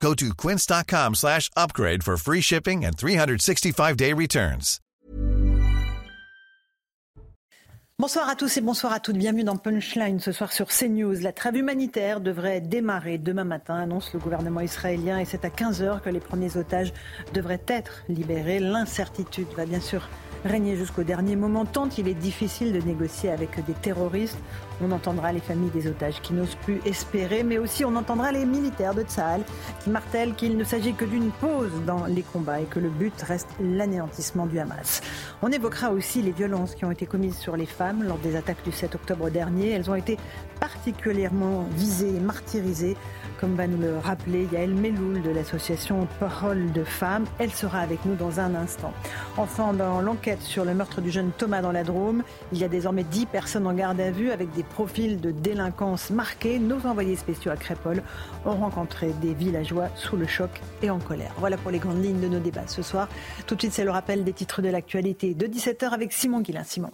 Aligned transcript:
Go 0.00 0.14
to 0.14 0.34
quince.com 0.34 1.14
slash 1.14 1.50
upgrade 1.56 2.02
for 2.02 2.16
free 2.16 2.40
shipping 2.40 2.84
and 2.84 2.96
365-day 2.96 4.12
returns. 4.12 4.80
Bonsoir 7.98 8.28
à 8.28 8.34
tous 8.36 8.58
et 8.58 8.60
bonsoir 8.60 8.92
à 8.92 9.00
toutes. 9.00 9.16
Bienvenue 9.16 9.42
dans 9.42 9.56
Punchline 9.56 10.20
ce 10.20 10.30
soir 10.30 10.52
sur 10.52 10.68
CNews. 10.68 11.14
La 11.22 11.32
trêve 11.32 11.56
humanitaire 11.56 12.20
devrait 12.20 12.60
démarrer 12.60 13.16
demain 13.16 13.44
matin, 13.44 13.76
annonce 13.76 14.12
le 14.12 14.18
gouvernement 14.18 14.60
israélien, 14.60 15.18
et 15.18 15.24
c'est 15.24 15.46
à 15.46 15.48
15h 15.48 16.02
que 16.02 16.10
les 16.10 16.20
premiers 16.20 16.58
otages 16.58 16.92
devraient 17.32 17.64
être 17.68 18.02
libérés. 18.10 18.58
L'incertitude 18.58 19.48
va 19.56 19.64
bien 19.64 19.80
sûr 19.80 20.10
régner 20.44 20.76
jusqu'au 20.76 21.04
dernier 21.04 21.36
moment, 21.36 21.64
tant 21.64 21.88
il 21.96 22.06
est 22.06 22.12
difficile 22.14 22.74
de 22.74 22.80
négocier 22.86 23.30
avec 23.30 23.64
des 23.64 23.72
terroristes. 23.72 24.38
On 24.82 24.92
entendra 24.92 25.32
les 25.32 25.40
familles 25.40 25.70
des 25.70 25.86
otages 25.86 26.20
qui 26.20 26.34
n'osent 26.34 26.56
plus 26.56 26.80
espérer, 26.84 27.42
mais 27.42 27.58
aussi 27.58 27.84
on 27.84 27.96
entendra 27.96 28.32
les 28.32 28.44
militaires 28.44 28.94
de 28.94 29.02
Tsahal 29.02 29.42
qui 29.82 29.90
martèlent 29.90 30.34
qu'il 30.34 30.56
ne 30.56 30.64
s'agit 30.64 30.92
que 30.92 31.04
d'une 31.04 31.30
pause 31.30 31.72
dans 31.86 32.04
les 32.06 32.22
combats 32.22 32.60
et 32.60 32.64
que 32.64 32.78
le 32.78 32.90
but 32.90 33.14
reste 33.22 33.48
l'anéantissement 33.60 34.46
du 34.46 34.58
Hamas. 34.58 35.00
On 35.42 35.50
évoquera 35.50 35.90
aussi 35.90 36.20
les 36.20 36.32
violences 36.32 36.74
qui 36.74 36.84
ont 36.84 36.90
été 36.90 37.06
commises 37.06 37.38
sur 37.38 37.56
les 37.56 37.66
femmes 37.66 38.02
lors 38.02 38.18
des 38.18 38.36
attaques 38.36 38.62
du 38.64 38.72
7 38.72 38.94
octobre 38.94 39.30
dernier. 39.30 39.70
Elles 39.70 39.90
ont 39.90 39.94
été 39.94 40.18
particulièrement 40.60 41.66
visées 41.74 42.14
et 42.14 42.20
martyrisées 42.20 42.96
comme 43.40 43.54
va 43.54 43.66
nous 43.66 43.80
le 43.80 43.98
rappeler 43.98 44.48
Yael 44.52 44.74
Meloul 44.74 45.22
de 45.22 45.30
l'association 45.30 46.06
Parole 46.20 46.72
de 46.72 46.84
Femmes. 46.84 47.24
Elle 47.38 47.50
sera 47.50 47.80
avec 47.80 48.04
nous 48.04 48.14
dans 48.14 48.40
un 48.40 48.54
instant. 48.54 48.92
Enfin, 49.36 49.72
dans 49.72 50.00
l'enquête 50.00 50.42
sur 50.42 50.64
le 50.64 50.74
meurtre 50.74 51.00
du 51.00 51.10
jeune 51.10 51.30
Thomas 51.36 51.62
dans 51.62 51.72
la 51.72 51.84
Drôme, 51.84 52.22
il 52.52 52.58
y 52.58 52.64
a 52.64 52.68
désormais 52.68 53.04
10 53.04 53.26
personnes 53.26 53.66
en 53.66 53.74
garde 53.74 54.00
à 54.00 54.10
vue 54.10 54.30
avec 54.30 54.52
des 54.52 54.62
profils 54.62 55.20
de 55.20 55.30
délinquance 55.30 56.10
marqués. 56.10 56.58
Nos 56.58 56.86
envoyés 56.86 57.16
spéciaux 57.16 57.50
à 57.50 57.56
Crépole 57.56 58.02
ont 58.44 58.56
rencontré 58.56 59.12
des 59.20 59.34
villageois 59.34 59.88
sous 59.94 60.16
le 60.16 60.26
choc 60.26 60.50
et 60.82 60.90
en 60.90 60.98
colère. 60.98 61.32
Voilà 61.38 61.56
pour 61.56 61.70
les 61.70 61.78
grandes 61.78 62.02
lignes 62.02 62.20
de 62.20 62.28
nos 62.28 62.40
débats 62.40 62.66
ce 62.66 62.82
soir. 62.82 63.08
Tout 63.46 63.54
de 63.54 63.60
suite, 63.60 63.72
c'est 63.72 63.84
le 63.84 63.90
rappel 63.90 64.24
des 64.24 64.32
titres 64.32 64.62
de 64.62 64.68
l'actualité 64.68 65.34
de 65.34 65.46
17h 65.46 65.90
avec 65.90 66.12
Simon 66.12 66.40
Guillain. 66.40 66.64
Simon. 66.64 66.90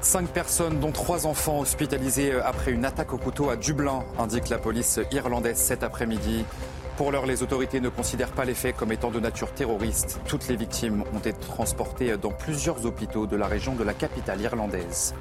Cinq 0.00 0.28
personnes, 0.28 0.78
dont 0.78 0.92
trois 0.92 1.26
enfants, 1.26 1.60
hospitalisés 1.60 2.32
après 2.32 2.70
une 2.70 2.84
attaque 2.84 3.12
au 3.12 3.18
couteau 3.18 3.50
à 3.50 3.56
Dublin, 3.56 4.04
indique 4.18 4.48
la 4.48 4.58
police 4.58 5.00
irlandaise 5.10 5.56
cet 5.56 5.82
après-midi. 5.82 6.44
Pour 6.96 7.12
l'heure, 7.12 7.26
les 7.26 7.42
autorités 7.42 7.80
ne 7.80 7.88
considèrent 7.88 8.32
pas 8.32 8.44
les 8.44 8.54
faits 8.54 8.76
comme 8.76 8.92
étant 8.92 9.10
de 9.10 9.20
nature 9.20 9.52
terroriste. 9.52 10.20
Toutes 10.26 10.48
les 10.48 10.56
victimes 10.56 11.04
ont 11.14 11.18
été 11.18 11.32
transportées 11.34 12.16
dans 12.16 12.30
plusieurs 12.30 12.86
hôpitaux 12.86 13.26
de 13.26 13.36
la 13.36 13.46
région 13.46 13.74
de 13.74 13.84
la 13.84 13.94
capitale 13.94 14.40
irlandaise. 14.40 15.14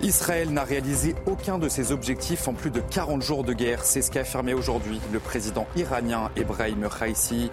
Israël 0.00 0.50
n'a 0.50 0.64
réalisé 0.64 1.14
aucun 1.26 1.58
de 1.58 1.68
ses 1.68 1.92
objectifs 1.92 2.48
en 2.48 2.54
plus 2.54 2.70
de 2.70 2.80
40 2.80 3.22
jours 3.22 3.44
de 3.44 3.52
guerre. 3.52 3.84
C'est 3.84 4.02
ce 4.02 4.10
qu'a 4.10 4.20
affirmé 4.22 4.54
aujourd'hui 4.54 5.00
le 5.12 5.20
président 5.20 5.66
iranien 5.76 6.30
Ebrahim 6.34 6.86
Raisi. 6.86 7.52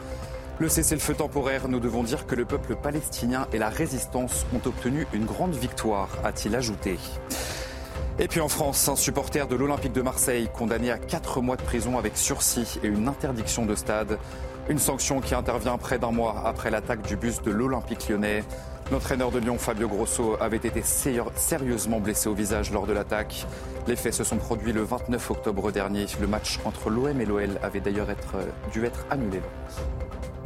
Le 0.60 0.68
cessez-le-feu 0.68 1.14
temporaire, 1.14 1.70
nous 1.70 1.80
devons 1.80 2.04
dire 2.04 2.28
que 2.28 2.36
le 2.36 2.44
peuple 2.44 2.76
palestinien 2.76 3.48
et 3.54 3.58
la 3.58 3.70
résistance 3.70 4.46
ont 4.54 4.68
obtenu 4.68 5.08
une 5.14 5.24
grande 5.24 5.56
victoire, 5.56 6.10
a-t-il 6.26 6.54
ajouté. 6.54 6.98
Et 8.20 8.28
puis 8.28 8.42
en 8.42 8.50
France, 8.50 8.90
un 8.90 8.98
supporter 8.98 9.48
de 9.48 9.56
l'Olympique 9.56 9.94
de 9.94 10.02
Marseille 10.02 10.50
condamné 10.54 10.92
à 10.92 10.98
4 10.98 11.40
mois 11.40 11.56
de 11.56 11.62
prison 11.62 11.98
avec 11.98 12.18
sursis 12.18 12.78
et 12.84 12.88
une 12.88 13.08
interdiction 13.08 13.66
de 13.66 13.74
stade. 13.74 14.18
Une 14.68 14.80
sanction 14.80 15.22
qui 15.22 15.34
intervient 15.34 15.78
près 15.78 15.98
d'un 15.98 16.12
mois 16.12 16.44
après 16.46 16.72
l'attaque 16.72 17.04
du 17.04 17.16
bus 17.16 17.42
de 17.42 17.52
l'Olympique 17.52 18.10
lyonnais. 18.10 18.44
L'entraîneur 18.92 19.32
de 19.32 19.40
Lyon, 19.40 19.58
Fabio 19.58 19.88
Grosso, 19.88 20.36
avait 20.42 20.58
été 20.58 20.82
sérieusement 20.82 22.02
blessé 22.02 22.28
au 22.28 22.34
visage 22.34 22.74
lors 22.74 22.86
de 22.86 22.92
l'attaque. 22.92 23.46
Les 23.88 23.96
faits 23.96 24.14
se 24.14 24.26
sont 24.26 24.38
produits 24.38 24.74
le 24.74 24.82
29 24.82 25.32
octobre 25.32 25.72
dernier. 25.72 26.06
Le 26.20 26.28
match 26.28 26.60
entre 26.66 26.90
l'OM 26.90 27.22
et 27.22 27.26
l'OL 27.26 27.58
avait 27.64 27.80
d'ailleurs 27.80 28.08
dû 28.74 28.84
être 28.84 29.06
annulé. 29.10 29.40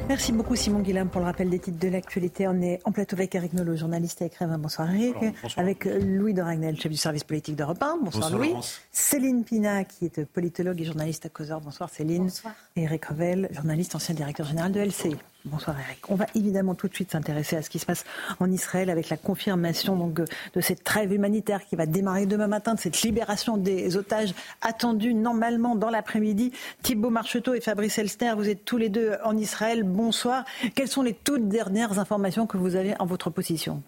Merci 0.10 0.34
beaucoup 0.34 0.56
Simon 0.56 0.80
Guillain 0.80 1.08
pour 1.08 1.22
le 1.22 1.26
rappel 1.28 1.50
des 1.50 1.60
titres 1.60 1.80
de 1.80 1.88
l'actualité. 1.88 2.48
On 2.48 2.62
est 2.62 2.80
en 2.84 2.92
plateau 2.92 3.16
avec 3.16 3.34
Eric 3.36 3.54
Nolot, 3.54 3.78
journaliste 3.78 4.22
et 4.22 4.26
écrivain. 4.26 4.58
Bonsoir 4.58 4.94
Eric. 4.94 5.16
Avec 5.56 5.86
Louis 5.86 6.34
de 6.34 6.42
Ragnel, 6.42 6.80
chef 6.80 6.92
du 6.92 6.98
service 6.98 7.24
politique 7.24 7.56
d'Europe 7.56 7.82
1. 7.82 8.00
Bonsoir, 8.04 8.30
Louis. 8.30 8.54
Céline 8.92 9.44
Pina, 9.44 9.86
qui 9.86 10.06
est 10.06 10.26
politologue 10.26 10.82
et 10.82 10.86
journaliste 10.86 11.26
à 11.26 11.30
Causeur. 11.30 11.62
Bonsoir 11.62 11.90
Céline. 11.90 12.24
Bonsoir. 12.24 12.54
Et 12.76 12.84
Eric 12.84 13.06
Revel, 13.06 13.48
journaliste, 13.52 13.96
ancien 13.96 14.14
directeur 14.14 14.46
général 14.46 14.72
de 14.74 14.82
LCI. 14.82 15.16
Bonsoir 15.46 15.78
Eric. 15.78 16.10
On 16.10 16.16
va 16.16 16.26
évidemment 16.36 16.74
tout 16.74 16.88
de 16.88 16.94
suite 16.96 17.12
s'intéresser 17.12 17.58
à 17.58 17.62
ce 17.62 17.70
qui 17.70 17.78
se 17.78 17.86
passe 17.86 18.06
en 18.40 18.50
Israël 18.50 18.90
avec 18.90 19.10
la 19.10 19.18
confirmation 19.18 19.98
donc 19.98 20.14
de 20.14 20.62
cette 20.62 20.86
trêve 20.86 21.12
humanitaire 21.12 21.66
qui 21.66 21.76
va 21.76 21.86
démarrer 21.86 22.26
demain 22.26 22.48
matin, 22.48 22.76
de 22.76 22.80
cette 22.80 23.02
libération 23.02 23.58
des 23.58 23.98
otages 23.98 24.34
attendus 24.62 25.14
normalement 25.14 25.76
dans 25.76 25.90
l'après-midi. 25.90 26.54
Thibault 26.82 27.10
Marcheteau 27.10 27.54
et 27.56 27.60
Fabrice 27.60 27.98
Elster, 27.98 28.34
vous 28.38 28.48
êtes 28.48 28.64
tous 28.64 28.78
les 28.78 28.88
deux 28.88 29.18
en 29.26 29.36
Israël. 29.36 29.84
Bonsoir. 29.84 30.46
Quelles 30.76 30.88
sont 30.88 31.02
les 31.02 31.14
toutes 31.14 31.50
dernières 31.50 32.00
informations 32.00 32.48
que 32.48 32.56
vous 32.56 32.78
avez 32.78 32.96
en 33.00 33.06
votre 33.06 33.30
position? 33.30 33.84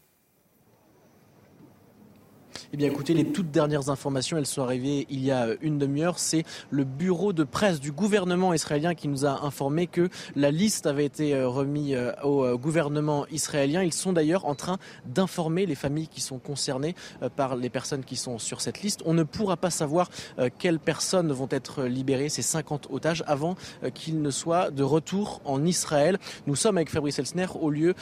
Eh 2.74 2.78
bien, 2.78 2.88
écoutez, 2.88 3.14
les 3.14 3.26
toutes 3.26 3.52
dernières 3.52 3.90
informations, 3.90 4.38
elles 4.38 4.46
sont 4.46 4.62
arrivées 4.62 5.08
il 5.10 5.24
y 5.24 5.32
a 5.32 5.50
une 5.62 5.78
demi-heure. 5.78 6.20
C'est 6.20 6.44
le 6.70 6.84
bureau 6.84 7.34
de 7.34 7.44
presse 7.44 7.80
du 7.80 7.92
gouvernement 7.92 8.54
israélien 8.54 8.96
qui 8.96 9.08
nous 9.08 9.26
a 9.26 9.46
informé 9.46 9.88
que 9.88 10.10
la 10.36 10.52
liste 10.52 10.86
avait 10.86 11.06
été 11.06 11.42
remise 11.44 11.98
au 12.24 12.58
gouvernement 12.58 13.26
israélien. 13.32 13.84
Ils 13.84 13.94
sont 13.94 14.14
d'ailleurs 14.14 14.46
en 14.46 14.56
train 14.56 14.78
d'informer 15.06 15.66
les 15.66 15.76
familles 15.76 16.08
qui 16.08 16.22
sont 16.22 16.40
concernées 16.40 16.96
par 17.36 17.56
les 17.56 17.70
personnes 17.70 18.04
qui 18.04 18.16
sont 18.16 18.40
sur 18.40 18.62
cette 18.62 18.82
liste. 18.82 19.02
On 19.06 19.14
ne 19.14 19.24
pourra 19.24 19.58
pas 19.58 19.70
savoir 19.70 20.10
quelles 20.58 20.80
personnes 20.80 21.32
vont 21.32 21.48
être 21.52 21.84
libérées, 21.84 22.30
ces 22.30 22.42
50 22.42 22.88
otages, 22.92 23.24
avant 23.28 23.56
qu'ils 23.94 24.22
ne 24.22 24.32
soient 24.32 24.72
de 24.72 24.84
retour 24.84 25.42
en 25.46 25.66
Israël. 25.66 26.18
Nous 26.48 26.56
sommes 26.56 26.78
avec 26.78 26.90
Fabrice 26.90 27.20
Elsner 27.20 27.48
au 27.60 27.70
lieu, 27.70 27.96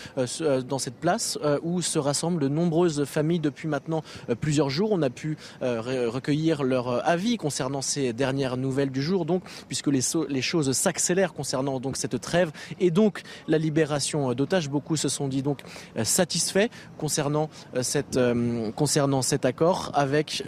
dans 0.68 0.80
cette 0.80 0.96
place, 0.96 1.38
où 1.62 1.82
se 1.82 2.00
rassemblent 2.00 2.42
de 2.42 2.48
nombreuses 2.48 3.06
familles 3.06 3.40
depuis 3.40 3.68
maintenant 3.68 4.04
plusieurs 4.44 4.70
jours. 4.70 4.92
On 4.92 5.02
a 5.02 5.10
pu 5.10 5.38
euh, 5.62 6.10
recueillir 6.10 6.64
leur 6.64 7.08
avis 7.08 7.38
concernant 7.38 7.82
ces 7.82 8.12
dernières 8.12 8.58
nouvelles 8.58 8.92
du 8.92 9.02
jour, 9.02 9.24
donc 9.24 9.42
puisque 9.70 9.88
les, 9.88 10.42
choses 10.42 10.74
s'accélèrent 10.74 11.34
concernant 11.34 11.80
donc 11.80 11.96
cette 11.96 12.20
trêve 12.20 12.52
et 12.82 12.92
donc 12.92 13.22
la 13.48 13.58
libération 13.58 14.34
d'otages. 14.34 14.70
Beaucoup 14.70 14.98
se 14.98 15.08
sont 15.08 15.30
dit 15.30 15.44
donc 15.44 15.62
satisfaits 16.04 16.68
concernant 16.98 17.50
cette 17.82 18.20
concernant 18.76 19.22
cet 19.22 19.46
accord 19.46 19.92
avec 19.94 20.44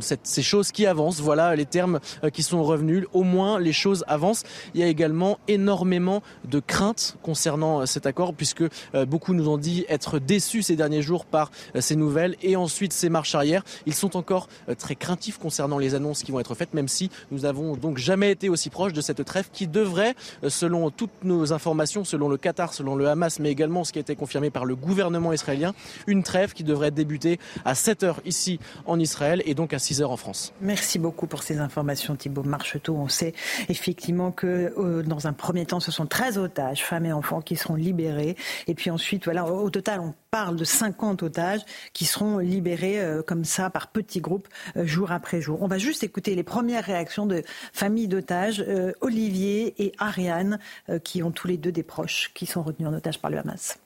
cette, 0.00 0.26
ces 0.26 0.42
choses 0.42 0.72
qui 0.72 0.84
avancent. 0.86 1.20
Voilà 1.20 1.54
les 1.54 1.66
termes 1.66 2.00
qui 2.32 2.42
sont 2.42 2.64
revenus. 2.64 3.04
Au 3.12 3.22
moins 3.22 3.60
les 3.60 3.72
choses 3.72 4.04
avancent. 4.08 4.42
Il 4.74 4.80
y 4.80 4.82
a 4.82 4.88
également 4.88 5.38
énormément 5.46 6.22
de 6.44 6.58
craintes 6.58 7.16
concernant 7.22 7.86
cet 7.86 8.06
accord 8.06 8.34
puisque 8.34 8.64
beaucoup 9.06 9.32
nous 9.32 9.48
ont 9.48 9.58
dit 9.58 9.84
être 9.88 10.18
déçus 10.18 10.62
ces 10.62 10.74
derniers 10.74 11.02
jours 11.02 11.24
par 11.24 11.52
ces 11.78 11.94
nouvelles 11.94 12.34
et 12.42 12.56
ensuite 12.56 12.92
ces 12.92 13.08
marches 13.28 13.34
arrière. 13.34 13.62
Ils 13.86 13.94
sont 13.94 14.16
encore 14.16 14.48
très 14.78 14.94
craintifs 14.94 15.38
concernant 15.38 15.78
les 15.78 15.94
annonces 15.94 16.22
qui 16.22 16.32
vont 16.32 16.40
être 16.40 16.54
faites, 16.54 16.74
même 16.74 16.88
si 16.88 17.10
nous 17.30 17.40
n'avons 17.40 17.76
donc 17.76 17.98
jamais 17.98 18.30
été 18.30 18.48
aussi 18.48 18.70
proches 18.70 18.92
de 18.92 19.00
cette 19.00 19.24
trêve 19.24 19.48
qui 19.52 19.66
devrait, 19.66 20.14
selon 20.48 20.90
toutes 20.90 21.24
nos 21.24 21.52
informations, 21.52 22.04
selon 22.04 22.28
le 22.28 22.36
Qatar, 22.36 22.72
selon 22.72 22.94
le 22.96 23.08
Hamas, 23.08 23.38
mais 23.38 23.50
également 23.50 23.84
ce 23.84 23.92
qui 23.92 23.98
a 23.98 24.00
été 24.00 24.16
confirmé 24.16 24.50
par 24.50 24.64
le 24.64 24.76
gouvernement 24.76 25.32
israélien, 25.32 25.74
une 26.06 26.22
trêve 26.22 26.52
qui 26.52 26.64
devrait 26.64 26.90
débuter 26.90 27.38
à 27.64 27.74
7 27.74 28.02
heures 28.02 28.20
ici 28.24 28.58
en 28.86 28.98
Israël 28.98 29.42
et 29.44 29.54
donc 29.54 29.72
à 29.72 29.78
6 29.78 30.02
heures 30.02 30.10
en 30.10 30.16
France. 30.16 30.52
Merci 30.60 30.98
beaucoup 30.98 31.26
pour 31.26 31.42
ces 31.42 31.58
informations, 31.58 32.16
Thibault 32.16 32.42
Marcheteau. 32.42 32.94
On 32.94 33.08
sait 33.08 33.34
effectivement 33.68 34.32
que 34.32 34.72
euh, 34.78 35.02
dans 35.02 35.26
un 35.26 35.32
premier 35.32 35.66
temps, 35.66 35.80
ce 35.80 35.90
sont 35.90 36.06
13 36.06 36.38
otages, 36.38 36.84
femmes 36.84 37.06
et 37.06 37.12
enfants, 37.12 37.40
qui 37.40 37.56
seront 37.56 37.74
libérés. 37.74 38.36
Et 38.66 38.74
puis 38.74 38.90
ensuite, 38.90 39.24
voilà, 39.24 39.46
au 39.46 39.70
total, 39.70 40.00
on 40.00 40.14
parle 40.30 40.56
de 40.56 40.64
50 40.64 41.22
otages 41.22 41.60
qui 41.92 42.04
seront 42.04 42.38
libérés 42.38 43.00
euh, 43.00 43.17
comme 43.22 43.44
ça 43.44 43.70
par 43.70 43.88
petits 43.88 44.20
groupes 44.20 44.48
euh, 44.76 44.86
jour 44.86 45.12
après 45.12 45.40
jour. 45.40 45.62
On 45.62 45.68
va 45.68 45.78
juste 45.78 46.02
écouter 46.02 46.34
les 46.34 46.42
premières 46.42 46.84
réactions 46.84 47.26
de 47.26 47.42
familles 47.72 48.08
d'otages, 48.08 48.64
euh, 48.66 48.92
Olivier 49.00 49.74
et 49.82 49.92
Ariane, 49.98 50.58
qui 51.04 51.22
ont 51.22 51.30
tous 51.30 51.48
les 51.48 51.56
deux 51.56 51.72
des 51.72 51.82
proches 51.82 52.30
qui 52.34 52.46
sont 52.46 52.62
retenus 52.62 52.88
en 52.88 52.94
otage 52.94 53.20
par 53.20 53.30
le 53.30 53.38
Hamas 53.38 53.78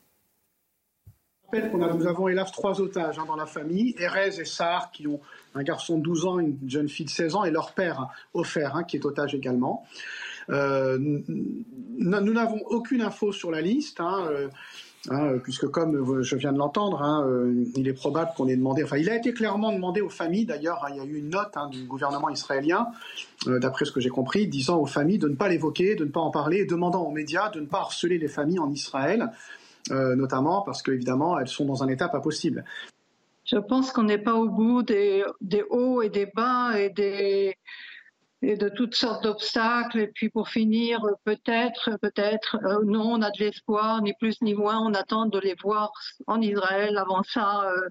rappelle 1.52 1.70
qu'on 1.70 1.78
nous 1.78 2.06
avons 2.06 2.28
hélas 2.28 2.50
trois 2.50 2.80
otages 2.80 3.18
hein, 3.18 3.24
dans 3.26 3.36
la 3.36 3.46
famille, 3.46 3.94
Erez 3.98 4.40
et 4.40 4.44
Sar, 4.44 4.90
qui 4.90 5.06
ont 5.06 5.20
un 5.54 5.62
garçon 5.62 5.98
de 5.98 6.02
12 6.02 6.26
ans, 6.26 6.38
une 6.38 6.58
jeune 6.66 6.88
fille 6.88 7.04
de 7.04 7.10
16 7.10 7.34
ans, 7.34 7.44
et 7.44 7.50
leur 7.50 7.74
père, 7.74 8.08
Ofer, 8.32 8.70
hein, 8.74 8.84
qui 8.84 8.96
est 8.96 9.04
otage 9.04 9.34
également. 9.34 9.86
Euh, 10.50 10.98
nous 10.98 12.32
n'avons 12.32 12.62
aucune 12.66 13.02
info 13.02 13.32
sur 13.32 13.50
la 13.50 13.60
liste. 13.60 14.00
Hein, 14.00 14.26
euh, 14.30 14.48
Hein, 15.10 15.38
puisque 15.42 15.66
comme 15.66 16.22
je 16.22 16.36
viens 16.36 16.52
de 16.52 16.58
l'entendre, 16.58 17.02
hein, 17.02 17.26
euh, 17.26 17.64
il 17.74 17.88
est 17.88 17.92
probable 17.92 18.30
qu'on 18.36 18.46
ait 18.46 18.54
demandé, 18.54 18.84
enfin 18.84 18.98
il 18.98 19.10
a 19.10 19.16
été 19.16 19.32
clairement 19.32 19.72
demandé 19.72 20.00
aux 20.00 20.08
familles, 20.08 20.46
d'ailleurs 20.46 20.86
il 20.90 20.96
y 20.96 21.00
a 21.00 21.04
eu 21.04 21.16
une 21.16 21.30
note 21.30 21.56
hein, 21.56 21.68
du 21.70 21.82
gouvernement 21.82 22.28
israélien, 22.28 22.86
euh, 23.48 23.58
d'après 23.58 23.84
ce 23.84 23.90
que 23.90 23.98
j'ai 23.98 24.10
compris, 24.10 24.46
disant 24.46 24.78
aux 24.78 24.86
familles 24.86 25.18
de 25.18 25.26
ne 25.26 25.34
pas 25.34 25.48
l'évoquer, 25.48 25.96
de 25.96 26.04
ne 26.04 26.10
pas 26.10 26.20
en 26.20 26.30
parler, 26.30 26.58
et 26.58 26.66
demandant 26.66 27.02
aux 27.02 27.10
médias 27.10 27.50
de 27.50 27.58
ne 27.58 27.66
pas 27.66 27.80
harceler 27.80 28.16
les 28.18 28.28
familles 28.28 28.60
en 28.60 28.70
Israël, 28.70 29.32
euh, 29.90 30.14
notamment 30.14 30.62
parce 30.62 30.82
qu'évidemment 30.82 31.36
elles 31.36 31.48
sont 31.48 31.64
dans 31.64 31.82
un 31.82 31.88
état 31.88 32.08
pas 32.08 32.20
possible. 32.20 32.64
Je 33.44 33.56
pense 33.56 33.90
qu'on 33.90 34.04
n'est 34.04 34.22
pas 34.22 34.34
au 34.34 34.48
bout 34.48 34.84
des 34.84 35.24
hauts 35.68 36.00
et 36.02 36.10
des 36.10 36.26
bas 36.26 36.78
et 36.78 36.90
des 36.90 37.56
et 38.42 38.56
de 38.56 38.68
toutes 38.68 38.94
sortes 38.94 39.22
d'obstacles. 39.22 40.00
Et 40.00 40.06
puis 40.08 40.28
pour 40.28 40.48
finir, 40.48 41.00
peut-être, 41.24 41.98
peut-être, 42.00 42.58
euh, 42.64 42.84
non, 42.84 43.12
on 43.12 43.22
a 43.22 43.30
de 43.30 43.38
l'espoir, 43.38 44.02
ni 44.02 44.12
plus 44.14 44.40
ni 44.42 44.54
moins, 44.54 44.80
on 44.80 44.94
attend 44.94 45.26
de 45.26 45.38
les 45.38 45.54
voir 45.62 45.92
en 46.26 46.40
Israël. 46.40 46.98
Avant 46.98 47.22
ça, 47.22 47.70
euh, 47.70 47.88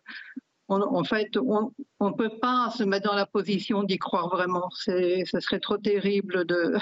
en 0.67 1.03
fait, 1.03 1.35
on 1.37 1.71
ne 1.99 2.13
peut 2.13 2.37
pas 2.39 2.69
se 2.69 2.83
mettre 2.83 3.09
dans 3.09 3.15
la 3.15 3.25
position 3.25 3.83
d'y 3.83 3.97
croire 3.97 4.29
vraiment. 4.29 4.69
Ce 4.71 5.23
serait 5.39 5.59
trop 5.59 5.77
terrible 5.77 6.45
de, 6.45 6.77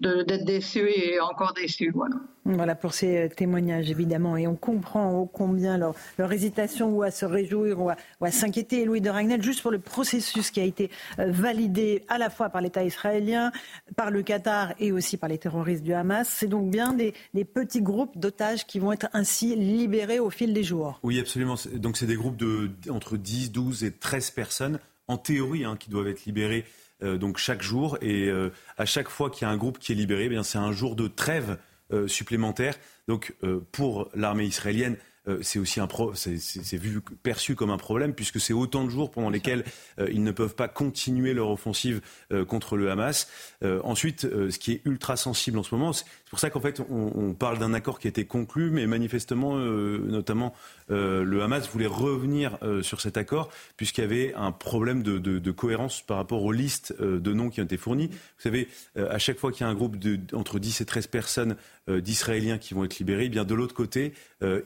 d'être 0.00 0.44
déçu 0.44 0.88
et 0.88 1.20
encore 1.20 1.52
déçu. 1.54 1.90
Voilà. 1.94 2.16
voilà 2.44 2.74
pour 2.74 2.94
ces 2.94 3.16
euh, 3.16 3.28
témoignages, 3.28 3.90
évidemment. 3.90 4.36
Et 4.36 4.46
on 4.46 4.56
comprend 4.56 5.12
ô 5.14 5.26
combien 5.26 5.78
leur, 5.78 5.94
leur, 6.18 6.32
hésitation 6.32 6.90
ou 6.90 7.02
à 7.02 7.10
se 7.10 7.24
réjouir 7.24 7.80
ou 7.80 7.90
à, 7.90 8.30
s'inquiéter. 8.30 8.84
Louis 8.84 9.00
de 9.00 9.10
Ragnel, 9.10 9.42
juste 9.42 9.62
pour 9.62 9.70
le 9.70 9.78
processus 9.78 10.50
qui 10.50 10.60
a 10.60 10.64
été 10.64 10.90
euh, 11.18 11.30
validé 11.30 12.04
à 12.08 12.18
la 12.18 12.30
fois 12.30 12.48
par 12.48 12.60
l'État 12.60 12.84
israélien, 12.84 13.52
par 13.96 14.10
le 14.10 14.22
Qatar 14.22 14.74
et 14.78 14.92
aussi 14.92 15.16
par 15.16 15.28
les 15.28 15.38
terroristes 15.38 15.82
du 15.82 15.92
Hamas. 15.92 16.28
C'est 16.28 16.48
donc 16.48 16.70
bien 16.70 16.92
des, 16.92 17.14
des 17.34 17.44
petits 17.44 17.82
groupes 17.82 18.18
d'otages 18.18 18.66
qui 18.66 18.78
vont 18.78 18.92
être 18.92 19.08
ainsi 19.12 19.56
libérés 19.56 20.18
au 20.18 20.30
fil 20.30 20.52
des 20.52 20.64
jours. 20.64 21.00
Oui, 21.02 21.20
absolument. 21.20 21.56
Donc 21.74 21.96
c'est 21.96 22.06
des 22.06 22.16
groupes 22.16 22.36
de 22.36 22.70
entre 22.90 23.16
10, 23.16 23.52
12 23.52 23.84
et 23.84 23.92
13 23.92 24.30
personnes, 24.30 24.78
en 25.08 25.16
théorie, 25.16 25.64
hein, 25.64 25.76
qui 25.78 25.90
doivent 25.90 26.08
être 26.08 26.24
libérés 26.24 26.64
donc 27.02 27.38
chaque 27.38 27.62
jour. 27.62 27.98
Et 28.00 28.26
euh, 28.28 28.52
à 28.76 28.86
chaque 28.86 29.08
fois 29.08 29.30
qu'il 29.30 29.46
y 29.46 29.50
a 29.50 29.52
un 29.52 29.56
groupe 29.56 29.78
qui 29.78 29.92
est 29.92 29.94
libéré, 29.94 30.24
eh 30.24 30.28
bien 30.28 30.42
c'est 30.42 30.58
un 30.58 30.72
jour 30.72 30.96
de 30.96 31.08
trêve 31.08 31.58
euh, 31.92 32.08
supplémentaire. 32.08 32.74
Donc 33.08 33.34
pour 33.70 34.10
l'armée 34.14 34.46
israélienne, 34.46 34.96
c'est 35.42 35.58
aussi 35.58 35.80
un 35.80 35.86
pro, 35.86 36.14
c'est 36.14 36.76
vu 36.76 37.00
perçu 37.22 37.54
comme 37.54 37.70
un 37.70 37.76
problème 37.76 38.14
puisque 38.14 38.40
c'est 38.40 38.52
autant 38.52 38.84
de 38.84 38.90
jours 38.90 39.10
pendant 39.10 39.30
lesquels 39.30 39.64
ils 39.98 40.22
ne 40.22 40.30
peuvent 40.30 40.54
pas 40.54 40.68
continuer 40.68 41.34
leur 41.34 41.50
offensive 41.50 42.00
contre 42.48 42.76
le 42.76 42.90
Hamas. 42.90 43.28
ensuite, 43.62 44.22
ce 44.22 44.58
qui 44.58 44.72
est 44.72 44.82
ultra 44.84 45.16
sensible 45.16 45.58
en 45.58 45.62
ce 45.62 45.74
moment, 45.74 45.92
c'est 45.92 46.04
pour 46.30 46.38
ça 46.38 46.50
qu'en 46.50 46.60
fait 46.60 46.80
on, 46.80 47.12
on 47.14 47.34
parle 47.34 47.58
d'un 47.58 47.74
accord 47.74 47.98
qui 47.98 48.08
a 48.08 48.10
été 48.10 48.24
conclu, 48.24 48.70
mais 48.70 48.86
manifestement, 48.86 49.56
notamment 49.56 50.54
euh, 50.90 51.24
le 51.24 51.42
Hamas 51.42 51.68
voulait 51.68 51.86
revenir 51.86 52.58
euh, 52.62 52.82
sur 52.82 53.00
cet 53.00 53.16
accord 53.16 53.50
puisqu'il 53.76 54.02
y 54.02 54.04
avait 54.04 54.34
un 54.34 54.52
problème 54.52 55.02
de, 55.02 55.50
cohérence 55.50 56.02
par 56.02 56.18
rapport 56.18 56.42
aux 56.42 56.52
listes 56.52 56.94
euh, 57.00 57.18
de 57.18 57.32
noms 57.32 57.50
qui 57.50 57.60
ont 57.60 57.64
été 57.64 57.76
fournis. 57.76 58.08
Vous 58.08 58.42
savez, 58.42 58.68
à 58.96 59.18
chaque 59.18 59.38
fois 59.38 59.52
qu'il 59.52 59.62
y 59.62 59.64
a 59.64 59.70
un 59.70 59.74
groupe 59.74 59.98
de, 59.98 60.18
entre 60.36 60.58
10 60.58 60.80
et 60.80 60.84
13 60.84 61.06
personnes 61.06 61.56
d'Israéliens 61.88 62.58
qui 62.58 62.74
vont 62.74 62.84
être 62.84 62.98
libérés, 62.98 63.26
eh 63.26 63.28
bien 63.28 63.44
de 63.44 63.54
l'autre 63.54 63.74
côté, 63.74 64.12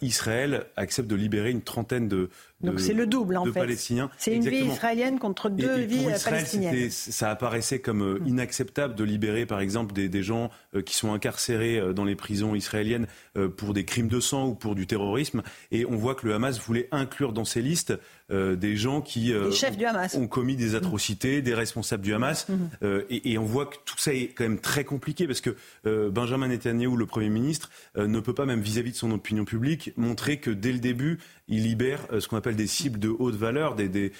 Israël 0.00 0.66
accepte 0.76 1.08
de 1.08 1.16
libérer 1.16 1.50
une 1.50 1.62
trentaine 1.62 2.08
de, 2.08 2.30
donc 2.62 2.80
c'est 2.80 2.92
le 2.92 3.06
double 3.06 3.36
en 3.36 3.46
fait. 3.46 3.76
C'est 4.18 4.34
une 4.34 4.48
vie 4.48 4.64
israélienne 4.66 5.18
contre 5.18 5.48
deux 5.50 5.80
vies 5.80 6.06
palestiniennes. 6.24 6.90
Ça 6.90 7.30
apparaissait 7.30 7.80
comme 7.80 8.18
mm. 8.18 8.26
inacceptable 8.26 8.94
de 8.94 9.04
libérer 9.04 9.46
par 9.46 9.60
exemple 9.60 9.92
des, 9.92 10.08
des 10.08 10.22
gens 10.22 10.50
qui 10.84 10.94
sont 10.94 11.12
incarcérés 11.12 11.80
dans 11.94 12.04
les 12.04 12.16
prisons 12.16 12.54
israéliennes 12.54 13.06
pour 13.56 13.74
des 13.74 13.84
crimes 13.84 14.08
de 14.08 14.20
sang 14.20 14.46
ou 14.48 14.54
pour 14.54 14.74
du 14.74 14.86
terrorisme. 14.86 15.42
Et 15.70 15.86
on 15.86 15.96
voit 15.96 16.14
que 16.14 16.26
le 16.26 16.34
Hamas 16.34 16.60
voulait 16.60 16.88
inclure 16.92 17.32
dans 17.32 17.44
ses 17.44 17.62
listes 17.62 17.94
euh, 18.32 18.54
des 18.54 18.76
gens 18.76 19.00
qui 19.00 19.32
euh, 19.32 19.50
ont, 20.14 20.28
commis 20.28 20.54
des 20.54 20.76
atrocités, 20.76 21.42
des 21.42 21.54
responsables 21.54 22.02
du 22.02 22.14
Hamas. 22.14 22.46
Euh, 22.82 23.02
et, 23.10 23.38
on 23.38 23.44
voit 23.44 23.66
que 23.66 23.76
tout 23.84 23.98
ça 23.98 24.14
est 24.14 24.28
quand 24.28 24.44
même 24.44 24.60
très 24.60 24.84
compliqué 24.84 25.26
parce 25.26 25.40
que 25.40 25.56
Benjamin 25.84 26.48
Netanyahu, 26.48 26.96
le 26.96 27.06
Premier 27.06 27.28
ministre, 27.28 27.70
ne 27.96 28.20
peut 28.20 28.34
pas, 28.34 28.46
même 28.46 28.60
vis-à-vis 28.60 28.92
de 28.92 28.96
son 28.96 29.10
opinion 29.10 29.44
publique, 29.44 29.92
montrer 29.96 30.36
que 30.38 30.50
dès 30.50 30.72
le 30.72 30.78
début, 30.78 31.18
il 31.48 31.62
libère 31.62 32.06
ce 32.18 32.28
qu'on 32.28 32.36
appelle 32.36 32.49
des 32.56 32.66
cibles 32.66 32.98
de 32.98 33.08
haute 33.08 33.34
valeur, 33.34 33.74
des, 33.74 34.12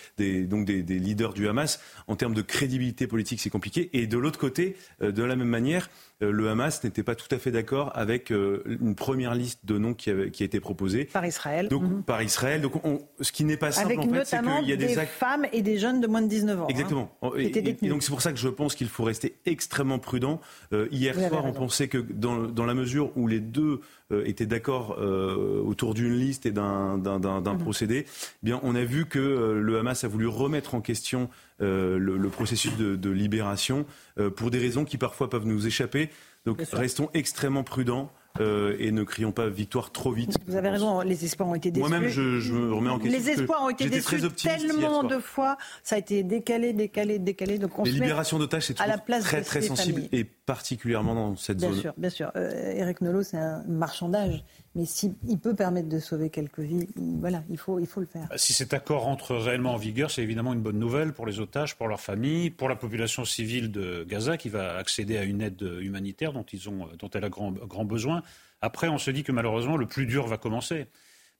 donc 0.46 0.64
des, 0.64 0.82
leaders 0.82 1.32
du 1.32 1.48
Hamas. 1.48 1.80
En 2.06 2.16
termes 2.16 2.34
de 2.34 2.42
crédibilité 2.42 3.06
politique, 3.06 3.40
c'est 3.40 3.50
compliqué. 3.50 3.90
Et 3.92 4.06
de 4.06 4.18
l'autre 4.18 4.38
côté, 4.38 4.76
de 5.00 5.22
la 5.22 5.36
même 5.36 5.48
manière, 5.48 5.90
le 6.20 6.48
Hamas 6.48 6.82
n'était 6.84 7.02
pas 7.02 7.14
tout 7.14 7.28
à 7.30 7.38
fait 7.38 7.50
d'accord 7.50 7.92
avec 7.94 8.30
une 8.30 8.94
première 8.94 9.34
liste 9.34 9.60
de 9.64 9.78
noms 9.78 9.94
qui, 9.94 10.10
avait, 10.10 10.30
qui 10.30 10.42
a 10.42 10.46
été 10.46 10.60
proposée. 10.60 11.04
Par 11.06 11.24
Israël. 11.24 11.68
Donc, 11.68 11.82
mhm. 11.82 12.02
Par 12.02 12.22
Israël. 12.22 12.60
Donc, 12.60 12.74
ce 13.20 13.32
qui 13.32 13.44
n'est 13.44 13.56
pas 13.56 13.72
simple 13.72 13.94
notamment 14.06 14.60
y 14.70 14.72
a 14.72 14.76
des, 14.76 15.06
femmes 15.06 15.46
et 15.52 15.62
des 15.62 15.78
jeunes 15.78 16.00
de 16.00 16.06
moins 16.06 16.22
de 16.22 16.28
19 16.28 16.60
ans. 16.60 16.64
Hein, 16.64 16.66
Exactement. 16.68 17.10
et, 17.36 17.88
donc 17.88 18.02
c'est 18.02 18.10
pour 18.10 18.22
ça 18.22 18.32
que 18.32 18.38
je 18.38 18.48
pense 18.48 18.74
qu'il 18.74 18.88
faut 18.88 19.04
rester 19.04 19.36
extrêmement 19.46 19.98
prudent. 19.98 20.40
Euh, 20.72 20.88
hier 20.90 21.14
soir, 21.14 21.44
on 21.44 21.52
pensait 21.52 21.88
que 21.88 21.98
dans, 21.98 22.66
la 22.66 22.74
mesure 22.74 23.16
où 23.16 23.26
les 23.26 23.40
deux 23.40 23.80
euh, 24.12 24.24
étaient 24.26 24.46
d'accord 24.46 24.96
euh, 25.00 25.62
autour 25.64 25.94
d'une 25.94 26.14
liste 26.14 26.46
et 26.46 26.50
d'un 26.50 26.96
mhm. 26.96 27.58
procédé, 27.58 28.06
eh 28.06 28.36
bien 28.42 28.60
on 28.62 28.74
a 28.74 28.84
vu 28.84 29.06
que 29.06 29.18
le 29.18 29.78
Hamas 29.78 30.04
a 30.04 30.08
voulu 30.08 30.26
remettre 30.26 30.74
en 30.74 30.80
question 30.80 31.28
le, 31.60 32.28
processus 32.28 32.76
de, 32.76 32.96
de 32.96 33.10
libération 33.10 33.86
pour 34.36 34.50
des 34.50 34.58
raisons 34.58 34.84
qui 34.84 34.98
parfois 34.98 35.28
peuvent 35.28 35.46
nous 35.46 35.66
échapper. 35.66 36.10
Donc 36.46 36.62
restons 36.72 37.10
extrêmement 37.14 37.64
prudents. 37.64 38.12
Euh, 38.38 38.76
et 38.78 38.92
ne 38.92 39.02
crions 39.02 39.32
pas 39.32 39.48
victoire 39.48 39.90
trop 39.90 40.12
vite. 40.12 40.36
Vous 40.46 40.54
avez 40.54 40.68
raison, 40.68 41.00
les 41.00 41.24
espoirs 41.24 41.48
ont 41.48 41.56
été 41.56 41.72
déçus. 41.72 41.88
Moi-même, 41.88 42.08
je, 42.08 42.52
me 42.52 42.72
remets 42.72 42.88
en 42.88 43.00
question. 43.00 43.18
Les 43.18 43.30
espoirs 43.30 43.62
ont 43.62 43.70
été 43.70 43.90
déçus 43.90 44.20
tellement 44.36 45.02
de 45.02 45.18
fois, 45.18 45.58
ça 45.82 45.96
a 45.96 45.98
été 45.98 46.22
décalé, 46.22 46.72
décalé, 46.72 47.18
décalé. 47.18 47.58
Donc 47.58 47.72
les 47.84 47.90
libérations 47.90 48.38
d'otages, 48.38 48.66
c'est 48.66 48.74
très, 48.74 49.42
très 49.42 49.62
sensible 49.62 50.02
et 50.12 50.24
particulièrement 50.50 51.14
dans 51.14 51.36
cette 51.36 51.58
bien 51.58 51.68
zone. 51.68 51.74
Bien 51.74 51.82
sûr, 51.82 51.94
bien 51.96 52.10
sûr. 52.10 52.32
Euh, 52.34 52.72
Eric 52.74 53.02
Nolot, 53.02 53.22
c'est 53.22 53.36
un 53.36 53.62
marchandage. 53.68 54.42
Mais 54.74 54.84
s'il 54.84 55.14
peut 55.40 55.54
permettre 55.54 55.88
de 55.88 56.00
sauver 56.00 56.28
quelques 56.28 56.58
vies, 56.58 56.88
voilà, 56.96 57.44
il 57.48 57.56
faut, 57.56 57.78
il 57.78 57.86
faut 57.86 58.00
le 58.00 58.06
faire. 58.06 58.26
Si 58.34 58.52
cet 58.52 58.74
accord 58.74 59.06
entre 59.06 59.36
réellement 59.36 59.74
en 59.74 59.76
vigueur, 59.76 60.10
c'est 60.10 60.22
évidemment 60.22 60.52
une 60.52 60.60
bonne 60.60 60.78
nouvelle 60.80 61.12
pour 61.12 61.24
les 61.24 61.38
otages, 61.38 61.76
pour 61.76 61.86
leurs 61.86 62.00
familles, 62.00 62.50
pour 62.50 62.68
la 62.68 62.74
population 62.74 63.24
civile 63.24 63.70
de 63.70 64.04
Gaza 64.08 64.36
qui 64.36 64.48
va 64.48 64.76
accéder 64.76 65.18
à 65.18 65.22
une 65.22 65.40
aide 65.40 65.62
humanitaire 65.80 66.32
dont, 66.32 66.46
ils 66.52 66.68
ont, 66.68 66.88
dont 66.98 67.10
elle 67.14 67.24
a 67.24 67.28
grand, 67.28 67.52
grand 67.52 67.84
besoin. 67.84 68.24
Après, 68.60 68.88
on 68.88 68.98
se 68.98 69.12
dit 69.12 69.22
que 69.22 69.30
malheureusement, 69.30 69.76
le 69.76 69.86
plus 69.86 70.06
dur 70.06 70.26
va 70.26 70.36
commencer. 70.36 70.88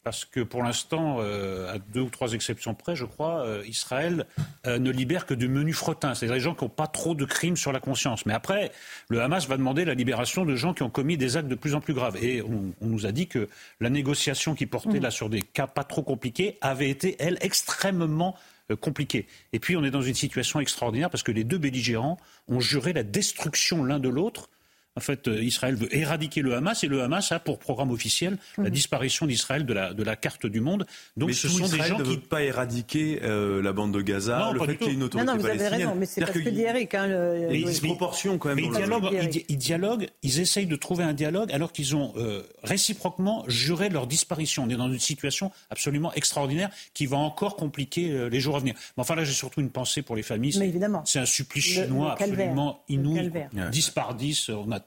Parce 0.02 0.25
que 0.25 0.40
pour 0.40 0.62
l'instant, 0.62 1.19
euh, 1.21 1.75
à 1.75 1.78
deux 1.78 2.00
ou 2.00 2.09
trois 2.09 2.33
exceptions 2.33 2.75
près, 2.75 2.97
je 2.97 3.04
crois, 3.04 3.45
euh, 3.45 3.62
Israël 3.69 4.25
euh, 4.66 4.78
ne 4.78 4.90
libère 4.90 5.26
que 5.26 5.35
de 5.35 5.47
menus 5.47 5.76
fretin, 5.76 6.14
c'est-à-dire 6.14 6.37
des 6.37 6.40
gens 6.40 6.54
qui 6.54 6.64
n'ont 6.64 6.71
pas 6.71 6.87
trop 6.87 7.14
de 7.14 7.26
crimes 7.26 7.59
sur 7.59 7.71
la 7.71 7.80
conscience. 7.80 8.25
Mais 8.25 8.33
après, 8.33 8.73
le 9.11 9.21
Hamas 9.21 9.47
va 9.47 9.59
demander 9.59 9.85
la 9.85 9.92
libération 9.92 10.47
de 10.47 10.57
gens 10.57 10.73
qui 10.73 10.83
ont 10.83 10.88
commis 10.88 11.19
des 11.19 11.37
actes 11.37 11.49
de 11.49 11.54
plus 11.54 11.75
en 11.75 11.83
plus 11.83 11.92
graves. 11.92 12.16
Et 12.25 12.40
on, 12.40 12.73
nous 12.80 13.04
a 13.04 13.12
dit 13.12 13.26
que 13.26 13.49
la 13.80 13.90
négociation 13.90 14.54
qui 14.54 14.64
portait 14.64 15.00
mm. 15.00 15.02
là 15.02 15.11
sur 15.11 15.28
des 15.28 15.42
cas 15.42 15.66
pas 15.66 15.85
trop 15.85 16.02
compliqués 16.02 16.57
avait 16.62 16.88
été, 16.88 17.16
elle, 17.19 17.37
extrêmement 17.42 18.37
compliquée. 18.80 19.26
Et 19.52 19.59
puis 19.59 19.76
on 19.76 19.85
est 19.85 19.90
dans 19.90 20.00
une 20.00 20.14
situation 20.14 20.61
extraordinaire 20.61 21.11
parce 21.11 21.25
que 21.25 21.33
les 21.33 21.45
deux 21.45 21.59
belligérants 21.59 22.16
ont 22.49 22.61
juré 22.61 22.92
la 22.92 23.02
destruction 23.02 23.85
l'un 23.85 23.99
de 23.99 24.09
l'autre 24.09 24.49
en 24.97 25.00
fait, 25.00 25.28
euh, 25.28 25.42
Israël 25.42 25.76
veut 25.76 25.94
éradiquer 25.94 26.42
le 26.42 26.54
Hamas 26.54 26.82
et 26.82 26.88
le 26.88 27.02
Hamas 27.02 27.30
a 27.30 27.38
pour 27.38 27.61
programme 27.61 27.92
officiel 27.92 28.38
la 28.59 28.64
mhm. 28.64 28.70
disparition 28.70 29.26
d'Israël 29.26 29.64
de 29.64 29.73
la, 29.73 29.94
de 29.94 30.02
la 30.02 30.16
carte 30.16 30.47
du 30.47 30.61
monde. 30.61 30.85
Donc, 31.16 31.28
mais 31.28 31.35
ce 31.35 31.49
sont 31.49 31.68
des 31.68 31.82
gens 31.82 31.99
ne 31.99 32.04
qui 32.04 32.11
ne 32.11 32.16
pas 32.16 32.42
éradiquer 32.42 33.20
euh, 33.23 33.62
la 33.62 33.73
bande 33.73 33.94
de 33.94 34.00
Gaza, 34.00 34.38
non, 34.38 34.52
le 34.52 34.61
fait 34.61 34.76
qu'il 34.76 34.88
y 34.88 34.90
ait 34.90 34.94
une 34.94 35.04
autorité 35.04 35.26
non, 35.26 35.37
non, 35.37 35.40
vous 35.40 35.47
avez 35.47 35.68
raison, 35.68 35.94
mais 35.94 36.06
c'est 36.06 36.20
parce 36.23 36.32
que 36.32 36.49
dit 36.49 36.62
Eric. 36.62 36.94
Hein, 36.94 37.06
le... 37.06 37.64
disproportion 37.64 38.37
quand 38.38 38.49
même. 38.49 38.56
Mais 38.56 38.64
ils 38.64 38.73
dialoguent, 38.73 39.44
ils, 39.49 39.56
dialoguent, 39.56 40.09
ils 40.23 40.40
essayent 40.40 40.66
de 40.66 40.76
trouver 40.76 41.04
un 41.04 41.12
dialogue 41.12 41.52
alors 41.52 41.73
qu'ils 41.73 41.94
ont 41.94 42.12
euh, 42.16 42.42
réciproquement 42.64 43.44
juré 43.47 43.90
leur 43.90 44.09
disparition. 44.09 44.64
On 44.64 44.70
est 44.70 44.76
dans 44.76 44.92
une 44.92 44.99
situation 44.99 45.52
absolument 45.70 46.12
extraordinaire 46.14 46.70
qui 46.94 47.06
va 47.06 47.16
encore 47.16 47.54
compliquer 47.54 48.28
les 48.28 48.40
jours 48.40 48.56
à 48.56 48.59
venir. 48.59 48.75
Mais 48.97 49.02
enfin 49.02 49.14
là, 49.14 49.23
j'ai 49.23 49.32
surtout 49.32 49.61
une 49.61 49.70
pensée 49.70 50.02
pour 50.02 50.16
les 50.16 50.23
familles. 50.23 50.56
Mais 50.59 50.68
évidemment. 50.68 51.02
C'est 51.04 51.20
un 51.20 51.26
supplice 51.26 51.64
chinois 51.64 52.12
absolument 52.12 52.82
inouï. 52.88 53.30
10 53.70 53.90
par 53.90 54.14
10, 54.14 54.49
on 54.50 54.73
a 54.73 54.80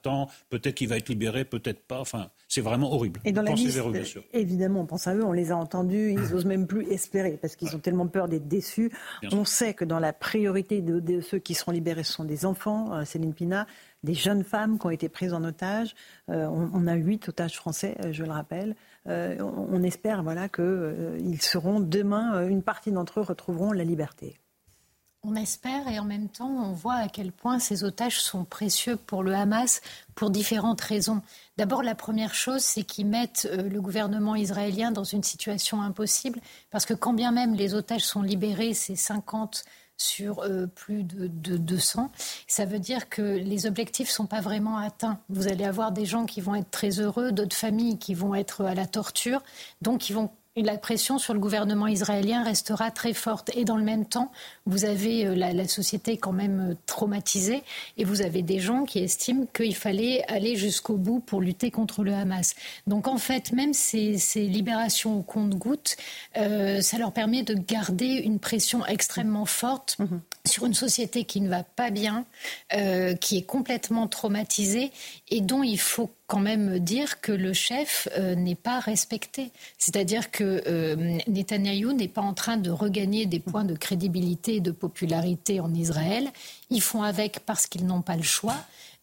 peut-être 0.49 0.75
qu'il 0.75 0.87
va 0.87 0.97
être 0.97 1.09
libéré, 1.09 1.45
peut-être 1.45 1.85
pas. 1.85 1.99
Enfin, 1.99 2.29
c'est 2.47 2.61
vraiment 2.61 2.93
horrible. 2.93 3.19
Et 3.25 3.31
dans 3.31 3.41
la 3.41 3.51
liste, 3.51 3.79
évidemment, 4.33 4.81
on 4.81 4.85
pense 4.85 5.07
à 5.07 5.15
eux, 5.15 5.23
on 5.23 5.31
les 5.31 5.51
a 5.51 5.57
entendus, 5.57 6.11
ils 6.11 6.31
n'osent 6.31 6.45
même 6.45 6.67
plus 6.67 6.87
espérer 6.91 7.37
parce 7.41 7.55
qu'ils 7.55 7.75
ont 7.75 7.79
tellement 7.79 8.07
peur 8.07 8.27
d'être 8.27 8.47
déçus. 8.47 8.91
on 9.31 9.45
sait 9.45 9.73
que 9.73 9.85
dans 9.85 9.99
la 9.99 10.13
priorité 10.13 10.81
de, 10.81 11.21
ceux 11.21 11.39
qui 11.39 11.53
seront 11.53 11.71
libérés, 11.71 12.03
ce 12.03 12.13
sont 12.13 12.25
des 12.25 12.45
enfants, 12.45 12.93
euh, 12.93 13.05
Céline 13.05 13.33
Pina. 13.33 13.67
des 14.03 14.13
jeunes 14.13 14.43
femmes 14.43 14.77
qui 14.77 14.85
ont 14.85 14.91
été 14.91 15.09
prises 15.09 15.33
en 15.33 15.43
otage. 15.43 15.95
On, 16.27 16.87
a 16.87 16.95
huit 16.95 17.29
otages 17.29 17.55
français, 17.55 17.95
je 18.11 18.23
le 18.23 18.31
rappelle. 18.31 18.75
on 19.05 19.83
espère 19.83 20.23
voilà, 20.23 20.49
qu'ils 20.49 21.41
seront 21.41 21.79
demain, 21.79 22.47
une 22.47 22.63
partie 22.63 22.91
d'entre 22.91 23.19
eux 23.19 23.23
retrouveront 23.23 23.71
la 23.71 23.83
liberté. 23.83 24.37
On 25.25 25.35
espère 25.35 25.87
et 25.87 25.99
en 25.99 26.03
même 26.03 26.27
temps, 26.27 26.49
on 26.49 26.73
voit 26.73 26.95
à 26.95 27.07
quel 27.07 27.31
point 27.31 27.57
ces 27.57 27.85
otages 27.85 28.19
sont 28.19 28.43
précieux 28.43 28.97
pour 28.97 29.23
le 29.23 29.33
Hamas 29.33 29.79
pour 30.15 30.29
différentes 30.29 30.81
raisons. 30.81 31.21
D'abord, 31.55 31.81
la 31.81 31.95
première 31.95 32.33
chose, 32.33 32.61
c'est 32.61 32.83
qu'ils 32.83 33.05
mettent 33.07 33.47
euh, 33.49 33.69
le 33.69 33.79
gouvernement 33.79 34.35
israélien 34.35 34.91
dans 34.91 35.05
une 35.05 35.23
situation 35.23 35.81
impossible, 35.81 36.41
parce 36.71 36.85
que 36.85 36.93
quand 36.93 37.13
bien 37.13 37.31
même 37.31 37.53
les 37.55 37.73
otages 37.73 38.03
sont 38.03 38.21
libérés, 38.21 38.73
c'est 38.73 38.97
50 38.97 39.63
sur 39.95 40.39
euh, 40.39 40.67
plus 40.67 41.03
de, 41.03 41.27
de, 41.27 41.55
200. 41.55 42.11
Ça 42.45 42.65
veut 42.65 42.79
dire 42.79 43.07
que 43.07 43.21
les 43.21 43.65
objectifs 43.65 44.09
ne 44.09 44.13
sont 44.13 44.27
pas 44.27 44.41
vraiment 44.41 44.77
atteints. 44.77 45.19
Vous 45.29 45.47
allez 45.47 45.63
avoir 45.63 45.93
des 45.93 46.05
gens 46.05 46.25
qui 46.25 46.41
vont 46.41 46.55
être 46.55 46.71
très 46.71 46.99
heureux, 46.99 47.31
d'autres 47.31 47.55
familles 47.55 47.97
qui 47.97 48.13
vont 48.13 48.35
être 48.35 48.65
à 48.65 48.75
la 48.75 48.87
torture, 48.87 49.41
donc 49.81 50.09
ils 50.09 50.13
vont 50.13 50.31
la 50.55 50.77
pression 50.77 51.17
sur 51.17 51.33
le 51.33 51.39
gouvernement 51.39 51.87
israélien 51.87 52.43
restera 52.43 52.91
très 52.91 53.13
forte. 53.13 53.49
Et 53.55 53.65
dans 53.65 53.77
le 53.77 53.83
même 53.83 54.05
temps, 54.05 54.31
vous 54.67 54.85
avez 54.85 55.25
euh, 55.25 55.35
la, 55.35 55.67
société 55.67 56.17
quand 56.17 56.31
même 56.31 56.71
euh, 56.71 56.75
traumatisée 56.85 57.63
et 57.97 58.03
vous 58.03 58.21
avez 58.21 58.43
des 58.43 58.59
gens 58.59 58.83
qui 58.83 58.99
estiment 58.99 59.47
qu'il 59.47 59.75
fallait 59.75 60.23
aller 60.27 60.55
jusqu'au 60.55 60.95
bout 60.95 61.19
pour 61.19 61.41
lutter 61.41 61.71
contre 61.71 62.03
le 62.03 62.13
Hamas. 62.13 62.53
Donc 62.85 63.07
en 63.07 63.17
fait, 63.17 63.51
même 63.51 63.73
ces, 63.73 64.19
libérations 64.35 65.17
au 65.17 65.21
compte-gouttes, 65.23 65.95
euh, 66.37 66.81
ça 66.81 66.97
leur 66.99 67.13
permet 67.13 67.41
de 67.41 67.55
garder 67.55 68.05
une 68.05 68.39
pression 68.39 68.85
extrêmement 68.85 69.45
forte 69.45 69.97
mhm. 69.97 70.21
sur 70.45 70.65
une 70.65 70.73
société 70.75 71.23
qui 71.23 71.41
ne 71.41 71.49
va 71.49 71.63
pas 71.63 71.89
bien, 71.89 72.25
qui 73.21 73.37
est 73.37 73.45
complètement 73.45 74.07
traumatisée 74.07 74.91
et 75.29 75.41
dont 75.41 75.63
il 75.63 75.79
faut 75.79 76.11
quand 76.33 76.39
même 76.39 76.79
dire 76.79 77.21
que 77.21 77.31
le 77.31 77.53
chef 77.53 78.07
euh, 78.17 78.33
n'est 78.33 78.55
pas 78.55 78.79
respecté. 78.79 79.51
C'est-à-dire 79.77 80.31
que 80.31 80.63
euh, 80.65 81.19
Netanyahou 81.27 81.93
n'est 81.93 82.07
pas 82.07 82.21
en 82.21 82.33
train 82.33 82.57
de 82.57 82.71
regagner 82.71 83.27
des 83.27 83.39
points 83.39 83.65
de 83.65 83.75
crédibilité 83.75 84.55
et 84.55 84.59
de 84.59 84.71
popularité 84.71 85.59
en 85.59 85.71
Israël. 85.75 86.27
Ils 86.71 86.81
font 86.81 87.03
avec 87.03 87.41
parce 87.41 87.67
qu'ils 87.67 87.85
n'ont 87.85 88.01
pas 88.01 88.15
le 88.15 88.23
choix. 88.23 88.55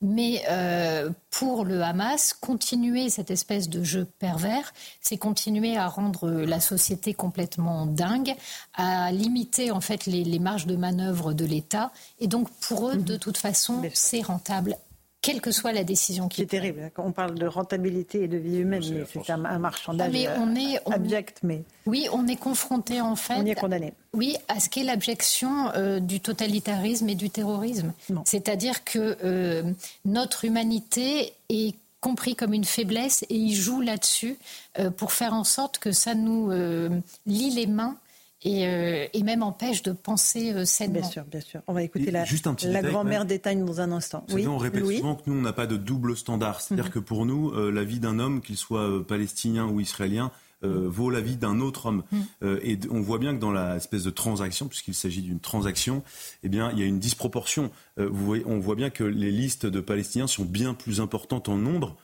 Mais 0.03 0.43
euh, 0.51 1.11
pour 1.31 1.65
le 1.65 1.83
Hamas, 1.83 2.33
continuer 2.33 3.11
cette 3.11 3.31
espèce 3.31 3.69
de 3.69 3.85
jeu 3.85 4.09
pervers, 4.19 4.73
c'est 5.01 5.17
continuer 5.17 5.77
à 5.77 5.87
rendre 5.87 6.29
la 6.31 6.59
société 6.59 7.15
complètement 7.15 7.87
dingue, 7.87 8.35
à 8.75 9.13
limiter 9.13 9.71
en 9.71 9.81
fait 9.81 10.07
les, 10.07 10.25
les 10.25 10.39
marges 10.41 10.67
de 10.67 10.75
manœuvre 10.75 11.33
de 11.33 11.45
l'État. 11.45 11.93
Et 12.19 12.27
donc 12.27 12.51
pour 12.61 12.91
eux, 12.91 12.97
de 12.97 13.17
toute 13.17 13.37
façon, 13.37 13.83
c'est 13.95 14.23
rentable 14.23 14.77
quelle 15.23 15.41
que 15.41 15.51
soit 15.51 15.73
la 15.73 15.85
décision 15.85 16.29
qui 16.29 16.43
C'est 16.43 16.47
terrible. 16.47 16.91
On 16.97 17.13
parle 17.13 17.35
de 17.35 17.47
rentabilité 17.47 18.25
et 18.25 18.29
de 18.29 18.39
vie 18.39 18.59
humaine, 18.59 18.83
mais 18.91 19.05
c'est 19.13 19.31
un, 19.31 19.59
marchandage 19.59 20.13
mais 20.13 20.29
on 20.39 20.55
est, 20.55 20.81
abject. 20.91 21.41
Mais 21.43 21.63
oui, 21.87 22.09
on 22.13 22.27
est 22.27 22.37
confronté 22.37 23.01
en 23.01 23.17
fait. 23.17 23.35
On 23.35 23.45
y 23.45 23.51
est 23.51 23.55
condamné. 23.55 23.93
Oui, 24.15 24.37
à 24.49 24.61
ce 24.61 24.69
qu'est 24.69 24.83
l'abjection 24.83 25.71
euh, 25.77 26.01
du 26.01 26.21
totalitarisme 26.21 27.09
et 27.09 27.15
du 27.15 27.31
terrorisme. 27.31 27.93
C'est-à-dire 28.25 28.83
que 28.85 29.19
euh, 29.23 29.63
notre 30.05 30.45
humanité 30.45 31.35
est 31.49 31.77
compris 32.01 32.35
comme 32.35 32.55
une 32.55 32.65
faiblesse 32.65 33.25
et 33.29 33.37
il 33.37 33.55
joue 33.55 33.83
là-dessus 33.83 34.39
euh, 34.79 34.91
pour 34.91 35.13
faire 35.13 35.35
en 35.35 35.45
sorte 35.45 35.79
que 35.79 35.93
ça 35.93 36.15
nous 36.15 36.51
lie 37.27 37.51
les 37.51 37.67
mains 37.67 37.97
euh, 38.47 39.07
et, 39.13 39.23
même 39.23 39.43
empêche 39.43 39.83
de 39.83 39.93
penser 39.93 40.55
euh, 40.55 40.65
sainement. 40.65 41.01
Bien 41.01 41.09
sûr, 41.09 41.25
bien 41.25 41.41
sûr. 41.41 41.61
On 41.67 41.75
va 41.75 41.83
écouter 41.83 42.11
la, 42.11 42.25
la 42.65 42.83
grand-mère 42.83 43.27
d'Étagne 43.27 43.65
dans 43.65 43.83
un 43.83 43.93
instant. 43.93 44.25
Oui, 44.33 44.47
on 44.47 44.57
répète 44.57 44.87
souvent 44.87 45.15
que 45.15 45.23
nous, 45.27 45.37
on 45.37 45.43
n'a 45.43 45.53
pas 45.53 45.67
de 45.67 45.77
double 45.77 46.17
standard. 46.17 46.61
C'est-à-dire 46.61 46.87
mhm. 46.87 46.91
que 46.91 46.99
pour 47.01 47.27
nous, 47.27 47.51
euh, 47.51 47.71
la 47.71 47.85
vie 47.85 48.01
d'un 48.01 48.19
homme, 48.19 48.41
qu'il 48.41 48.57
soit 48.57 49.07
palestinien 49.07 49.67
ou 49.67 49.81
israélien, 49.81 50.31
vaut 50.63 51.09
la 51.09 51.23
vie 51.23 51.37
d'un 51.37 51.59
autre 51.61 51.87
homme. 51.87 52.03
Mhm. 52.13 52.59
et 52.63 52.79
on 52.91 53.01
voit 53.01 53.19
bien 53.19 53.35
que 53.35 53.41
dans 53.41 53.51
la 53.51 53.77
espèce 53.77 54.03
de 54.03 54.11
transaction, 54.11 54.69
puisqu'il 54.69 54.93
s'agit 54.93 55.23
d'une 55.23 55.41
transaction, 55.41 56.03
eh 56.43 56.51
bien, 56.51 56.71
il 56.73 56.79
y 56.79 56.83
a 56.83 56.85
une 56.85 56.99
disproportion. 56.99 57.71
vous 57.97 58.27
voyez, 58.27 58.45
on 58.47 58.59
voit 58.59 58.75
bien 58.75 58.91
que 58.91 59.03
les 59.03 59.31
listes 59.31 59.65
de 59.65 59.81
Palestiniens 59.81 60.27
sont 60.27 60.45
bien 60.45 60.75
plus 60.75 61.01
importantes 61.01 61.49
en 61.49 61.57
nombre 61.57 61.97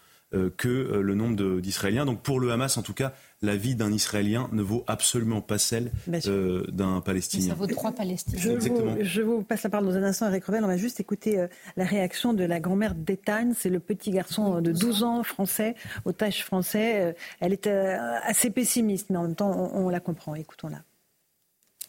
que 0.56 0.68
le 0.68 1.14
nombre 1.14 1.60
d'Israéliens. 1.60 2.06
Donc 2.06 2.22
pour 2.22 2.40
le 2.40 2.50
Hamas, 2.50 2.78
en 2.78 2.82
tout 2.82 2.94
cas, 2.94 3.12
la 3.42 3.56
vie 3.56 3.74
d'un 3.74 3.92
Israélien 3.92 4.48
ne 4.52 4.62
vaut 4.62 4.84
absolument 4.86 5.40
pas 5.40 5.58
celle 5.58 5.90
euh, 6.26 6.64
d'un 6.68 7.00
Palestinien. 7.00 7.48
ça 7.48 7.54
vaut 7.54 7.66
trois 7.66 7.92
Palestiniens. 7.92 8.58
Je 9.00 9.22
vous, 9.22 9.42
passe 9.42 9.62
la 9.64 9.70
parole 9.70 9.86
dans 9.86 9.96
un 9.96 10.02
instant, 10.02 10.28
Eric 10.28 10.44
Revel. 10.44 10.64
On 10.64 10.68
va 10.68 10.76
juste 10.76 11.00
écouter 11.00 11.38
euh, 11.38 11.46
la 11.76 11.84
réaction 11.84 12.32
de 12.32 12.44
la 12.44 12.60
grand-mère 12.60 12.94
d'Etagne. 12.94 13.52
C'est 13.54 13.68
le 13.68 13.80
petit 13.80 14.10
garçon 14.10 14.60
de 14.60 14.72
12 14.72 15.02
ans, 15.02 15.22
français, 15.22 15.74
otage 16.04 16.44
français. 16.44 17.00
Euh, 17.00 17.12
elle 17.40 17.52
est 17.52 17.66
assez 17.66 18.50
pessimiste, 18.50 19.10
mais 19.10 19.18
en 19.18 19.22
même 19.22 19.34
temps, 19.34 19.50
on, 19.50 19.86
on 19.86 19.88
la 19.88 20.00
comprend. 20.00 20.34
Écoutons-la. 20.34 20.78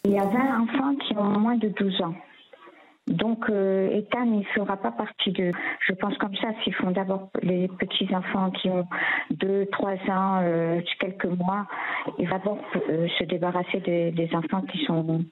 Il 0.05 0.11
y 0.11 0.19
a 0.19 0.25
20 0.25 0.61
enfants 0.61 0.95
qui 0.95 1.17
ont 1.17 1.39
moins 1.39 1.57
de 1.57 1.69
12 1.69 2.01
ans. 2.01 2.13
Donc, 3.07 3.49
euh, 3.49 3.89
Ethan, 3.89 4.25
il 4.25 4.39
ne 4.39 4.43
fera 4.43 4.75
pas 4.75 4.91
partie 4.91 5.31
de. 5.31 5.51
Je 5.79 5.93
pense 5.93 6.17
comme 6.17 6.35
ça, 6.35 6.49
s'ils 6.63 6.73
font 6.73 6.91
d'abord 6.91 7.29
les 7.41 7.69
petits 7.69 8.13
enfants 8.13 8.51
qui 8.51 8.69
ont 8.69 8.85
deux, 9.31 9.65
trois 9.71 9.95
ans, 10.09 10.41
euh, 10.43 10.81
quelques 10.99 11.25
mois, 11.25 11.67
il 12.19 12.27
va 12.27 12.37
d'abord 12.37 12.59
euh, 12.89 13.07
se 13.17 13.23
débarrasser 13.23 13.79
des, 13.79 14.29
enfants 14.33 14.61
qui 14.61 14.83
sont 14.83 15.23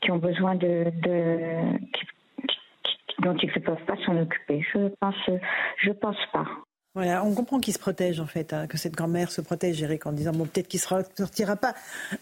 qui 0.00 0.10
ont 0.10 0.18
besoin 0.18 0.56
de, 0.56 0.86
de 1.02 1.38
dont 3.20 3.36
ils 3.36 3.52
ne 3.54 3.60
peuvent 3.60 3.84
pas 3.86 3.96
s'en 4.04 4.16
occuper. 4.16 4.60
Je 4.72 4.88
pense, 5.00 5.30
je 5.78 5.92
pense 5.92 6.26
pas. 6.32 6.46
Voilà, 6.94 7.24
on 7.24 7.32
comprend 7.32 7.58
qu'il 7.58 7.72
se 7.72 7.78
protège 7.78 8.20
en 8.20 8.26
fait, 8.26 8.52
hein, 8.52 8.66
que 8.66 8.76
cette 8.76 8.94
grand-mère 8.94 9.32
se 9.32 9.40
protège, 9.40 9.82
Eric, 9.82 10.04
en 10.04 10.12
disant 10.12 10.32
bon 10.32 10.44
peut-être 10.44 10.68
qu'il 10.68 10.78
ne 10.78 11.04
sortira 11.16 11.56
pas. 11.56 11.74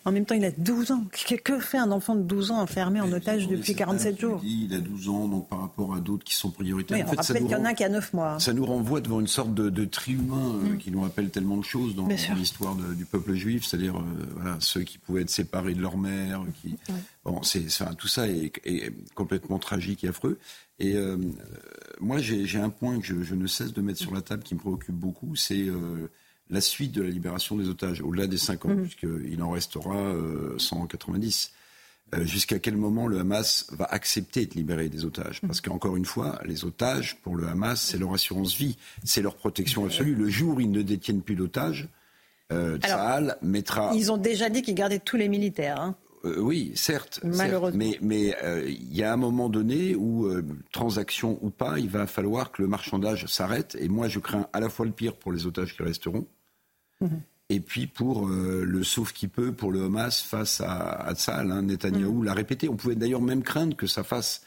En 0.04 0.12
même 0.12 0.24
temps, 0.24 0.36
il 0.36 0.44
a 0.44 0.52
12 0.52 0.92
ans. 0.92 1.04
Que, 1.42 1.58
fait 1.58 1.78
un 1.78 1.90
enfant 1.90 2.14
de 2.14 2.22
12 2.22 2.52
ans 2.52 2.60
enfermé 2.60 3.00
en 3.00 3.10
otage 3.10 3.48
depuis 3.48 3.74
47 3.74 4.20
jours? 4.20 4.40
Il 4.44 4.72
a 4.72 4.78
12 4.78 5.08
ans, 5.08 5.26
donc 5.26 5.48
par 5.48 5.62
rapport 5.62 5.94
à 5.96 5.98
d'autres 5.98 6.22
qui 6.22 6.36
sont 6.36 6.50
prioritaires. 6.50 6.98
Oui, 6.98 7.02
en 7.02 7.08
fait, 7.08 7.16
rappelle 7.16 7.42
qu'il 7.42 7.50
y 7.50 7.56
en 7.56 7.64
a 7.64 7.74
qui 7.74 7.82
a 7.82 7.88
9 7.88 8.12
mois. 8.12 8.32
Hein. 8.34 8.38
Ça 8.38 8.52
nous 8.52 8.64
renvoie 8.64 9.00
devant 9.00 9.18
une 9.18 9.26
sorte 9.26 9.52
de, 9.54 9.70
de 9.70 9.84
tri 9.84 10.12
humain 10.12 10.54
euh, 10.62 10.74
mm. 10.74 10.78
qui 10.78 10.92
nous 10.92 11.00
rappelle 11.00 11.30
tellement 11.30 11.56
de 11.56 11.64
choses 11.64 11.96
dans, 11.96 12.06
l'histoire 12.06 12.76
du 12.76 13.04
peuple 13.06 13.34
juif, 13.34 13.66
c'est-à-dire 13.66 13.96
euh, 13.96 14.02
voilà, 14.36 14.56
ceux 14.60 14.82
qui 14.82 14.98
pouvaient 14.98 15.22
être 15.22 15.30
séparés 15.30 15.74
de 15.74 15.82
leur 15.82 15.96
mère. 15.96 16.42
Qui... 16.62 16.76
Bon, 17.24 17.42
c'est, 17.42 17.66
tout 17.98 18.08
ça 18.08 18.28
est, 18.28 18.52
est, 18.64 18.92
complètement 19.14 19.58
tragique 19.58 20.04
et 20.04 20.08
affreux. 20.08 20.38
Et 20.78 20.94
euh, 20.94 21.18
moi, 22.00 22.18
j'ai 22.18 22.58
un 22.58 22.70
point 22.70 22.98
que 22.98 23.04
je, 23.22 23.34
ne 23.34 23.46
cesse 23.46 23.72
de 23.74 23.82
mettre 23.82 23.98
sur 23.98 24.14
la 24.14 24.22
table 24.22 24.42
qui 24.42 24.54
me 24.54 24.60
préoccupe 24.60 24.94
beaucoup, 24.94 25.36
c'est 25.36 25.66
euh, 25.68 26.08
la 26.48 26.62
suite 26.62 26.92
de 26.92 27.02
la 27.02 27.10
libération 27.10 27.56
des 27.56 27.68
otages, 27.68 28.00
au-delà 28.00 28.26
des 28.26 28.38
5 28.38 28.64
ans, 28.64 28.68
mhm. 28.70 28.82
puisqu'il 28.82 29.42
en 29.42 29.50
restera 29.50 30.14
190. 30.56 31.52
Euh, 32.12 32.24
jusqu'à 32.24 32.58
quel 32.58 32.76
moment 32.76 33.06
le 33.06 33.20
Hamas 33.20 33.66
va 33.70 33.84
accepter 33.84 34.46
de 34.46 34.54
libérer 34.54 34.88
des 34.88 35.04
otages? 35.04 35.40
Parce 35.42 35.58
mhm. 35.58 35.70
qu'encore 35.70 35.96
une 35.96 36.04
fois, 36.04 36.40
les 36.44 36.64
otages, 36.64 37.16
pour 37.22 37.36
le 37.36 37.46
Hamas, 37.46 37.80
c'est 37.80 37.98
leur 37.98 38.12
assurance 38.14 38.56
vie, 38.56 38.76
c'est 39.04 39.22
leur 39.22 39.36
protection 39.36 39.84
absolue. 39.84 40.14
Le 40.14 40.28
jour 40.28 40.56
où 40.56 40.60
ils 40.60 40.70
ne 40.70 40.82
détiennent 40.82 41.22
plus 41.22 41.36
d'otages, 41.36 41.88
euh, 42.52 42.78
mettra. 43.42 43.92
Ils 43.94 44.10
ont 44.10 44.16
déjà 44.16 44.48
dit 44.48 44.62
qu'ils 44.62 44.74
gardaient 44.74 44.98
tous 44.98 45.16
les 45.16 45.28
militaires. 45.28 45.80
Hein. 45.80 45.94
Euh, 46.24 46.38
oui, 46.38 46.72
certes. 46.74 47.20
Malheureusement. 47.24 47.84
mais 48.02 48.36
euh, 48.42 48.68
il 48.68 48.94
y 48.94 49.02
a 49.02 49.12
un 49.12 49.16
moment 49.16 49.48
donné 49.48 49.94
où, 49.94 50.26
euh, 50.26 50.44
transaction 50.72 51.38
ou 51.42 51.50
pas, 51.50 51.78
il 51.78 51.88
va 51.88 52.06
falloir 52.06 52.52
que 52.52 52.62
le 52.62 52.68
marchandage 52.68 53.26
s'arrête. 53.26 53.76
Et 53.80 53.88
moi, 53.88 54.08
je 54.08 54.18
crains 54.18 54.46
à 54.52 54.60
la 54.60 54.68
fois 54.68 54.86
le 54.86 54.92
pire 54.92 55.16
pour 55.16 55.32
les 55.32 55.46
otages 55.46 55.76
qui 55.76 55.82
resteront, 55.82 56.26
mhm. 57.00 57.20
et 57.48 57.60
puis 57.60 57.86
pour 57.86 58.28
le 58.28 58.84
sauf 58.84 59.12
qui 59.12 59.28
peut 59.28 59.52
pour 59.52 59.72
le 59.72 59.84
Hamas 59.84 60.22
face 60.22 60.60
à, 60.60 60.78
à 60.78 61.14
Tzal. 61.14 61.50
Hein, 61.50 61.62
Netanyahou 61.62 62.20
mhm. 62.20 62.24
l'a 62.24 62.34
répété. 62.34 62.68
On 62.68 62.76
pouvait 62.76 62.96
d'ailleurs 62.96 63.22
même 63.22 63.42
craindre 63.42 63.76
que 63.76 63.86
ça 63.86 64.04
fasse 64.04 64.42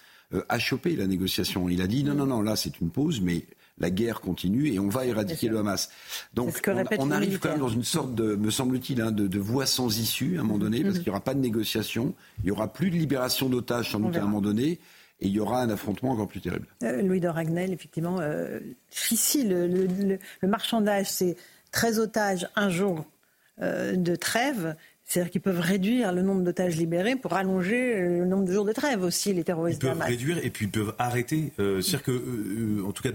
achoper 0.49 0.95
la 0.95 1.05
négociation. 1.05 1.69
Il 1.69 1.81
a 1.81 1.87
dit 1.87 2.03
non, 2.03 2.15
non, 2.15 2.25
non, 2.25 2.41
là 2.41 2.55
c'est 2.55 2.79
une 2.79 2.89
pause, 2.89 3.21
mais 3.21 3.45
la 3.79 3.89
guerre 3.89 4.21
continue 4.21 4.71
et 4.71 4.79
on 4.79 4.89
va 4.89 5.05
éradiquer 5.05 5.49
le 5.49 5.57
Hamas. 5.57 5.89
Donc 6.33 6.61
on, 6.67 7.11
arrive 7.11 7.39
quand 7.39 7.49
même 7.49 7.59
dans 7.59 7.69
une 7.69 7.83
sorte 7.83 8.13
de, 8.13 8.35
me 8.35 8.51
semble-t-il, 8.51 9.01
hein, 9.01 9.11
de, 9.11 9.39
voie 9.39 9.65
sans 9.65 9.97
issue 9.97 10.37
à 10.37 10.41
un 10.41 10.43
moment 10.43 10.59
donné, 10.59 10.83
parce 10.83 10.95
mhm. 10.95 11.03
qu'il 11.03 11.09
n'y 11.09 11.15
aura 11.15 11.23
pas 11.23 11.33
de 11.33 11.39
négociation, 11.39 12.13
il 12.39 12.45
n'y 12.45 12.51
aura 12.51 12.71
plus 12.71 12.89
de 12.89 12.95
libération 12.95 13.49
d'otages 13.49 13.91
sans 13.91 13.99
doute 13.99 14.15
à 14.15 14.19
un 14.19 14.25
moment 14.25 14.41
donné. 14.41 14.79
Et 15.19 15.27
il 15.27 15.31
y 15.31 15.39
aura 15.39 15.61
un 15.61 15.69
affrontement 15.69 16.11
encore 16.11 16.27
plus 16.27 16.41
terrible. 16.41 16.67
Euh, 16.83 17.01
Louis 17.01 17.21
de 17.21 17.29
Ragnel, 17.29 17.71
effectivement, 17.71 18.17
euh, 18.19 18.59
ici, 19.09 19.47
le, 19.47 20.17
marchandage, 20.41 21.09
c'est 21.09 21.37
13 21.71 21.99
otages 21.99 22.49
un 22.55 22.69
jour 22.69 23.05
euh, 23.61 23.95
de 23.95 24.15
trêve. 24.15 24.75
C'est-à-dire 25.05 25.31
qu'ils 25.31 25.41
peuvent 25.41 25.59
réduire 25.59 26.11
le 26.11 26.23
nombre 26.23 26.41
d'otages 26.41 26.75
libérés 26.75 27.15
pour 27.15 27.33
allonger 27.33 28.01
le 28.01 28.25
nombre 28.25 28.45
de 28.45 28.53
jours 28.53 28.65
de 28.65 28.73
trêve 28.73 29.03
aussi, 29.03 29.33
les 29.33 29.43
terroristes. 29.43 29.81
Ils 29.83 29.89
peuvent 29.89 30.01
réduire 30.01 30.39
et 30.43 30.49
puis 30.49 30.65
ils 30.65 30.71
peuvent 30.71 30.95
arrêter. 30.97 31.53
C'est-à-dire 31.57 32.03
que, 32.03 32.83
en 32.83 32.91
tout 32.91 33.03
cas, 33.03 33.11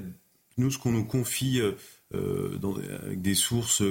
nous, 0.59 0.71
ce 0.71 0.79
qu'on 0.79 0.93
nous 0.93 1.05
confie 1.05 1.61
euh, 1.61 1.73
euh, 2.15 2.59
avec 3.03 3.21
des 3.21 3.35
sources 3.35 3.83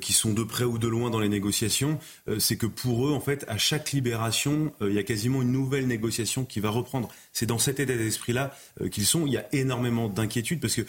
qui 0.00 0.12
sont 0.12 0.32
de 0.32 0.42
près 0.42 0.64
ou 0.64 0.78
de 0.78 0.86
loin 0.86 1.10
dans 1.10 1.20
les 1.20 1.30
négociations, 1.30 1.98
c'est 2.38 2.56
que 2.56 2.66
pour 2.66 3.08
eux, 3.08 3.12
en 3.12 3.20
fait, 3.20 3.44
à 3.48 3.56
chaque 3.56 3.92
libération, 3.92 4.72
il 4.82 4.92
y 4.92 4.98
a 4.98 5.02
quasiment 5.02 5.40
une 5.40 5.52
nouvelle 5.52 5.86
négociation 5.86 6.44
qui 6.44 6.60
va 6.60 6.68
reprendre. 6.68 7.08
C'est 7.34 7.46
dans 7.46 7.58
cet 7.58 7.80
état 7.80 7.94
d'esprit-là 7.94 8.56
qu'ils 8.90 9.04
sont. 9.04 9.26
Il 9.26 9.32
y 9.32 9.36
a 9.36 9.44
énormément 9.52 10.08
d'inquiétudes 10.08 10.60
parce 10.60 10.76
que 10.76 10.82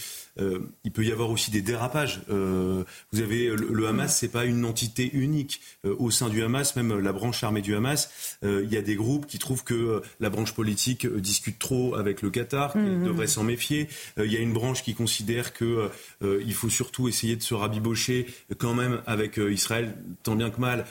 il 0.83 0.91
peut 0.91 1.03
y 1.03 1.11
avoir 1.11 1.31
aussi 1.31 1.49
des 1.49 1.61
dérapages. 1.61 2.21
vous 2.29 3.19
avez 3.19 3.47
le, 3.47 3.87
Hamas, 3.87 4.15
c'est 4.15 4.29
pas 4.29 4.45
une 4.45 4.63
entité 4.63 5.09
unique 5.13 5.59
au 5.83 6.11
sein 6.11 6.29
du 6.29 6.43
Hamas, 6.43 6.75
même 6.75 6.99
la 6.99 7.13
branche 7.13 7.43
armée 7.43 7.61
du 7.61 7.75
Hamas. 7.75 8.37
il 8.43 8.71
y 8.71 8.77
a 8.77 8.81
des 8.81 8.95
groupes 8.95 9.25
qui 9.25 9.39
trouvent 9.39 9.63
que 9.63 10.03
la 10.19 10.29
branche 10.29 10.53
politique 10.53 11.07
discute 11.07 11.57
trop 11.57 11.95
avec 11.95 12.21
le 12.21 12.29
Qatar, 12.29 12.77
mmh. 12.77 13.05
devrait 13.05 13.27
s'en 13.27 13.43
méfier. 13.43 13.87
il 14.17 14.31
y 14.31 14.37
a 14.37 14.39
une 14.39 14.53
branche 14.53 14.83
qui 14.83 14.93
considère 14.93 15.51
que 15.53 15.89
il 16.21 16.53
faut 16.53 16.69
surtout 16.69 17.07
essayer 17.07 17.35
de 17.35 17.43
se 17.43 17.55
rabibocher 17.55 18.27
quand 18.59 18.75
même 18.75 19.01
avec 19.07 19.37
Israël, 19.37 19.95
tant 20.21 20.35
bien 20.35 20.51
que 20.51 20.61
mal, 20.61 20.85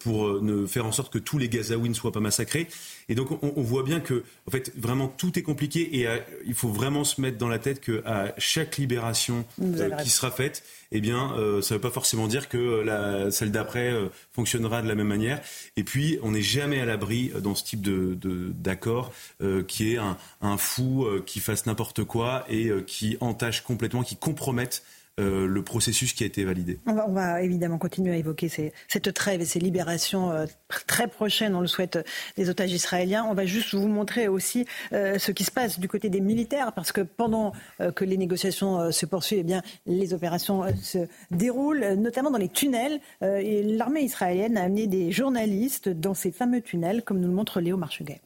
pour 0.00 0.40
ne 0.40 0.66
faire 0.66 0.86
en 0.86 0.92
sorte 0.92 1.12
que 1.12 1.18
tous 1.18 1.38
les 1.38 1.48
Gazaouis 1.48 1.88
ne 1.88 1.94
soient 1.94 2.12
pas 2.12 2.20
massacrés. 2.20 2.68
Et 3.08 3.14
donc 3.14 3.30
on, 3.42 3.62
voit 3.62 3.82
bien 3.82 4.00
que, 4.00 4.24
en 4.46 4.50
fait, 4.50 4.72
vraiment 4.76 5.08
tout 5.08 5.38
est 5.38 5.42
compliqué 5.42 6.00
et 6.00 6.08
il 6.46 6.54
faut 6.54 6.68
vraiment 6.68 7.04
se 7.04 7.20
mettre 7.20 7.38
dans 7.38 7.48
la 7.48 7.58
tête 7.58 7.80
qu'à 7.80 8.34
chaque 8.38 8.76
libération 8.78 9.44
qui 10.02 10.10
sera 10.10 10.30
faite, 10.30 10.62
eh 10.94 11.00
bien, 11.00 11.32
euh, 11.32 11.60
ça 11.60 11.74
ne 11.74 11.78
veut 11.78 11.82
pas 11.82 11.90
forcément 11.90 12.28
dire 12.28 12.48
que 12.48 12.80
la, 12.80 13.30
celle 13.32 13.50
d'après 13.50 13.90
euh, 13.90 14.08
fonctionnera 14.32 14.80
de 14.80 14.88
la 14.88 14.94
même 14.94 15.08
manière. 15.08 15.40
Et 15.76 15.82
puis, 15.82 16.18
on 16.22 16.30
n'est 16.30 16.42
jamais 16.42 16.80
à 16.80 16.86
l'abri 16.86 17.32
euh, 17.34 17.40
dans 17.40 17.56
ce 17.56 17.64
type 17.64 17.82
de, 17.82 18.16
d'accord 18.54 19.12
qui 19.66 19.92
est 19.92 19.98
un, 19.98 20.16
un 20.40 20.56
fou 20.56 21.06
qui 21.26 21.40
fasse 21.40 21.66
n'importe 21.66 22.04
quoi 22.04 22.44
et 22.48 22.70
qui 22.86 23.16
entache 23.20 23.62
complètement, 23.62 24.02
qui 24.02 24.16
compromette 24.16 24.82
euh, 25.20 25.46
le 25.46 25.62
processus 25.62 26.12
qui 26.12 26.24
a 26.24 26.26
été 26.26 26.42
validé. 26.44 26.80
On 26.86 27.12
va, 27.12 27.40
évidemment 27.40 27.78
continuer 27.78 28.14
à 28.14 28.16
évoquer 28.16 28.48
cette 28.88 29.14
trêve 29.14 29.40
et 29.40 29.44
ces 29.44 29.60
libérations 29.60 30.32
euh, 30.32 30.46
très 30.88 31.06
prochaines, 31.06 31.54
on 31.54 31.60
le 31.60 31.68
souhaite, 31.68 32.04
des 32.36 32.50
otages 32.50 32.72
israéliens. 32.72 33.24
On 33.30 33.34
va 33.34 33.46
juste 33.46 33.74
vous 33.74 33.86
montrer 33.86 34.26
aussi 34.26 34.66
euh, 34.92 35.16
ce 35.20 35.30
qui 35.30 35.44
se 35.44 35.52
passe 35.52 35.78
du 35.78 35.86
côté 35.86 36.08
des 36.08 36.20
militaires, 36.20 36.72
parce 36.72 36.90
que 36.90 37.00
pendant 37.00 37.52
que 37.94 38.04
les 38.04 38.16
négociations 38.16 38.90
se 38.90 39.06
poursuivent, 39.06 39.38
eh 39.40 39.44
bien, 39.44 39.62
les 39.86 40.14
opérations 40.14 40.64
se 40.82 41.06
déroulent, 41.30 41.94
notamment 41.96 42.32
dans 42.32 42.38
les 42.38 42.48
tunnels. 42.48 43.00
et 43.22 43.62
l'armée 43.62 44.02
israélienne 44.02 44.56
a 44.56 44.64
amené 44.64 44.88
des 44.88 45.12
journalistes 45.12 45.88
dans 45.88 46.14
ces 46.14 46.32
fameux 46.32 46.60
tunnels, 46.60 47.02
comme 47.04 47.20
nous 47.20 47.28
le 47.28 47.34
montre 47.34 47.60
Léo 47.60 47.76
Marcheguet. 47.76 48.20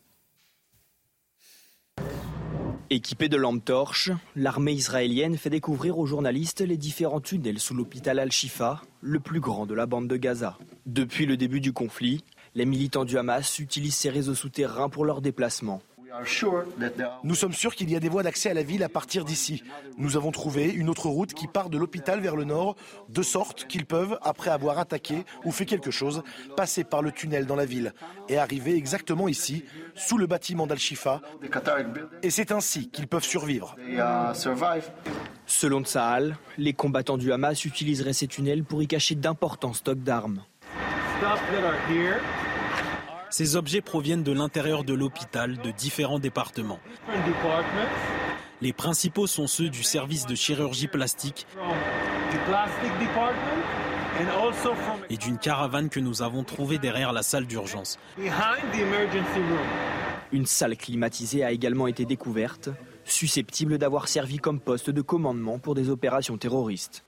Équipée 2.90 3.28
de 3.28 3.36
lampes 3.36 3.66
torches, 3.66 4.10
l'armée 4.34 4.72
israélienne 4.72 5.36
fait 5.36 5.50
découvrir 5.50 5.98
aux 5.98 6.06
journalistes 6.06 6.62
les 6.62 6.78
différents 6.78 7.20
tunnels 7.20 7.58
sous 7.58 7.74
l'hôpital 7.74 8.18
Al-Shifa, 8.18 8.80
le 9.02 9.20
plus 9.20 9.40
grand 9.40 9.66
de 9.66 9.74
la 9.74 9.84
bande 9.84 10.08
de 10.08 10.16
Gaza. 10.16 10.56
Depuis 10.86 11.26
le 11.26 11.36
début 11.36 11.60
du 11.60 11.74
conflit, 11.74 12.24
les 12.54 12.64
militants 12.64 13.04
du 13.04 13.18
Hamas 13.18 13.58
utilisent 13.58 13.94
ces 13.94 14.08
réseaux 14.08 14.34
souterrains 14.34 14.88
pour 14.88 15.04
leurs 15.04 15.20
déplacements. 15.20 15.82
Nous 17.24 17.34
sommes 17.34 17.52
sûrs 17.52 17.74
qu'il 17.74 17.90
y 17.90 17.96
a 17.96 18.00
des 18.00 18.08
voies 18.08 18.22
d'accès 18.22 18.50
à 18.50 18.54
la 18.54 18.62
ville 18.62 18.82
à 18.82 18.88
partir 18.88 19.24
d'ici. 19.24 19.62
Nous 19.96 20.16
avons 20.16 20.30
trouvé 20.30 20.64
une 20.64 20.88
autre 20.88 21.08
route 21.08 21.34
qui 21.34 21.46
part 21.46 21.70
de 21.70 21.78
l'hôpital 21.78 22.20
vers 22.20 22.36
le 22.36 22.44
nord, 22.44 22.76
de 23.08 23.22
sorte 23.22 23.66
qu'ils 23.66 23.86
peuvent, 23.86 24.18
après 24.22 24.50
avoir 24.50 24.78
attaqué 24.78 25.24
ou 25.44 25.52
fait 25.52 25.66
quelque 25.66 25.90
chose, 25.90 26.22
passer 26.56 26.84
par 26.84 27.02
le 27.02 27.12
tunnel 27.12 27.46
dans 27.46 27.56
la 27.56 27.64
ville 27.64 27.92
et 28.28 28.38
arriver 28.38 28.76
exactement 28.76 29.28
ici, 29.28 29.64
sous 29.94 30.18
le 30.18 30.26
bâtiment 30.26 30.66
d'Al-Shifa. 30.66 31.20
Et 32.22 32.30
c'est 32.30 32.52
ainsi 32.52 32.88
qu'ils 32.90 33.08
peuvent 33.08 33.24
survivre. 33.24 33.76
Selon 35.46 35.82
Tsahal, 35.82 36.36
les 36.56 36.72
combattants 36.72 37.18
du 37.18 37.32
Hamas 37.32 37.64
utiliseraient 37.64 38.12
ces 38.12 38.26
tunnels 38.26 38.64
pour 38.64 38.82
y 38.82 38.86
cacher 38.86 39.14
d'importants 39.14 39.72
stocks 39.72 40.02
d'armes. 40.02 40.42
Ces 43.30 43.56
objets 43.56 43.80
proviennent 43.80 44.22
de 44.22 44.32
l'intérieur 44.32 44.84
de 44.84 44.94
l'hôpital 44.94 45.58
de 45.58 45.70
différents 45.70 46.18
départements. 46.18 46.80
Les 48.60 48.72
principaux 48.72 49.26
sont 49.26 49.46
ceux 49.46 49.68
du 49.68 49.82
service 49.82 50.26
de 50.26 50.34
chirurgie 50.34 50.88
plastique 50.88 51.46
et 55.10 55.16
d'une 55.16 55.38
caravane 55.38 55.88
que 55.88 56.00
nous 56.00 56.22
avons 56.22 56.42
trouvée 56.42 56.78
derrière 56.78 57.12
la 57.12 57.22
salle 57.22 57.46
d'urgence. 57.46 57.98
Une 60.32 60.46
salle 60.46 60.76
climatisée 60.76 61.44
a 61.44 61.52
également 61.52 61.86
été 61.86 62.04
découverte, 62.04 62.70
susceptible 63.04 63.78
d'avoir 63.78 64.08
servi 64.08 64.38
comme 64.38 64.60
poste 64.60 64.90
de 64.90 65.02
commandement 65.02 65.58
pour 65.58 65.74
des 65.74 65.88
opérations 65.88 66.36
terroristes. 66.36 67.04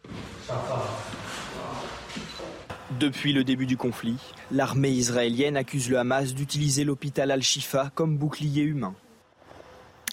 Depuis 2.99 3.32
le 3.32 3.44
début 3.44 3.66
du 3.66 3.76
conflit, 3.76 4.16
l'armée 4.50 4.90
israélienne 4.90 5.57
accuse 5.57 5.88
le 5.88 5.98
Hamas 5.98 6.35
d'utiliser 6.35 6.83
l'hôpital 6.83 7.31
Al-Shifa 7.31 7.92
comme 7.94 8.18
bouclier 8.18 8.62
humain. 8.62 8.94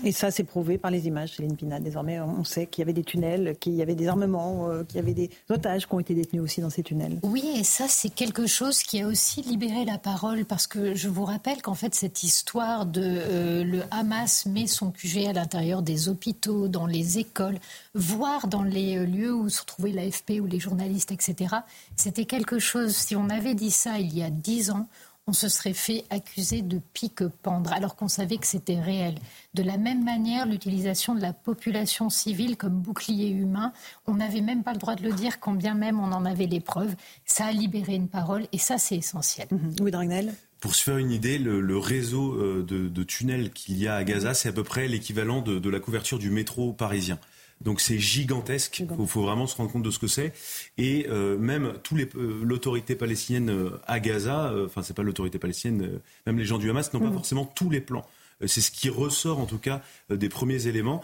Et 0.04 0.12
ça, 0.12 0.30
c'est 0.32 0.44
prouvé 0.44 0.78
par 0.78 0.92
les 0.92 1.08
images, 1.08 1.36
Céline 1.36 1.56
Pina. 1.56 1.80
Désormais, 1.80 2.20
on 2.20 2.44
sait 2.44 2.68
qu'il 2.68 2.82
y 2.82 2.84
avait 2.84 2.94
des 2.94 3.04
tunnels, 3.04 3.56
qu'il 3.60 3.74
y 3.74 3.82
avait 3.82 3.96
des 3.96 4.08
armements, 4.08 4.70
euh, 4.70 4.84
qu'il 4.84 4.98
y 4.98 5.00
avait 5.00 5.14
des 5.14 5.30
otages 5.50 5.88
qui 5.88 5.94
ont 5.94 6.00
été 6.00 6.14
détenus 6.14 6.44
aussi 6.44 6.62
dans 6.62 6.70
ces 6.70 6.84
tunnels. 6.84 7.20
Oui, 7.24 7.44
et 7.56 7.64
ça, 7.64 7.86
c'est 7.88 8.10
quelque 8.10 8.46
chose 8.46 8.84
qui 8.84 9.02
a 9.02 9.08
aussi 9.08 9.42
libéré 9.42 9.86
la 9.86 9.98
parole, 9.98 10.46
parce 10.46 10.68
que 10.68 10.94
je 10.94 11.10
vous 11.10 11.26
rappelle 11.26 11.62
qu'en 11.62 11.74
fait, 11.74 11.96
cette 11.96 12.24
histoire 12.24 12.86
de 12.86 13.02
euh, 13.04 13.64
le 13.64 13.82
Hamas 13.92 14.46
met 14.46 14.68
son 14.68 14.92
QG 14.92 15.26
à 15.28 15.34
l'intérieur 15.34 15.82
des 15.82 16.10
hôpitaux, 16.10 16.68
dans 16.68 16.86
les 16.86 17.18
écoles, 17.18 17.58
voire 17.96 18.48
dans 18.48 18.64
les 18.64 18.98
euh, 18.98 19.06
lieux 19.06 19.34
où 19.34 19.50
se 19.50 19.62
retrouvait 19.62 19.92
l'AFP 19.92 20.40
ou 20.42 20.46
les 20.46 20.60
journalistes, 20.60 21.12
etc., 21.12 21.56
c'était 21.96 22.26
quelque 22.26 22.60
chose, 22.60 22.96
si 22.96 23.16
on 23.16 23.30
avait 23.30 23.56
dit 23.56 23.72
ça 23.72 24.00
il 24.00 24.16
y 24.16 24.24
a 24.24 24.30
dix 24.30 24.70
ans, 24.70 24.88
on 25.28 25.34
se 25.34 25.50
serait 25.50 25.74
fait 25.74 26.06
accuser 26.10 26.62
de 26.62 26.80
pique-pendre, 26.94 27.74
alors 27.74 27.96
qu'on 27.96 28.08
savait 28.08 28.38
que 28.38 28.48
c'était 28.48 28.80
réel. 28.80 29.16
De 29.54 29.62
la 29.62 29.78
même 29.78 30.04
manière, 30.04 30.46
l'utilisation 30.46 31.16
de 31.16 31.22
la 31.22 31.34
population 31.34 32.10
civile 32.10 32.56
comme 32.56 32.80
bouclier 32.80 33.30
humain, 33.30 33.74
on 34.08 34.16
n'avait 34.16 34.42
même 34.42 34.64
pas 34.64 34.74
le 34.74 34.80
droit 34.80 34.96
de 34.96 35.04
le 35.04 35.12
dire, 35.12 35.40
quand 35.40 35.54
bien 35.54 35.74
même 35.74 36.00
on 36.00 36.12
en 36.14 36.26
avait 36.26 36.48
les 36.48 36.62
preuves. 36.62 36.96
Ça 37.26 37.46
a 37.46 37.52
libéré 37.52 37.96
une 37.96 38.08
parole, 38.08 38.48
et 38.54 38.58
ça, 38.58 38.78
c'est 38.78 38.96
essentiel. 38.96 39.48
Mhm. 39.52 39.76
Oui, 39.82 39.92
Dragnel 39.92 40.34
pour 40.60 40.74
se 40.74 40.82
faire 40.82 40.98
une 40.98 41.12
idée, 41.12 41.38
le, 41.38 41.78
réseau 41.78 42.34
euh, 42.34 42.66
de, 42.68 43.04
tunnels 43.04 43.52
qu'il 43.52 43.78
y 43.78 43.88
a 43.88 43.96
à 43.96 44.04
Gaza, 44.04 44.34
c'est 44.34 44.50
à 44.50 44.52
peu 44.52 44.64
près 44.64 44.88
l'équivalent 44.88 45.42
de, 45.42 45.70
la 45.70 45.80
couverture 45.80 46.18
du 46.18 46.32
métro 46.32 46.74
parisien. 46.74 47.20
Donc 47.62 47.82
c'est 47.82 48.00
gigantesque. 48.00 48.84
Il 49.00 49.08
faut, 49.08 49.22
vraiment 49.22 49.48
se 49.48 49.56
rendre 49.56 49.72
compte 49.72 49.84
de 49.84 49.92
ce 49.92 50.00
que 50.00 50.08
c'est. 50.08 50.34
Et 50.78 51.08
euh, 51.10 51.38
même 51.38 51.74
tous 51.84 51.96
les 51.96 52.08
euh, 52.16 52.42
l'autorité 52.44 52.96
palestinienne 52.96 53.50
euh, 53.50 53.82
à 53.88 54.00
Gaza, 54.00 54.54
enfin 54.66 54.84
c'est 54.84 54.96
pas 54.96 55.04
l'autorité 55.04 55.40
palestinienne, 55.40 56.00
même 56.26 56.38
les 56.38 56.46
gens 56.46 56.58
du 56.58 56.70
Hamas 56.70 56.94
n'ont 56.94 57.00
pas 57.00 57.08
mm. 57.08 57.14
forcément 57.14 57.46
tous 57.46 57.70
les 57.70 57.82
plans. 57.82 58.06
C'est 58.46 58.62
ce 58.62 58.70
qui 58.70 58.90
ressort 58.90 59.40
en 59.40 59.48
tout 59.48 59.58
cas 59.58 59.82
des 60.12 60.30
premiers 60.30 60.68
éléments. 60.68 61.02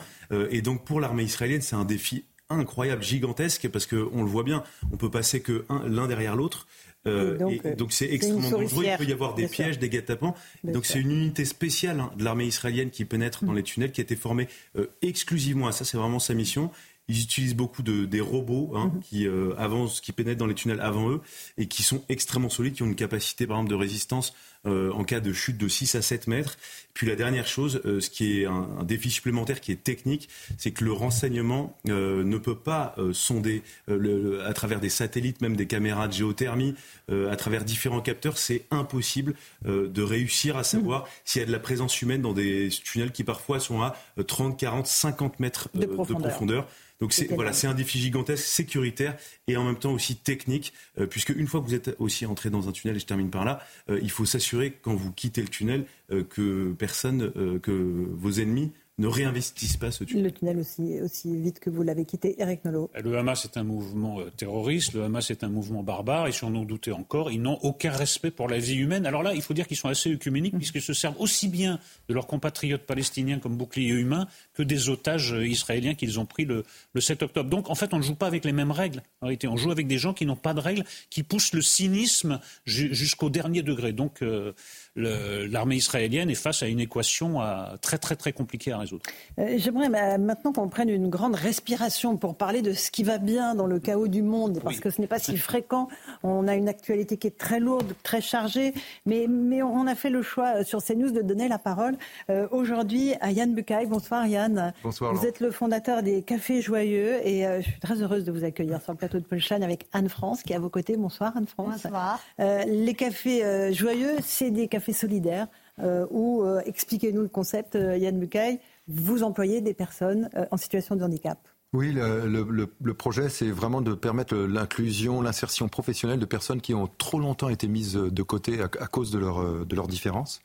et 0.52 0.62
donc 0.62 0.86
pour 0.86 1.00
l'armée 1.00 1.24
israélienne, 1.24 1.64
c'est 1.64 1.76
un 1.76 1.84
défi 1.84 2.26
incroyable, 2.54 3.04
gigantesque, 3.04 3.68
parce 3.70 3.86
qu'on 3.86 4.24
le 4.24 4.30
voit 4.30 4.44
bien, 4.44 4.64
on 4.92 4.98
peut 4.98 5.10
passer 5.10 5.42
que 5.42 5.66
l'un 5.86 6.08
derrière 6.08 6.36
l'autre. 6.36 6.68
Euh, 7.06 7.76
donc 7.76 7.92
c'est 7.92 8.10
extrêmement 8.12 8.50
dangereux. 8.50 8.86
Il 8.86 8.98
peut 8.98 9.06
y 9.06 9.14
avoir 9.14 9.36
des 9.36 9.48
pièges, 9.48 9.80
des 9.80 9.90
guet-apens. 9.90 10.34
Donc 10.64 10.86
c'est 10.86 11.00
une 11.00 11.12
unité 11.12 11.46
spéciale 11.46 12.00
hein, 12.00 12.12
de 12.18 12.24
l'armée 12.24 12.46
israélienne 12.46 12.90
qui 12.90 13.06
pénètre 13.06 13.44
dans 13.44 13.54
mm. 13.54 13.58
les 13.58 13.64
tunnels, 13.64 13.92
qui 13.92 14.02
a 14.02 14.04
été 14.04 14.16
formée 14.16 14.48
euh, 14.78 14.88
exclusivement 15.02 15.68
à 15.68 15.72
ça. 15.72 15.86
C'est 15.86 15.98
vraiment 15.98 16.20
sa 16.20 16.34
mission. 16.34 16.72
Ils 17.10 17.22
utilisent 17.22 17.56
beaucoup 17.56 17.84
de, 17.84 18.06
des 18.06 18.22
robots 18.22 18.72
hein, 18.76 18.88
mm-hmm. 18.96 19.02
qui 19.02 19.28
euh, 19.28 19.54
avancent, 19.58 20.00
qui 20.00 20.14
pénètrent 20.14 20.40
dans 20.40 20.48
les 20.48 20.56
tunnels 20.56 20.80
avant 20.80 21.10
eux 21.10 21.22
et 21.58 21.68
qui 21.68 21.84
sont 21.84 22.04
extrêmement 22.08 22.50
solides, 22.50 22.76
qui 22.76 22.84
ont 22.84 22.88
une 22.88 22.96
capacité 22.96 23.46
par 23.46 23.58
exemple 23.58 23.72
de 23.72 23.76
résistance 23.76 24.34
en 24.66 25.04
cas 25.04 25.20
de 25.20 25.34
chute 25.34 25.58
de 25.58 25.68
6 25.68 25.96
à 25.96 26.02
7 26.02 26.28
mètres. 26.28 26.58
Puis 26.94 27.08
la 27.08 27.16
dernière 27.16 27.48
chose, 27.48 27.82
euh, 27.86 28.00
ce 28.00 28.10
qui 28.10 28.40
est 28.40 28.46
un, 28.46 28.68
un, 28.80 28.84
défi 28.84 29.10
supplémentaire 29.10 29.60
qui 29.62 29.72
est 29.72 29.84
technique, 29.84 30.30
c'est 30.58 30.72
que 30.72 30.84
le 30.86 30.92
renseignement 30.92 31.78
euh, 31.90 32.24
ne 32.24 32.38
peut 32.38 32.56
pas 32.56 32.96
sonder 33.12 33.64
le, 33.88 34.46
à 34.46 34.54
travers 34.54 34.80
des 34.80 34.90
satellites, 34.90 35.42
même 35.42 35.56
des 35.56 35.66
caméras 35.66 36.08
de 36.08 36.14
géothermie, 36.14 36.76
à 37.12 37.36
travers 37.36 37.66
différents 37.66 38.02
capteurs. 38.02 38.38
C'est 38.38 38.66
impossible 38.72 39.36
de 39.66 40.02
réussir 40.02 40.58
à 40.58 40.64
savoir 40.64 41.04
mmh. 41.04 41.08
s'il 41.26 41.40
y 41.42 41.44
a 41.44 41.48
de 41.48 41.52
la 41.52 41.60
présence 41.60 42.02
humaine 42.02 42.22
dans 42.22 42.34
des 42.34 42.70
tunnels 42.70 43.12
qui 43.12 43.24
parfois 43.24 43.60
sont 43.60 43.82
à 43.82 43.96
30, 44.26 44.60
40, 44.60 44.88
50 44.88 45.40
mètres 45.40 45.70
de 45.74 45.86
profondeur. 45.86 46.68
Donc 47.04 47.12
c'est 47.12 47.30
voilà, 47.30 47.52
c'est 47.52 47.68
un 47.68 47.74
défi 47.74 48.00
gigantesque, 48.00 48.46
sécuritaire 48.46 49.18
et 49.50 49.58
en 49.58 49.66
même 49.66 49.76
temps 49.76 49.92
aussi 49.92 50.16
technique, 50.16 50.72
euh, 50.98 51.06
puisque 51.06 51.32
une 51.36 51.48
fois 51.48 51.60
que 51.60 51.66
vous 51.66 51.74
êtes 51.74 51.98
aussi 52.00 52.26
entré 52.26 52.50
dans 52.50 52.70
un 52.70 52.72
tunnel, 52.72 52.96
et 52.96 53.00
je 53.02 53.06
termine 53.06 53.30
par 53.30 53.44
là, 53.44 53.60
euh, 53.90 54.00
il 54.02 54.10
faut 54.10 54.24
s'assurer 54.24 54.72
quand 54.82 54.96
vous 54.96 55.12
quittez 55.12 55.42
le 55.42 55.50
tunnel 55.50 55.86
euh, 56.14 56.24
que 56.24 56.72
personne, 56.72 57.60
que 57.62 58.08
vos 58.10 58.32
ennemis 58.32 58.72
ne 59.00 59.08
réinvestissent 59.08 59.78
pas 59.78 59.90
ce 59.92 60.04
tunnel. 60.04 60.26
Le 60.26 60.32
tunnel 60.32 60.58
aussi, 60.60 61.02
aussi 61.02 61.36
vite 61.36 61.60
que 61.60 61.72
vous 61.72 61.82
l'avez 61.82 62.06
quitté, 62.06 62.36
Eric 62.40 62.64
Nolot. 62.64 62.92
Le 63.02 63.18
Hamas 63.18 63.44
est 63.46 63.58
un 63.58 63.64
mouvement 63.64 64.20
euh, 64.20 64.30
terroriste, 64.30 64.94
le 64.94 65.04
Hamas 65.04 65.32
est 65.32 65.44
un 65.44 65.50
mouvement 65.50 65.82
barbare, 65.82 66.28
et 66.28 66.32
si 66.32 66.44
on 66.44 66.56
en 66.56 66.64
doutait 66.64 66.92
encore, 66.92 67.32
ils 67.32 67.42
n'ont 67.42 67.58
aucun 67.64 67.92
respect 67.92 68.30
pour 68.30 68.48
la 68.48 68.60
vie 68.60 68.76
humaine. 68.76 69.08
Alors 69.08 69.24
là, 69.24 69.34
il 69.34 69.42
faut 69.42 69.56
dire 69.56 69.68
qu'ils 69.68 69.78
sont 69.78 69.90
assez 69.90 70.14
œcuméniques, 70.14 70.56
puisqu'ils 70.56 70.84
se 70.84 70.94
servent 70.94 71.20
aussi 71.20 71.48
bien 71.48 71.80
de 72.08 72.14
leurs 72.14 72.28
compatriotes 72.28 72.84
palestiniens 72.84 73.40
comme 73.40 73.58
bouclier 73.58 73.94
humain 73.94 74.28
que 74.54 74.62
des 74.62 74.90
otages 74.90 75.34
euh, 75.34 75.48
israéliens 75.48 75.96
qu'ils 75.96 76.20
ont 76.20 76.26
pris 76.26 76.46
le, 76.46 76.64
7 77.00 77.24
octobre. 77.24 77.50
Donc 77.50 77.72
en 77.72 77.76
fait, 77.76 77.94
on 77.94 77.98
ne 77.98 78.04
joue 78.04 78.16
pas 78.16 78.28
avec 78.28 78.46
les 78.46 78.54
mêmes 78.54 78.72
règles. 78.72 79.02
En 79.22 79.26
réalité, 79.26 79.48
on 79.48 79.58
joue 79.58 79.72
avec 79.72 79.88
des 79.88 79.98
gens 79.98 80.14
qui 80.14 80.28
n'ont 80.28 80.36
pas 80.36 80.54
de 80.54 80.60
règles, 80.60 80.84
qui 81.10 81.24
poussent 81.24 81.54
le 81.54 81.62
cynisme 81.62 82.40
jusqu'au 82.66 83.30
dernier 83.32 83.64
degré. 83.64 83.92
Donc 83.92 84.22
euh, 84.22 84.54
l'armée 84.96 85.76
israélienne 85.76 86.30
est 86.30 86.36
face 86.36 86.64
à 86.64 86.68
une 86.68 86.80
équation 86.80 87.40
très 87.82 87.98
très 87.98 88.16
très 88.16 88.32
compliquée 88.32 88.72
à 88.72 88.78
résoudre. 88.78 89.04
Euh, 89.40 89.56
j'aimerais 89.58 89.90
maintenant 90.18 90.54
qu'on 90.54 90.70
prenne 90.70 90.90
une 90.90 91.10
grande 91.10 91.36
respiration 91.36 92.18
pour 92.18 92.36
parler 92.36 92.62
de 92.62 92.74
ce 92.74 92.92
qui 92.92 93.04
va 93.04 93.18
bien 93.18 93.56
dans 93.56 93.66
le 93.66 93.80
chaos 93.80 94.08
du 94.08 94.22
monde, 94.22 94.60
parce 94.64 94.80
que 94.80 94.90
ce 94.90 95.02
n'est 95.02 95.08
pas 95.08 95.20
si 95.20 95.38
fréquent. 95.38 95.88
On 96.22 96.48
a 96.48 96.56
une 96.56 96.70
actualité 96.70 97.18
qui 97.18 97.28
est 97.28 97.38
très 97.38 97.60
lourde, 97.60 97.94
très 98.04 98.22
chargée, 98.22 98.74
mais, 99.06 99.26
mais 99.28 99.64
on 99.64 99.88
a 99.88 99.96
fait 99.96 100.10
le 100.10 100.22
choix 100.22 100.58
euh, 100.58 100.64
sur 100.64 100.84
CNews 100.84 101.12
de 101.12 101.22
donner 101.22 101.48
la 101.48 101.58
parole 101.58 101.96
euh, 102.30 102.48
aujourd'hui 102.52 103.14
à 103.22 103.32
Yann 103.32 103.54
Bucaille. 103.54 103.88
Bonsoir 103.88 104.28
Yann. 104.28 104.74
Bonsoir. 104.84 105.14
Vous 105.14 105.26
êtes 105.26 105.40
le 105.40 105.52
fondateur 105.52 106.04
des 106.04 106.22
Cafés 106.22 106.62
Joyeux 106.62 107.16
et 107.26 107.44
je 107.44 107.70
suis 107.70 107.80
très 107.80 108.02
heureuse 108.02 108.24
de 108.24 108.32
vous 108.32 108.44
accueillir 108.44 108.82
sur 108.82 108.92
le 108.92 108.98
plateau 108.98 109.20
de 109.20 109.24
Punchline 109.24 109.64
avec 109.64 109.88
Anne 109.94 110.10
France 110.10 110.44
qui 110.44 110.54
est 110.54 110.56
à 110.56 110.60
vos 110.60 110.70
côtés. 110.70 110.98
Bonsoir 110.98 111.36
Anne 111.36 111.48
France. 111.48 111.84
Bonsoir. 111.84 112.20
les 112.38 112.94
Cafés 112.94 113.74
Joyeux, 113.74 114.16
c'est 114.22 114.52
des 114.52 114.68
cafés 114.68 114.83
solidaires 114.92 115.48
euh, 115.80 116.06
ou 116.12 116.44
euh, 116.44 116.62
expliquez-nous 116.66 117.22
le 117.22 117.30
concept, 117.30 117.76
euh, 117.76 117.98
Yann 117.98 118.20
Bucaille, 118.20 118.60
vous 118.88 119.24
employez 119.24 119.62
des 119.62 119.74
personnes 119.74 120.30
en 120.52 120.58
situation 120.58 120.96
de 120.96 121.04
handicap. 121.04 121.40
Oui, 121.72 121.92
le, 121.94 122.94
projet, 122.94 123.30
c'est 123.30 123.50
vraiment 123.50 123.82
de 123.82 123.94
permettre 123.96 124.36
l'inclusion, 124.36 125.22
l'insertion 125.22 125.70
professionnelle 125.70 126.20
de 126.20 126.26
personnes 126.26 126.62
qui 126.62 126.74
ont 126.76 126.88
trop 127.00 127.20
longtemps 127.20 127.50
été 127.50 127.68
mises 127.68 127.94
de 127.94 128.24
côté 128.24 128.62
à, 128.62 128.68
cause 128.68 129.10
de 129.10 129.18
leurs 129.18 129.66
de 129.66 129.76
leur 129.76 129.88
différences. 129.88 130.42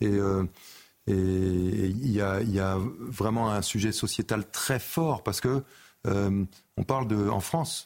Et 0.00 0.18
il 1.08 2.10
y, 2.10 2.20
a, 2.20 2.78
vraiment 3.00 3.50
un 3.50 3.60
sujet 3.60 3.92
sociétal 3.92 4.48
très 4.50 4.78
fort 4.78 5.22
parce 5.22 5.42
que 5.42 5.62
on 6.06 6.84
parle 6.86 7.06
de, 7.06 7.28
en 7.28 7.40
France, 7.40 7.84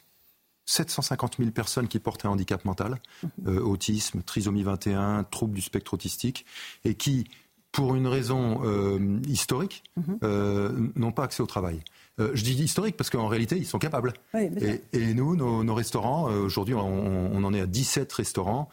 750 0.66 1.36
000 1.38 1.50
personnes 1.50 1.88
qui 1.88 1.98
portent 1.98 2.24
un 2.24 2.30
handicap 2.30 2.64
mental, 2.64 3.00
mhm. 3.22 3.30
euh, 3.46 3.60
autisme, 3.60 4.22
trisomie 4.22 4.64
21, 4.64 5.24
troubles 5.24 5.54
du 5.54 5.62
spectre 5.62 5.94
autistique, 5.94 6.44
et 6.84 6.94
qui, 6.94 7.28
pour 7.72 7.94
une 7.94 8.06
raison 8.06 8.60
euh, 8.64 9.20
historique, 9.28 9.84
mhm. 9.96 10.18
euh, 10.24 10.88
n'ont 10.96 11.12
pas 11.12 11.24
accès 11.24 11.42
au 11.42 11.46
travail. 11.46 11.80
je 12.18 12.42
dis 12.42 12.54
historique 12.54 12.96
parce 12.96 13.10
qu'en 13.10 13.28
réalité, 13.28 13.56
ils 13.56 13.66
sont 13.66 13.78
capables. 13.78 14.12
et, 14.34 15.14
nous, 15.14 15.36
nos, 15.36 15.74
restaurants, 15.74 16.24
aujourd'hui, 16.24 16.74
on, 16.74 17.44
en 17.44 17.54
est 17.54 17.60
à 17.60 17.66
17 17.66 18.12
restaurants 18.12 18.68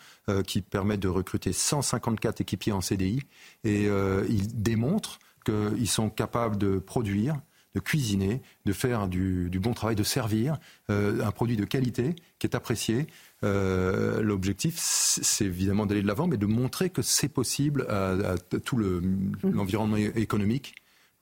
qui 0.47 0.61
permettent 0.61 1.01
de 1.01 1.09
recruter 1.09 1.53
154 1.53 2.41
équipiers 2.41 2.71
en 2.71 2.81
CDI, 2.81 3.21
et 3.63 3.83
ils 4.29 4.61
démontrent 4.61 5.19
qu'ils 5.45 5.89
sont 5.89 6.09
capables 6.09 6.57
de 6.57 6.79
produire, 6.79 7.35
de 7.73 7.79
cuisiner, 7.79 8.41
de 8.65 8.73
faire 8.73 9.07
du, 9.07 9.49
bon 9.59 9.73
travail, 9.73 9.95
de 9.95 10.03
servir 10.03 10.57
euh, 10.89 11.23
un 11.23 11.31
produit 11.31 11.57
de 11.57 11.65
qualité 11.65 12.15
qui 12.39 12.47
est 12.47 12.55
apprécié. 12.55 13.07
Euh, 13.43 14.21
l'objectif, 14.21 14.75
c'est 14.77 15.45
évidemment 15.45 15.85
d'aller 15.85 16.01
de 16.01 16.07
l'avant, 16.07 16.27
mais 16.27 16.37
de 16.37 16.45
montrer 16.45 16.89
que 16.89 17.01
c'est 17.01 17.29
possible 17.29 17.85
à, 17.89 18.35
tout 18.63 18.77
mmh. 18.77 19.31
l'environnement 19.43 19.97
économique 19.97 20.75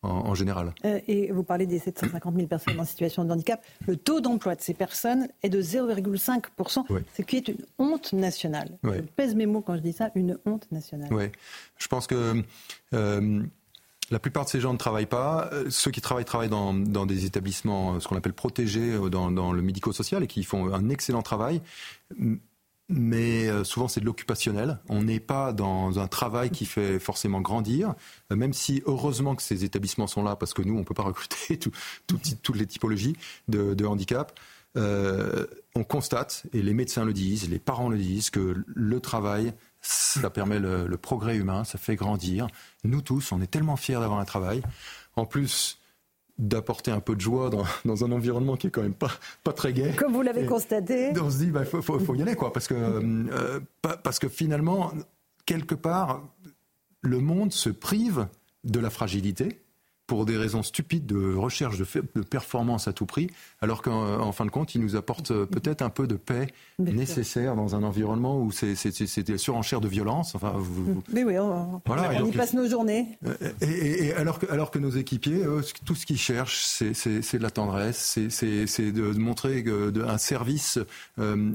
en, 0.03 0.33
général. 0.33 0.73
Euh, 0.83 0.99
et 1.07 1.31
vous 1.31 1.43
parlez 1.43 1.67
des 1.67 1.77
750 1.77 2.35
000 2.35 2.47
personnes 2.47 2.79
en 2.79 2.85
situation 2.85 3.23
de 3.23 3.31
handicap. 3.31 3.63
Le 3.87 3.95
taux 3.95 4.19
d'emploi 4.19 4.55
de 4.55 4.61
ces 4.61 4.73
personnes 4.73 5.27
est 5.43 5.49
de 5.49 5.61
0,5%, 5.61 6.85
ce 7.15 7.21
qui 7.21 7.37
est 7.37 7.47
une 7.47 7.63
honte 7.77 8.13
nationale. 8.13 8.79
Je 8.83 9.01
pèse 9.15 9.35
mes 9.35 9.45
mots 9.45 9.61
quand 9.61 9.75
je 9.75 9.81
dis 9.81 9.93
ça, 9.93 10.09
une 10.15 10.39
honte 10.45 10.71
nationale. 10.71 11.09
Oui, 11.11 11.25
je 11.77 11.87
pense 11.87 12.07
que 12.07 12.43
la 14.11 14.19
plupart 14.19 14.43
de 14.45 14.49
ces 14.49 14.59
gens 14.59 14.73
ne 14.73 14.77
travaillent 14.77 15.05
pas. 15.05 15.49
Euh, 15.53 15.69
ceux 15.69 15.89
qui 15.89 16.01
travaillent 16.01 16.25
travaillent 16.25 16.49
dans, 16.49 16.73
des 17.05 17.25
établissements, 17.25 17.95
euh, 17.95 17.99
ce 17.99 18.07
qu'on 18.07 18.17
appelle 18.17 18.33
protégés 18.33 18.93
euh, 18.93 19.09
dans, 19.09 19.53
le 19.53 19.61
médico-social 19.61 20.21
et 20.23 20.27
qui 20.27 20.43
font 20.43 20.71
un 20.73 20.89
excellent 20.89 21.21
travail. 21.21 21.61
Mais 22.89 23.47
souvent 23.63 23.87
c'est 23.87 24.01
de 24.01 24.05
l'occupationnel. 24.05 24.79
On 24.89 25.03
n'est 25.03 25.21
pas 25.21 25.53
dans 25.53 25.97
un 25.99 26.07
travail 26.07 26.49
qui 26.49 26.65
fait 26.65 26.99
forcément 26.99 27.39
grandir, 27.39 27.95
même 28.29 28.51
si 28.51 28.83
heureusement 28.85 29.33
que 29.35 29.41
ces 29.41 29.63
établissements 29.63 30.07
sont 30.07 30.23
là 30.23 30.35
parce 30.35 30.53
que 30.53 30.61
nous 30.61 30.75
on 30.75 30.79
ne 30.79 30.83
peut 30.83 30.93
pas 30.93 31.03
recruter 31.03 31.57
toutes 31.57 32.55
les 32.55 32.67
typologies 32.67 33.15
de, 33.47 33.85
handicap. 33.85 34.37
on 34.75 35.83
constate, 35.87 36.43
et 36.51 36.61
les 36.61 36.73
médecins 36.73 37.05
le 37.05 37.13
disent, 37.13 37.49
les 37.49 37.59
parents 37.59 37.87
le 37.87 37.97
disent, 37.97 38.29
que 38.29 38.61
le 38.67 38.99
travail 38.99 39.53
ça 39.81 40.29
permet 40.29 40.59
le, 40.59 40.97
progrès 40.97 41.35
humain, 41.35 41.63
ça 41.63 41.77
fait 41.77 41.95
grandir. 41.95 42.47
Nous 42.83 43.01
tous, 43.01 43.31
on 43.31 43.41
est 43.41 43.49
tellement 43.49 43.75
fiers 43.75 43.95
d'avoir 43.95 44.19
un 44.19 44.25
travail. 44.25 44.61
En 45.15 45.25
plus, 45.25 45.79
d'apporter 46.37 46.91
un 46.91 46.99
peu 46.99 47.15
de 47.15 47.21
joie 47.21 47.49
dans, 47.49 48.03
un 48.03 48.11
environnement 48.11 48.55
qui 48.55 48.67
est 48.67 48.71
quand 48.71 48.81
même 48.81 48.93
pas, 48.93 49.11
pas 49.43 49.53
très 49.53 49.73
gai. 49.73 49.93
Comme 49.97 50.13
vous 50.13 50.21
l'avez 50.21 50.45
constaté. 50.45 51.11
On 51.19 51.29
se 51.29 51.37
dit, 51.37 51.45
il 51.45 51.51
bah, 51.51 51.65
faut, 51.65 51.81
faut, 51.81 52.15
y 52.15 52.21
aller, 52.21 52.35
quoi, 52.35 52.53
parce 52.53 52.67
que, 52.67 52.75
euh, 52.75 53.59
parce 53.81 54.19
que 54.19 54.29
finalement, 54.29 54.91
quelque 55.45 55.75
part, 55.75 56.21
le 57.01 57.19
monde 57.19 57.51
se 57.51 57.69
prive 57.69 58.27
de 58.63 58.79
la 58.79 58.89
fragilité 58.89 59.61
pour 60.11 60.25
des 60.25 60.35
raisons 60.35 60.61
stupides 60.61 61.05
de 61.05 61.33
recherche 61.35 61.77
de, 61.77 61.85
de 62.15 62.21
performance 62.21 62.89
à 62.89 62.91
tout 62.91 63.05
prix, 63.05 63.29
alors 63.61 63.81
qu'en 63.81 64.29
fin 64.33 64.45
de 64.45 64.51
compte, 64.51 64.75
il 64.75 64.81
nous 64.81 64.97
apporte 64.97 65.31
euh, 65.31 65.45
peut-être 65.45 65.81
un 65.81 65.89
peu 65.89 66.05
de 66.05 66.17
paix 66.17 66.47
nécessaire 66.79 67.55
dans 67.55 67.75
un 67.77 67.83
environnement 67.83 68.37
où 68.41 68.51
c'est 68.51 69.21
des 69.23 69.37
surenchères 69.37 69.79
de 69.79 69.87
violence. 69.87 70.35
Enfin, 70.35 70.51
vous, 70.57 71.01
Mais 71.13 71.23
oui, 71.23 71.39
on, 71.39 71.81
y 72.25 72.31
passe 72.33 72.53
nos 72.53 72.67
journées. 72.67 73.07
Euh, 73.25 73.53
et, 73.61 74.11
alors, 74.11 74.37
que, 74.39 74.51
alors 74.51 74.69
que 74.69 74.79
nos 74.79 74.89
équipiers, 74.89 75.45
tout 75.85 75.95
ce 75.95 76.05
qu'ils 76.05 76.17
cherchent, 76.17 76.61
c'est 76.65 77.37
de 77.37 77.41
la 77.41 77.49
tendresse, 77.49 78.19
c'est 78.27 78.91
de, 78.91 79.17
montrer 79.17 79.63
un 80.05 80.17
service 80.17 80.77
euh, 81.19 81.53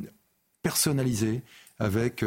personnalisé 0.63 1.43
avec... 1.79 2.25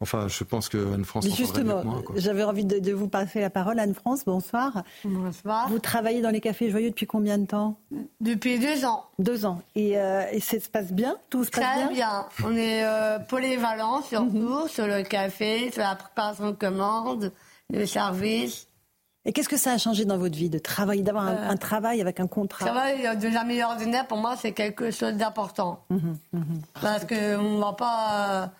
Enfin, 0.00 0.28
je 0.28 0.44
pense 0.44 0.68
que 0.68 0.94
Anne-France. 0.94 1.26
Justement, 1.34 1.82
j'avais 2.16 2.42
envie 2.42 2.66
de, 2.66 2.92
vous 2.92 3.08
passer 3.08 3.40
la 3.40 3.48
parole. 3.48 3.78
Anne-France, 3.78 4.24
bonsoir. 4.26 4.82
Bonsoir. 5.04 5.70
Vous 5.70 5.78
travaillez 5.78 6.20
dans 6.20 6.28
les 6.30 6.42
cafés 6.42 6.70
joyeux 6.70 6.90
depuis 6.90 7.06
combien 7.06 7.38
de 7.38 7.46
temps? 7.46 7.78
Depuis 8.20 8.58
deux 8.58 8.84
ans. 8.84 9.06
Deux 9.18 9.46
ans. 9.46 9.62
Et, 9.74 9.98
euh, 9.98 10.22
ça 10.40 10.60
se 10.60 10.68
passe 10.68 10.92
bien? 10.92 11.16
Tout 11.30 11.44
se 11.44 11.50
passe 11.50 11.64
Très 11.64 11.94
bien? 11.94 12.26
On 12.44 12.54
est 12.54 12.84
euh, 12.84 13.18
polyvalent 13.20 14.02
surtout 14.02 14.64
mhm. 14.64 14.68
sur 14.68 14.86
le 14.86 15.02
café, 15.02 15.70
sur 15.72 15.82
la 15.82 15.96
préparation 15.96 16.48
de 16.48 16.56
commandes, 16.56 17.32
le 17.70 17.86
service. 17.86 18.68
Et 19.24 19.32
qu'est-ce 19.32 19.48
que 19.48 19.56
ça 19.56 19.72
a 19.72 19.78
changé 19.78 20.04
dans 20.04 20.18
votre 20.18 20.36
vie 20.36 20.50
de 20.50 20.58
travailler, 20.58 21.02
d'avoir 21.02 21.24
un, 21.24 21.54
euh, 21.54 21.56
travail 21.56 22.02
avec 22.02 22.20
un 22.20 22.26
contrat? 22.26 22.66
Travail 22.66 23.18
de 23.18 23.30
jamais 23.30 23.64
ordinaire, 23.64 24.06
pour 24.06 24.18
moi, 24.18 24.36
c'est 24.36 24.52
quelque 24.52 24.90
chose 24.90 25.14
d'important. 25.14 25.84
Mhm, 25.88 26.18
mhm. 26.34 26.62
Parce 26.80 27.06
qu'on 27.06 27.14
ne 27.14 27.60
va 27.60 27.72
pas 27.72 28.52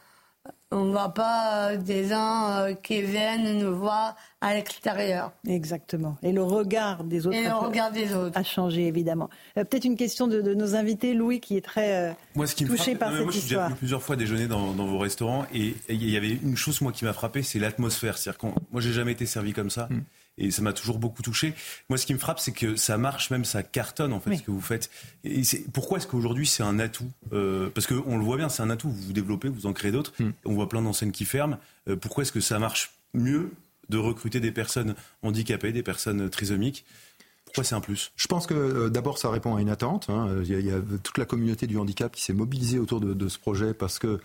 on 0.72 0.84
ne 0.84 0.90
voit 0.90 1.14
pas 1.14 1.70
euh, 1.70 1.76
des 1.76 2.08
gens 2.08 2.50
euh, 2.50 2.72
qui 2.74 3.00
viennent 3.00 3.58
nous 3.58 3.76
voir 3.76 4.16
à 4.40 4.54
l'extérieur. 4.54 5.32
Exactement. 5.46 6.16
Et 6.22 6.32
le 6.32 6.42
regard 6.42 7.04
des 7.04 7.26
autres, 7.26 7.36
Et 7.36 7.44
le 7.44 7.54
regard 7.54 7.92
des 7.92 8.14
autres. 8.14 8.36
a 8.36 8.42
changé, 8.42 8.86
évidemment. 8.86 9.30
Euh, 9.56 9.64
peut-être 9.64 9.84
une 9.84 9.96
question 9.96 10.26
de, 10.26 10.40
nos 10.40 10.74
invités. 10.74 11.14
Louis, 11.14 11.40
qui 11.40 11.56
est 11.56 11.64
très 11.64 12.16
moi, 12.34 12.46
ce 12.46 12.54
qui 12.54 12.64
touché 12.64 12.94
me 12.94 12.98
par 12.98 13.12
cette 13.12 13.22
moi, 13.22 13.32
histoire. 13.32 13.68
J'ai 13.70 13.74
plusieurs 13.76 14.02
fois 14.02 14.16
déjeuné 14.16 14.48
dans, 14.48 14.72
vos 14.72 14.98
restaurants 14.98 15.46
et 15.54 15.76
il 15.88 16.10
y 16.10 16.16
avait 16.16 16.30
une 16.30 16.56
chose, 16.56 16.80
moi, 16.80 16.92
qui 16.92 17.04
m'a 17.04 17.12
frappé, 17.12 17.42
c'est 17.42 17.58
l'atmosphère. 17.58 18.18
C'est-à-dire 18.18 18.52
moi, 18.72 18.80
j'ai 18.80 18.92
jamais 18.92 19.12
été 19.12 19.26
servi 19.26 19.52
comme 19.52 19.70
ça. 19.70 19.88
Mm 19.90 20.00
et 20.38 20.50
ça 20.50 20.62
m'a 20.62 20.72
toujours 20.72 20.98
beaucoup 20.98 21.22
touché. 21.22 21.54
Moi, 21.88 21.98
ce 21.98 22.06
qui 22.06 22.14
me 22.14 22.18
frappe, 22.18 22.38
c'est 22.38 22.52
que 22.52 22.76
ça 22.76 22.98
marche, 22.98 23.30
même 23.30 23.44
ça 23.44 23.62
cartonne 23.62 24.12
en 24.12 24.20
fait 24.20 24.36
ce 24.36 24.42
que 24.42 24.50
vous 24.50 24.60
faites. 24.60 24.90
Et 25.24 25.42
pourquoi 25.72 25.98
est-ce 25.98 26.06
qu'aujourd'hui 26.06 26.46
c'est 26.46 26.62
un 26.62 26.78
atout 26.78 27.10
euh, 27.32 27.70
Parce 27.70 27.86
qu'on 27.86 28.18
le 28.18 28.24
voit 28.24 28.36
bien, 28.36 28.48
c'est 28.48 28.62
un 28.62 28.70
atout. 28.70 28.90
Vous 28.90 29.02
vous 29.02 29.12
développez, 29.12 29.48
vous 29.48 29.66
en 29.66 29.72
créez 29.72 29.92
d'autres. 29.92 30.12
Hmm. 30.18 30.32
On 30.44 30.54
voit 30.54 30.68
plein 30.68 30.82
d'enseignes 30.82 31.12
qui 31.12 31.24
ferment. 31.24 31.58
Euh, 31.88 31.96
pourquoi 31.96 32.22
est-ce 32.22 32.32
que 32.32 32.40
ça 32.40 32.58
marche 32.58 32.92
mieux 33.14 33.50
de 33.88 33.98
recruter 33.98 34.40
des 34.40 34.52
personnes 34.52 34.94
handicapées, 35.22 35.72
des 35.72 35.82
personnes 35.82 36.28
trisomiques 36.28 36.84
pourquoi 37.56 37.68
c'est 37.68 37.74
un 37.74 37.80
plus? 37.80 38.12
Je 38.16 38.26
pense 38.26 38.46
que 38.46 38.54
euh, 38.54 38.90
d'abord 38.90 39.18
ça 39.18 39.30
répond 39.30 39.56
à 39.56 39.60
une 39.60 39.70
attente. 39.70 40.10
Hein. 40.10 40.28
Il, 40.44 40.60
y 40.60 40.70
a, 40.70 40.78
toute 41.02 41.18
la 41.18 41.24
communauté 41.24 41.66
du 41.66 41.78
handicap 41.78 42.14
qui 42.14 42.22
s'est 42.22 42.34
mobilisée 42.34 42.78
autour 42.78 43.00
de, 43.00 43.28
ce 43.28 43.38
projet 43.38 43.72
parce 43.74 43.98
que 43.98 44.20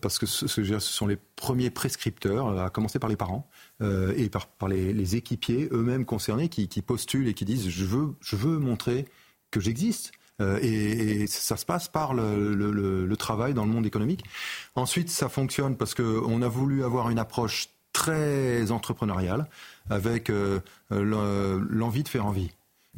parce 0.00 0.18
que 0.18 0.26
ce, 0.26 0.78
sont 0.78 1.06
les 1.06 1.18
premiers 1.36 1.70
prescripteurs, 1.70 2.58
à 2.58 2.70
commencer 2.70 2.98
par 2.98 3.08
les 3.08 3.16
parents, 3.16 3.48
euh, 3.82 4.14
et 4.16 4.28
par, 4.28 4.48
les, 4.68 5.16
équipiers 5.16 5.68
eux-mêmes 5.72 6.04
concernés 6.04 6.48
qui, 6.48 6.82
postulent 6.82 7.28
et 7.28 7.34
qui 7.34 7.44
disent 7.44 7.68
je 7.68 7.84
veux, 7.84 8.14
je 8.20 8.36
veux 8.36 8.58
montrer 8.58 9.06
que 9.50 9.60
j'existe. 9.60 10.12
Euh, 10.40 10.58
et, 10.62 11.26
ça 11.26 11.56
se 11.56 11.64
passe 11.64 11.88
par 11.88 12.14
le, 12.14 13.12
travail 13.16 13.54
dans 13.54 13.64
le 13.64 13.72
monde 13.72 13.86
économique. 13.86 14.24
Ensuite, 14.76 15.10
ça 15.10 15.28
fonctionne 15.28 15.76
parce 15.76 15.94
qu'on 15.94 16.42
a 16.42 16.48
voulu 16.48 16.84
avoir 16.84 17.10
une 17.10 17.18
approche 17.18 17.68
très 17.92 18.70
entrepreneuriale, 18.70 19.48
avec 19.90 20.30
l'envie 20.90 22.02
de 22.02 22.08
faire 22.08 22.26
envie. 22.26 22.50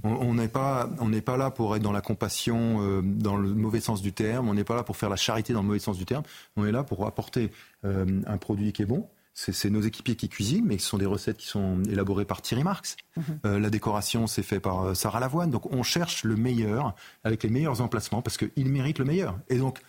On 0.02 0.34
n'est 0.34 0.48
pas, 0.48 0.90
on 1.00 1.08
n'est 1.08 1.22
pas 1.22 1.36
là 1.36 1.50
pour 1.50 1.74
être 1.74 1.82
dans 1.82 1.92
la 1.92 2.02
compassion 2.02 2.82
euh, 2.82 3.00
dans 3.02 3.36
le 3.36 3.54
mauvais 3.54 3.80
sens 3.80 4.02
du 4.02 4.12
terme. 4.12 4.48
On 4.48 4.54
n'est 4.54 4.64
pas 4.64 4.76
là 4.76 4.82
pour 4.82 4.96
faire 4.96 5.08
la 5.08 5.16
charité 5.16 5.52
dans 5.52 5.62
le 5.62 5.66
mauvais 5.66 5.78
sens 5.78 5.96
du 5.96 6.04
terme. 6.04 6.22
On 6.56 6.66
est 6.66 6.72
là 6.72 6.84
pour 6.84 7.06
apporter 7.06 7.50
euh, 7.84 8.04
un 8.26 8.36
produit 8.36 8.72
qui 8.72 8.82
est 8.82 8.86
bon. 8.86 9.08
C'est 9.38 9.68
nos 9.68 9.82
équipiers 9.82 10.16
qui 10.16 10.30
cuisinent, 10.30 10.64
mais 10.64 10.78
ce 10.78 10.86
sont 10.86 10.96
des 10.96 11.04
recettes 11.04 11.36
qui 11.36 11.46
sont 11.46 11.82
élaborées 11.90 12.24
par 12.24 12.40
Thierry 12.40 12.64
Marx. 12.64 12.96
Mhm. 13.16 13.24
Euh, 13.44 13.58
la 13.58 13.68
décoration, 13.68 14.26
c'est 14.26 14.42
fait 14.42 14.60
par 14.60 14.96
Sarah 14.96 15.20
Lavoine. 15.20 15.50
Donc, 15.50 15.70
on 15.74 15.82
cherche 15.82 16.24
le 16.24 16.36
meilleur 16.36 16.94
avec 17.22 17.42
les 17.42 17.50
meilleurs 17.50 17.82
emplacements 17.82 18.22
parce 18.22 18.38
qu'ils 18.38 18.70
méritent 18.70 18.98
le 18.98 19.04
meilleur. 19.04 19.38
Et 19.50 19.58
donc, 19.58 19.80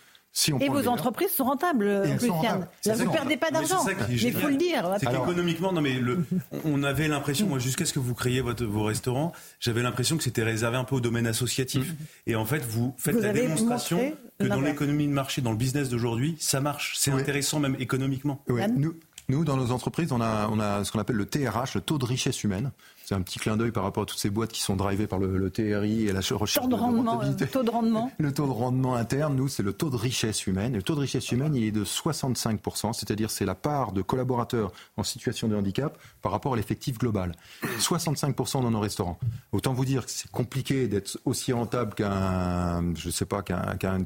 et 0.60 0.68
vos 0.68 0.88
entreprises 0.88 1.30
sont 1.30 1.44
rentables, 1.44 2.02
Luciane. 2.04 2.66
Là, 2.84 2.94
vous 2.94 3.04
ne 3.04 3.10
perdez 3.10 3.36
pas 3.36 3.50
d'argent. 3.50 3.84
Mais 3.84 3.94
il 4.10 4.32
faut 4.32 4.48
le 4.48 4.56
dire. 4.56 4.96
C'est 5.00 5.06
qu'économiquement, 5.06 5.72
non, 5.72 5.80
mais 5.80 5.96
on 6.64 6.82
avait 6.82 7.08
l'impression, 7.08 7.46
moi, 7.46 7.58
jusqu'à 7.58 7.84
ce 7.84 7.92
que 7.92 7.98
vous 7.98 8.14
créiez 8.14 8.40
votre, 8.40 8.64
vos 8.64 8.84
restaurants, 8.84 9.32
j'avais 9.60 9.82
l'impression 9.82 10.16
que 10.16 10.22
c'était 10.22 10.42
réservé 10.42 10.76
un 10.76 10.84
peu 10.84 10.96
au 10.96 11.00
domaine 11.00 11.26
associatif. 11.26 11.92
Mm. 11.92 11.96
Et 12.28 12.36
en 12.36 12.44
fait, 12.44 12.64
vous 12.64 12.94
faites 12.98 13.20
la 13.20 13.32
démonstration 13.32 14.12
que 14.38 14.46
dans 14.46 14.60
l'économie 14.60 15.06
de 15.06 15.12
marché, 15.12 15.42
dans 15.42 15.52
le 15.52 15.56
business 15.56 15.88
d'aujourd'hui, 15.88 16.36
ça 16.38 16.60
marche. 16.60 16.94
C'est 16.98 17.10
intéressant 17.10 17.60
même 17.60 17.76
économiquement. 17.78 18.42
Nous, 18.48 18.94
nous, 19.30 19.44
dans 19.44 19.56
nos 19.58 19.72
entreprises, 19.72 20.10
on 20.12 20.22
a, 20.22 20.48
on 20.50 20.58
a 20.58 20.84
ce 20.84 20.92
qu'on 20.92 21.00
appelle 21.00 21.16
le 21.16 21.26
TRH, 21.26 21.74
le 21.74 21.82
taux 21.82 21.98
de 21.98 22.06
richesse 22.06 22.44
humaine. 22.44 22.70
C'est 23.08 23.14
un 23.14 23.22
petit 23.22 23.38
clin 23.38 23.56
d'œil 23.56 23.70
par 23.70 23.84
rapport 23.84 24.02
à 24.02 24.06
toutes 24.06 24.18
ces 24.18 24.28
boîtes 24.28 24.52
qui 24.52 24.60
sont 24.60 24.76
drivées 24.76 25.06
par 25.06 25.18
le, 25.18 25.48
TRI 25.48 26.08
et 26.08 26.12
la 26.12 26.20
recherche 26.20 26.68
de, 26.68 26.74
rendement, 26.74 27.22
Le 27.22 27.46
taux 27.46 27.62
de 27.62 27.70
rendement. 27.70 28.12
Le 28.18 28.34
taux 28.34 28.46
de 28.46 28.52
rendement 28.52 28.96
interne, 28.96 29.34
nous, 29.34 29.48
c'est 29.48 29.62
le 29.62 29.72
taux 29.72 29.88
de 29.88 29.96
richesse 29.96 30.46
humaine. 30.46 30.74
Le 30.74 30.82
taux 30.82 30.94
de 30.94 31.00
richesse 31.00 31.32
humaine, 31.32 31.54
il 31.54 31.64
est 31.64 31.70
de 31.70 31.86
65%, 31.86 32.92
c'est-à-dire 32.92 33.30
c'est 33.30 33.46
la 33.46 33.54
part 33.54 33.92
de 33.92 34.02
collaborateurs 34.02 34.72
en 34.98 35.04
situation 35.04 35.48
de 35.48 35.56
handicap 35.56 35.96
par 36.20 36.32
rapport 36.32 36.52
à 36.52 36.56
l'effectif 36.56 36.98
global. 36.98 37.34
65% 37.78 38.60
dans 38.60 38.70
nos 38.70 38.80
restaurants. 38.80 39.18
Autant 39.52 39.72
vous 39.72 39.86
dire 39.86 40.04
que 40.04 40.10
c'est 40.10 40.30
compliqué 40.30 40.86
d'être 40.86 41.18
aussi 41.24 41.54
rentable 41.54 41.94
qu'un, 41.94 42.94
je 42.94 43.08
sais 43.08 43.24
pas, 43.24 43.40
qu'un, 43.40 43.78
qu'un, 43.78 44.04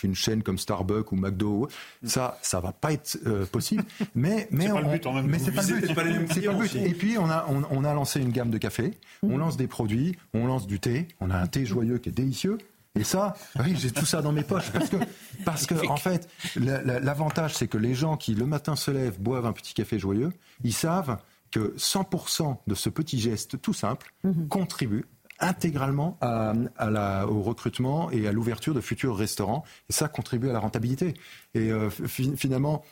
qu'une 0.00 0.14
chaîne 0.14 0.42
comme 0.42 0.58
Starbucks 0.58 1.12
ou 1.12 1.16
McDo. 1.16 1.68
Ça, 2.04 2.38
ça 2.42 2.60
va 2.60 2.72
pas 2.72 2.92
être 2.92 3.18
euh, 3.26 3.44
possible. 3.44 3.84
Mais, 4.14 4.48
mais 4.50 4.66
c'est 4.66 4.72
pas 4.72 4.80
le 4.80 4.88
but 4.88 5.06
en 5.06 5.12
même 5.12 5.26
Mais 5.26 5.38
c'est 5.38 5.52
pas. 5.52 5.62
Pas 5.62 6.04
les 6.04 6.12
mêmes 6.12 6.26
pas 6.26 6.34
le 6.34 6.58
but. 6.58 6.74
Et 6.76 6.94
puis 6.94 7.18
on 7.18 7.28
a, 7.28 7.46
on, 7.48 7.84
a 7.84 7.94
lancé 7.94 8.20
une 8.20 8.30
gamme 8.30 8.50
de 8.50 8.58
café. 8.58 8.92
On 9.22 9.36
lance 9.36 9.56
des 9.56 9.66
produits. 9.66 10.16
On 10.32 10.46
lance 10.46 10.66
du 10.66 10.80
thé. 10.80 11.08
On 11.20 11.30
a 11.30 11.36
un 11.36 11.46
thé 11.46 11.66
joyeux 11.66 11.98
qui 11.98 12.08
est 12.08 12.12
délicieux. 12.12 12.58
Et 12.96 13.04
ça, 13.04 13.34
oui, 13.60 13.76
j'ai 13.76 13.92
tout 13.92 14.04
ça 14.04 14.20
dans 14.20 14.32
mes 14.32 14.42
poches 14.42 14.70
parce 14.72 14.88
que, 14.88 14.96
parce 15.44 15.64
que 15.64 15.86
en 15.86 15.96
fait, 15.96 16.28
l'avantage 16.56 17.54
c'est 17.54 17.68
que 17.68 17.78
les 17.78 17.94
gens 17.94 18.16
qui 18.16 18.34
le 18.34 18.46
matin 18.46 18.74
se 18.74 18.90
lèvent, 18.90 19.20
boivent 19.20 19.46
un 19.46 19.52
petit 19.52 19.74
café 19.74 20.00
joyeux, 20.00 20.32
ils 20.64 20.72
savent 20.72 21.18
que 21.52 21.72
100% 21.76 22.56
de 22.66 22.74
ce 22.74 22.88
petit 22.88 23.20
geste 23.20 23.62
tout 23.62 23.72
simple 23.72 24.12
mhm. 24.24 24.48
contribue 24.48 25.04
intégralement 25.40 26.18
à, 26.20 26.54
la, 26.90 27.26
au 27.26 27.42
recrutement 27.42 28.10
et 28.10 28.28
à 28.28 28.32
l'ouverture 28.32 28.74
de 28.74 28.80
futurs 28.80 29.16
restaurants. 29.16 29.64
Et 29.88 29.92
ça 29.92 30.08
contribue 30.08 30.50
à 30.50 30.52
la 30.52 30.60
rentabilité. 30.60 31.14
Et 31.54 31.70
euh, 31.70 31.90
finalement, 31.90 32.82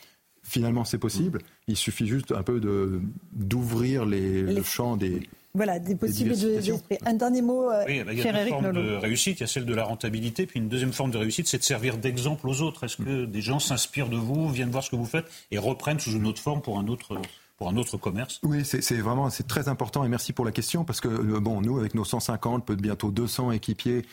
finalement, 0.43 0.83
c'est 0.83 0.97
possible. 0.97 1.39
Il 1.67 1.77
suffit 1.77 2.07
juste 2.07 2.31
un 2.31 2.43
peu 2.43 2.59
de, 2.59 3.01
d'ouvrir 3.31 4.05
les, 4.05 4.41
le 4.41 4.63
champ 4.63 4.97
des. 4.97 5.29
Voilà, 5.55 5.79
des 5.79 5.95
possibles 5.95 6.33
Un 7.05 7.13
dernier 7.13 7.41
mot, 7.41 7.71
euh, 7.71 7.83
oui, 7.87 8.03
il 8.07 8.19
y 8.19 8.27
a 8.27 8.71
de 8.71 8.95
réussite, 8.97 9.39
il 9.39 9.41
y 9.41 9.43
a 9.43 9.47
celle 9.47 9.65
de 9.65 9.73
la 9.73 9.83
rentabilité, 9.83 10.45
puis 10.45 10.59
une 10.59 10.69
deuxième 10.69 10.93
forme 10.93 11.09
de 11.09 11.17
réussite, 11.17 11.47
c'est 11.47 11.57
de 11.57 11.63
servir 11.63 11.97
d'exemple 11.97 12.47
aux 12.47 12.61
autres. 12.61 12.83
Est-ce 12.83 12.97
que 12.97 13.25
des 13.25 13.41
gens 13.41 13.57
s'inspirent 13.57 14.09
de 14.09 14.17
vous, 14.17 14.47
viennent 14.49 14.69
voir 14.69 14.83
ce 14.83 14.91
que 14.91 14.95
vous 14.95 15.05
faites 15.05 15.25
et 15.49 15.57
reprennent 15.57 15.99
sous 15.99 16.11
une 16.11 16.27
autre 16.27 16.39
forme 16.39 16.61
pour 16.61 16.77
un 16.77 16.87
autre 16.87 17.19
pour 17.59 17.67
un 17.67 17.75
autre 17.75 17.97
commerce 17.97 18.39
Oui, 18.41 18.63
c'est 18.63 18.95
vraiment 18.95 19.29
c'est 19.29 19.45
très 19.45 19.67
important 19.67 20.05
et 20.05 20.07
merci 20.07 20.31
pour 20.31 20.45
la 20.45 20.51
question 20.51 20.85
parce 20.85 21.01
que 21.01 21.09
euh, 21.09 21.39
bon, 21.41 21.61
nous 21.61 21.77
avec 21.77 21.93
nos 21.93 22.05
150, 22.05 22.65
peut 22.65 22.75
bientôt 22.75 23.11
200 23.11 23.51
équipiers, 23.51 24.05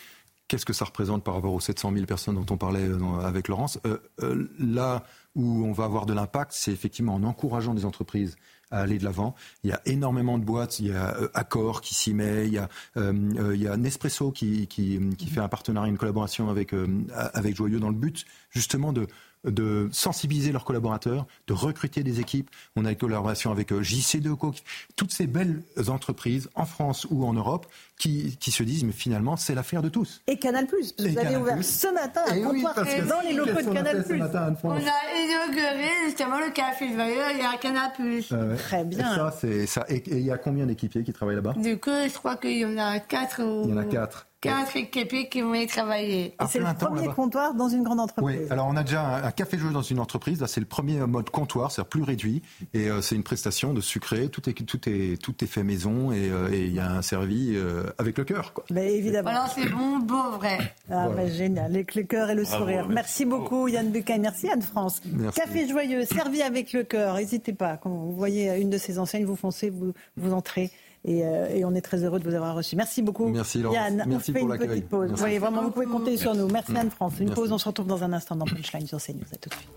qu'est-ce 0.48 0.66
que 0.66 0.72
ça 0.72 0.84
représente 0.84 1.22
par 1.22 1.34
rapport 1.34 1.54
aux 1.54 1.60
700 1.60 1.92
000 1.92 2.06
personnes 2.06 2.34
dont 2.34 2.52
on 2.52 2.58
parlait 2.58 2.82
euh, 2.88 3.20
avec 3.20 3.46
Laurence? 3.46 3.78
Euh, 3.86 4.48
Là 4.58 5.04
où 5.36 5.64
on 5.64 5.72
va 5.72 5.84
avoir 5.84 6.06
de 6.06 6.12
l'impact, 6.12 6.52
c'est 6.54 6.72
effectivement 6.72 7.14
en 7.14 7.22
encourageant 7.22 7.72
des 7.72 7.84
entreprises 7.84 8.36
à 8.72 8.80
aller 8.80 8.98
de 8.98 9.04
l'avant. 9.04 9.36
Il 9.62 9.70
y 9.70 9.72
a 9.72 9.80
énormément 9.84 10.38
de 10.38 10.44
boîtes, 10.44 10.80
il 10.80 10.88
y 10.88 10.92
a 10.92 11.16
Accor 11.34 11.82
qui 11.82 11.94
s'y 11.94 12.14
met, 12.14 12.48
il 12.48 12.54
y 12.54 12.58
a, 12.58 12.68
il 12.96 13.62
y 13.62 13.68
a 13.68 13.76
Nespresso 13.76 14.32
qui, 14.32 14.66
qui, 14.66 14.98
qui, 15.16 15.26
fait 15.28 15.40
un 15.40 15.48
partenariat, 15.48 15.88
une 15.88 15.98
collaboration 15.98 16.48
avec, 16.48 16.74
avec 17.14 17.54
Joyeux 17.54 17.78
dans 17.78 17.90
le 17.90 17.94
but 17.94 18.24
justement 18.50 18.92
de, 18.92 19.06
de 19.44 19.88
sensibiliser 19.92 20.52
leurs 20.52 20.64
collaborateurs, 20.64 21.26
de 21.46 21.52
recruter 21.52 22.02
des 22.02 22.20
équipes. 22.20 22.50
On 22.74 22.84
a 22.84 22.90
une 22.90 22.96
collaboration 22.96 23.50
avec 23.50 23.72
euh, 23.72 23.80
JC2Co, 23.80 24.60
toutes 24.96 25.12
ces 25.12 25.26
belles 25.26 25.62
entreprises 25.88 26.48
en 26.54 26.66
France 26.66 27.06
ou 27.10 27.24
en 27.24 27.32
Europe 27.32 27.66
qui, 27.98 28.36
qui 28.38 28.50
se 28.50 28.62
disent 28.62 28.84
mais 28.84 28.92
finalement 28.92 29.36
c'est 29.36 29.54
l'affaire 29.54 29.82
de 29.82 29.88
tous. 29.88 30.22
Et 30.26 30.38
Canal 30.38 30.66
Plus, 30.66 30.94
vous 30.98 31.18
avez 31.18 31.36
ouvert 31.36 31.62
ce 31.62 31.92
matin 31.92 32.22
un 32.28 32.42
comptoir 32.42 32.74
dans 32.74 33.20
les 33.22 33.32
locaux 33.32 33.62
de 33.62 33.72
Canal 33.72 34.04
Plus. 34.04 34.22
On 34.64 34.70
a 34.70 34.78
inauguré 34.78 35.90
justement 36.06 36.38
le 36.38 36.50
café 36.50 36.86
il 36.86 37.38
y 37.38 37.42
a 37.42 37.56
Canal 37.58 37.92
Plus. 37.94 38.32
Ah 38.32 38.56
Très 38.56 38.84
bien. 38.84 39.12
Et 39.12 39.16
ça, 39.16 39.34
c'est 39.38 39.66
ça. 39.66 39.84
Et 39.88 40.02
il 40.06 40.22
y 40.22 40.30
a 40.30 40.38
combien 40.38 40.66
d'équipiers 40.66 41.02
qui 41.02 41.12
travaillent 41.12 41.36
là-bas? 41.36 41.54
Du 41.56 41.78
coup, 41.78 41.90
je 41.90 42.14
crois 42.14 42.36
qu'il 42.36 42.58
y 42.58 42.64
en 42.64 42.76
a 42.78 42.98
quatre. 43.00 43.42
Ou... 43.42 43.64
Il 43.64 43.70
y 43.70 43.74
en 43.74 43.78
a 43.78 43.84
quatre. 43.84 44.26
Quatre 44.40 44.76
équipiers 44.76 45.28
qui 45.28 45.40
vont 45.40 45.54
y 45.54 45.66
travailler. 45.66 46.34
Et 46.40 46.46
c'est 46.48 46.58
le 46.58 46.66
premier 46.78 47.08
comptoir 47.08 47.54
dans 47.54 47.68
une 47.68 47.82
grande 47.82 48.00
entreprise. 48.00 48.38
Oui, 48.42 48.46
alors 48.50 48.68
on 48.68 48.76
a 48.76 48.82
déjà 48.82 49.26
un, 49.26 49.30
café 49.30 49.58
joueur 49.58 49.72
dans 49.72 49.82
une 49.82 49.98
entreprise. 49.98 50.40
Là, 50.40 50.46
c'est 50.46 50.60
le 50.60 50.66
premier 50.66 51.00
mode 51.06 51.30
comptoir, 51.30 51.72
c'est-à-dire 51.72 51.88
plus 51.88 52.02
réduit. 52.02 52.42
Et 52.74 52.90
euh, 52.90 53.00
c'est 53.00 53.14
une 53.14 53.22
prestation 53.22 53.72
de 53.72 53.80
sucré. 53.80 54.28
Tout 54.28 54.48
est, 54.48 54.52
tout 54.52 54.88
est, 54.88 55.20
tout 55.20 55.42
est 55.42 55.46
fait 55.46 55.64
maison 55.64 56.12
et 56.12 56.30
euh, 56.30 56.50
il 56.52 56.72
y 56.72 56.78
a 56.78 56.90
un 56.90 57.02
servi 57.02 57.54
euh, 57.56 57.85
avec 57.98 58.18
le 58.18 58.24
cœur. 58.24 58.52
Quoi. 58.52 58.64
Mais 58.70 58.94
évidemment. 58.94 59.30
Alors 59.30 59.48
c'est 59.48 59.68
bon, 59.68 59.98
beau, 59.98 60.30
vrai. 60.32 60.58
Ah, 60.90 61.08
génial. 61.26 61.66
Avec 61.66 61.94
le 61.94 62.02
cœur 62.02 62.30
et 62.30 62.34
le 62.34 62.44
sourire. 62.44 62.88
Merci 62.88 63.24
beaucoup 63.24 63.68
Yann 63.68 63.90
Bucaille. 63.90 64.20
Merci 64.20 64.48
Anne-France. 64.48 65.00
Café 65.34 65.68
joyeux, 65.68 66.04
servi 66.04 66.42
avec 66.42 66.72
le 66.72 66.84
cœur. 66.84 67.16
N'hésitez 67.16 67.52
pas. 67.52 67.76
Quand 67.76 67.90
vous 67.90 68.12
voyez 68.12 68.54
une 68.60 68.70
de 68.70 68.78
ces 68.78 68.98
enseignes, 68.98 69.24
vous 69.24 69.36
foncez, 69.36 69.70
vous, 69.70 69.92
vous 70.16 70.32
entrez. 70.32 70.70
Euh, 71.08 71.48
et, 71.54 71.64
on 71.64 71.74
est 71.74 71.80
très 71.80 72.02
heureux 72.02 72.18
de 72.18 72.28
vous 72.28 72.34
avoir 72.34 72.54
reçu. 72.54 72.74
Merci 72.74 73.00
beaucoup. 73.02 73.28
Merci 73.28 73.60
Yann, 73.60 74.04
Merci 74.06 74.30
on 74.30 74.34
fait 74.34 74.40
une 74.40 74.58
petite 74.58 74.88
pause. 74.88 75.10
Vous 75.10 75.16
voyez, 75.16 75.38
vraiment, 75.38 75.62
vous 75.62 75.70
pouvez 75.70 75.86
compter 75.86 76.16
sur 76.16 76.34
nous. 76.34 76.48
Merci 76.48 76.76
Anne-France. 76.76 77.14
Une 77.20 77.30
pause, 77.30 77.52
on 77.52 77.58
se 77.58 77.68
retrouve 77.68 77.86
dans 77.86 78.02
un 78.02 78.12
instant 78.12 78.34
dans 78.34 78.44
Punchline 78.44 78.86
sur 78.86 79.00
CNews. 79.00 79.22
À 79.32 79.36
tout 79.36 79.48
de 79.48 79.54
suite. 79.54 79.70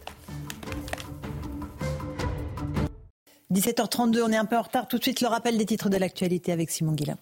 17h32, 3.52 4.22
on 4.24 4.32
est 4.32 4.38
un 4.38 4.46
peu 4.46 4.58
en 4.58 4.62
retard. 4.62 4.88
Tout 4.88 4.98
de 4.98 5.04
suite, 5.04 5.22
le 5.22 5.28
rappel 5.28 5.58
des 5.58 5.66
titres 5.66 5.90
de 5.90 5.98
l'actualité 5.98 6.52
avec 6.52 6.70
Simon 6.70 6.94
Guillain. 6.94 7.18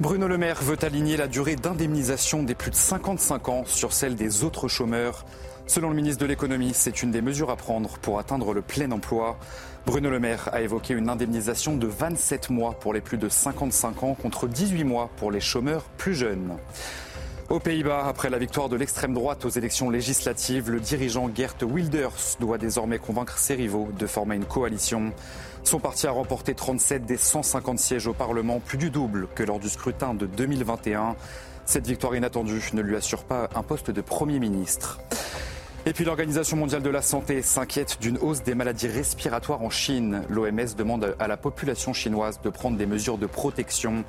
Bruno 0.00 0.28
Le 0.28 0.38
Maire 0.38 0.62
veut 0.62 0.76
aligner 0.82 1.16
la 1.16 1.26
durée 1.26 1.56
d'indemnisation 1.56 2.44
des 2.44 2.54
plus 2.54 2.70
de 2.70 2.76
55 2.76 3.48
ans 3.48 3.64
sur 3.66 3.92
celle 3.92 4.14
des 4.14 4.44
autres 4.44 4.68
chômeurs. 4.68 5.26
Selon 5.66 5.90
le 5.90 5.96
ministre 5.96 6.20
de 6.22 6.26
l'économie, 6.26 6.70
c'est 6.72 7.02
une 7.02 7.10
des 7.10 7.20
mesures 7.20 7.50
à 7.50 7.56
prendre 7.56 7.98
pour 7.98 8.20
atteindre 8.20 8.54
le 8.54 8.62
plein 8.62 8.92
emploi. 8.92 9.36
Bruno 9.86 10.08
Le 10.08 10.20
Maire 10.20 10.50
a 10.52 10.60
évoqué 10.60 10.94
une 10.94 11.08
indemnisation 11.08 11.76
de 11.76 11.88
27 11.88 12.48
mois 12.50 12.74
pour 12.74 12.94
les 12.94 13.00
plus 13.00 13.18
de 13.18 13.28
55 13.28 14.04
ans 14.04 14.14
contre 14.14 14.46
18 14.46 14.84
mois 14.84 15.10
pour 15.16 15.32
les 15.32 15.40
chômeurs 15.40 15.82
plus 15.96 16.14
jeunes. 16.14 16.56
Aux 17.48 17.58
Pays-Bas, 17.58 18.04
après 18.06 18.30
la 18.30 18.38
victoire 18.38 18.68
de 18.68 18.76
l'extrême 18.76 19.14
droite 19.14 19.46
aux 19.46 19.48
élections 19.48 19.90
législatives, 19.90 20.70
le 20.70 20.78
dirigeant 20.78 21.28
Gert 21.34 21.56
Wilders 21.62 22.36
doit 22.38 22.58
désormais 22.58 22.98
convaincre 22.98 23.38
ses 23.38 23.54
rivaux 23.54 23.88
de 23.98 24.06
former 24.06 24.36
une 24.36 24.44
coalition. 24.44 25.12
Son 25.68 25.80
parti 25.80 26.06
a 26.06 26.12
remporté 26.12 26.54
37 26.54 27.04
des 27.04 27.18
150 27.18 27.78
sièges 27.78 28.06
au 28.06 28.14
Parlement, 28.14 28.58
plus 28.58 28.78
du 28.78 28.88
double 28.88 29.28
que 29.34 29.42
lors 29.42 29.58
du 29.58 29.68
scrutin 29.68 30.14
de 30.14 30.24
2021. 30.24 31.14
Cette 31.66 31.86
victoire 31.86 32.16
inattendue 32.16 32.70
ne 32.72 32.80
lui 32.80 32.96
assure 32.96 33.22
pas 33.22 33.50
un 33.54 33.62
poste 33.62 33.90
de 33.90 34.00
Premier 34.00 34.38
ministre. 34.38 34.98
Et 35.84 35.92
puis 35.92 36.06
l'Organisation 36.06 36.56
mondiale 36.56 36.80
de 36.82 36.88
la 36.88 37.02
santé 37.02 37.42
s'inquiète 37.42 37.98
d'une 38.00 38.16
hausse 38.16 38.42
des 38.42 38.54
maladies 38.54 38.88
respiratoires 38.88 39.60
en 39.60 39.68
Chine. 39.68 40.22
L'OMS 40.30 40.74
demande 40.74 41.14
à 41.18 41.28
la 41.28 41.36
population 41.36 41.92
chinoise 41.92 42.40
de 42.42 42.48
prendre 42.48 42.78
des 42.78 42.86
mesures 42.86 43.18
de 43.18 43.26
protection. 43.26 44.04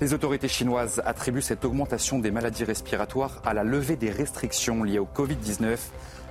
Les 0.00 0.12
autorités 0.12 0.48
chinoises 0.48 1.00
attribuent 1.06 1.40
cette 1.40 1.64
augmentation 1.64 2.18
des 2.18 2.32
maladies 2.32 2.64
respiratoires 2.64 3.40
à 3.44 3.54
la 3.54 3.62
levée 3.62 3.94
des 3.94 4.10
restrictions 4.10 4.82
liées 4.82 4.98
au 4.98 5.06
Covid-19 5.14 5.78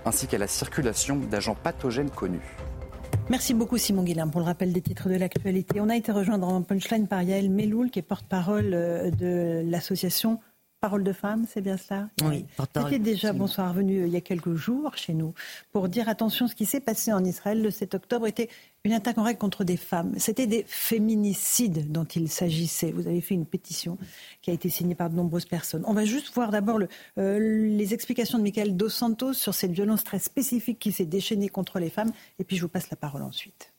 ainsi 0.05 0.27
qu'à 0.27 0.37
la 0.37 0.47
circulation 0.47 1.15
d'agents 1.15 1.55
pathogènes 1.55 2.11
connus. 2.11 2.57
Merci 3.27 3.55
beaucoup 3.55 3.79
Simon 3.79 4.03
Guillain 4.03 4.27
pour 4.27 4.39
le 4.39 4.45
rappel 4.45 4.71
des 4.71 4.81
titres 4.81 5.09
de 5.09 5.15
l'actualité. 5.15 5.81
On 5.81 5.89
a 5.89 5.95
été 5.95 6.11
rejoint 6.11 6.37
dans 6.37 6.61
Punchline 6.61 7.07
par 7.07 7.23
Yael 7.23 7.49
Meloul 7.49 7.89
qui 7.89 7.97
est 7.97 8.03
porte-parole 8.03 8.71
euh, 8.73 9.09
de 9.09 9.63
l'association 9.67 10.39
Parole 10.85 11.03
de 11.03 11.13
femme, 11.13 11.47
c'est 11.49 11.61
bien 11.61 11.77
cela 11.77 12.09
Oui, 12.21 12.45
C'était 12.75 12.99
déjà, 12.99 13.33
bonsoir, 13.33 13.73
venu 13.73 14.01
euh, 14.01 14.05
il 14.05 14.13
y 14.13 14.17
a 14.17 14.21
quelques 14.21 14.53
jours 14.53 14.95
chez 14.95 15.15
nous 15.15 15.33
pour 15.71 15.89
dire 15.89 16.07
attention, 16.07 16.47
ce 16.47 16.53
qui 16.53 16.67
s'est 16.67 16.79
passé 16.79 17.11
en 17.11 17.25
Israël 17.25 17.59
le 17.59 17.71
7 17.71 17.95
octobre 17.95 18.27
était 18.27 18.49
Une 18.83 18.93
attaque 18.93 19.17
en 19.17 19.23
règle 19.23 19.39
contre 19.39 19.63
des 19.63 19.77
femmes. 19.77 20.13
C'était 20.17 20.45
des 20.45 20.63
féminicides 20.67 21.91
dont 21.91 22.03
il 22.03 22.29
s'agissait. 22.29 22.91
Vous 22.91 23.07
avez 23.07 23.19
fait 23.21 23.33
une 23.33 23.47
pétition 23.47 23.97
qui 24.43 24.51
a 24.51 24.53
été 24.53 24.69
signée 24.69 24.93
par 24.93 25.09
de 25.09 25.15
nombreuses 25.15 25.45
personnes. 25.45 25.81
On 25.87 25.93
va 25.93 26.05
juste 26.05 26.31
voir 26.35 26.51
d'abord 26.51 26.77
euh, 27.17 27.39
les 27.39 27.93
explications 27.95 28.37
de 28.37 28.43
Michael 28.43 28.77
Dos 28.77 28.89
Santos 28.89 29.33
sur 29.33 29.55
cette 29.55 29.71
violence 29.71 30.03
très 30.03 30.19
spécifique 30.19 30.77
qui 30.77 30.91
s'est 30.91 31.05
déchaînée 31.05 31.49
contre 31.49 31.79
les 31.79 31.89
femmes. 31.89 32.11
Et 32.37 32.43
puis 32.43 32.57
je 32.57 32.61
vous 32.61 32.69
passe 32.69 32.91
la 32.91 32.97
parole 32.97 33.23
ensuite. 33.23 33.73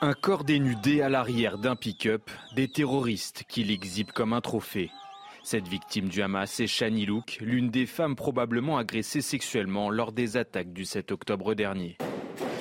Un 0.00 0.14
corps 0.14 0.44
dénudé 0.44 1.02
à 1.02 1.10
l'arrière 1.10 1.58
d'un 1.58 1.76
pick-up, 1.76 2.30
des 2.56 2.68
terroristes 2.68 3.42
qui 3.50 3.64
l'exhibent 3.64 4.12
comme 4.12 4.32
un 4.32 4.40
trophée. 4.40 4.90
Cette 5.50 5.66
victime 5.66 6.10
du 6.10 6.20
Hamas 6.20 6.60
est 6.60 6.66
Shani 6.66 7.06
Louk, 7.06 7.38
l'une 7.40 7.70
des 7.70 7.86
femmes 7.86 8.16
probablement 8.16 8.76
agressées 8.76 9.22
sexuellement 9.22 9.88
lors 9.88 10.12
des 10.12 10.36
attaques 10.36 10.74
du 10.74 10.84
7 10.84 11.10
octobre 11.10 11.54
dernier. 11.54 11.96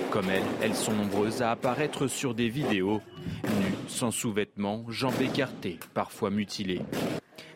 Comme 0.09 0.29
elle, 0.29 0.45
elles 0.61 0.73
sont 0.73 0.93
nombreuses 0.93 1.41
à 1.41 1.51
apparaître 1.51 2.07
sur 2.07 2.33
des 2.33 2.47
vidéos, 2.47 3.01
nues, 3.43 3.75
sans 3.89 4.11
sous-vêtements, 4.11 4.85
jambes 4.87 5.19
écartées, 5.19 5.79
parfois 5.93 6.29
mutilées. 6.29 6.79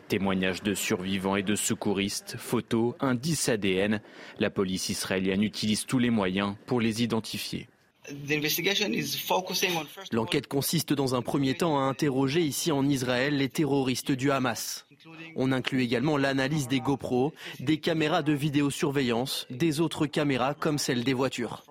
Témoignages 0.09 0.63
de 0.63 0.73
survivants 0.73 1.37
et 1.37 1.43
de 1.43 1.55
secouristes, 1.55 2.35
photos, 2.37 2.95
indices 2.99 3.47
ADN, 3.47 4.01
la 4.37 4.49
police 4.49 4.89
israélienne 4.89 5.43
utilise 5.43 5.85
tous 5.85 5.97
les 5.97 6.09
moyens 6.09 6.55
pour 6.65 6.81
les 6.81 7.03
identifier. 7.03 7.69
L'enquête 10.11 10.47
consiste 10.47 10.91
dans 10.91 11.15
un 11.15 11.21
premier 11.21 11.53
temps 11.53 11.79
à 11.79 11.83
interroger 11.83 12.41
ici 12.41 12.73
en 12.73 12.85
Israël 12.89 13.37
les 13.37 13.47
terroristes 13.47 14.11
du 14.11 14.29
Hamas. 14.29 14.85
On 15.35 15.51
inclut 15.51 15.81
également 15.81 16.17
l'analyse 16.17 16.67
des 16.67 16.79
GoPro, 16.79 17.33
des 17.59 17.77
caméras 17.77 18.21
de 18.21 18.33
vidéosurveillance, 18.33 19.47
des 19.49 19.79
autres 19.79 20.05
caméras 20.05 20.53
comme 20.53 20.77
celles 20.77 21.03
des 21.03 21.13
voitures. 21.13 21.63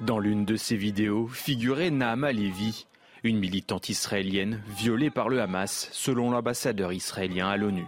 Dans 0.00 0.18
l'une 0.18 0.44
de 0.44 0.56
ces 0.56 0.76
vidéos 0.76 1.28
figurait 1.28 1.90
Naama 1.90 2.32
Levi, 2.32 2.86
une 3.22 3.38
militante 3.38 3.88
israélienne 3.88 4.62
violée 4.68 5.10
par 5.10 5.28
le 5.28 5.40
Hamas, 5.40 5.88
selon 5.92 6.30
l'ambassadeur 6.30 6.92
israélien 6.92 7.48
à 7.48 7.56
l'ONU. 7.56 7.84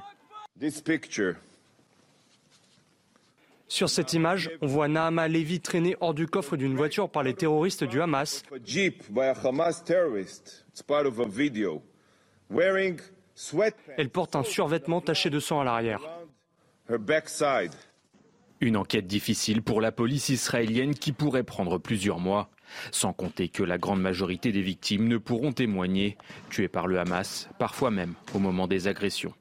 Sur 3.68 3.88
cette 3.88 4.12
image, 4.12 4.50
on 4.60 4.66
voit 4.66 4.88
Naama 4.88 5.28
Levi 5.28 5.60
traîner 5.60 5.96
hors 6.00 6.12
du 6.12 6.26
coffre 6.26 6.58
d'une 6.58 6.76
voiture 6.76 7.08
par 7.08 7.22
les 7.22 7.32
terroristes 7.32 7.84
du 7.84 8.02
Hamas. 8.02 8.42
Elle 13.96 14.10
porte 14.10 14.36
un 14.36 14.42
survêtement 14.42 15.00
taché 15.00 15.30
de 15.30 15.40
sang 15.40 15.60
à 15.60 15.64
l'arrière. 15.64 16.00
Une 18.60 18.76
enquête 18.76 19.06
difficile 19.06 19.62
pour 19.62 19.80
la 19.80 19.90
police 19.90 20.28
israélienne 20.28 20.94
qui 20.94 21.12
pourrait 21.12 21.42
prendre 21.42 21.78
plusieurs 21.78 22.20
mois. 22.20 22.50
Sans 22.90 23.12
compter 23.12 23.48
que 23.48 23.62
la 23.62 23.76
grande 23.76 24.00
majorité 24.00 24.52
des 24.52 24.62
victimes 24.62 25.08
ne 25.08 25.18
pourront 25.18 25.52
témoigner, 25.52 26.16
tuées 26.48 26.68
par 26.68 26.86
le 26.86 26.98
Hamas, 26.98 27.48
parfois 27.58 27.90
même 27.90 28.14
au 28.34 28.38
moment 28.38 28.66
des 28.66 28.88
agressions. 28.88 29.34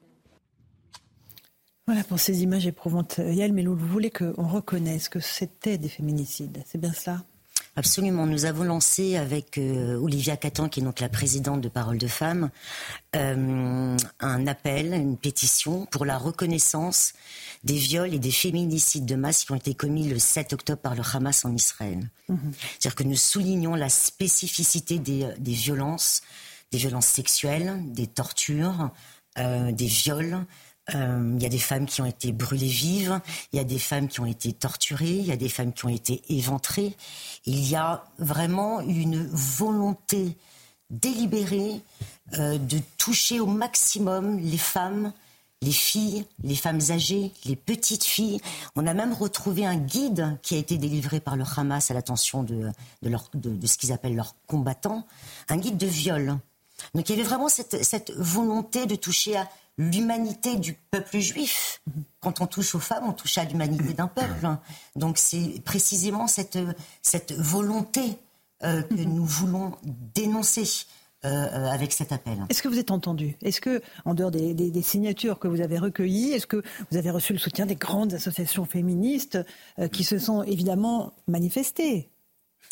Voilà 1.86 2.04
pour 2.04 2.20
ces 2.20 2.42
images 2.42 2.66
éprouvantes. 2.66 3.18
Yael 3.18 3.52
Melou, 3.52 3.74
vous 3.74 3.88
voulez 3.88 4.10
qu'on 4.10 4.46
reconnaisse 4.46 5.08
que 5.08 5.20
c'était 5.20 5.78
des 5.78 5.88
féminicides, 5.88 6.62
c'est 6.66 6.80
bien 6.80 6.92
cela? 6.92 7.24
Absolument. 7.74 8.26
Nous 8.26 8.44
avons 8.44 8.64
lancé 8.64 9.16
avec 9.16 9.56
euh, 9.56 9.96
Olivia 9.96 10.36
Catan, 10.36 10.68
qui 10.68 10.80
est 10.80 10.82
donc 10.82 11.00
la 11.00 11.08
présidente 11.08 11.62
de 11.62 11.70
Parole 11.70 11.96
de 11.96 12.06
Femmes, 12.06 12.50
euh, 13.16 13.96
un 14.20 14.46
appel, 14.46 14.92
une 14.92 15.16
pétition 15.16 15.86
pour 15.86 16.04
la 16.04 16.18
reconnaissance 16.18 17.14
des 17.64 17.76
viols 17.76 18.12
et 18.12 18.18
des 18.18 18.30
féminicides 18.30 19.06
de 19.06 19.14
masse 19.14 19.44
qui 19.44 19.52
ont 19.52 19.56
été 19.56 19.74
commis 19.74 20.06
le 20.06 20.18
7 20.18 20.52
octobre 20.52 20.82
par 20.82 20.94
le 20.94 21.02
Hamas 21.14 21.46
en 21.46 21.54
Israël. 21.54 22.10
Mhm. 22.28 22.52
C'est-à-dire 22.78 22.94
que 22.94 23.04
nous 23.04 23.16
soulignons 23.16 23.74
la 23.74 23.88
spécificité 23.88 24.98
des, 24.98 25.24
euh, 25.24 25.34
violences, 25.40 26.20
des 26.72 26.78
violences 26.78 27.06
sexuelles, 27.06 27.80
des 27.86 28.06
tortures, 28.06 28.90
des 29.36 29.86
viols, 29.86 30.44
euh, 30.94 31.34
il 31.36 31.42
y 31.42 31.46
a 31.46 31.48
des 31.48 31.58
femmes 31.58 31.86
qui 31.86 32.02
ont 32.02 32.06
été 32.06 32.32
brûlées 32.32 32.66
vives, 32.66 33.20
il 33.52 33.56
y 33.56 33.60
a 33.60 33.64
des 33.64 33.78
femmes 33.78 34.08
qui 34.08 34.20
ont 34.20 34.26
été 34.26 34.52
torturées, 34.52 35.10
il 35.10 35.26
y 35.26 35.32
a 35.32 35.36
des 35.36 35.48
femmes 35.48 35.72
qui 35.72 35.84
ont 35.84 35.90
été 35.90 36.22
éventrées. 36.28 36.96
Il 37.46 37.60
y 37.68 37.76
a 37.76 38.04
vraiment 38.18 38.80
une 38.80 39.24
volonté 39.28 40.36
délibérée 40.90 41.80
euh, 42.38 42.58
de 42.58 42.80
toucher 42.98 43.38
au 43.38 43.46
maximum 43.46 44.38
les 44.38 44.58
femmes, 44.58 45.12
les 45.62 45.72
filles, 45.72 46.26
les 46.42 46.56
femmes 46.56 46.80
âgées, 46.90 47.30
les 47.44 47.56
petites 47.56 48.04
filles. 48.04 48.40
On 48.74 48.86
a 48.86 48.92
même 48.92 49.12
retrouvé 49.12 49.64
un 49.64 49.76
guide 49.76 50.36
qui 50.42 50.56
a 50.56 50.58
été 50.58 50.78
délivré 50.78 51.20
par 51.20 51.36
le 51.36 51.44
Hamas 51.56 51.92
à 51.92 51.94
l'attention 51.94 52.42
de, 52.42 52.72
de, 53.02 53.66
ce 53.66 53.78
qu'ils 53.78 53.92
appellent 53.92 54.16
leurs 54.16 54.34
combattants, 54.48 55.06
un 55.48 55.58
guide 55.58 55.76
de 55.76 55.86
viol. 55.86 56.38
Donc 56.96 57.08
il 57.08 57.12
y 57.12 57.20
avait 57.20 57.28
vraiment 57.28 57.48
cette 57.48 58.12
volonté 58.16 58.86
de 58.86 58.96
toucher 58.96 59.36
à 59.36 59.48
l'humanité 59.78 60.56
du 60.56 60.74
peuple 60.90 61.18
juif. 61.18 61.80
Quand 62.20 62.40
on 62.40 62.46
touche 62.46 62.74
aux 62.74 62.80
femmes, 62.80 63.04
on 63.06 63.12
touche 63.12 63.38
à 63.38 63.44
l'humanité 63.44 63.94
d'un 63.94 64.08
peuple. 64.08 64.46
Donc 64.96 65.18
c'est 65.18 65.62
précisément 65.64 66.26
cette, 66.26 66.58
cette 67.02 67.32
volonté 67.32 68.18
euh, 68.62 68.82
que 68.82 68.94
nous 68.94 69.24
voulons 69.24 69.76
dénoncer. 70.14 70.86
Euh, 71.24 71.68
avec 71.68 71.92
cet 71.92 72.10
appel. 72.10 72.36
Est-ce 72.48 72.64
que 72.64 72.68
vous 72.68 72.80
êtes 72.80 72.90
entendu? 72.90 73.36
Est-ce 73.42 73.60
que, 73.60 73.80
en 74.04 74.12
dehors 74.12 74.32
des, 74.32 74.82
signatures 74.82 75.38
que 75.38 75.46
vous 75.46 75.60
avez 75.60 75.78
recueillies, 75.78 76.32
est-ce 76.32 76.48
que 76.48 76.64
vous 76.90 76.96
avez 76.96 77.10
reçu 77.10 77.32
le 77.32 77.38
soutien 77.38 77.64
des 77.64 77.76
grandes 77.76 78.12
associations 78.12 78.64
féministes 78.64 79.38
euh, 79.78 79.86
qui 79.86 80.02
se 80.02 80.18
sont 80.18 80.42
évidemment 80.42 81.12
manifestées? 81.28 82.10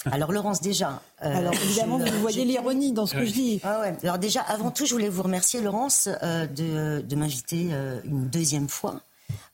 Alors 0.06 0.32
Laurence 0.32 0.60
déjà. 0.60 1.02
Euh, 1.22 1.34
Alors 1.34 1.54
évidemment 1.54 1.98
vous 1.98 2.20
voyez 2.20 2.44
l'ironie 2.44 2.92
dans 2.92 3.06
ce 3.06 3.14
que 3.14 3.24
je 3.24 3.32
dis. 3.32 3.60
Ah 3.62 3.80
ouais. 3.80 3.96
Alors 4.02 4.18
déjà 4.18 4.40
avant 4.42 4.70
tout 4.70 4.86
je 4.86 4.94
voulais 4.94 5.08
vous 5.08 5.22
remercier 5.22 5.60
Laurence 5.60 6.08
euh, 6.22 6.46
de, 6.46 7.14
m'inviter 7.14 7.68
euh, 7.72 8.00
une 8.04 8.28
deuxième 8.28 8.68
fois 8.68 9.00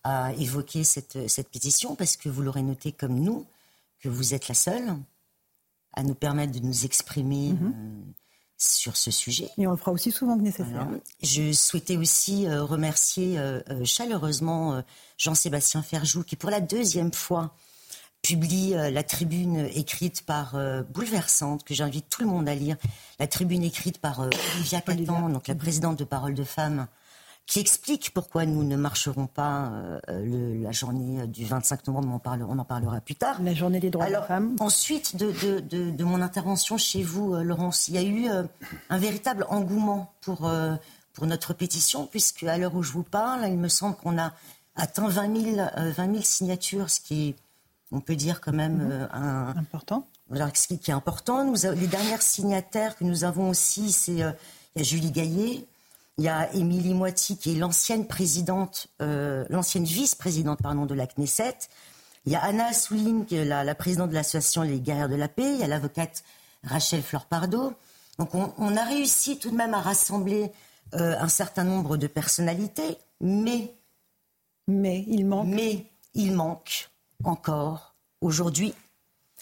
à 0.05 0.33
évoquer 0.35 0.85
cette, 0.85 1.29
cette 1.29 1.49
pétition 1.51 1.97
parce 1.97 2.17
que 2.17 2.29
vous 2.29 2.43
l'aurez 2.43 2.63
noté 2.63 2.93
comme 2.93 3.19
nous 3.19 3.45
que 4.01 4.09
vous 4.09 4.35
êtes 4.35 4.49
la 4.49 4.55
seule 4.55 4.95
à 5.95 6.03
nous 6.03 6.15
permettre 6.15 6.53
de 6.53 6.65
nous 6.65 6.85
exprimer. 6.85 7.53
Mhm. 7.53 8.13
sur 8.59 8.97
ce 8.97 9.11
sujet. 9.11 9.51
Et 9.59 9.67
on 9.67 9.73
le 9.73 9.77
fera 9.77 9.93
aussi 9.93 10.11
souvent 10.11 10.39
que 10.39 10.43
nécessaire. 10.43 10.89
Je 11.23 11.53
souhaitais 11.53 11.99
aussi 11.99 12.49
remercier 12.49 13.39
chaleureusement 13.85 14.83
Jean-Sébastien 15.19 15.83
Ferjou 15.83 16.23
qui 16.23 16.37
pour 16.37 16.49
la 16.49 16.61
deuxième 16.61 17.13
fois 17.13 17.53
publie 18.27 18.75
euh, 18.75 18.91
la 18.91 19.05
tribune 19.05 19.69
écrite 19.73 20.23
par 20.27 20.57
euh, 20.57 20.83
bouleversante 20.83 21.63
que 21.63 21.75
j'invite 21.75 22.09
tout 22.09 22.23
le 22.23 22.29
monde 22.29 22.49
à 22.49 22.57
lire, 22.57 22.77
la 23.21 23.29
tribune 23.29 23.63
écrite 23.63 23.99
par 23.99 24.21
euh, 24.21 24.31
Olivia 24.57 24.81
Catan, 24.81 25.29
donc 25.29 25.47
la 25.47 25.55
présidente 25.55 25.97
de 25.97 26.03
Parole 26.03 26.35
de 26.35 26.43
Femmes, 26.43 26.89
qui 27.47 27.61
explique 27.61 28.11
pourquoi 28.13 28.45
nous 28.45 28.65
ne 28.65 28.75
marcherons 28.75 29.29
pas 29.29 29.71
la 30.09 30.73
journée 30.73 31.29
du 31.29 31.45
25 31.45 31.87
novembre. 31.87 32.09
On, 32.13 32.19
parle, 32.19 32.43
on, 32.43 32.59
en 32.59 32.65
parlera 32.65 33.01
plus 33.01 33.15
tard. 33.15 33.41
La 33.41 33.55
journée 33.55 33.79
des 33.79 33.91
droits 33.91 34.07
des 34.07 34.19
femmes. 34.27 34.57
Ensuite 34.59 35.15
de, 35.15 35.31
de, 35.61 35.91
de, 35.91 36.05
mon 36.05 36.23
intervention 36.23 36.77
chez 36.77 37.05
vous, 37.05 37.37
Laurence, 37.37 37.87
il 37.87 37.95
y 37.95 37.99
a 37.99 38.03
eu 38.03 38.27
un 38.91 38.99
véritable 38.99 39.47
engouement 39.49 40.13
pour, 40.23 40.51
pour 41.13 41.27
notre 41.29 41.55
pétition, 41.55 42.09
puisque 42.09 42.43
à 42.43 42.59
l'heure 42.59 42.75
où 42.75 42.83
je 42.83 42.91
vous 42.91 43.05
parle, 43.05 43.47
il 43.47 43.59
me 43.59 43.69
semble 43.69 43.95
qu'on 43.95 44.19
a 44.19 44.33
atteint 44.75 45.07
20 45.07 45.41
000, 45.41 45.57
20 45.77 45.95
000 45.95 46.17
signatures, 46.23 46.91
ce 46.91 46.99
qui 46.99 47.29
est 47.29 47.37
on 47.93 48.01
peut 48.01 48.17
dire 48.17 48.41
quand 48.41 48.53
même 48.53 48.79
mhm. 48.79 48.91
euh, 48.91 49.09
un 49.13 49.57
important. 49.57 50.07
Alors, 50.33 50.49
ce 50.55 50.75
qui 50.75 50.91
est 50.91 50.95
important, 50.95 51.45
nous, 51.45 51.57
les 51.75 51.87
dernières 51.87 52.23
signataires 52.23 52.97
que 52.97 53.05
nous 53.05 53.25
avons 53.25 53.51
aussi, 53.51 53.93
c'est 53.93 54.23
euh, 54.23 54.33
il 54.75 54.81
y 54.81 54.81
a 54.81 54.85
Julie 54.85 55.13
Gaillet, 55.13 55.65
il 56.19 56.25
y 56.25 56.29
a 56.29 56.53
Émilie 56.55 56.95
Moiti 56.95 57.37
qui 57.37 57.53
est 57.53 57.59
l'ancienne 57.59 58.07
présidente, 58.07 58.89
euh, 59.01 59.45
l'ancienne 59.51 59.85
vice-présidente 59.85 60.61
pardon 60.63 60.87
de 60.87 60.95
la 60.95 61.07
Knesset. 61.07 61.57
Il 62.25 62.33
y 62.33 62.37
a 62.37 62.43
Anna 62.43 62.67
Assouline 62.67 63.25
qui 63.25 63.37
est 63.37 63.45
la, 63.45 63.75
présidente 63.75 64.11
de 64.11 64.15
l'association 64.15 64.63
Les 64.63 64.81
Guerrières 64.81 65.09
de 65.09 65.15
la 65.15 65.29
Paix. 65.29 65.55
Il 65.55 65.61
y 65.61 65.63
a 65.63 65.69
l'avocate 65.69 66.25
Rachel 66.65 67.03
Fleur-Pardo. 67.03 67.73
Donc 68.19 68.35
on, 68.35 68.77
a 68.77 68.85
réussi 68.85 69.39
tout 69.39 69.51
de 69.51 69.57
même 69.57 69.75
à 69.75 69.81
rassembler 69.81 70.51
un 70.93 71.29
certain 71.29 71.65
nombre 71.65 71.99
de 71.99 72.07
personnalités, 72.07 72.97
mais 73.21 73.75
mais 74.67 75.05
il 75.07 75.27
manque. 75.27 75.47
Mais 75.47 75.87
il 76.15 76.33
manque 76.33 76.89
encore 77.25 77.95
aujourd'hui 78.21 78.75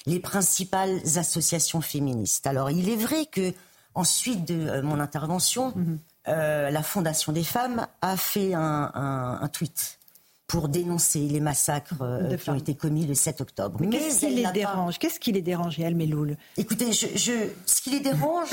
les 0.06 0.20
principales 0.20 1.00
associations 1.16 1.80
féministes. 1.80 2.46
Alors 2.46 2.70
il 2.70 2.88
est 2.88 2.96
vrai 2.96 3.26
que 3.26 3.52
ensuite 3.94 4.44
de 4.44 4.68
euh, 4.68 4.82
mon 4.82 5.00
intervention, 5.00 5.72
mhm. 5.74 5.98
euh, 6.28 6.70
la 6.70 6.82
Fondation 6.82 7.32
des 7.32 7.44
femmes 7.44 7.86
a 8.02 8.16
fait 8.16 8.54
un, 8.54 9.48
tweet 9.52 9.98
pour 10.46 10.68
dénoncer 10.68 11.20
les 11.20 11.40
massacres 11.40 12.02
euh, 12.02 12.36
qui 12.36 12.50
ont 12.50 12.54
été 12.54 12.74
commis 12.74 13.06
le 13.06 13.14
7 13.14 13.40
octobre. 13.40 13.78
Mais, 13.80 13.88
qu'est-ce 13.88 14.20
qui 14.20 14.34
les 14.34 14.50
dérange? 14.52 14.98
Qu'est-ce 14.98 15.20
qui 15.20 15.32
les 15.32 15.42
dérange, 15.42 15.78
Yael 15.78 15.94
Meloul? 15.94 16.36
Écoutez, 16.56 16.92
je, 16.92 17.48
ce 17.66 17.82
qui 17.82 17.90
les 17.90 18.00
dérange, 18.00 18.50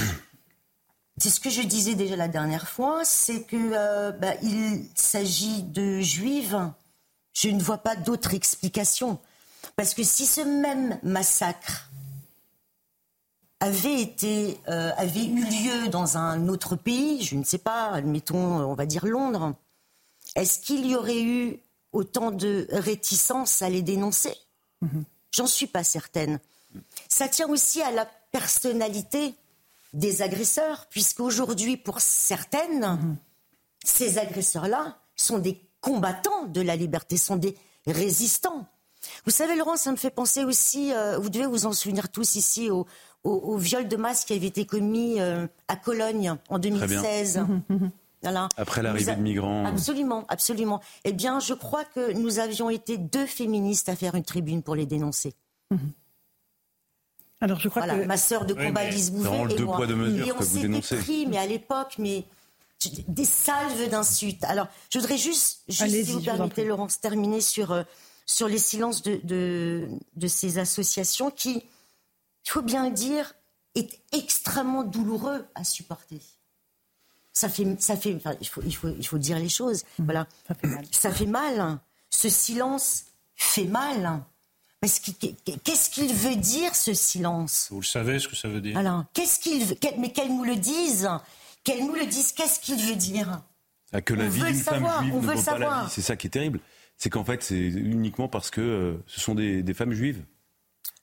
c'est 1.18 1.30
ce 1.30 1.40
que 1.40 1.50
je 1.50 1.62
disais 1.62 1.96
déjà 1.96 2.16
la 2.16 2.30
dernière 2.30 2.70
fois, 2.70 3.02
c'est 3.04 3.44
que 3.44 4.12
bah, 4.12 4.34
il 4.42 4.86
s'agit 4.96 5.64
de 5.64 6.00
juives 6.00 6.58
je 7.34 7.50
ne 7.50 7.62
vois 7.62 7.78
pas 7.80 7.96
d'autre 7.96 8.34
explication. 8.34 9.20
Parce 9.76 9.94
que 9.94 10.04
si 10.04 10.26
ce 10.26 10.42
même 10.42 11.00
massacre 11.04 11.90
avait 13.60 14.02
été 14.02 14.60
euh, 14.68 14.92
avait 14.98 15.26
eu 15.26 15.44
lieu 15.44 15.88
dans 15.90 16.18
un 16.18 16.48
autre 16.48 16.76
pays, 16.76 17.22
je 17.22 17.36
ne 17.36 17.44
sais 17.44 17.60
pas, 17.60 17.90
admettons, 17.92 18.38
on 18.38 18.74
va 18.74 18.86
dire 18.86 19.06
Londres, 19.06 19.54
est-ce 20.36 20.60
qu'il 20.60 20.86
y 20.88 20.96
aurait 20.96 21.22
eu 21.22 21.60
autant 21.92 22.32
de 22.32 22.68
réticence 22.72 23.62
à 23.62 23.70
les 23.70 23.82
dénoncer? 23.82 24.34
Mhm. 24.82 25.04
J'en 25.32 25.48
suis 25.48 25.68
pas 25.68 25.84
certaine. 25.84 26.40
Ça 27.08 27.28
tient 27.28 27.48
aussi 27.48 27.82
à 27.82 27.92
la 27.92 28.06
personnalité 28.32 29.36
des 29.94 30.22
agresseurs, 30.22 30.88
puisqu'aujourd'hui, 30.90 31.78
pour 31.78 32.00
certaines, 32.02 32.80
mhm. 32.80 33.18
ces 33.84 34.18
agresseurs-là 34.18 34.98
sont 35.16 35.38
des 35.38 35.62
combattants 35.82 36.46
de 36.46 36.62
la 36.62 36.76
liberté, 36.76 37.18
sont 37.18 37.36
des 37.36 37.56
résistants. 37.86 38.68
Vous 39.26 39.32
savez, 39.32 39.56
Laurent, 39.56 39.78
ça 39.78 39.92
me 39.92 39.98
fait 39.98 40.12
penser 40.12 40.44
aussi, 40.44 40.94
euh, 40.94 41.18
vous 41.18 41.30
devez 41.30 41.48
vous 41.48 41.66
en 41.66 41.74
souvenir 41.74 42.10
tous 42.10 42.36
ici, 42.36 42.70
au, 42.70 42.86
au, 43.24 43.58
viol 43.58 43.88
de 43.88 43.98
masse 43.98 44.26
qui 44.26 44.34
avait 44.34 44.48
été 44.48 44.66
commis 44.66 45.20
euh, 45.20 45.48
à 45.68 45.76
Cologne 45.76 46.36
en 46.50 46.60
2016. 46.60 47.44
Après 48.58 48.84
l'arrivée 48.84 49.16
de 49.16 49.22
migrants. 49.22 49.66
Absolument, 49.66 50.26
absolument. 50.30 50.80
Eh 51.06 51.12
bien, 51.12 51.40
je 51.40 51.56
crois 51.56 51.84
que 51.84 52.14
nous 52.14 52.38
avions 52.38 52.70
été 52.70 52.98
deux 52.98 53.26
féministes 53.26 53.90
à 53.90 53.96
faire 53.96 54.14
une 54.14 54.24
tribune 54.24 54.62
pour 54.62 54.76
les 54.76 54.86
dénoncer. 54.86 55.34
Alors, 57.40 57.60
je 57.60 57.70
crois 57.70 57.88
que 57.88 58.06
ma 58.06 58.18
sœur 58.18 58.46
de 58.46 58.54
combat, 58.54 58.88
Lise 58.88 59.12
Bouvet, 59.12 59.56
et 59.56 59.62
moi. 59.64 59.80
et 59.88 60.32
on 60.32 60.42
s'était 60.42 60.98
pris, 60.98 61.26
mais 61.26 61.38
à 61.38 61.48
l'époque, 61.48 61.96
mais 61.98 62.26
des 63.08 63.26
salves 63.26 63.90
d'insultes. 63.90 64.44
Alors, 64.44 64.68
je 64.92 65.00
voudrais 65.00 65.18
juste, 65.18 65.64
si 65.70 66.04
vous 66.04 66.22
permettez, 66.22 66.66
Laurence, 66.66 67.00
terminer 67.00 67.42
sur 67.42 67.72
euh, 67.72 67.84
sur 68.26 68.48
les 68.48 68.60
silences 68.60 69.02
de, 69.02 69.20
de, 69.24 69.90
de 70.16 70.28
ces 70.28 70.58
associations 70.58 71.32
qui 71.32 71.64
il 72.46 72.50
faut 72.50 72.62
bien 72.62 72.90
le 72.90 72.94
dire, 72.94 73.34
est 73.76 74.00
extrêmement 74.12 74.84
douloureux 74.84 75.46
à 75.56 75.64
supporter. 75.64 76.20
Ça 77.34 77.48
fait, 77.48 77.66
ça 77.80 77.96
fait, 77.96 78.18
il, 78.42 78.48
faut, 78.48 78.62
il, 78.66 78.76
faut, 78.76 78.90
il 78.90 79.08
faut 79.08 79.18
dire 79.18 79.40
les 79.40 79.50
choses. 79.50 79.84
Mmh. 80.00 80.04
voilà. 80.04 80.28
Ça 80.48 80.56
fait 80.56 80.68
mal. 80.68 80.86
Ça 80.92 81.12
fait 81.12 81.26
mal. 81.26 81.80
Ce 82.10 82.30
silence 82.30 83.06
fait 83.36 83.66
mal. 83.66 84.24
Qu'est-ce 84.82 85.90
qu'il 85.92 86.14
veut 86.14 86.36
dire, 86.36 86.76
ce 86.76 86.94
silence? 86.94 87.68
Vous 87.70 87.82
le 87.82 87.86
savez, 87.86 88.20
ce 88.20 88.28
que 88.28 88.36
ça 88.36 88.48
veut 88.48 88.62
dire. 88.62 88.78
Alors, 88.78 89.06
qu'est-ce 89.14 89.40
qu'il 89.40 89.64
veut 89.64 89.78
Mais 90.00 90.12
qu'elle 90.12 90.36
nous 90.36 90.44
le 90.44 90.56
dise. 90.56 91.08
Qu'elle 91.64 91.86
nous 91.86 91.94
le 91.94 92.06
dise. 92.06 92.32
Qu'est-ce 92.32 92.60
qu'il 92.60 92.78
veut 92.78 92.96
dire 92.96 93.42
ah, 93.94 94.02
Que 94.02 94.14
la 94.14 94.28
vie 94.28 94.42
d'une 94.42 94.56
femme 94.56 94.88
juive 95.02 95.16
ne 95.16 95.20
vaut 95.20 95.44
pas 95.44 95.58
la 95.58 95.84
vie. 95.84 95.90
C'est 95.90 96.02
ça 96.02 96.16
qui 96.16 96.28
est 96.28 96.32
terrible. 96.32 96.60
C'est 96.98 97.10
qu'en 97.10 97.24
fait, 97.24 97.42
c'est 97.44 97.58
uniquement 97.58 98.28
parce 98.28 98.52
que 98.52 98.62
euh, 98.62 99.04
ce 99.08 99.20
sont 99.20 99.36
des, 99.36 99.64
des 99.64 99.74
femmes 99.74 99.94
juives. 99.94 100.24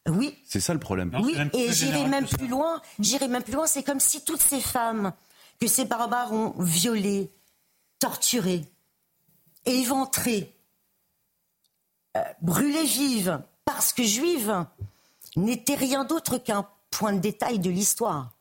Oui. 0.09 0.39
C'est 0.45 0.61
ça 0.61 0.73
le 0.73 0.81
problème. 0.81 1.11
Oui, 1.23 1.37
et 1.53 1.73
j'irai 1.73 2.07
même 2.07 2.27
plus 2.27 2.49
loin. 2.49 2.81
J'irai 2.99 3.29
même 3.29 3.43
plus 3.43 3.55
loin. 3.55 3.67
C'est 3.67 3.83
comme 3.83 4.01
si 4.01 4.25
toutes 4.25 4.41
ces 4.41 4.61
femmes 4.61 5.13
que 5.61 5.67
ces 5.67 5.85
barbares 5.85 6.33
ont 6.33 6.55
violées, 6.59 7.31
torturées, 7.99 8.65
éventrées, 9.67 10.55
euh, 12.17 12.23
brûlées 12.41 12.85
vives, 12.85 13.43
parce 13.65 13.93
que 13.93 14.03
juives, 14.03 14.65
n'étaient 15.37 15.75
rien 15.75 16.05
d'autre 16.05 16.39
qu'un 16.39 16.67
point 16.91 17.13
de 17.13 17.19
détail 17.19 17.59
de 17.59 17.71
l'histoire. 17.71 18.33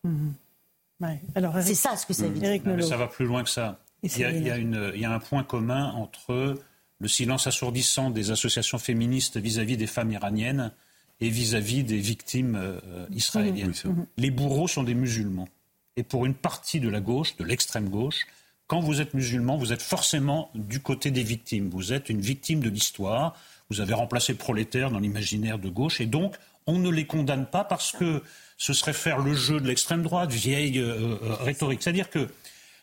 C'est 1.61 1.75
ça 1.75 1.95
ce 1.95 2.05
que 2.05 2.13
ça 2.13 2.27
veut 2.27 2.39
dire. 2.39 2.83
ça 2.83 2.97
va 2.97 3.07
plus 3.07 3.25
loin 3.25 3.43
que 3.43 3.49
ça. 3.49 3.79
Il 4.03 4.17
y, 4.17 4.23
a, 4.23 4.31
il 4.31 4.99
y, 4.99 5.05
a 5.05 5.11
un 5.11 5.19
point 5.19 5.43
commun 5.43 5.91
entre 5.93 6.55
le 6.99 7.07
silence 7.07 7.47
assourdissant 7.47 8.11
des 8.11 8.29
associations 8.29 8.77
féministes 8.77 9.37
vis-à-vis 9.37 9.73
-vis 9.73 9.77
des 9.77 9.87
femmes 9.87 10.11
iraniennes 10.11 10.71
et 11.19 11.29
vis-à-vis 11.29 11.83
des 11.83 11.97
victimes 11.97 12.55
euh, 12.55 12.79
israéliennes. 13.11 13.73
les 14.17 14.31
bourreaux 14.31 14.67
sont 14.67 14.83
des 14.83 14.93
musulmans. 14.93 15.47
Et 15.95 16.03
pour 16.03 16.25
une 16.25 16.35
partie 16.35 16.79
de 16.79 16.89
la 16.89 16.99
gauche, 16.99 17.35
de 17.37 17.43
l'extrême 17.43 17.89
gauche, 17.89 18.27
quand 18.67 18.81
vous 18.81 19.01
êtes 19.01 19.13
musulman, 19.13 19.57
vous 19.57 19.73
êtes 19.73 19.81
forcément 19.81 20.51
du 20.53 20.79
côté 20.79 21.09
des 21.09 21.23
victimes. 21.23 21.69
Vous 21.69 21.93
êtes 21.93 22.09
une 22.09 22.21
victime 22.21 22.59
de 22.59 22.69
l'histoire. 22.69 23.33
Vous 23.69 23.81
avez 23.81 23.93
remplacé 23.93 24.35
prolétaire 24.35 24.91
dans 24.91 24.99
l'imaginaire 24.99 25.57
de 25.57 25.69
gauche. 25.69 26.01
Et 26.01 26.05
donc, 26.05 26.35
on 26.67 26.77
ne 26.77 26.89
les 26.89 27.05
condamne 27.05 27.45
pas 27.45 27.63
parce 27.63 27.93
que 27.93 28.21
ce 28.57 28.73
serait 28.73 28.93
faire 28.93 29.19
le 29.19 29.33
jeu 29.33 29.59
de 29.59 29.67
l'extrême 29.67 30.01
droite, 30.01 30.31
vieille 30.31 30.79
euh, 30.79 31.17
euh, 31.21 31.35
rhétorique. 31.39 31.83
C'est-à-dire 31.83 32.09
que 32.09 32.27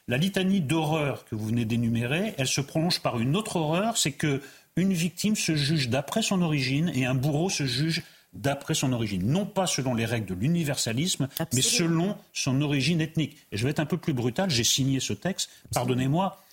la 0.07 0.17
litanie 0.17 0.61
d'horreur 0.61 1.25
que 1.25 1.35
vous 1.35 1.47
venez 1.47 1.65
d'énumérer, 1.65 2.35
elle 2.39 2.47
se 2.47 2.61
prolonge 2.61 3.01
par 3.01 3.19
une 3.19 3.37
autre 3.37 3.57
horreur, 3.57 3.97
c'est 3.97 4.13
que 4.13 4.41
une 4.77 4.93
victime 4.93 5.37
se 5.37 5.55
juge 5.55 5.89
d'après 5.89 6.23
son 6.23 6.43
origine 6.43 6.91
et 6.95 7.07
un 7.07 7.15
bourreau 7.15 7.49
se 7.49 7.65
juge 7.65 8.03
d'après 8.33 8.75
son 8.75 8.93
origine. 8.93 9.25
Non 9.27 9.47
pas 9.47 9.67
selon 9.67 9.95
les 9.95 10.05
règles 10.05 10.27
de 10.27 10.35
l'universalisme, 10.35 11.29
mais 11.53 11.63
selon 11.63 12.17
son 12.33 12.61
origine 12.61 13.01
ethnique. 13.01 13.37
Et 13.53 13.57
je 13.57 13.65
vais 13.65 13.71
être 13.71 13.81
un 13.81 13.87
peu 13.87 13.97
plus 13.97 14.13
brutal, 14.13 14.51
j'ai 14.51 14.65
signé 14.65 14.99
ce 14.99 15.13
texte, 15.13 15.51
pardonnez-moi, 15.73 16.44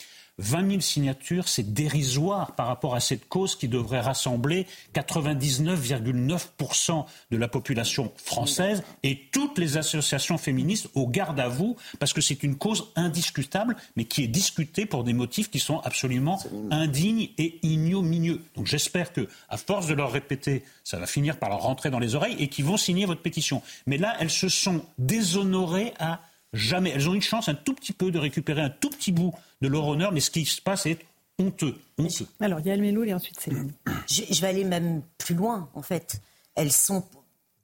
20 0.41 0.69
000 0.69 0.81
signatures, 0.81 1.47
c'est 1.47 1.73
dérisoire 1.73 2.53
par 2.55 2.67
rapport 2.67 2.95
à 2.95 2.99
cette 2.99 3.29
cause 3.29 3.55
qui 3.55 3.67
devrait 3.67 4.01
rassembler 4.01 4.67
99,9% 4.93 7.05
de 7.31 7.37
la 7.37 7.47
population 7.47 8.11
française 8.17 8.83
et 9.03 9.27
toutes 9.31 9.57
les 9.57 9.77
associations 9.77 10.37
féministes 10.37 10.89
au 10.95 11.07
garde 11.07 11.39
à 11.39 11.47
vous, 11.47 11.77
parce 11.99 12.13
que 12.13 12.21
c'est 12.21 12.43
une 12.43 12.57
cause 12.57 12.91
indiscutable, 12.95 13.75
mais 13.95 14.05
qui 14.05 14.23
est 14.23 14.27
discutée 14.27 14.85
pour 14.85 15.03
des 15.03 15.13
motifs 15.13 15.49
qui 15.49 15.59
sont 15.59 15.79
absolument 15.79 16.39
indignes 16.71 17.29
et 17.37 17.59
ignominieux. 17.63 18.41
Donc 18.55 18.67
j'espère 18.67 19.13
que, 19.13 19.27
à 19.49 19.57
force 19.57 19.87
de 19.87 19.93
leur 19.93 20.11
répéter, 20.11 20.63
ça 20.83 20.97
va 20.97 21.05
finir 21.05 21.37
par 21.37 21.49
leur 21.49 21.61
rentrer 21.61 21.89
dans 21.89 21.99
les 21.99 22.15
oreilles 22.15 22.35
et 22.39 22.47
qu'ils 22.47 22.65
vont 22.65 22.77
signer 22.77 23.05
votre 23.05 23.21
pétition. 23.21 23.61
Mais 23.85 23.97
là, 23.97 24.15
elles 24.19 24.31
se 24.31 24.49
sont 24.49 24.83
déshonorées 24.97 25.93
à 25.99 26.19
Jamais. 26.53 26.91
Elles 26.91 27.07
ont 27.07 27.13
une 27.13 27.21
chance 27.21 27.47
un 27.49 27.55
tout 27.55 27.73
petit 27.73 27.93
peu 27.93 28.11
de 28.11 28.19
récupérer 28.19 28.61
un 28.61 28.69
tout 28.69 28.89
petit 28.89 29.11
bout 29.11 29.33
de 29.61 29.67
leur 29.67 29.87
honneur, 29.87 30.11
mais 30.11 30.19
ce 30.19 30.31
qui 30.31 30.45
se 30.45 30.61
passe 30.61 30.85
est 30.85 30.99
honteux. 31.39 31.75
honteux. 31.97 32.27
Alors, 32.39 32.59
il 32.59 32.67
y 32.67 32.71
a 32.71 32.77
Meloul 32.77 33.09
et 33.09 33.13
ensuite 33.13 33.39
Céline. 33.39 33.71
Je, 34.09 34.23
je, 34.29 34.41
vais 34.41 34.47
aller 34.47 34.63
même 34.63 35.01
plus 35.17 35.35
loin, 35.35 35.69
en 35.73 35.81
fait. 35.81 36.21
Elles 36.55 36.71
sont, 36.71 37.05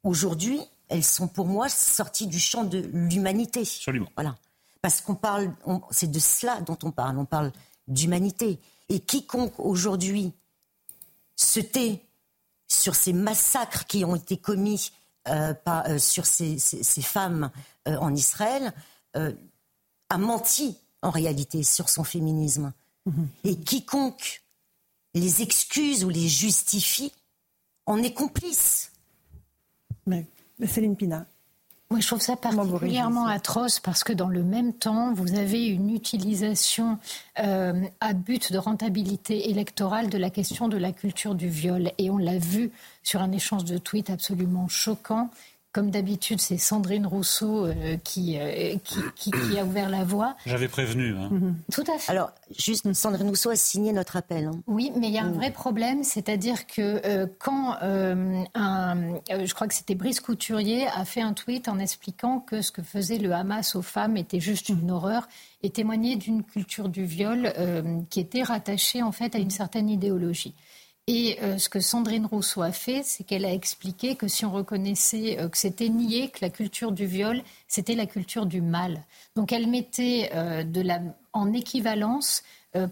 aujourd'hui, 0.03 0.59
elles 0.89 1.03
sont 1.03 1.27
pour 1.27 1.45
moi 1.45 1.69
sorties 1.69 2.27
du 2.27 2.39
champ 2.39 2.63
de 2.63 2.89
l'humanité. 2.93 3.61
Absolument. 3.61 4.09
Voilà. 4.15 4.35
Parce 4.81 5.01
qu'on 5.01 5.15
parle, 5.15 5.53
c'est 5.91 6.09
de 6.09 6.19
cela 6.19 6.61
dont 6.61 6.77
on 6.83 6.91
parle. 6.91 7.17
On 7.17 7.25
parle 7.25 7.51
d'humanité. 7.88 8.59
Et 8.89 8.99
quiconque 8.99 9.59
aujourd'hui 9.59 10.31
se 11.35 11.59
tait 11.59 12.01
sur 12.67 12.95
ces 12.95 13.13
massacres 13.13 13.85
qui 13.85 14.05
ont 14.05 14.15
été 14.15 14.38
commis 14.38 14.91
euh, 15.30 15.53
euh, 15.67 15.99
sur 15.99 16.25
ces, 16.25 16.57
femmes 17.01 17.51
euh, 17.88 17.97
en 17.97 18.13
Israël 18.13 18.73
a 20.09 20.17
menti 20.19 20.78
en 21.01 21.09
réalité 21.09 21.63
sur 21.63 21.89
son 21.89 22.03
féminisme. 22.03 22.71
Mhm. 23.05 23.28
Et 23.45 23.55
quiconque 23.57 24.43
les 25.15 25.41
excuse 25.41 26.05
ou 26.05 26.09
les 26.09 26.28
justifie 26.28 27.11
en 27.88 28.03
est 28.03 28.13
complice. 28.13 28.91
Mais, 30.05 30.28
Céline 30.67 30.95
Pina. 30.95 31.25
Moi, 31.89 32.01
je 32.01 32.07
trouve 32.07 32.21
ça 32.21 32.35
particulièrement 32.35 33.27
atroce 33.27 33.79
parce 33.79 34.03
que 34.03 34.11
dans 34.11 34.27
le 34.27 34.43
même 34.43 34.73
temps, 34.73 35.13
vous 35.13 35.35
avez 35.35 35.67
une 35.67 35.89
utilisation 35.89 36.99
euh, 37.39 37.81
à 38.01 38.11
but 38.11 38.51
de 38.51 38.57
rentabilité 38.57 39.49
électorale 39.49 40.09
de 40.09 40.17
la 40.17 40.29
question 40.29 40.67
de 40.67 40.75
la 40.75 40.91
culture 40.91 41.33
du 41.33 41.47
viol. 41.47 41.91
Et 41.97 42.09
on 42.09 42.17
l'a 42.17 42.39
vu 42.39 42.71
sur 43.03 43.21
un 43.21 43.31
échange 43.31 43.63
de 43.63 43.77
tweets 43.77 44.09
absolument 44.09 44.67
choquant 44.67 45.29
comme 45.78 45.91
d'habitude, 45.91 46.41
c'est 46.41 46.57
Sandrine 46.57 47.05
Rousseau 47.05 47.67
euh, 47.67 47.73
euh, 47.75 47.97
qui, 48.03 48.39
qui, 49.15 49.59
a 49.59 49.63
ouvert 49.63 49.91
la 49.91 50.03
voie. 50.03 50.36
J'avais 50.47 50.67
prévenu. 50.67 51.15
Hein. 51.15 51.30
Mhm. 51.30 51.55
Tout 51.71 51.84
à 51.84 51.99
fait. 51.99 52.11
Alors, 52.11 52.32
juste, 52.57 52.91
Sandrine 52.93 53.30
Rousseau 53.30 53.51
a 53.51 53.55
signé 53.55 53.93
notre 53.93 54.15
appel. 54.15 54.45
Hein. 54.45 54.59
Oui, 54.65 54.91
mais 54.95 55.09
il 55.09 55.13
y 55.13 55.19
a 55.19 55.23
un 55.23 55.32
vrai 55.32 55.51
problème, 55.51 56.03
c'est-à-dire 56.03 56.65
que 56.65 56.99
euh, 57.05 57.28
quand 57.38 57.78
un, 57.80 58.95
je 59.30 59.53
crois 59.53 59.67
que 59.67 59.75
c'était 59.75 59.93
Brice 59.93 60.19
Couturier, 60.19 60.88
a 60.88 61.05
fait 61.05 61.21
un 61.21 61.34
tweet 61.34 61.67
en 61.67 61.78
expliquant 61.78 62.39
que 62.39 62.63
ce 62.63 62.71
que 62.71 62.82
faisait 62.82 63.19
le 63.19 63.32
Hamas 63.34 63.75
aux 63.75 63.84
femmes 63.84 64.17
était 64.17 64.39
juste 64.39 64.69
une 64.69 64.89
horreur 64.89 65.28
et 65.61 65.69
témoignait 65.69 66.15
d'une 66.15 66.41
culture 66.41 66.89
du 66.89 67.05
viol 67.05 67.53
qui 68.09 68.19
était 68.19 68.41
rattachée 68.41 69.03
en 69.03 69.11
fait 69.11 69.36
à 69.36 69.38
une 69.38 69.51
certaine 69.51 69.89
idéologie. 69.89 70.55
Et 71.09 71.39
euh, 71.41 71.57
ce 71.57 71.69
que 71.69 71.79
Sandrine 71.79 72.25
Rousseau 72.25 72.61
a 72.61 72.73
fait, 72.73 73.01
c'est 73.01 73.23
qu'elle 73.23 73.45
a 73.45 73.53
expliqué 73.53 74.17
que 74.17 74.27
si 74.27 74.43
on 74.43 74.51
reconnaissait 74.51 75.39
euh, 75.39 75.47
que 75.47 75.57
c'était 75.57 75.87
nié, 75.87 76.29
que 76.29 76.39
la 76.41 76.49
culture 76.49 76.91
du 76.91 77.05
viol, 77.05 77.43
c'était 77.69 77.95
la 77.95 78.05
culture 78.05 78.45
du 78.45 78.61
mal. 78.61 79.05
Donc 79.37 79.53
elle 79.53 79.67
mettait 79.67 80.29
euh, 80.35 80.63
de 80.63 80.81
la, 80.81 80.99
en 81.33 81.53
équivalence 81.53 82.43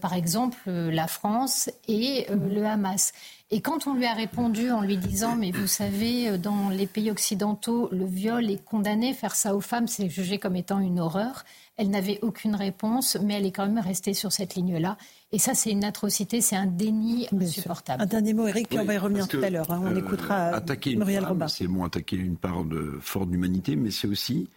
par 0.01 0.13
exemple, 0.13 0.71
la 0.71 1.05
France 1.05 1.69
et 1.87 2.25
le 2.31 2.65
Hamas. 2.65 3.11
Et 3.51 3.61
quand 3.61 3.85
on 3.85 3.93
lui 3.93 4.07
a 4.07 4.15
répondu 4.15 4.71
en 4.71 4.81
lui 4.81 4.97
disant, 4.97 5.35
mais 5.35 5.51
vous 5.51 5.67
savez, 5.67 6.39
dans 6.39 6.69
les 6.69 6.87
pays 6.87 7.11
occidentaux, 7.11 7.89
le 7.91 8.05
viol 8.05 8.49
est 8.49 8.65
condamné, 8.65 9.13
faire 9.13 9.35
ça 9.35 9.55
aux 9.55 9.61
femmes, 9.61 9.87
c'est 9.87 10.09
jugé 10.09 10.39
comme 10.39 10.55
étant 10.55 10.79
une 10.79 10.99
horreur, 10.99 11.45
elle 11.77 11.89
n'avait 11.89 12.19
aucune 12.21 12.55
réponse, 12.55 13.17
mais 13.21 13.35
elle 13.35 13.45
est 13.45 13.51
quand 13.51 13.67
même 13.67 13.83
restée 13.83 14.13
sur 14.13 14.31
cette 14.31 14.55
ligne-là. 14.55 14.97
Et 15.31 15.39
ça, 15.39 15.53
c'est 15.53 15.71
une 15.71 15.83
atrocité, 15.83 16.39
c'est 16.39 16.55
un 16.55 16.67
déni 16.67 17.27
insupportable. 17.33 18.03
Un 18.03 18.05
dernier 18.05 18.33
mot, 18.33 18.47
Eric, 18.47 18.69
puis 18.69 18.79
on 18.79 18.85
va 18.85 18.93
y 18.93 18.97
revenir 18.97 19.27
tout 19.27 19.41
à 19.43 19.49
l'heure. 19.49 19.69
Hein. 19.71 19.81
On 19.83 19.93
euh, 19.93 19.99
écoutera 19.99 20.47
attaquer 20.47 20.95
Muriel 20.95 21.25
Robin. 21.25 21.47
C'est 21.47 21.67
bon, 21.67 21.83
attaquer 21.83 22.15
une 22.15 22.37
part 22.37 22.63
de 22.63 22.97
forte 23.01 23.29
d'humanité, 23.29 23.75
mais 23.75 23.91
c'est 23.91 24.07
aussi, 24.07 24.47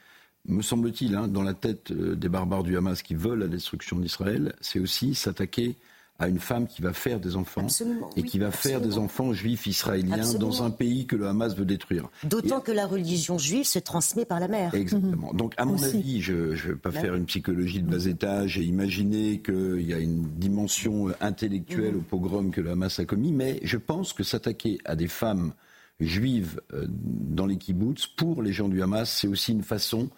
me 0.47 0.63
semble-t-il, 0.63 1.17
hein, 1.17 1.27
dans 1.27 1.43
la 1.43 1.55
tête 1.55 1.91
euh, 1.91 2.15
des 2.15 2.29
barbares 2.29 2.63
du 2.63 2.77
Hamas 2.77 3.03
qui 3.03 3.15
veulent 3.15 3.41
la 3.41 3.49
destruction 3.49 3.99
d'Israël, 3.99 4.55
c'est 4.61 4.79
aussi 4.79 5.15
s'attaquer 5.15 5.77
à 6.21 6.27
une 6.27 6.41
femme 6.41 6.67
qui 6.67 6.83
va 6.83 6.93
faire 6.93 7.21
des 7.21 7.37
enfants 7.37 7.69
et 8.17 8.25
qui 8.25 8.41
va 8.41 8.51
faire 8.51 8.81
des 8.81 8.99
enfants 8.99 9.33
juifs 9.33 9.67
israéliens 9.69 10.35
dans 10.35 10.65
un 10.65 10.71
pays 10.71 11.07
que 11.07 11.15
le 11.15 11.29
Hamas 11.29 11.55
veut 11.55 11.65
détruire. 11.65 12.11
D'autant 12.25 12.61
que 12.61 12.73
la 12.73 12.87
religion 12.87 13.39
juive 13.39 13.65
se 13.65 13.79
transmet 13.79 14.25
par 14.25 14.41
la 14.41 14.49
mère. 14.49 14.75
Exactement. 14.75 15.33
Donc, 15.33 15.55
à 15.57 15.65
mon 15.65 15.81
avis, 15.81 16.21
je 16.21 16.33
ne 16.33 16.55
vais 16.55 16.75
pas 16.75 16.91
faire 16.91 17.15
une 17.15 17.27
psychologie 17.27 17.83
de 17.83 17.89
bas 17.89 18.05
étage 18.05 18.59
et 18.59 18.63
imaginer 18.63 19.41
qu'il 19.41 19.83
y 19.83 19.95
a 19.95 19.99
une 19.99 20.29
dimension 20.37 21.09
intellectuelle 21.21 21.93
mhm. 21.93 21.99
au 21.99 22.03
pogrom 22.03 22.51
que 22.51 22.61
le 22.61 22.71
Hamas 22.71 22.99
a 22.99 23.05
commis, 23.05 23.33
mais 23.33 23.61
je 23.63 23.77
pense 23.77 24.13
que 24.13 24.25
s'attaquer 24.25 24.79
à 24.85 24.97
des 24.97 25.09
femmes 25.09 25.53
juives 26.01 26.61
euh, 26.73 26.87
dans 26.89 27.47
les 27.47 27.57
kibbutz 27.57 28.07
pour 28.07 28.43
les 28.43 28.53
gens 28.53 28.69
du 28.69 28.83
Hamas, 28.83 29.11
c'est 29.11 29.29
aussi 29.29 29.53
une 29.53 29.63
façon, 29.63 30.09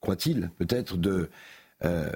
croit-il, 0.00 0.50
peut-être 0.58 0.96
de 0.96 1.28
euh, 1.84 2.10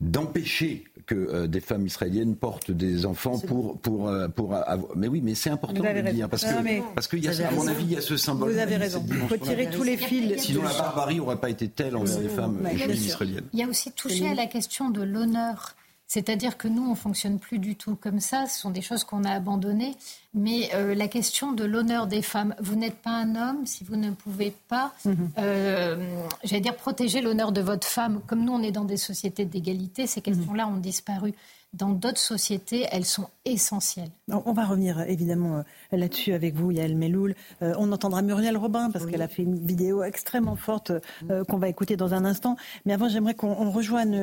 d'empêcher 0.00 0.84
que 1.06 1.14
euh, 1.14 1.46
des 1.46 1.60
femmes 1.60 1.86
israéliennes 1.86 2.36
portent 2.36 2.70
des 2.70 3.06
enfants 3.06 3.38
pour 3.38 3.78
pour 3.78 4.08
euh, 4.08 4.28
pour 4.28 4.54
avoir... 4.54 4.94
mais 4.96 5.08
oui 5.08 5.20
mais 5.22 5.34
c'est 5.34 5.50
important 5.50 5.82
de 5.82 6.00
le 6.00 6.12
dire 6.12 6.28
parce 6.28 6.44
que 6.44 6.94
parce 6.94 7.08
qu'il 7.08 7.24
y 7.24 7.28
a 7.28 7.48
à 7.48 7.50
mon 7.52 7.66
avis 7.66 7.84
il 7.84 7.92
y 7.92 7.96
a 7.96 8.00
ce 8.00 8.16
symbole 8.16 8.52
vous 8.52 8.58
avez 8.58 8.76
raison. 8.76 9.04
retirer 9.30 9.70
tous 9.70 9.84
les 9.84 9.96
fils 9.96 10.42
sinon 10.42 10.62
la 10.62 10.72
barbarie 10.72 11.16
n'aurait 11.16 11.40
pas 11.40 11.50
été 11.50 11.68
telle 11.68 11.96
envers 11.96 12.20
les 12.20 12.28
femmes 12.28 12.68
israéliennes. 12.90 13.46
il 13.52 13.60
y 13.60 13.62
a 13.62 13.68
aussi 13.68 13.90
touché 13.92 14.28
à 14.28 14.34
la 14.34 14.46
question 14.46 14.90
de 14.90 15.02
l'honneur 15.02 15.76
c'est-à-dire 16.06 16.56
que 16.56 16.68
nous, 16.68 16.88
on 16.88 16.94
fonctionne 16.94 17.38
plus 17.38 17.58
du 17.58 17.74
tout 17.74 17.96
comme 17.96 18.20
ça. 18.20 18.46
Ce 18.46 18.60
sont 18.60 18.70
des 18.70 18.82
choses 18.82 19.02
qu'on 19.02 19.24
a 19.24 19.30
abandonnées. 19.30 19.96
Mais 20.34 20.70
euh, 20.74 20.94
la 20.94 21.08
question 21.08 21.52
de 21.52 21.64
l'honneur 21.64 22.06
des 22.06 22.22
femmes, 22.22 22.54
vous 22.60 22.76
n'êtes 22.76 22.96
pas 22.96 23.10
un 23.10 23.34
homme 23.34 23.66
si 23.66 23.82
vous 23.84 23.96
ne 23.96 24.10
pouvez 24.10 24.52
pas, 24.68 24.92
mhm. 25.04 25.30
euh, 25.38 26.26
j'allais 26.44 26.60
dire, 26.60 26.76
protéger 26.76 27.22
l'honneur 27.22 27.50
de 27.50 27.60
votre 27.60 27.86
femme. 27.86 28.20
Comme 28.26 28.44
nous, 28.44 28.52
on 28.52 28.62
est 28.62 28.70
dans 28.72 28.84
des 28.84 28.96
sociétés 28.96 29.44
d'égalité, 29.44 30.06
ces 30.06 30.20
questions-là 30.20 30.68
ont 30.68 30.76
disparu 30.76 31.34
dans 31.76 31.90
d'autres 31.90 32.20
sociétés, 32.20 32.86
elles 32.90 33.04
sont 33.04 33.28
essentielles. 33.44 34.10
On 34.28 34.52
va 34.52 34.64
revenir 34.64 35.00
évidemment 35.02 35.58
euh, 35.58 35.62
là-dessus 35.96 36.32
avec 36.32 36.54
vous, 36.54 36.70
Yael 36.72 36.96
Meloul. 36.96 37.34
Euh, 37.62 37.74
on 37.78 37.92
entendra 37.92 38.22
Muriel 38.22 38.56
Robin 38.56 38.90
parce 38.90 39.06
qu'elle 39.06 39.22
a 39.22 39.28
fait 39.28 39.42
une 39.42 39.64
vidéo 39.64 40.02
extrêmement 40.02 40.56
forte 40.56 40.90
euh, 41.30 41.44
qu'on 41.44 41.58
va 41.58 41.68
écouter 41.68 41.96
dans 41.96 42.14
un 42.14 42.24
instant. 42.24 42.56
Mais 42.86 42.92
avant, 42.92 43.08
j'aimerais 43.08 43.34
qu'on 43.34 43.70
rejoigne 43.70 44.18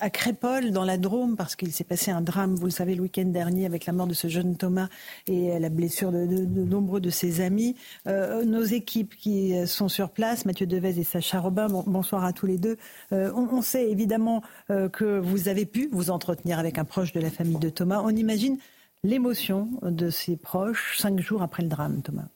à 0.00 0.10
Crépol, 0.10 0.70
dans 0.70 0.84
la 0.84 0.96
Drôme, 0.96 1.36
parce 1.36 1.56
qu'il 1.56 1.72
s'est 1.72 1.84
passé 1.84 2.10
un 2.10 2.20
drame, 2.20 2.54
vous 2.54 2.66
le 2.66 2.70
savez, 2.70 2.94
le 2.94 3.02
week-end 3.02 3.24
dernier 3.24 3.66
avec 3.66 3.86
la 3.86 3.92
mort 3.92 4.06
de 4.06 4.14
ce 4.14 4.28
jeune 4.28 4.56
Thomas 4.56 4.88
et 5.26 5.58
la 5.58 5.68
blessure 5.70 6.12
de, 6.12 6.26
nombreux 6.64 7.00
de 7.00 7.10
ses 7.10 7.40
amis. 7.40 7.74
nos 8.06 8.62
équipes 8.62 9.16
qui 9.16 9.54
sont 9.66 9.88
sur 9.88 10.10
place, 10.10 10.44
Mathieu 10.44 10.66
Devez 10.66 10.98
et 10.98 11.04
Sacha 11.04 11.40
Robin, 11.40 11.66
bonsoir 11.86 12.24
à 12.24 12.32
tous 12.32 12.46
les 12.46 12.58
deux. 12.58 12.76
On, 13.10 13.48
on, 13.50 13.62
sait 13.62 13.90
évidemment 13.90 14.42
que 14.68 15.18
vous 15.18 15.48
avez 15.48 15.66
pu 15.66 15.88
vous 15.90 16.10
entretenir 16.10 16.58
avec 16.58 16.78
un 16.78 16.84
de 16.98 17.20
la 17.20 17.30
famille 17.30 17.58
de 17.58 17.70
Thomas. 17.70 18.02
On 18.04 18.10
imagine 18.10 18.58
l'émotion 19.04 19.68
de 19.82 20.10
ses 20.10 20.36
proches 20.36 20.98
cinq 20.98 21.20
jours 21.20 21.42
après 21.42 21.62
le 21.62 21.68
drame, 21.68 22.02
Thomas. 22.02 22.26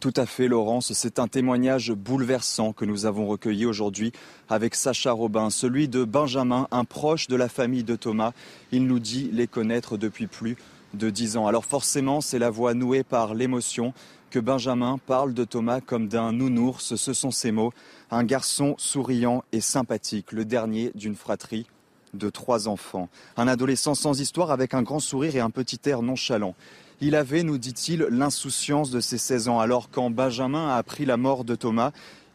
Tout 0.00 0.12
à 0.16 0.26
fait, 0.26 0.48
Laurence. 0.48 0.92
C'est 0.92 1.18
un 1.18 1.26
témoignage 1.26 1.92
bouleversant 1.92 2.74
que 2.74 2.84
nous 2.84 3.06
avons 3.06 3.26
recueilli 3.26 3.64
aujourd'hui 3.64 4.12
avec 4.50 4.74
Sacha 4.74 5.12
Robin, 5.12 5.48
celui 5.48 5.88
de 5.88 6.04
Benjamin, 6.04 6.68
un 6.70 6.84
proche 6.84 7.26
de 7.28 7.36
la 7.36 7.48
famille 7.48 7.82
de 7.82 7.96
Thomas. 7.96 8.32
Il 8.72 8.86
nous 8.86 8.98
dit 8.98 9.30
les 9.32 9.46
connaître 9.46 9.96
depuis 9.96 10.26
plus 10.26 10.56
de 10.92 11.08
dix 11.08 11.38
ans. 11.38 11.46
Alors 11.46 11.64
forcément, 11.64 12.20
c'est 12.20 12.38
la 12.38 12.50
voix 12.50 12.74
nouée 12.74 13.02
par 13.02 13.34
l'émotion 13.34 13.94
Benjamin 14.40 14.98
parle 15.06 15.34
de 15.34 15.44
Thomas 15.44 15.80
comme 15.80 16.08
d'un 16.08 16.32
nounours. 16.32 16.96
Ce 16.96 17.12
sont 17.12 17.30
ses 17.30 17.52
mots. 17.52 17.72
Un 18.10 18.24
garçon 18.24 18.74
souriant 18.78 19.44
et 19.52 19.60
sympathique, 19.60 20.32
le 20.32 20.44
dernier 20.44 20.92
d'une 20.94 21.16
fratrie 21.16 21.66
de 22.14 22.30
trois 22.30 22.68
enfants. 22.68 23.08
Un 23.36 23.48
adolescent 23.48 23.94
sans 23.94 24.20
histoire 24.20 24.50
avec 24.50 24.74
un 24.74 24.82
grand 24.82 25.00
sourire 25.00 25.36
et 25.36 25.40
un 25.40 25.50
petit 25.50 25.80
air 25.86 26.02
nonchalant. 26.02 26.54
Il 27.00 27.14
avait, 27.14 27.42
nous 27.42 27.58
dit-il, 27.58 28.06
l'insouciance 28.10 28.90
de 28.90 29.00
ses 29.00 29.18
16 29.18 29.48
ans. 29.48 29.60
Alors 29.60 29.90
quand 29.90 30.10
Benjamin 30.10 30.68
a 30.68 30.76
appris 30.76 31.04
la 31.04 31.16
mort 31.16 31.44
de 31.44 31.54
Thomas, 31.54 31.92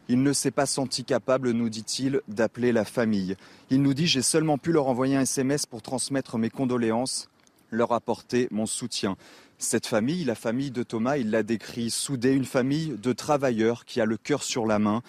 il 0.08 0.22
ne 0.22 0.32
s'est 0.32 0.50
pas 0.50 0.66
senti 0.66 1.04
capable, 1.04 1.50
nous 1.52 1.68
dit-il, 1.68 2.20
d'appeler 2.28 2.72
la 2.72 2.84
famille. 2.84 3.36
Il 3.70 3.82
nous 3.82 3.94
dit 3.94 4.06
J'ai 4.06 4.22
seulement 4.22 4.58
pu 4.58 4.72
leur 4.72 4.88
envoyer 4.88 5.16
un 5.16 5.22
SMS 5.22 5.66
pour 5.66 5.82
transmettre 5.82 6.38
mes 6.38 6.50
condoléances, 6.50 7.28
leur 7.70 7.92
apporter 7.92 8.48
mon 8.50 8.66
soutien. 8.66 9.16
Cette 9.62 9.86
famille, 9.86 10.24
la 10.24 10.34
famille 10.34 10.72
de 10.72 10.82
Thomas, 10.82 11.18
il 11.18 11.30
l'a 11.30 11.44
décrit 11.44 11.88
soudée, 11.88 12.32
une 12.32 12.44
famille 12.44 12.96
de 13.00 13.12
travailleurs 13.12 13.84
qui 13.84 14.00
a 14.00 14.04
le 14.04 14.16
cœur 14.16 14.42
sur 14.42 14.66
la 14.66 14.80
main, 14.80 15.02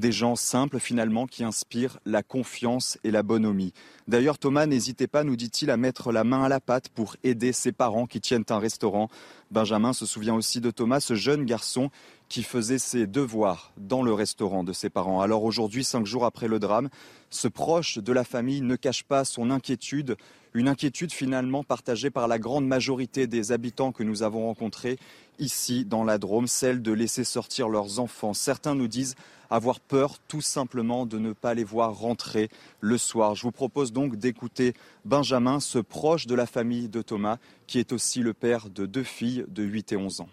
des 0.00 0.10
gens 0.10 0.34
simples 0.34 0.80
finalement 0.80 1.26
qui 1.26 1.44
inspirent 1.44 2.00
la 2.04 2.24
confiance 2.24 2.98
et 3.04 3.12
la 3.12 3.22
bonhomie. 3.22 3.72
D'ailleurs, 4.08 4.38
Thomas 4.38 4.66
n'hésitait 4.66 5.06
pas, 5.06 5.22
nous 5.22 5.36
dit-il, 5.36 5.70
à 5.70 5.76
mettre 5.76 6.10
la 6.10 6.24
main 6.24 6.42
à 6.42 6.48
la 6.48 6.58
pâte 6.58 6.88
pour 6.88 7.14
aider 7.22 7.52
ses 7.52 7.70
parents 7.70 8.06
qui 8.06 8.20
tiennent 8.20 8.44
un 8.50 8.58
restaurant. 8.58 9.08
Benjamin 9.52 9.92
se 9.92 10.06
souvient 10.06 10.34
aussi 10.34 10.60
de 10.60 10.72
Thomas, 10.72 11.00
ce 11.00 11.14
jeune 11.14 11.44
garçon 11.44 11.90
qui 12.28 12.42
faisait 12.42 12.78
ses 12.78 13.06
devoirs 13.06 13.72
dans 13.76 14.02
le 14.02 14.12
restaurant 14.12 14.64
de 14.64 14.72
ses 14.72 14.88
parents. 14.88 15.20
Alors 15.20 15.44
aujourd'hui, 15.44 15.84
cinq 15.84 16.06
jours 16.06 16.24
après 16.24 16.48
le 16.48 16.58
drame, 16.58 16.88
ce 17.28 17.48
proche 17.48 17.98
de 17.98 18.12
la 18.12 18.24
famille 18.24 18.62
ne 18.62 18.76
cache 18.76 19.02
pas 19.02 19.24
son 19.24 19.50
inquiétude, 19.50 20.16
une 20.54 20.68
inquiétude 20.68 21.12
finalement 21.12 21.62
partagée 21.62 22.10
par 22.10 22.26
la 22.26 22.38
grande 22.38 22.66
majorité 22.66 23.26
des 23.26 23.52
habitants 23.52 23.92
que 23.92 24.02
nous 24.02 24.22
avons 24.22 24.46
rencontrés 24.46 24.98
ici 25.38 25.84
dans 25.84 26.04
la 26.04 26.18
Drôme, 26.18 26.46
celle 26.46 26.82
de 26.82 26.92
laisser 26.92 27.24
sortir 27.24 27.68
leurs 27.68 27.98
enfants. 27.98 28.34
Certains 28.34 28.74
nous 28.74 28.88
disent 28.88 29.16
avoir 29.50 29.80
peur 29.80 30.18
tout 30.28 30.40
simplement 30.40 31.06
de 31.06 31.18
ne 31.18 31.32
pas 31.32 31.54
les 31.54 31.64
voir 31.64 31.98
rentrer 31.98 32.48
le 32.80 32.96
soir. 32.96 33.34
Je 33.34 33.42
vous 33.42 33.50
propose 33.50 33.92
donc 33.92 34.16
d'écouter 34.16 34.74
Benjamin, 35.04 35.60
ce 35.60 35.78
proche 35.78 36.26
de 36.26 36.34
la 36.34 36.46
famille 36.46 36.88
de 36.88 37.02
Thomas, 37.02 37.38
qui 37.66 37.78
est 37.78 37.92
aussi 37.92 38.20
le 38.20 38.32
père 38.32 38.70
de 38.70 38.86
deux 38.86 39.02
filles 39.02 39.44
de 39.48 39.64
8 39.64 39.92
et 39.92 39.96
11 39.96 40.20
ans. 40.22 40.28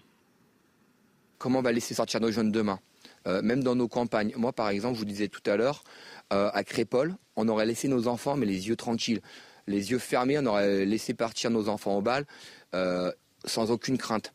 Comment 1.39 1.59
on 1.59 1.63
va 1.63 1.71
laisser 1.71 1.93
sortir 1.93 2.19
nos 2.19 2.31
jeunes 2.31 2.51
demain 2.51 2.79
euh, 3.27 3.41
Même 3.41 3.63
dans 3.63 3.75
nos 3.75 3.87
campagnes. 3.87 4.33
Moi, 4.37 4.53
par 4.53 4.69
exemple, 4.69 4.95
je 4.95 4.99
vous 4.99 5.05
disais 5.05 5.27
tout 5.27 5.47
à 5.49 5.55
l'heure, 5.55 5.83
euh, 6.33 6.49
à 6.53 6.63
Crépole, 6.63 7.15
on 7.35 7.47
aurait 7.47 7.65
laissé 7.65 7.87
nos 7.87 8.07
enfants, 8.07 8.35
mais 8.35 8.45
les 8.45 8.67
yeux 8.67 8.75
tranquilles. 8.75 9.21
Les 9.67 9.91
yeux 9.91 9.99
fermés, 9.99 10.39
on 10.39 10.45
aurait 10.45 10.85
laissé 10.85 11.13
partir 11.13 11.51
nos 11.51 11.67
enfants 11.67 11.97
au 11.97 12.01
bal 12.01 12.25
euh, 12.73 13.11
sans 13.45 13.69
aucune 13.69 13.97
crainte. 13.97 14.33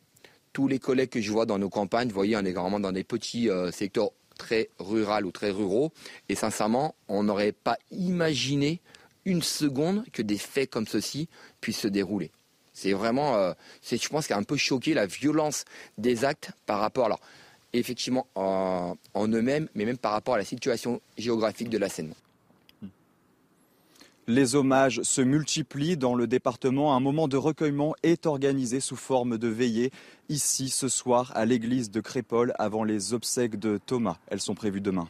Tous 0.52 0.68
les 0.68 0.78
collègues 0.78 1.08
que 1.08 1.20
je 1.20 1.32
vois 1.32 1.46
dans 1.46 1.58
nos 1.58 1.70
campagnes, 1.70 2.08
vous 2.08 2.14
voyez, 2.14 2.36
on 2.36 2.44
est 2.44 2.52
vraiment 2.52 2.78
dans 2.78 2.92
des 2.92 3.04
petits 3.04 3.48
secteurs 3.70 4.10
très 4.42 4.68
rural 4.78 5.24
ou 5.24 5.30
très 5.30 5.50
ruraux. 5.50 5.92
Et 6.28 6.34
sincèrement, 6.34 6.94
on 7.08 7.22
n'aurait 7.22 7.52
pas 7.52 7.78
imaginé 7.92 8.80
une 9.24 9.42
seconde 9.42 10.04
que 10.12 10.20
des 10.20 10.38
faits 10.38 10.68
comme 10.68 10.88
ceci 10.88 11.28
puissent 11.60 11.78
se 11.78 11.88
dérouler. 11.88 12.32
C'est 12.72 12.92
vraiment, 12.92 13.36
euh, 13.36 13.52
je 13.88 14.08
pense, 14.08 14.26
qu'il 14.26 14.34
a 14.34 14.38
un 14.38 14.42
peu 14.42 14.56
choqué 14.56 14.94
la 14.94 15.06
violence 15.06 15.64
des 15.96 16.24
actes 16.24 16.50
par 16.66 16.80
rapport, 16.80 17.06
alors, 17.06 17.20
effectivement, 17.72 18.26
en, 18.34 18.96
en 19.14 19.28
eux-mêmes, 19.28 19.68
mais 19.74 19.84
même 19.84 19.98
par 19.98 20.12
rapport 20.12 20.34
à 20.34 20.38
la 20.38 20.44
situation 20.44 21.00
géographique 21.16 21.68
de 21.68 21.78
la 21.78 21.88
Seine. 21.88 22.14
Les 24.28 24.54
hommages 24.54 25.02
se 25.02 25.20
multiplient 25.20 25.96
dans 25.96 26.14
le 26.14 26.28
département. 26.28 26.94
Un 26.94 27.00
moment 27.00 27.26
de 27.26 27.36
recueillement 27.36 27.94
est 28.04 28.26
organisé 28.26 28.78
sous 28.78 28.94
forme 28.94 29.36
de 29.36 29.48
veillée 29.48 29.90
ici 30.28 30.68
ce 30.68 30.88
soir 30.88 31.32
à 31.34 31.44
l'église 31.44 31.90
de 31.90 32.00
Crépole 32.00 32.52
avant 32.58 32.84
les 32.84 33.14
obsèques 33.14 33.58
de 33.58 33.80
Thomas. 33.84 34.18
Elles 34.28 34.40
sont 34.40 34.54
prévues 34.54 34.80
demain. 34.80 35.08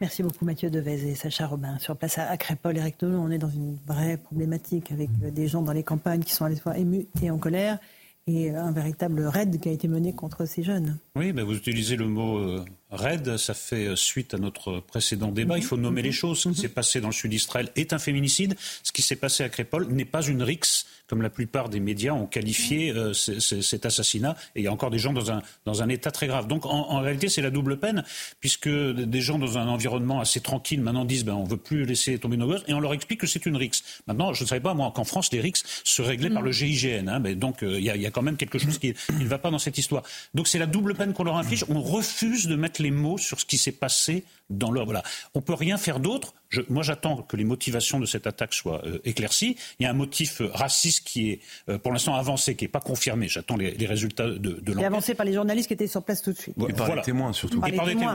Merci 0.00 0.22
beaucoup 0.22 0.44
Mathieu 0.44 0.70
Devez 0.70 1.08
et 1.08 1.14
Sacha 1.16 1.46
Robin. 1.46 1.78
Sur 1.78 1.96
place 1.96 2.18
à 2.18 2.36
Crépole, 2.36 2.76
Eric 2.76 2.96
on 3.02 3.30
est 3.30 3.38
dans 3.38 3.48
une 3.48 3.76
vraie 3.86 4.18
problématique 4.18 4.92
avec 4.92 5.10
des 5.18 5.48
gens 5.48 5.62
dans 5.62 5.72
les 5.72 5.82
campagnes 5.82 6.22
qui 6.22 6.32
sont 6.32 6.44
à 6.44 6.48
la 6.48 6.56
fois 6.56 6.78
émus 6.78 7.06
et 7.22 7.30
en 7.30 7.38
colère 7.38 7.78
et 8.26 8.50
un 8.50 8.72
véritable 8.72 9.22
raid 9.26 9.60
qui 9.60 9.68
a 9.68 9.72
été 9.72 9.88
mené 9.88 10.14
contre 10.14 10.46
ces 10.46 10.62
jeunes. 10.62 10.98
Oui, 11.16 11.32
mais 11.32 11.42
vous 11.42 11.56
utilisez 11.56 11.96
le 11.96 12.06
mot 12.06 12.38
euh, 12.38 12.64
raide. 12.94 13.36
Ça 13.36 13.54
fait 13.54 13.96
suite 13.96 14.34
à 14.34 14.38
notre 14.38 14.80
précédent 14.80 15.30
débat. 15.30 15.58
Il 15.58 15.64
faut 15.64 15.76
nommer 15.76 16.02
les 16.02 16.12
choses. 16.12 16.40
Ce 16.40 16.48
qui 16.48 16.60
s'est 16.60 16.68
passé 16.68 17.00
dans 17.00 17.08
le 17.08 17.12
sud 17.12 17.30
d'Israël 17.30 17.70
est 17.76 17.92
un 17.92 17.98
féminicide. 17.98 18.54
Ce 18.82 18.92
qui 18.92 19.02
s'est 19.02 19.16
passé 19.16 19.42
à 19.42 19.48
Crépol 19.48 19.88
n'est 19.88 20.04
pas 20.04 20.22
une 20.22 20.42
rixe, 20.42 20.86
comme 21.06 21.22
la 21.22 21.30
plupart 21.30 21.68
des 21.68 21.80
médias 21.80 22.12
ont 22.12 22.26
qualifié 22.26 22.90
euh, 22.90 23.12
cet 23.12 23.86
assassinat. 23.86 24.36
Et 24.54 24.60
il 24.60 24.64
y 24.64 24.68
a 24.68 24.72
encore 24.72 24.90
des 24.90 24.98
gens 24.98 25.12
dans 25.12 25.30
un, 25.30 25.42
dans 25.64 25.82
un 25.82 25.88
état 25.88 26.10
très 26.10 26.26
grave. 26.26 26.46
Donc 26.46 26.66
en, 26.66 27.00
réalité, 27.00 27.28
c'est 27.28 27.42
la 27.42 27.50
double 27.50 27.78
peine, 27.78 28.04
puisque 28.40 28.68
des 28.68 29.20
gens 29.20 29.38
dans 29.38 29.58
un 29.58 29.68
environnement 29.68 30.20
assez 30.20 30.40
tranquille 30.40 30.80
maintenant 30.80 31.04
disent 31.04 31.24
ben, 31.24 31.34
on 31.34 31.44
ne 31.44 31.48
veut 31.48 31.56
plus 31.56 31.84
laisser 31.84 32.18
tomber 32.18 32.36
nos 32.36 32.46
gosses, 32.46 32.64
et 32.68 32.74
on 32.74 32.80
leur 32.80 32.94
explique 32.94 33.20
que 33.20 33.26
c'est 33.26 33.46
une 33.46 33.56
rixe. 33.56 33.82
Maintenant, 34.06 34.32
je 34.32 34.44
ne 34.44 34.48
savais 34.48 34.60
pas, 34.60 34.74
moi, 34.74 34.92
qu'en 34.94 35.04
France, 35.04 35.30
les 35.32 35.40
rixes 35.40 35.62
se 35.84 36.02
réglaient 36.02 36.30
par 36.30 36.42
le 36.42 36.52
GIGN. 36.52 37.08
Hein, 37.08 37.18
mais 37.18 37.34
donc 37.34 37.62
euh, 37.62 37.78
il 37.78 37.84
y, 37.84 38.06
a 38.06 38.10
quand 38.10 38.22
même 38.22 38.36
quelque 38.36 38.58
chose 38.58 38.78
qui, 38.78 38.94
qui 38.94 39.12
ne 39.12 39.26
va 39.26 39.38
pas 39.38 39.50
dans 39.50 39.58
cette 39.58 39.78
histoire. 39.78 40.02
Donc 40.34 40.48
c'est 40.48 40.58
la 40.58 40.66
double 40.66 40.94
peine 40.94 41.12
qu'on 41.12 41.24
leur 41.24 41.36
inflige. 41.36 41.64
On 41.68 41.80
refuse 41.80 42.46
de 42.46 42.56
mettre 42.56 42.82
les 42.84 42.92
mots 42.92 43.18
sur 43.18 43.40
ce 43.40 43.44
qui 43.44 43.58
s'est 43.58 43.72
passé 43.72 44.24
dans 44.50 44.70
leur. 44.70 44.84
Voilà. 44.84 45.02
On 45.34 45.40
peut 45.40 45.54
rien 45.54 45.76
faire 45.76 46.00
d'autre. 46.00 46.34
moi, 46.68 46.82
j'attends 46.82 47.22
que 47.22 47.36
les 47.36 47.44
motivations 47.44 47.98
de 47.98 48.06
cette 48.06 48.26
attaque 48.26 48.52
soient 48.52 48.84
euh, 48.84 48.98
éclaircies. 49.04 49.56
Il 49.78 49.84
y 49.84 49.86
a 49.86 49.90
un 49.90 49.94
motif 49.94 50.40
euh, 50.40 50.50
raciste 50.52 51.06
qui 51.06 51.30
est, 51.30 51.40
euh, 51.68 51.78
pour 51.78 51.92
l'instant, 51.92 52.14
avancé, 52.14 52.54
qui 52.54 52.64
n'est 52.64 52.68
pas 52.68 52.80
confirmé. 52.80 53.28
J'attends 53.28 53.56
les, 53.56 53.74
résultats 53.86 54.26
de, 54.26 54.36
de 54.36 54.72
l'enquête. 54.72 54.86
avancé 54.86 55.14
par 55.14 55.26
les 55.26 55.32
journalistes 55.32 55.68
qui 55.68 55.74
étaient 55.74 55.86
sur 55.86 56.02
place 56.02 56.22
tout 56.22 56.32
de 56.32 56.38
suite. 56.38 56.56
Et 56.68 56.72
par 56.72 56.94
les 56.94 57.02
témoins, 57.02 57.32
surtout. 57.32 57.62
Et 57.66 57.72
par 57.72 57.86
les 57.86 57.94
témoins. 57.94 58.14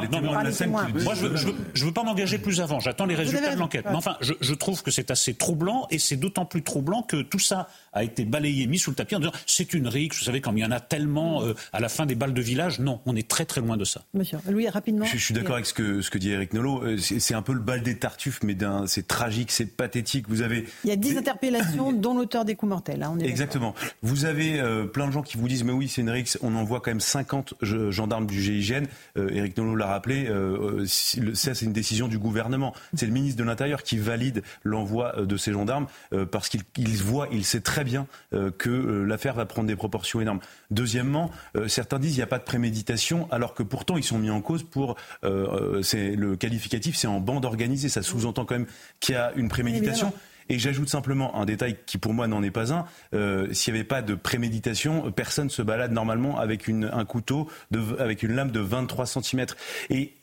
Moi, 1.03 1.13
je 1.15 1.27
ne 1.27 1.85
veux, 1.85 1.93
pas 1.93 2.03
m'engager 2.03 2.37
plus 2.37 2.61
avant. 2.61 2.79
J'attends 2.79 3.05
les 3.05 3.15
résultats 3.15 3.53
de 3.55 3.59
l'enquête. 3.59 3.85
Mais 3.85 3.95
enfin, 3.95 4.17
je, 4.21 4.33
je 4.39 4.53
trouve 4.53 4.83
que 4.83 4.91
c'est 4.91 5.11
assez 5.11 5.33
troublant, 5.33 5.87
et 5.89 5.99
c'est 5.99 6.17
d'autant 6.17 6.45
plus 6.45 6.63
troublant 6.63 7.01
que 7.01 7.21
tout 7.21 7.39
ça 7.39 7.67
a 7.93 8.03
été 8.03 8.25
balayé, 8.25 8.67
mis 8.67 8.77
sous 8.77 8.91
le 8.91 8.95
tapis 8.95 9.15
en 9.15 9.19
disant 9.19 9.33
c'est 9.45 9.73
une 9.73 9.87
rixe. 9.87 10.19
Vous 10.19 10.25
savez, 10.25 10.41
comme 10.41 10.57
il 10.57 10.61
y 10.61 10.65
en 10.65 10.71
a 10.71 10.79
tellement 10.79 11.43
à 11.73 11.79
la 11.79 11.89
fin 11.89 12.05
des 12.05 12.15
balles 12.15 12.33
de 12.33 12.41
village, 12.41 12.79
non, 12.79 13.01
on 13.05 13.15
est 13.15 13.27
très 13.27 13.45
très 13.45 13.61
loin 13.61 13.77
de 13.77 13.85
ça. 13.85 14.03
Monsieur, 14.13 14.37
Louis, 14.49 14.69
rapidement. 14.69 15.05
Je, 15.05 15.17
suis 15.17 15.33
d'accord 15.33 15.55
avec 15.55 15.65
ce 15.65 15.73
que, 15.73 16.01
ce 16.01 16.09
que 16.09 16.18
dit 16.19 16.31
Eric 16.31 16.53
Nolot. 16.53 16.83
Euh, 16.83 16.97
c'est 16.97 17.33
un 17.33 17.41
peu 17.41 17.53
le 17.53 17.59
bal 17.59 17.81
des 17.81 17.97
tartuffes, 17.97 18.41
mais 18.43 18.55
c'est 18.85 19.07
tragique, 19.07 19.51
c'est 19.51 19.65
pathétique. 19.65 20.25
Vous 20.29 20.41
avez 20.41 20.65
il 20.83 20.89
y 20.89 20.93
a 20.93 20.95
10 20.95 21.17
interpellations, 21.17 21.91
dont 21.93 22.15
l'auteur 22.15 22.45
des 22.45 22.55
coups 22.55 22.69
mortels. 22.69 23.03
Hein, 23.03 23.17
Exactement. 23.21 23.73
Vous 24.01 24.25
avez 24.25 24.59
euh, 24.59 24.85
plein 24.85 25.07
de 25.07 25.11
gens 25.11 25.21
qui 25.21 25.37
vous 25.37 25.47
disent 25.47 25.63
mais 25.63 25.71
oui, 25.71 25.87
c'est 25.87 26.01
une 26.01 26.09
rixe. 26.09 26.37
On 26.41 26.55
envoie 26.55 26.79
quand 26.81 26.91
même 26.91 26.99
50 26.99 27.55
gendarmes 27.61 28.27
du 28.27 28.41
GIGN. 28.41 28.85
Euh, 29.17 29.29
Eric 29.31 29.57
Nolot 29.57 29.75
l'a 29.75 29.87
rappelé. 29.87 30.29
ça, 30.85 31.53
c'est 31.53 31.65
une 31.65 31.73
décision 31.73 32.07
du 32.07 32.17
gouvernement. 32.17 32.73
C'est 32.95 33.05
le 33.05 33.11
ministre 33.11 33.39
de 33.39 33.43
l'Intérieur 33.43 33.83
qui 33.83 33.97
valide 33.97 34.43
l'envoi 34.63 35.13
de 35.25 35.37
ces 35.37 35.51
gendarmes 35.53 35.87
parce 36.31 36.49
qu'il 36.49 36.97
voit, 36.97 37.27
il 37.31 37.45
sait 37.45 37.61
très 37.61 37.83
bien 37.83 38.07
que 38.57 38.69
l'affaire 39.07 39.33
va 39.35 39.45
prendre 39.45 39.67
des 39.67 39.75
proportions 39.75 40.21
énormes. 40.21 40.39
Deuxièmement, 40.71 41.31
certains 41.67 41.99
disent 41.99 42.13
il 42.13 42.17
n'y 42.17 42.23
a 42.23 42.27
pas 42.27 42.37
de 42.37 42.43
préméditation, 42.43 43.27
alors 43.31 43.53
que 43.53 43.63
pourtant 43.63 43.97
ils 43.97 44.03
sont 44.03 44.19
mis 44.19 44.29
en 44.29 44.41
cause 44.41 44.63
pour 44.63 44.95
c'est 45.81 46.15
le 46.15 46.35
qualificatif, 46.35 46.95
c'est 46.95 47.07
en 47.07 47.19
bande 47.19 47.45
organisée. 47.45 47.89
Ça 47.89 48.03
sous-entend 48.03 48.45
quand 48.45 48.55
même 48.55 48.67
qu'il 48.99 49.15
y 49.15 49.17
a 49.17 49.31
une 49.35 49.49
préméditation. 49.49 50.13
Et 50.49 50.57
j'ajoute 50.57 50.89
simplement 50.89 51.39
un 51.39 51.45
détail 51.45 51.77
qui 51.85 51.97
pour 51.97 52.13
moi 52.13 52.27
n'en 52.27 52.41
est 52.41 52.51
pas 52.51 52.73
un. 52.73 52.85
Euh, 53.13 53.53
S'il 53.53 53.73
n'y 53.73 53.79
avait 53.79 53.87
pas 53.87 54.01
de 54.01 54.15
préméditation, 54.15 55.11
personne 55.11 55.49
se 55.49 55.61
balade 55.61 55.91
normalement 55.91 56.39
avec 56.39 56.67
une, 56.67 56.89
un 56.91 57.05
couteau, 57.05 57.47
de, 57.69 57.79
avec 57.99 58.23
une 58.23 58.33
lame 58.33 58.49
de 58.49 58.59
23 58.59 59.05
cm. 59.05 59.45
Et 59.91 60.13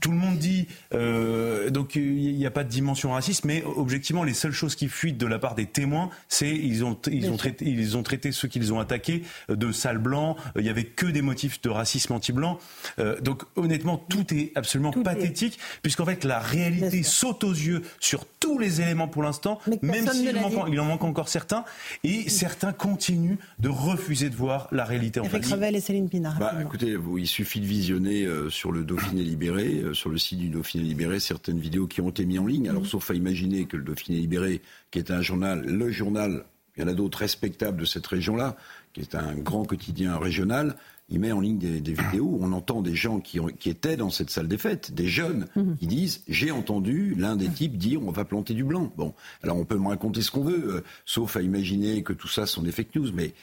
tout 0.00 0.12
le 0.12 0.16
monde 0.16 0.38
dit, 0.38 0.68
euh, 0.94 1.70
donc 1.70 1.96
il 1.96 2.36
n'y 2.36 2.46
a 2.46 2.50
pas 2.50 2.62
de 2.62 2.68
dimension 2.68 3.10
raciste, 3.10 3.44
mais 3.44 3.64
objectivement, 3.64 4.22
les 4.22 4.34
seules 4.34 4.52
choses 4.52 4.76
qui 4.76 4.88
fuitent 4.88 5.18
de 5.18 5.26
la 5.26 5.40
part 5.40 5.56
des 5.56 5.66
témoins, 5.66 6.10
c'est 6.28 6.50
ils 6.50 6.84
ont, 6.84 6.96
ils 7.10 7.30
ont, 7.30 7.36
traité, 7.36 7.64
ils 7.68 7.96
ont 7.96 8.04
traité 8.04 8.30
ceux 8.30 8.48
qu'ils 8.48 8.72
ont 8.72 8.78
attaqués 8.78 9.22
de 9.48 9.72
sales 9.72 9.98
blancs. 9.98 10.36
Il 10.56 10.62
n'y 10.62 10.70
avait 10.70 10.84
que 10.84 11.06
des 11.06 11.22
motifs 11.22 11.60
de 11.60 11.70
racisme 11.70 12.12
anti-blanc. 12.12 12.58
Euh, 13.00 13.20
donc 13.20 13.42
honnêtement, 13.56 13.96
tout 13.96 14.32
est 14.32 14.52
absolument 14.54 14.92
pathétique, 14.92 15.58
puisqu'en 15.82 16.04
fait 16.04 16.24
la 16.24 16.38
réalité 16.38 17.02
saute 17.02 17.42
aux 17.42 17.52
yeux 17.52 17.82
sur 17.98 18.26
tous 18.26 18.58
les 18.58 18.80
éléments 18.80 19.08
pour 19.08 19.22
l'instant 19.22 19.58
même 19.82 20.08
s'il 20.08 20.34
il 20.68 20.80
en 20.80 20.84
manque 20.84 21.04
encore 21.04 21.28
certains, 21.28 21.64
et 22.04 22.28
certains 22.28 22.72
continuent 22.72 23.36
de 23.58 23.68
refuser 23.68 24.30
de 24.30 24.36
voir 24.36 24.68
la 24.72 24.84
réalité 24.84 25.20
en 25.20 25.24
face. 25.24 25.52
et 25.52 25.80
Céline 25.80 26.08
Pinard. 26.08 26.38
Bah, 26.38 26.54
écoutez, 26.60 26.96
il 27.18 27.26
suffit 27.26 27.60
de 27.60 27.66
visionner 27.66 28.24
euh, 28.24 28.50
sur 28.50 28.72
le 28.72 28.84
Dauphiné 28.84 29.22
Libéré, 29.22 29.80
euh, 29.82 29.94
sur 29.94 30.10
le 30.10 30.18
site 30.18 30.38
du 30.38 30.48
Dauphiné 30.48 30.84
Libéré, 30.84 31.20
certaines 31.20 31.58
vidéos 31.58 31.86
qui 31.86 32.00
ont 32.00 32.10
été 32.10 32.24
mises 32.24 32.38
en 32.38 32.46
ligne. 32.46 32.68
Alors, 32.68 32.82
mm. 32.82 32.86
sauf 32.86 33.10
à 33.10 33.14
imaginer 33.14 33.66
que 33.66 33.76
le 33.76 33.84
Dauphiné 33.84 34.18
Libéré, 34.18 34.60
qui 34.90 34.98
est 34.98 35.10
un 35.10 35.22
journal, 35.22 35.62
le 35.64 35.90
journal, 35.90 36.44
il 36.76 36.82
y 36.82 36.84
en 36.84 36.88
a 36.88 36.94
d'autres 36.94 37.18
respectables 37.18 37.80
de 37.80 37.84
cette 37.84 38.06
région-là, 38.06 38.56
qui 38.92 39.00
est 39.00 39.14
un 39.14 39.34
grand 39.34 39.64
quotidien 39.64 40.16
régional, 40.18 40.76
il 41.12 41.20
met 41.20 41.30
en 41.30 41.40
ligne 41.40 41.58
des, 41.58 41.92
vidéos 41.92 42.24
où 42.24 42.38
on 42.40 42.52
entend 42.52 42.80
des 42.80 42.94
gens 42.94 43.20
qui, 43.20 43.38
étaient 43.66 43.96
dans 43.96 44.08
cette 44.08 44.30
salle 44.30 44.48
des 44.48 44.56
fêtes, 44.56 44.94
des 44.94 45.06
jeunes, 45.06 45.46
mhm. 45.54 45.76
qui 45.76 45.86
disent 45.86 46.22
J'ai 46.26 46.50
entendu 46.50 47.14
l'un 47.16 47.36
des 47.36 47.48
types 47.48 47.76
dire 47.76 48.02
on 48.02 48.10
va 48.10 48.24
planter 48.24 48.54
du 48.54 48.64
blanc. 48.64 48.90
Bon, 48.96 49.14
alors 49.42 49.58
on 49.58 49.66
peut 49.66 49.76
me 49.76 49.88
raconter 49.88 50.22
ce 50.22 50.30
qu'on 50.30 50.42
veut, 50.42 50.76
euh, 50.76 50.84
sauf 51.04 51.36
à 51.36 51.42
imaginer 51.42 52.02
que 52.02 52.14
tout 52.14 52.28
ça 52.28 52.46
sont 52.46 52.62
des 52.62 52.72
fake 52.72 52.94
news, 52.96 53.12
mais. 53.12 53.34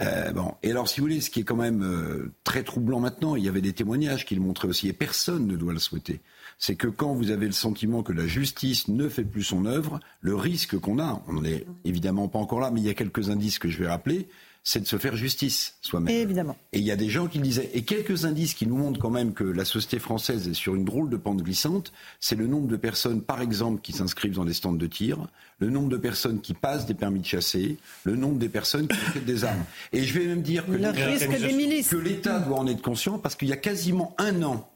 Euh, 0.00 0.32
bon, 0.32 0.54
et 0.62 0.70
alors, 0.70 0.88
si 0.88 1.00
vous 1.00 1.06
voulez, 1.06 1.20
ce 1.20 1.30
qui 1.30 1.40
est 1.40 1.44
quand 1.44 1.54
même 1.54 1.82
euh, 1.84 2.32
très 2.44 2.64
troublant 2.64 2.98
maintenant, 2.98 3.36
il 3.36 3.44
y 3.44 3.48
avait 3.48 3.60
des 3.60 3.74
témoignages 3.74 4.24
qui 4.24 4.34
le 4.34 4.40
montraient 4.40 4.66
aussi, 4.66 4.88
et 4.88 4.92
personne 4.92 5.46
ne 5.46 5.54
doit 5.54 5.74
le 5.74 5.78
souhaiter. 5.78 6.22
C'est 6.58 6.76
que 6.76 6.88
quand 6.88 7.14
vous 7.14 7.30
avez 7.30 7.46
le 7.46 7.52
sentiment 7.52 8.02
que 8.02 8.12
la 8.12 8.26
justice 8.26 8.88
ne 8.88 9.08
fait 9.08 9.22
plus 9.22 9.44
son 9.44 9.66
œuvre, 9.66 10.00
le 10.22 10.34
risque 10.34 10.78
qu'on 10.78 10.98
a, 10.98 11.22
on 11.28 11.34
n'en 11.34 11.44
est 11.44 11.66
évidemment 11.84 12.26
pas 12.26 12.38
encore 12.38 12.58
là, 12.58 12.70
mais 12.72 12.80
il 12.80 12.86
y 12.86 12.90
a 12.90 12.94
quelques 12.94 13.28
indices 13.28 13.58
que 13.58 13.68
je 13.68 13.78
vais 13.78 13.88
rappeler, 13.88 14.28
c'est 14.64 14.80
de 14.80 14.86
se 14.86 14.96
faire 14.96 15.16
justice 15.16 15.76
soi-même. 15.80 16.14
Évidemment. 16.14 16.56
Et 16.72 16.78
il 16.78 16.84
y 16.84 16.92
a 16.92 16.96
des 16.96 17.10
gens 17.10 17.26
qui 17.26 17.40
disaient, 17.40 17.70
et 17.74 17.82
quelques 17.82 18.24
indices 18.24 18.54
qui 18.54 18.66
nous 18.66 18.76
montrent 18.76 19.00
quand 19.00 19.10
même 19.10 19.32
que 19.32 19.44
la 19.44 19.64
société 19.64 19.98
française 19.98 20.46
est 20.48 20.54
sur 20.54 20.74
une 20.74 20.84
drôle 20.84 21.10
de 21.10 21.16
pente 21.16 21.42
glissante, 21.42 21.92
c'est 22.20 22.36
le 22.36 22.46
nombre 22.46 22.68
de 22.68 22.76
personnes, 22.76 23.22
par 23.22 23.40
exemple, 23.40 23.80
qui 23.80 23.92
s'inscrivent 23.92 24.34
dans 24.34 24.44
des 24.44 24.52
stands 24.52 24.72
de 24.72 24.86
tir, 24.86 25.26
le 25.58 25.68
nombre 25.68 25.88
de 25.88 25.96
personnes 25.96 26.40
qui 26.40 26.54
passent 26.54 26.86
des 26.86 26.94
permis 26.94 27.20
de 27.20 27.26
chasser, 27.26 27.76
le 28.04 28.14
nombre 28.14 28.38
des 28.38 28.48
persons 28.48 28.86
qui 28.86 28.96
achètent 29.08 29.24
des 29.24 29.44
armes. 29.44 29.64
Et 29.92 30.04
je 30.04 30.18
vais 30.18 30.26
même 30.26 30.42
dire 30.42 30.64
que 30.66 31.96
l'État 31.96 32.38
doit 32.38 32.58
en 32.58 32.66
être 32.68 32.82
conscient 32.82 33.18
parce 33.18 33.34
qu'il 33.34 33.48
y 33.48 33.52
a 33.52 33.56
quasiment 33.56 34.14
un 34.18 34.42
an, 34.42 34.68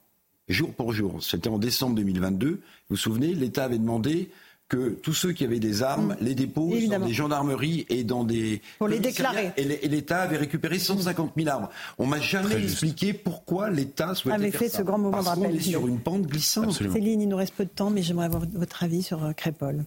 jour 0.48 0.72
pour 0.72 0.92
jour, 0.92 1.22
c'était 1.22 1.48
en 1.48 1.58
décembre 1.58 1.96
2022, 1.96 2.48
vous 2.48 2.60
vous 2.90 2.96
souvenez, 2.96 3.34
l'État 3.34 3.64
avait 3.64 3.78
demandé 3.78 4.30
que 4.68 4.90
tous 4.90 5.14
ceux 5.14 5.32
qui 5.32 5.44
avaient 5.44 5.60
des 5.60 5.82
armes 5.82 6.14
mm. 6.20 6.24
les 6.24 6.34
déposent 6.34 6.88
dans 6.88 7.06
des 7.06 7.12
gendarmeries 7.12 7.86
et 7.88 8.04
dans 8.04 8.24
des... 8.24 8.60
Pour 8.78 8.88
les 8.88 8.98
déclarer. 8.98 9.52
Et 9.56 9.88
l'État 9.88 10.22
avait 10.22 10.36
récupéré 10.36 10.78
150 10.78 11.32
000 11.36 11.48
armes. 11.48 11.68
On 11.98 12.06
m'a 12.06 12.20
jamais 12.20 12.62
expliqué 12.62 13.12
pourquoi 13.12 13.70
l'État 13.70 14.14
souhaitait 14.14 14.36
avait 14.36 14.50
fait 14.50 14.68
ce 14.68 14.82
grand 14.82 14.98
moment 14.98 15.20
de 15.22 15.26
rappel. 15.26 15.50
On 15.52 15.56
est 15.56 15.60
sur 15.60 15.86
une 15.86 16.00
pente 16.00 16.22
glissante. 16.22 16.72
Céline, 16.72 17.20
il 17.20 17.28
nous 17.28 17.36
reste 17.36 17.54
peu 17.54 17.64
de 17.64 17.70
temps, 17.70 17.90
mais 17.90 18.02
j'aimerais 18.02 18.26
avoir 18.26 18.44
votre 18.52 18.82
avis 18.82 19.02
sur 19.02 19.24
euh, 19.24 19.32
Crépol. 19.32 19.84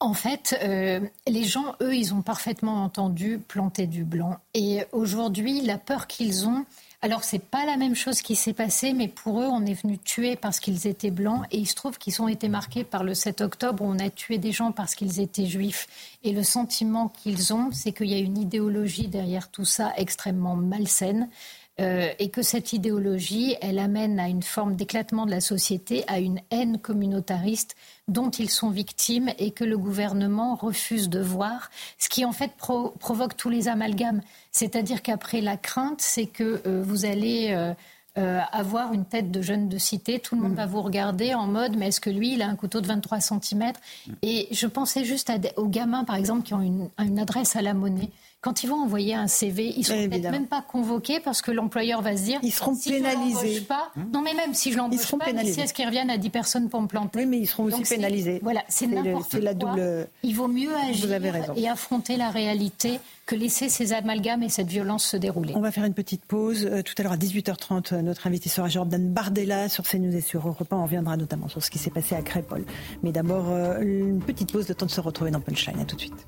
En 0.00 0.14
fait, 0.14 0.56
euh, 0.62 1.00
les 1.26 1.42
gens, 1.42 1.74
eux, 1.82 1.94
ils 1.94 2.14
ont 2.14 2.22
parfaitement 2.22 2.84
entendu 2.84 3.40
planter 3.48 3.88
du 3.88 4.04
blanc. 4.04 4.38
Et 4.54 4.84
aujourd'hui, 4.92 5.60
la 5.62 5.76
peur 5.76 6.06
qu'ils 6.06 6.46
ont, 6.46 6.64
alors, 7.00 7.22
c'est 7.22 7.38
pas 7.38 7.64
la 7.64 7.76
même 7.76 7.94
chose 7.94 8.22
qui 8.22 8.34
s'est 8.34 8.52
passé, 8.52 8.92
mais 8.92 9.06
pour 9.06 9.40
eux, 9.40 9.46
on 9.46 9.64
est 9.64 9.80
venu 9.80 9.98
tuer 9.98 10.34
parce 10.34 10.58
qu'ils 10.58 10.88
étaient 10.88 11.12
blancs. 11.12 11.44
Et 11.52 11.58
il 11.58 11.66
se 11.66 11.76
trouve 11.76 11.96
qu'ils 11.96 12.20
ont 12.20 12.26
été 12.26 12.48
marqués 12.48 12.82
par 12.82 13.04
le 13.04 13.14
7 13.14 13.40
octobre 13.40 13.84
où 13.84 13.86
on 13.86 14.00
a 14.00 14.10
tué 14.10 14.38
des 14.38 14.50
gens 14.50 14.72
parce 14.72 14.96
qu'ils 14.96 15.20
étaient 15.20 15.46
juifs. 15.46 15.86
Et 16.24 16.32
le 16.32 16.42
sentiment 16.42 17.08
qu'ils 17.08 17.52
ont, 17.54 17.70
c'est 17.70 17.92
qu'il 17.92 18.08
y 18.08 18.14
a 18.14 18.18
une 18.18 18.36
idéologie 18.36 19.06
derrière 19.06 19.48
tout 19.48 19.64
ça 19.64 19.92
extrêmement 19.96 20.56
malsaine. 20.56 21.28
Euh, 21.80 22.08
et 22.18 22.28
que 22.28 22.42
cette 22.42 22.72
idéologie, 22.72 23.54
elle 23.60 23.78
amène 23.78 24.18
à 24.18 24.28
une 24.28 24.42
forme 24.42 24.74
d'éclatement 24.74 25.26
de 25.26 25.30
la 25.30 25.40
société, 25.40 26.04
à 26.08 26.18
une 26.18 26.40
haine 26.50 26.78
communautariste 26.78 27.76
dont 28.08 28.30
ils 28.30 28.50
sont 28.50 28.70
victimes 28.70 29.30
et 29.38 29.52
que 29.52 29.64
le 29.64 29.78
gouvernement 29.78 30.56
refuse 30.56 31.08
de 31.08 31.20
voir, 31.20 31.70
ce 31.98 32.08
qui 32.08 32.24
en 32.24 32.32
fait 32.32 32.52
provoque 32.56 33.36
tous 33.36 33.50
les 33.50 33.68
amalgames. 33.68 34.22
C'est-à-dire 34.50 35.02
qu'après 35.02 35.40
la 35.40 35.56
crainte, 35.56 36.00
c'est 36.00 36.26
que 36.26 36.62
euh, 36.66 36.82
vous 36.82 37.04
allez 37.04 37.50
euh, 37.50 37.74
euh, 38.16 38.40
avoir 38.50 38.92
une 38.92 39.04
tête 39.04 39.30
de 39.30 39.42
jeune 39.42 39.68
de 39.68 39.78
cité, 39.78 40.18
tout 40.18 40.34
le 40.34 40.42
monde 40.42 40.52
mm. 40.52 40.56
va 40.56 40.66
vous 40.66 40.82
regarder 40.82 41.34
en 41.34 41.46
mode 41.46 41.76
mais 41.76 41.88
est-ce 41.88 42.00
que 42.00 42.10
lui, 42.10 42.34
il 42.34 42.42
a 42.42 42.48
un 42.48 42.56
couteau 42.56 42.80
de 42.80 42.86
23 42.86 43.20
cm 43.20 43.72
Et 44.22 44.48
je 44.50 44.66
pensais 44.66 45.04
juste 45.04 45.30
aux 45.56 45.68
gamins, 45.68 46.04
par 46.04 46.16
exemple, 46.16 46.42
qui 46.42 46.54
ont 46.54 46.62
une, 46.62 46.88
une 46.98 47.18
adresse 47.18 47.54
à 47.54 47.62
la 47.62 47.74
monnaie 47.74 48.10
quand 48.40 48.62
ils 48.62 48.68
vont 48.68 48.80
envoyer 48.80 49.14
un 49.14 49.26
CV, 49.26 49.72
ils 49.74 49.80
ne 49.80 49.84
seront 49.84 50.08
peut-être 50.08 50.30
même 50.30 50.46
pas 50.46 50.62
convoqués 50.62 51.18
parce 51.18 51.42
que 51.42 51.50
l'employeur 51.50 52.02
va 52.02 52.16
se 52.16 52.22
dire 52.22 52.38
ils 52.42 52.52
seront 52.52 52.76
pénalisés. 52.76 53.62
pas, 53.62 53.90
hmm. 53.96 54.12
non 54.12 54.22
mais 54.22 54.32
même 54.34 54.54
si 54.54 54.72
je 54.72 54.78
l'embauche 54.78 55.10
pas, 55.10 55.24
pénalisés. 55.24 55.62
est-ce 55.62 55.74
qu'ils 55.74 55.86
reviennent 55.86 56.10
à 56.10 56.18
10 56.18 56.30
personnes 56.30 56.68
pour 56.68 56.80
me 56.80 56.86
planter 56.86 57.18
Oui, 57.18 57.26
mais 57.26 57.38
ils 57.38 57.46
seront 57.46 57.64
aussi 57.64 57.82
pénalisés. 57.82 58.38
Voilà, 58.42 58.62
c'est 58.68 58.86
n'importe 58.86 59.30
quoi. 59.30 59.40
La 59.40 59.54
double... 59.54 60.08
Il 60.22 60.34
vaut 60.36 60.46
mieux 60.46 60.74
agir 60.76 61.10
et 61.56 61.68
affronter 61.68 62.16
la 62.16 62.30
réalité 62.30 63.00
que 63.26 63.34
laisser 63.34 63.68
ces 63.68 63.92
amalgames 63.92 64.42
et 64.42 64.48
cette 64.48 64.68
violence 64.68 65.04
se 65.04 65.16
dérouler. 65.16 65.52
On 65.54 65.60
va 65.60 65.70
faire 65.70 65.84
une 65.84 65.94
petite 65.94 66.24
pause. 66.24 66.64
Euh, 66.64 66.82
tout 66.82 66.94
à 66.96 67.02
l'heure 67.02 67.12
à 67.12 67.16
18h30, 67.16 67.92
euh, 67.92 68.02
notre 68.02 68.26
invité 68.26 68.48
sera 68.48 68.68
Jordan 68.68 69.12
Bardella 69.12 69.68
sur 69.68 69.84
CNews 69.84 70.16
et 70.16 70.22
sur 70.22 70.46
Europe 70.48 70.72
1. 70.72 70.76
On 70.76 70.84
reviendra 70.84 71.16
notamment 71.16 71.48
sur 71.48 71.62
ce 71.62 71.70
qui 71.70 71.78
s'est 71.78 71.90
passé 71.90 72.14
à 72.14 72.22
Crépol. 72.22 72.64
Mais 73.02 73.12
d'abord, 73.12 73.50
euh, 73.50 73.80
une 73.80 74.20
petite 74.20 74.50
pause, 74.50 74.66
de 74.66 74.72
temps 74.72 74.86
de 74.86 74.90
se 74.90 75.00
retrouver 75.00 75.30
dans 75.30 75.40
Punchline. 75.40 75.78
À 75.78 75.84
tout 75.84 75.96
de 75.96 76.00
suite. 76.00 76.26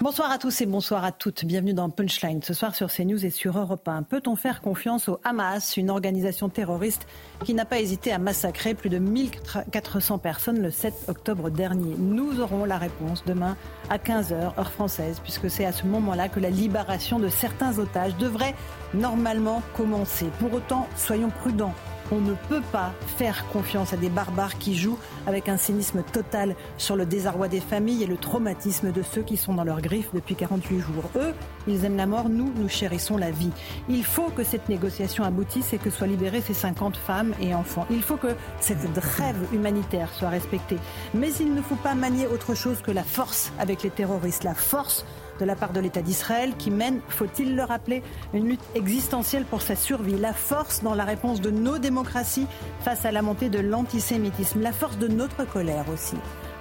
Bonsoir 0.00 0.30
à 0.30 0.38
tous 0.38 0.60
et 0.60 0.66
bonsoir 0.66 1.02
à 1.02 1.10
toutes. 1.10 1.44
Bienvenue 1.44 1.74
dans 1.74 1.90
Punchline. 1.90 2.40
Ce 2.40 2.54
soir 2.54 2.72
sur 2.76 2.88
CNews 2.88 3.26
et 3.26 3.30
sur 3.30 3.58
Europe 3.58 3.88
1. 3.88 4.04
Peut-on 4.04 4.36
faire 4.36 4.60
confiance 4.60 5.08
au 5.08 5.18
Hamas, 5.24 5.76
une 5.76 5.90
organisation 5.90 6.48
terroriste 6.48 7.08
qui 7.44 7.52
n'a 7.52 7.64
pas 7.64 7.80
hésité 7.80 8.12
à 8.12 8.18
massacrer 8.18 8.74
plus 8.74 8.90
de 8.90 8.98
1400 8.98 10.18
personnes 10.18 10.62
le 10.62 10.70
7 10.70 10.94
octobre 11.08 11.50
dernier? 11.50 11.96
Nous 11.98 12.38
aurons 12.38 12.64
la 12.64 12.78
réponse 12.78 13.24
demain 13.26 13.56
à 13.90 13.98
15h, 13.98 14.56
heure 14.56 14.70
française, 14.70 15.18
puisque 15.20 15.50
c'est 15.50 15.64
à 15.64 15.72
ce 15.72 15.84
moment-là 15.84 16.28
que 16.28 16.38
la 16.38 16.50
libération 16.50 17.18
de 17.18 17.28
certains 17.28 17.80
otages 17.80 18.16
devrait 18.18 18.54
normalement 18.94 19.62
commencer. 19.76 20.26
Pour 20.38 20.54
autant, 20.54 20.86
soyons 20.94 21.30
prudents. 21.30 21.74
On 22.10 22.20
ne 22.20 22.34
peut 22.48 22.62
pas 22.72 22.92
faire 23.18 23.46
confiance 23.48 23.92
à 23.92 23.96
des 23.96 24.08
barbares 24.08 24.58
qui 24.58 24.74
jouent 24.74 24.98
avec 25.26 25.48
un 25.48 25.56
cynisme 25.56 26.02
total 26.02 26.56
sur 26.78 26.96
le 26.96 27.04
désarroi 27.04 27.48
des 27.48 27.60
familles 27.60 28.02
et 28.02 28.06
le 28.06 28.16
traumatisme 28.16 28.92
de 28.92 29.02
ceux 29.02 29.22
qui 29.22 29.36
sont 29.36 29.54
dans 29.54 29.64
leurs 29.64 29.82
griffes 29.82 30.10
depuis 30.14 30.34
48 30.34 30.80
jours. 30.80 31.10
Eux, 31.16 31.34
ils 31.66 31.84
aiment 31.84 31.96
la 31.96 32.06
mort, 32.06 32.28
nous, 32.28 32.50
nous 32.56 32.68
chérissons 32.68 33.16
la 33.16 33.30
vie. 33.30 33.50
Il 33.88 34.04
faut 34.04 34.30
que 34.30 34.42
cette 34.42 34.68
négociation 34.68 35.24
aboutisse 35.24 35.72
et 35.74 35.78
que 35.78 35.90
soient 35.90 36.06
libérées 36.06 36.40
ces 36.40 36.54
50 36.54 36.96
femmes 36.96 37.34
et 37.40 37.54
enfants. 37.54 37.86
Il 37.90 38.02
faut 38.02 38.16
que 38.16 38.34
cette 38.60 38.92
trêve 38.94 39.36
humanitaire 39.52 40.12
soit 40.14 40.30
respectée. 40.30 40.78
Mais 41.14 41.32
il 41.40 41.54
ne 41.54 41.60
faut 41.62 41.76
pas 41.76 41.94
manier 41.94 42.26
autre 42.26 42.54
chose 42.54 42.80
que 42.80 42.90
la 42.90 43.04
force 43.04 43.52
avec 43.58 43.82
les 43.82 43.90
terroristes, 43.90 44.44
la 44.44 44.54
force 44.54 45.04
de 45.38 45.44
la 45.44 45.56
part 45.56 45.72
de 45.72 45.80
l'État 45.80 46.02
d'Israël 46.02 46.54
qui 46.58 46.70
mène, 46.70 47.00
faut-il 47.08 47.56
le 47.56 47.62
rappeler, 47.62 48.02
une 48.34 48.48
lutte 48.48 48.64
existentielle 48.74 49.44
pour 49.44 49.62
sa 49.62 49.76
survie. 49.76 50.16
La 50.16 50.32
force 50.32 50.82
dans 50.82 50.94
la 50.94 51.04
réponse 51.04 51.40
de 51.40 51.50
nos 51.50 51.78
démocraties 51.78 52.46
face 52.80 53.04
à 53.04 53.12
la 53.12 53.22
montée 53.22 53.48
de 53.48 53.60
l'antisémitisme. 53.60 54.60
La 54.60 54.72
force 54.72 54.98
de 54.98 55.08
notre 55.08 55.44
colère 55.44 55.86
aussi 55.92 56.16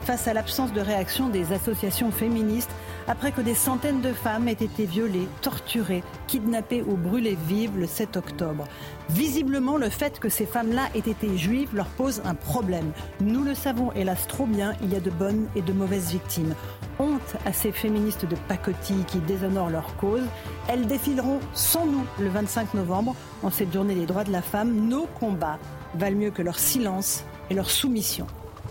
face 0.08 0.30
à 0.30 0.34
l'absence 0.34 0.72
de 0.72 0.80
réaction 0.80 1.28
des 1.28 1.51
associations 1.51 2.12
féministes 2.12 2.72
après 3.10 3.34
que 3.34 3.41
des 3.41 3.53
centaines 3.53 3.99
de 3.99 4.14
femmes 4.14 4.47
aient 4.47 4.53
été 4.53 4.86
violées, 4.86 5.28
torturées, 5.41 6.01
kidnappées 6.28 6.82
ou 6.82 6.95
brûlées 6.95 7.38
vives 7.45 7.78
le 7.78 7.88
7 7.88 8.16
octobre. 8.16 8.64
Visiblement, 9.10 9.76
le 9.76 9.89
fait 9.89 10.18
que 10.18 10.30
ces 10.30 10.45
femmes-là 10.45 10.84
aient 10.95 10.99
été 10.99 11.38
juives 11.38 11.76
leur 11.76 11.88
pose 11.88 12.22
un 12.24 12.36
problème. 12.36 12.93
Nous 13.20 13.43
le 13.43 13.53
savons 13.53 13.91
hélas 13.91 14.28
trop 14.28 14.45
bien, 14.45 14.76
il 14.82 14.93
y 14.93 14.95
a 14.95 15.01
de 15.01 15.10
bonnes 15.10 15.49
et 15.58 15.62
de 15.62 15.74
mauvaises 15.74 16.12
victimes. 16.12 16.55
Honte 16.99 17.36
à 17.45 17.51
ces 17.51 17.74
féministes 17.74 18.26
de 18.26 18.38
pacotille 18.47 19.03
qui 19.08 19.18
déshonorent 19.18 19.72
leur 19.72 19.97
cause. 19.97 20.24
Elles 20.70 20.88
défileront 20.88 21.41
sans 21.51 21.86
nous 21.86 22.05
le 22.18 22.30
25 22.30 22.76
novembre, 22.76 23.14
en 23.43 23.49
cette 23.49 23.74
journée 23.74 23.95
des 23.95 24.05
droits 24.05 24.24
de 24.24 24.32
la 24.32 24.41
femme. 24.41 24.88
Nos 24.88 25.05
combats 25.20 25.60
valent 25.95 26.18
mieux 26.18 26.32
que 26.32 26.41
leur 26.41 26.60
silence 26.60 27.26
et 27.49 27.55
leur 27.55 27.70
soumission. 27.70 28.26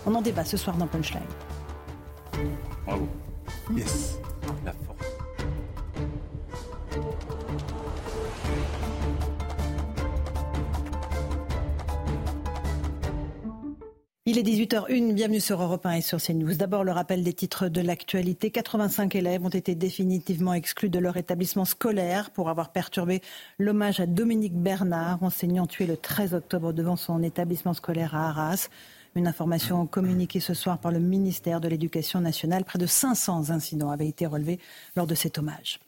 On 0.07 0.15
en 0.15 0.21
débat 0.21 0.45
ce 0.45 0.55
soir 0.55 0.77
dans 0.77 0.87
Punchline. 0.87 1.21
Bravo. 2.85 3.09
Yes. 3.75 4.17
Il 14.25 14.37
est 14.37 14.43
18h01, 14.43 15.13
bienvenue 15.13 15.41
sur 15.41 15.61
Europe 15.61 15.85
1 15.85 15.91
et 15.93 16.01
sur 16.01 16.21
CNews. 16.21 16.55
D'abord, 16.55 16.85
le 16.85 16.93
rappel 16.93 17.21
des 17.21 17.33
titres 17.33 17.67
de 17.67 17.81
l'actualité. 17.81 18.49
85 18.49 19.13
élèves 19.15 19.43
ont 19.43 19.49
été 19.49 19.75
définitivement 19.75 20.53
exclus 20.53 20.89
de 20.89 20.99
leur 20.99 21.17
établissement 21.17 21.65
scolaire 21.65 22.31
pour 22.31 22.49
avoir 22.49 22.71
perturbé 22.71 23.21
l'hommage 23.59 23.99
à 23.99 24.05
Dominique 24.05 24.55
Bernard, 24.55 25.21
enseignant 25.21 25.67
tué 25.67 25.85
le 25.85 25.97
13 25.97 26.33
octobre 26.33 26.71
devant 26.71 26.95
son 26.95 27.23
établissement 27.23 27.73
scolaire 27.73 28.15
à 28.15 28.29
Arras. 28.29 28.69
Une 29.15 29.27
information 29.27 29.85
communiquée 29.87 30.39
ce 30.39 30.53
soir 30.53 30.79
par 30.79 30.91
le 30.91 30.99
ministère 30.99 31.61
de 31.61 31.67
l'Éducation 31.67 32.19
nationale. 32.21 32.63
Près 32.63 32.79
de 32.79 32.85
500 32.85 33.49
incidents 33.49 33.89
avaient 33.89 34.07
été 34.07 34.25
relevés 34.25 34.59
lors 34.95 35.07
de 35.07 35.15
cet 35.15 35.37
hommage. 35.37 35.79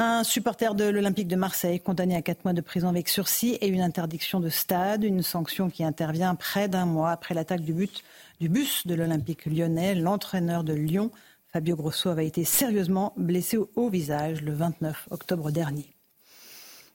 Un 0.00 0.22
supporter 0.22 0.76
de 0.76 0.84
l'Olympique 0.84 1.26
de 1.26 1.34
Marseille 1.34 1.80
condamné 1.80 2.14
à 2.14 2.22
quatre 2.22 2.44
mois 2.44 2.52
de 2.52 2.60
prison 2.60 2.88
avec 2.88 3.08
sursis 3.08 3.54
et 3.60 3.66
une 3.66 3.80
interdiction 3.80 4.38
de 4.38 4.48
stade, 4.48 5.02
une 5.02 5.22
sanction 5.22 5.70
qui 5.70 5.82
intervient 5.82 6.36
près 6.36 6.68
d'un 6.68 6.86
mois 6.86 7.10
après 7.10 7.34
l'attaque 7.34 7.62
du, 7.62 7.72
but, 7.72 8.04
du 8.40 8.48
bus 8.48 8.86
de 8.86 8.94
l'Olympique 8.94 9.46
lyonnais. 9.46 9.96
L'entraîneur 9.96 10.62
de 10.62 10.72
Lyon, 10.72 11.10
Fabio 11.52 11.74
Grosso, 11.74 12.10
avait 12.10 12.28
été 12.28 12.44
sérieusement 12.44 13.12
blessé 13.16 13.58
au 13.74 13.88
visage 13.88 14.42
le 14.42 14.52
29 14.52 15.08
octobre 15.10 15.50
dernier. 15.50 15.97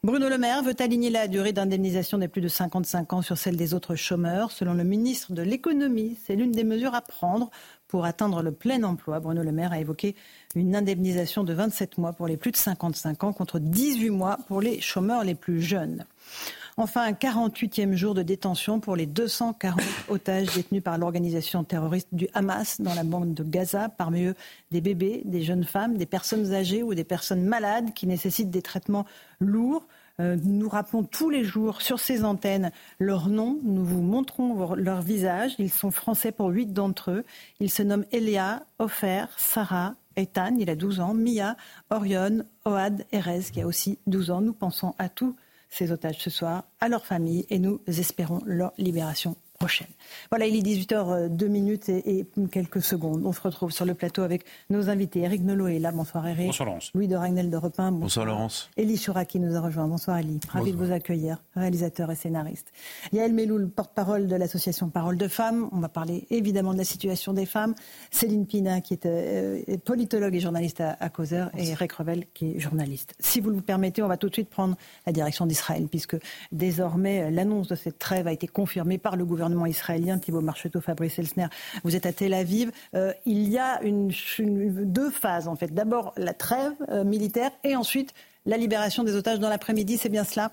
Bruno 0.06 0.28
Le 0.28 0.38
Maire 0.38 0.64
veut 0.64 0.76
aligner 0.80 1.10
la 1.10 1.30
durée 1.30 1.54
d'indemnisation 1.54 2.18
des 2.18 2.28
plus 2.28 2.42
de 2.42 2.50
55 2.50 3.14
ans 3.14 3.22
sur 3.22 3.38
celle 3.38 3.56
des 3.56 3.74
autres 3.74 3.96
chômeurs. 3.96 4.52
Selon 4.52 4.74
le 4.74 4.84
ministre 4.84 5.32
de 5.32 5.42
l'économie, 5.42 6.18
c'est 6.22 6.36
l'une 6.36 6.52
des 6.52 6.66
mesures 6.66 6.94
à 6.94 7.00
prendre 7.00 7.50
pour 7.88 8.04
atteindre 8.04 8.42
le 8.42 8.52
plein 8.52 8.84
emploi. 8.84 9.22
Bruno 9.22 9.44
Le 9.44 9.54
Maire 9.54 9.72
a 9.72 9.80
évoqué 9.80 10.18
une 10.56 10.76
indemnisation 10.76 11.46
de 11.46 11.54
27 11.54 12.00
mois 12.00 12.12
pour 12.12 12.28
les 12.28 12.36
plus 12.36 12.52
de 12.52 12.58
55 12.58 13.24
ans 13.24 13.32
contre 13.32 13.60
18 13.60 14.10
mois 14.10 14.40
pour 14.50 14.60
les 14.60 14.82
chômeurs 14.82 15.24
les 15.24 15.36
plus 15.36 15.62
jeunes. 15.62 16.06
Enfin, 16.76 17.04
un 17.04 17.12
48e 17.12 17.94
jour 17.94 18.16
de 18.16 18.24
détention 18.24 18.80
pour 18.80 18.96
les 18.96 19.06
240 19.06 19.80
otages 20.10 20.56
détenus 20.56 20.82
par 20.82 20.98
l'organisation 20.98 21.64
terroriste 21.64 22.08
du 22.12 22.28
Hamas 22.34 22.82
dans 22.82 22.96
la 22.96 23.04
bande 23.04 23.36
de 23.36 23.44
Gaza, 23.44 23.90
parmi 23.90 24.26
eux 24.26 24.36
des 24.72 24.82
bébés, 24.82 25.22
des 25.26 25.44
jeunes 25.44 25.66
femmes, 25.66 25.98
des 25.98 26.08
personnes 26.08 26.52
âgées 26.54 26.82
ou 26.82 26.96
des 26.96 27.04
personnes 27.04 27.44
malades 27.44 27.94
qui 27.94 28.08
nécessitent 28.08 28.50
des 28.50 28.64
traitements 28.64 29.06
lourds. 29.40 29.86
Euh, 30.20 30.36
nous 30.44 30.68
rappelons 30.68 31.04
tous 31.04 31.30
les 31.30 31.44
jours 31.44 31.82
sur 31.82 32.00
ces 32.00 32.24
antennes 32.24 32.72
leurs 33.00 33.30
noms. 33.30 33.60
Nous 33.64 33.86
vous 33.86 34.02
montrons 34.02 34.74
leurs 34.74 35.02
visages. 35.02 35.54
Ils 35.60 35.72
sont 35.72 35.92
français 35.92 36.32
pour 36.32 36.50
huit 36.50 36.74
d'entre 36.74 37.12
eux. 37.12 37.24
Ils 37.60 37.72
se 37.72 37.84
nomment 37.84 38.06
Elia, 38.12 38.64
Ofer, 38.80 39.26
Sarah, 39.38 39.94
Ethan, 40.16 40.56
il 40.58 40.70
a 40.70 40.76
12 40.76 41.00
ans, 41.00 41.14
Mia, 41.14 41.56
Orion, 41.90 42.44
Oad, 42.66 43.06
Erez, 43.12 43.42
qui 43.52 43.62
a 43.62 43.68
aussi 43.68 44.00
12 44.08 44.32
ans. 44.32 44.42
Nous 44.42 44.54
pensons 44.54 44.94
à 44.98 45.10
tous 45.10 45.36
ces 45.74 45.92
otages 45.92 46.20
ce 46.20 46.30
soir, 46.30 46.66
à 46.80 46.88
leurs 46.88 47.06
familles, 47.06 47.46
et 47.50 47.60
nous 47.60 47.82
espérons 47.88 48.42
leur 48.46 48.74
libération 48.78 49.36
voilà, 50.30 50.46
il 50.46 50.56
est 50.56 50.62
18h 50.62 51.30
2 51.30 51.48
minutes 51.48 51.90
et, 51.90 52.26
quelques 52.52 52.82
secondes. 52.82 53.24
On 53.26 53.34
se 53.34 53.42
retrouve 53.42 53.72
sur 53.72 53.86
le 53.86 53.94
plateau 53.94 54.24
avec 54.24 54.46
nos 54.70 54.90
invités. 54.90 55.22
Eric 55.22 55.44
Nolot 55.44 55.68
est 55.68 55.80
là. 55.80 55.92
Bonsoir 55.92 56.28
Eric. 56.28 56.48
Bonsoir 56.48 56.68
Laurence. 56.68 56.92
Louis 56.94 57.08
de 57.08 57.16
Ragnel 57.16 57.50
de 57.50 57.58
Repin. 57.58 57.92
Bonsoir, 57.92 58.02
bonsoir 58.02 58.26
Laurence. 58.26 58.70
Elie 58.78 59.00
qui 59.28 59.40
nous 59.40 59.56
a 59.56 59.62
rejoint. 59.62 59.88
Bonsoir 59.88 60.20
Elie. 60.20 60.40
Ravi 60.50 60.72
de 60.72 60.78
vous 60.78 60.92
accueillir, 60.92 61.38
réalisateur 61.56 62.12
et 62.12 62.16
scénariste. 62.16 62.72
Yael 63.12 63.34
Meloul, 63.34 63.70
porte-parole 63.70 64.28
de 64.28 64.36
l'association 64.36 64.90
Parole 64.90 65.18
de 65.18 65.28
Femmes. 65.28 65.70
On 65.72 65.80
va 65.80 65.90
parler 65.90 66.26
évidemment 66.30 66.74
de 66.74 66.78
la 66.78 66.84
situation 66.84 67.34
des 67.34 67.46
femmes. 67.46 67.76
Céline 68.12 68.46
Pina 68.46 68.82
qui 68.82 68.94
est 68.94 69.06
euh, 69.06 69.62
politologue 69.86 70.36
et 70.36 70.40
journaliste 70.40 70.82
à, 70.82 70.98
à 71.00 71.10
Causeur 71.10 71.50
et 71.58 71.70
Eric 71.70 71.94
Revel 71.94 72.26
qui 72.34 72.52
est 72.56 72.60
journaliste. 72.60 73.14
Si 73.20 73.40
vous 73.40 73.50
le 73.50 73.62
permettez, 73.62 74.02
on 74.02 74.08
va 74.08 74.18
tout 74.18 74.30
de 74.30 74.34
suite 74.34 74.50
prendre 74.50 74.76
la 75.06 75.12
direction 75.12 75.46
d'Israël 75.46 75.88
puisque 75.90 76.18
désormais 76.52 77.32
l'annonce 77.32 77.68
de 77.68 77.76
cette 77.76 78.00
trêve 78.00 78.28
a 78.28 78.34
été 78.34 78.48
confirmée 78.48 78.98
par 78.98 79.16
le 79.16 79.26
gouvernement 79.26 79.53
israélien 79.66 80.18
Thibault 80.20 80.42
Marcheteau, 80.42 80.82
Fabrice 80.82 81.20
Elsner, 81.20 81.48
vous 81.84 81.96
êtes 81.96 82.06
à 82.06 82.14
Tel 82.14 82.34
Aviv. 82.34 82.72
Euh, 82.96 83.14
il 83.26 83.50
y 83.50 83.58
a 83.58 83.82
une, 83.84 84.12
deux 84.40 85.10
phases 85.10 85.48
en 85.48 85.56
fait. 85.56 85.74
D'abord 85.74 86.14
la 86.18 86.34
trêve 86.34 86.74
euh, 86.90 87.04
militaire 87.04 87.52
et 87.64 87.76
ensuite 87.76 88.14
la 88.46 88.58
libération 88.58 89.04
des 89.04 89.16
otages 89.16 89.40
dans 89.40 89.50
l'après-midi. 89.50 89.98
C'est 89.98 90.10
bien 90.10 90.24
cela? 90.24 90.52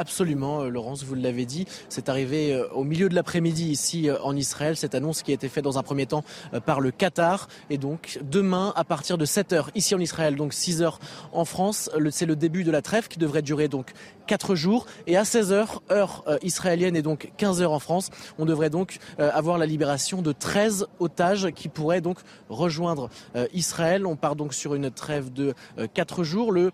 Absolument, 0.00 0.60
euh, 0.60 0.68
Laurence, 0.68 1.02
vous 1.02 1.16
l'avez 1.16 1.44
dit. 1.44 1.66
C'est 1.88 2.08
arrivé 2.08 2.54
euh, 2.54 2.68
au 2.72 2.84
milieu 2.84 3.08
de 3.08 3.16
l'après-midi 3.16 3.68
ici 3.68 4.08
euh, 4.08 4.16
en 4.22 4.36
Israël, 4.36 4.76
cette 4.76 4.94
annonce 4.94 5.24
qui 5.24 5.32
a 5.32 5.34
été 5.34 5.48
faite 5.48 5.64
dans 5.64 5.76
un 5.76 5.82
premier 5.82 6.06
temps 6.06 6.22
par 6.64 6.78
le 6.78 6.92
Qatar. 6.92 7.48
Et 7.68 7.78
donc, 7.78 8.20
demain, 8.22 8.72
à 8.76 8.84
partir 8.84 9.18
de 9.18 9.26
7h 9.26 9.70
ici 9.74 9.96
en 9.96 9.98
Israël, 9.98 10.36
donc 10.36 10.52
6h 10.52 10.98
en 11.32 11.44
France, 11.44 11.90
c'est 12.12 12.26
le 12.26 12.36
début 12.36 12.62
de 12.62 12.70
la 12.70 12.80
trêve 12.80 13.08
qui 13.08 13.18
devrait 13.18 13.42
durer 13.42 13.66
donc 13.66 13.90
4 14.28 14.54
jours. 14.54 14.86
Et 15.08 15.16
à 15.16 15.24
16h, 15.24 15.66
heure 15.90 16.24
israélienne 16.42 16.94
et 16.94 17.02
donc 17.02 17.32
15h 17.36 17.66
en 17.66 17.78
France, 17.80 18.10
on 18.38 18.44
devrait 18.44 18.70
donc 18.70 18.98
avoir 19.18 19.58
la 19.58 19.66
libération 19.66 20.22
de 20.22 20.30
13 20.32 20.86
otages 21.00 21.50
qui 21.54 21.68
pourraient 21.68 22.00
donc 22.00 22.18
rejoindre 22.48 23.08
Israël. 23.52 24.06
On 24.06 24.16
part 24.16 24.36
donc 24.36 24.54
sur 24.54 24.74
une 24.74 24.90
trêve 24.90 25.32
de 25.32 25.54
4 25.94 26.22
jours. 26.22 26.52
Le 26.52 26.70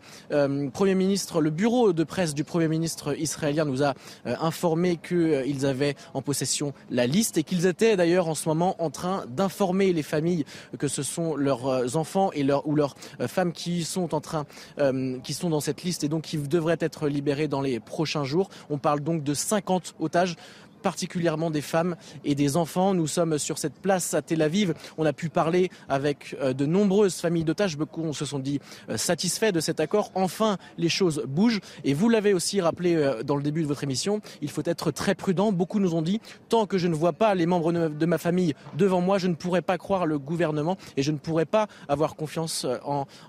Premier 0.72 0.94
ministre, 0.94 1.40
le 1.40 1.50
bureau 1.50 1.92
de 1.92 2.04
presse 2.04 2.34
du 2.34 2.44
Premier 2.44 2.68
ministre 2.68 3.13
israélien 3.18 3.64
nous 3.64 3.82
a 3.82 3.94
euh, 4.26 4.34
informé 4.40 4.96
qu'ils 4.96 5.66
avaient 5.66 5.94
en 6.14 6.22
possession 6.22 6.72
la 6.90 7.06
liste 7.06 7.38
et 7.38 7.42
qu'ils 7.42 7.66
étaient 7.66 7.96
d'ailleurs 7.96 8.28
en 8.28 8.34
ce 8.34 8.48
moment 8.48 8.76
en 8.78 8.90
train 8.90 9.24
d'informer 9.28 9.92
les 9.92 10.02
familles 10.02 10.44
que 10.78 10.88
ce 10.88 11.02
sont 11.02 11.36
leurs 11.36 11.66
euh, 11.66 11.86
enfants 11.94 12.30
ou 12.64 12.74
leurs 12.74 12.94
euh, 13.20 13.28
femmes 13.28 13.52
qui 13.52 13.84
sont 13.84 14.08
dans 14.08 15.60
cette 15.60 15.82
liste 15.82 16.04
et 16.04 16.08
donc 16.08 16.22
qui 16.22 16.38
devraient 16.38 16.76
être 16.80 17.08
libérés 17.08 17.48
dans 17.48 17.60
les 17.60 17.80
prochains 17.80 18.24
jours. 18.24 18.48
On 18.70 18.78
parle 18.78 19.00
donc 19.00 19.22
de 19.22 19.34
50 19.34 19.94
otages 20.00 20.36
particulièrement 20.84 21.50
des 21.50 21.62
femmes 21.62 21.96
et 22.24 22.34
des 22.34 22.58
enfants. 22.58 22.92
Nous 22.92 23.06
sommes 23.06 23.38
sur 23.38 23.56
cette 23.56 23.80
place 23.80 24.12
à 24.12 24.20
Tel 24.20 24.42
Aviv. 24.42 24.74
On 24.98 25.06
a 25.06 25.14
pu 25.14 25.30
parler 25.30 25.70
avec 25.88 26.36
de 26.40 26.66
nombreuses 26.66 27.16
familles 27.16 27.44
d'otages. 27.44 27.78
Beaucoup 27.78 28.12
se 28.12 28.26
sont 28.26 28.38
dit 28.38 28.60
satisfaits 28.94 29.50
de 29.50 29.60
cet 29.60 29.80
accord. 29.80 30.12
Enfin, 30.14 30.58
les 30.76 30.90
choses 30.90 31.24
bougent. 31.26 31.60
Et 31.84 31.94
vous 31.94 32.10
l'avez 32.10 32.34
aussi 32.34 32.60
rappelé 32.60 33.12
dans 33.24 33.36
le 33.36 33.42
début 33.42 33.62
de 33.62 33.66
votre 33.66 33.82
émission, 33.82 34.20
il 34.42 34.50
faut 34.50 34.62
être 34.66 34.90
très 34.90 35.14
prudent. 35.14 35.52
Beaucoup 35.52 35.80
nous 35.80 35.94
ont 35.94 36.02
dit, 36.02 36.20
tant 36.50 36.66
que 36.66 36.76
je 36.76 36.86
ne 36.86 36.94
vois 36.94 37.14
pas 37.14 37.34
les 37.34 37.46
membres 37.46 37.72
de 37.72 38.06
ma 38.06 38.18
famille 38.18 38.54
devant 38.76 39.00
moi, 39.00 39.16
je 39.16 39.28
ne 39.28 39.34
pourrai 39.34 39.62
pas 39.62 39.78
croire 39.78 40.04
le 40.04 40.18
gouvernement 40.18 40.76
et 40.98 41.02
je 41.02 41.12
ne 41.12 41.16
pourrai 41.16 41.46
pas 41.46 41.66
avoir 41.88 42.14
confiance 42.14 42.66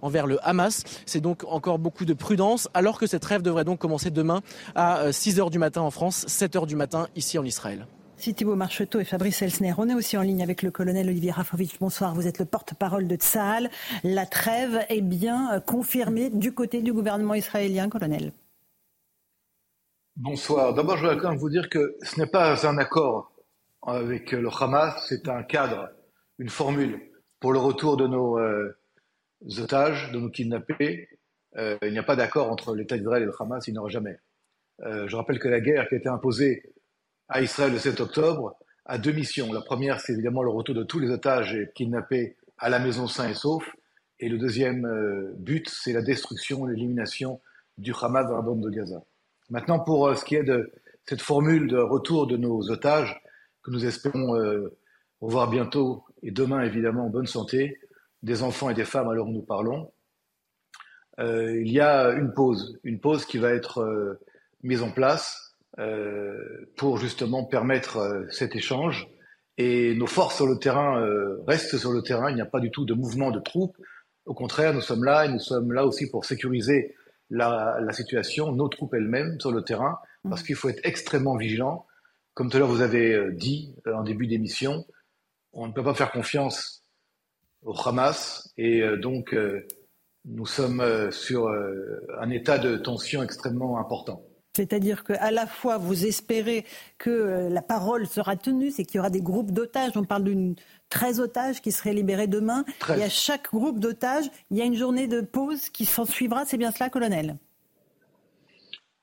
envers 0.02 0.28
le 0.28 0.46
Hamas. 0.46 0.84
C'est 1.06 1.22
donc 1.22 1.46
encore 1.48 1.80
beaucoup 1.80 2.04
de 2.04 2.14
prudence, 2.14 2.68
alors 2.74 3.00
que 3.00 3.08
cette 3.08 3.22
trêve 3.22 3.42
devrait 3.42 3.64
donc 3.64 3.80
commencer 3.80 4.12
demain 4.12 4.42
à 4.76 5.14
6 5.14 5.38
h 5.40 5.50
du 5.50 5.58
matin 5.58 5.82
en 5.82 5.92
France, 5.92 6.26
7 6.28 6.56
h 6.56 6.68
du 6.68 6.76
matin 6.76 7.08
ici 7.16 7.38
en 7.40 7.45
Israël. 7.46 7.88
Si 8.18 8.34
Thibault 8.34 8.56
Marcheteau 8.56 9.00
et 9.00 9.04
Fabrice 9.04 9.42
Elsner, 9.42 9.74
on 9.78 9.90
est 9.90 9.94
aussi 9.94 10.18
en 10.18 10.22
ligne 10.22 10.42
avec 10.42 10.62
le 10.62 10.72
colonel 10.72 11.10
Olivier 11.10 11.32
Rafovitch. 11.32 11.78
Bonsoir, 11.80 12.16
vous 12.16 12.28
êtes 12.28 12.40
le 12.40 12.46
porte-parole 12.46 13.08
de 13.08 13.16
Tsahal. 13.16 13.70
La 14.04 14.26
trêve 14.26 14.86
est 14.90 15.02
bien 15.02 15.60
confirmée 15.60 16.30
du 16.30 16.54
côté 16.54 16.82
du 16.82 16.94
gouvernement 16.94 17.34
israélien, 17.34 17.90
colonel. 17.90 18.32
Bonsoir. 20.16 20.74
D'abord, 20.74 20.96
je 20.96 21.02
voudrais 21.02 21.18
quand 21.18 21.32
même 21.32 21.40
vous 21.40 21.50
dire 21.50 21.70
que 21.70 21.98
ce 22.02 22.18
n'est 22.18 22.28
pas 22.28 22.66
un 22.66 22.78
accord 22.78 23.34
avec 23.86 24.32
le 24.32 24.50
Hamas, 24.50 25.06
c'est 25.10 25.28
un 25.28 25.44
cadre, 25.44 25.90
une 26.40 26.50
formule 26.50 27.12
pour 27.42 27.52
le 27.52 27.60
retour 27.60 27.98
de 27.98 28.08
nos 28.08 28.40
euh, 28.40 28.78
otages, 29.60 30.12
de 30.14 30.20
nos 30.20 30.30
kidnappés. 30.30 31.10
Euh, 31.58 31.78
il 31.82 31.92
n'y 31.92 32.00
a 32.00 32.04
pas 32.04 32.16
d'accord 32.16 32.50
entre 32.50 32.76
l'État 32.76 32.98
d'Israël 32.98 33.24
et 33.24 33.26
le 33.26 33.34
Hamas, 33.38 33.68
il 33.68 33.74
n'y 33.74 33.78
aura 33.78 33.90
jamais. 33.90 34.18
Euh, 34.84 35.08
je 35.08 35.16
rappelle 35.18 35.38
que 35.38 35.50
la 35.50 35.60
guerre 35.60 35.88
qui 35.90 35.96
a 35.96 35.98
été 35.98 36.10
imposée 36.10 36.75
à 37.30 37.42
Israël 37.42 37.72
le 37.72 37.80
7 37.80 38.02
octobre 38.02 38.56
a 38.86 38.98
deux 38.98 39.12
missions. 39.12 39.52
La 39.52 39.62
première, 39.62 40.00
c'est 40.00 40.14
évidemment 40.14 40.44
le 40.44 40.50
retour 40.50 40.76
de 40.76 40.84
tous 40.84 41.00
les 41.00 41.10
otages 41.10 41.58
kidnappés 41.74 42.36
à 42.58 42.70
la 42.70 42.80
maison 42.80 43.08
sains 43.08 43.30
et 43.30 43.34
saufs. 43.34 43.70
Et 44.20 44.30
le 44.30 44.38
deuxième 44.38 45.34
but, 45.38 45.68
c'est 45.70 45.92
la 45.92 46.02
destruction, 46.02 46.66
l'élimination 46.66 47.42
du 47.78 47.94
Hamas 48.00 48.28
dans 48.28 48.36
la 48.36 48.42
bande 48.42 48.62
de 48.62 48.70
Gaza. 48.70 49.04
Maintenant, 49.50 49.80
pour 49.80 50.08
euh, 50.08 50.16
ce 50.16 50.26
qui 50.26 50.36
est 50.36 50.44
de 50.44 50.72
cette 51.06 51.22
formule 51.22 51.68
de 51.68 51.78
retour 51.78 52.28
de 52.28 52.38
nos 52.38 52.72
otages, 52.72 53.22
que 53.64 53.72
nous 53.72 53.86
espérons 53.86 54.36
euh, 54.36 54.78
revoir 55.22 55.50
bientôt 55.50 56.04
et 56.24 56.32
demain 56.32 56.62
évidemment 56.62 57.06
en 57.06 57.10
bonne 57.10 57.28
santé, 57.28 57.80
des 58.24 58.44
enfants 58.44 58.70
et 58.70 58.74
des 58.74 58.86
femmes 58.86 59.10
alors 59.10 59.28
nous 59.28 59.42
parlons, 59.42 59.92
euh, 61.20 61.60
il 61.62 61.72
y 61.72 61.80
a 61.80 62.10
une 62.12 62.34
pause, 62.34 62.80
une 62.84 63.00
pause 63.00 63.26
qui 63.26 63.38
va 63.38 63.52
être 63.52 64.20
mise 64.64 64.82
en 64.82 64.92
place 64.92 65.45
pour 66.78 66.98
justement 66.98 67.44
permettre 67.44 68.26
cet 68.32 68.56
échange. 68.56 69.08
Et 69.58 69.94
nos 69.96 70.08
forces 70.08 70.36
sur 70.36 70.48
le 70.48 70.58
terrain 70.58 71.06
restent 71.48 71.78
sur 71.78 71.92
le 71.92 72.02
terrain, 72.02 72.30
il 72.30 72.36
n'y 72.36 72.42
a 72.42 72.46
pas 72.46 72.60
du 72.60 72.72
tout 72.72 72.86
de 72.86 72.94
mouvement 72.94 73.32
de 73.32 73.40
troupes. 73.40 73.78
Au 74.26 74.34
contraire, 74.34 74.74
nous 74.74 74.82
sommes 74.82 75.04
là 75.04 75.26
et 75.26 75.30
nous 75.30 75.40
sommes 75.40 75.72
là 75.72 75.86
aussi 75.86 76.10
pour 76.10 76.26
sécuriser 76.26 76.96
la, 77.30 77.92
situation, 77.92 78.52
nos 78.52 78.68
troupes 78.68 78.94
elles-mêmes 78.94 79.40
sur 79.40 79.52
le 79.52 79.64
terrain, 79.64 80.00
parce 80.30 80.44
qu'il 80.44 80.56
faut 80.56 80.70
être 80.70 80.82
extrêmement 80.84 81.36
vigilant. 81.36 81.86
Comme 82.34 82.50
tout 82.50 82.58
à 82.58 82.60
l'heure 82.60 82.70
vous 82.70 82.82
avez 82.82 83.14
euh, 83.14 83.32
dit 83.32 83.74
euh, 83.88 83.94
en 83.94 84.04
début 84.04 84.28
d'émission, 84.28 84.86
on 85.54 85.68
ne 85.68 85.74
peut 85.74 85.84
pas 85.84 85.94
faire 85.94 86.12
confiance 86.12 86.84
au 87.64 87.74
Hamas 87.88 88.54
et 88.58 88.82
euh, 88.82 88.98
donc 88.98 89.36
nous 90.26 90.46
sommes 90.46 91.12
sur 91.12 91.48
un 91.48 92.30
état 92.32 92.58
de 92.58 92.78
tension 92.78 93.22
extrêmement 93.22 93.80
important. 93.80 94.24
C'est-à-dire 94.56 95.04
qu'à 95.04 95.32
la 95.32 95.48
fois 95.48 95.78
vous 95.78 96.06
espérez 96.06 96.66
que 96.98 97.50
la 97.52 97.62
parole 97.62 98.08
sera 98.08 98.38
tenue, 98.38 98.72
c'est 98.72 98.86
qu'il 98.86 98.96
y 98.96 99.00
aura 99.00 99.10
des 99.10 99.22
groupes 99.22 99.52
d'otages. 99.52 99.92
On 99.96 100.06
parle 100.06 100.24
d'une 100.24 100.56
13 100.90 101.20
otages 101.20 101.62
qui 101.62 101.72
seraient 101.72 101.94
libérés 101.94 102.28
demain. 102.28 102.64
Et 102.98 103.04
à 103.04 103.10
chaque 103.10 103.52
groupe 103.52 103.80
d'otages, 103.80 104.26
il 104.52 104.58
y 104.58 104.62
a 104.62 104.66
une 104.66 104.76
journée 104.76 105.08
de 105.08 105.22
pause 105.22 105.70
qui 105.70 105.86
s'en 105.86 106.06
suivra. 106.06 106.46
C'est 106.46 106.58
bien 106.58 106.72
cela, 106.72 106.90
colonel? 106.90 107.38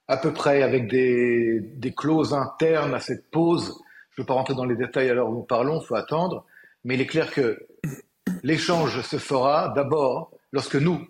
À 0.09 0.17
peu 0.17 0.33
près, 0.33 0.63
avec 0.63 0.89
des, 0.89 1.61
des, 1.61 1.93
clauses 1.93 2.33
internes 2.35 2.95
à 2.95 3.01
cette 3.01 3.31
pause. 3.31 3.79
Je 4.11 4.21
ne 4.21 4.23
veux 4.23 4.27
pas 4.27 4.35
rentrer 4.35 4.55
dans 4.55 4.65
les 4.65 4.77
détails 4.77 5.11
alors 5.11 5.31
où 5.31 5.35
nous 5.35 5.43
parlons, 5.43 5.81
il 5.81 5.87
faut 5.87 5.95
attendre. 5.95 6.47
Mais 6.85 6.95
il 6.95 7.01
est 7.01 7.07
clair 7.07 7.31
que 7.31 7.67
l'échange 8.43 9.03
se 9.03 9.19
fera 9.19 9.69
d'abord 9.69 10.31
lorsque 10.53 10.77
nous 10.77 11.07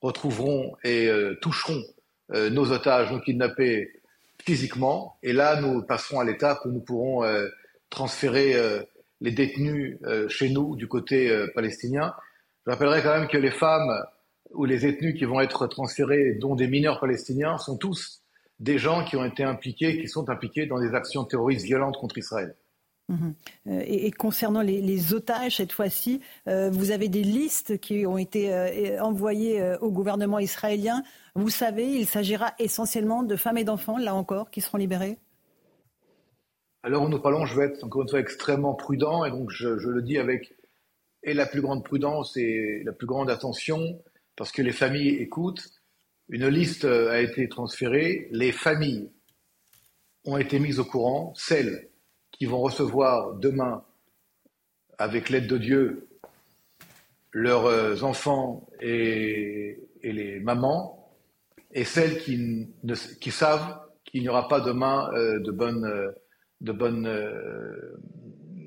retrouverons 0.00 0.76
et 0.84 1.08
euh, 1.08 1.38
toucherons 1.40 1.82
euh, 1.82 1.95
nos 2.30 2.72
otages, 2.72 3.12
nos 3.12 3.20
kidnappés 3.20 4.00
physiquement. 4.44 5.16
Et 5.22 5.32
là, 5.32 5.60
nous 5.60 5.82
passerons 5.82 6.20
à 6.20 6.24
l'étape 6.24 6.64
où 6.64 6.70
nous 6.70 6.80
pourrons 6.80 7.24
euh, 7.24 7.48
transférer 7.90 8.54
les 9.20 9.30
détenus 9.30 9.98
euh, 10.04 10.28
chez 10.28 10.50
nous 10.50 10.76
du 10.76 10.88
côté 10.88 11.30
euh, 11.30 11.46
palestinien. 11.54 12.14
Je 12.66 12.70
rappellerai 12.70 13.02
quand 13.02 13.18
même 13.18 13.28
que 13.28 13.38
les 13.38 13.50
femmes 13.50 14.04
ou 14.52 14.64
les 14.64 14.78
détenus 14.78 15.18
qui 15.18 15.24
vont 15.24 15.40
être 15.40 15.66
transférés, 15.66 16.34
dont 16.34 16.54
des 16.54 16.68
mineurs 16.68 17.00
palestiniens, 17.00 17.58
sont 17.58 17.76
tous 17.76 18.22
des 18.58 18.78
gens 18.78 19.04
qui 19.04 19.16
ont 19.16 19.24
été 19.24 19.44
impliqués, 19.44 20.00
qui 20.00 20.08
sont 20.08 20.28
impliqués 20.30 20.66
dans 20.66 20.80
des 20.80 20.94
actions 20.94 21.24
terroristes 21.24 21.64
violentes 21.64 21.96
contre 21.98 22.18
Israël. 22.18 22.54
Euh, 23.10 23.82
et, 23.86 24.10
concernant 24.10 24.62
les, 24.62 25.14
otages, 25.14 25.58
cette 25.58 25.70
fois-ci, 25.70 26.20
vous 26.46 26.90
avez 26.90 27.08
des 27.08 27.22
listes 27.22 27.78
qui 27.78 28.04
ont 28.04 28.18
été 28.18 28.98
envoyées 29.00 29.76
au 29.80 29.92
gouvernement 29.92 30.40
israélien. 30.40 31.04
Vous 31.36 31.50
savez, 31.50 31.86
il 31.86 32.06
s'agira 32.06 32.54
essentiellement 32.58 33.22
de 33.22 33.36
femmes 33.36 33.58
et 33.58 33.64
d'enfants, 33.64 33.98
là 33.98 34.14
encore, 34.14 34.50
qui 34.50 34.60
seront 34.60 34.78
libérés 34.78 35.18
alors 36.82 37.08
nous 37.08 37.18
parlons, 37.18 37.46
je 37.46 37.58
vais 37.58 37.66
être 37.66 37.82
encore 37.82 38.02
une 38.02 38.08
fois 38.08 38.20
extrêmement 38.20 38.74
prudent 38.74 39.24
et 39.24 39.30
donc 39.32 39.50
je, 39.50 39.66
le 39.66 40.02
dis 40.02 40.18
avec 40.18 40.54
et 41.24 41.34
la 41.34 41.44
plus 41.44 41.60
grande 41.60 41.84
prudence 41.84 42.36
et 42.36 42.84
la 42.84 42.92
plus 42.92 43.08
grande 43.08 43.28
attention 43.28 44.00
parce 44.36 44.52
que 44.52 44.62
les 44.62 44.70
familles 44.70 45.16
écoutent. 45.16 45.68
Une 46.28 46.46
liste 46.46 46.84
a 46.84 47.20
été 47.20 47.48
transférée, 47.48 48.28
les 48.30 48.52
familles 48.52 49.10
ont 50.26 50.36
été 50.36 50.60
mises 50.60 50.78
au 50.78 50.84
courant, 50.84 51.32
celles 51.34 51.88
qui 52.30 52.46
vont 52.46 52.60
recevoir 52.60 53.34
demain, 53.34 53.82
avec 54.96 55.28
l'aide 55.28 55.48
de 55.48 55.58
Dieu, 55.58 56.08
leurs 57.32 57.66
euh, 57.66 58.00
enfants 58.02 58.64
et, 58.80 59.80
les 60.04 60.38
mamans, 60.38 60.95
et 61.76 61.84
celles 61.84 62.18
qui, 62.18 62.68
qui 63.20 63.30
savent 63.30 63.78
qu'il 64.04 64.22
n'y 64.22 64.28
aura 64.28 64.48
pas 64.48 64.60
demain 64.60 64.98
euh, 65.12 65.38
de 65.38 65.52
bonnes 65.52 65.84
euh, 65.84 66.10
de 66.62 66.72
bonnes 66.72 67.06
euh, 67.06 68.00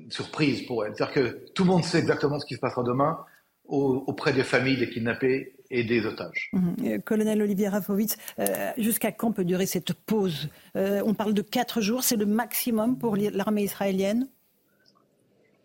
surprises 0.08 0.62
pour 0.66 0.84
elle. 0.84 0.94
C'est-à-dire 0.94 1.14
que 1.14 1.26
tout 1.54 1.64
le 1.64 1.70
monde 1.70 1.84
sait 1.84 1.98
exactement 1.98 2.38
ce 2.38 2.46
qui 2.46 2.54
se 2.54 2.60
passera 2.60 2.84
demain 2.84 3.18
auprès 3.66 4.32
des 4.32 4.42
familles 4.42 4.78
des 4.78 4.90
kidnappés 4.90 5.54
et 5.70 5.84
des 5.84 6.04
otages. 6.04 6.50
Euh, 6.84 6.98
colonel 6.98 7.40
Olivier 7.42 7.68
Rafovitz, 7.68 8.16
euh, 8.40 8.72
jusqu'à 8.78 9.12
quand 9.12 9.30
peut 9.30 9.44
durer 9.44 9.66
cette 9.66 9.92
pause? 9.92 10.48
On 10.74 11.14
parle 11.14 11.34
de 11.34 11.42
quatre 11.42 11.80
jours, 11.80 12.02
c'est 12.02 12.16
le 12.16 12.26
maximum 12.26 12.98
pour 12.98 13.16
l'armée 13.16 13.62
israélienne? 13.62 14.28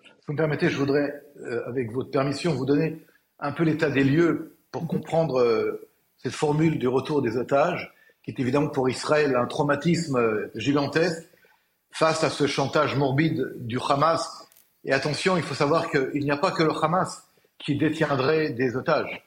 Si 0.04 0.10
vous 0.28 0.34
me 0.34 0.38
permettez, 0.38 0.70
je 0.70 0.78
voudrais, 0.78 1.24
avec 1.66 1.92
votre 1.92 2.12
permission, 2.12 2.54
vous 2.54 2.66
donner 2.66 3.02
un 3.40 3.52
peu 3.52 3.64
l'état 3.64 3.90
des 3.90 4.04
lieux 4.04 4.58
pour 4.72 4.88
comprendre 4.88 5.36
cette 6.26 6.34
formule 6.34 6.80
du 6.80 6.88
retour 6.88 7.22
des 7.22 7.38
otages, 7.38 7.94
qui 8.24 8.32
est 8.32 8.40
évidemment 8.40 8.70
pour 8.70 8.90
Israël 8.90 9.36
un 9.36 9.46
traumatisme 9.46 10.50
gigantesque 10.56 11.30
face 11.92 12.24
à 12.24 12.32
ce 12.32 12.48
chantage 12.48 12.96
morbide 12.96 13.46
du 13.58 13.78
Hamas. 13.78 14.48
Et 14.86 14.92
attention, 14.92 15.38
il 15.38 15.44
faut 15.44 15.54
savoir 15.54 15.92
qu'il 15.92 16.24
n'y 16.24 16.32
a 16.32 16.38
pas 16.38 16.50
que 16.50 16.64
le 16.64 16.72
Hamas 16.72 17.28
qui 17.60 17.78
détiendrait 17.78 18.50
des 18.50 18.76
otages. 18.76 19.24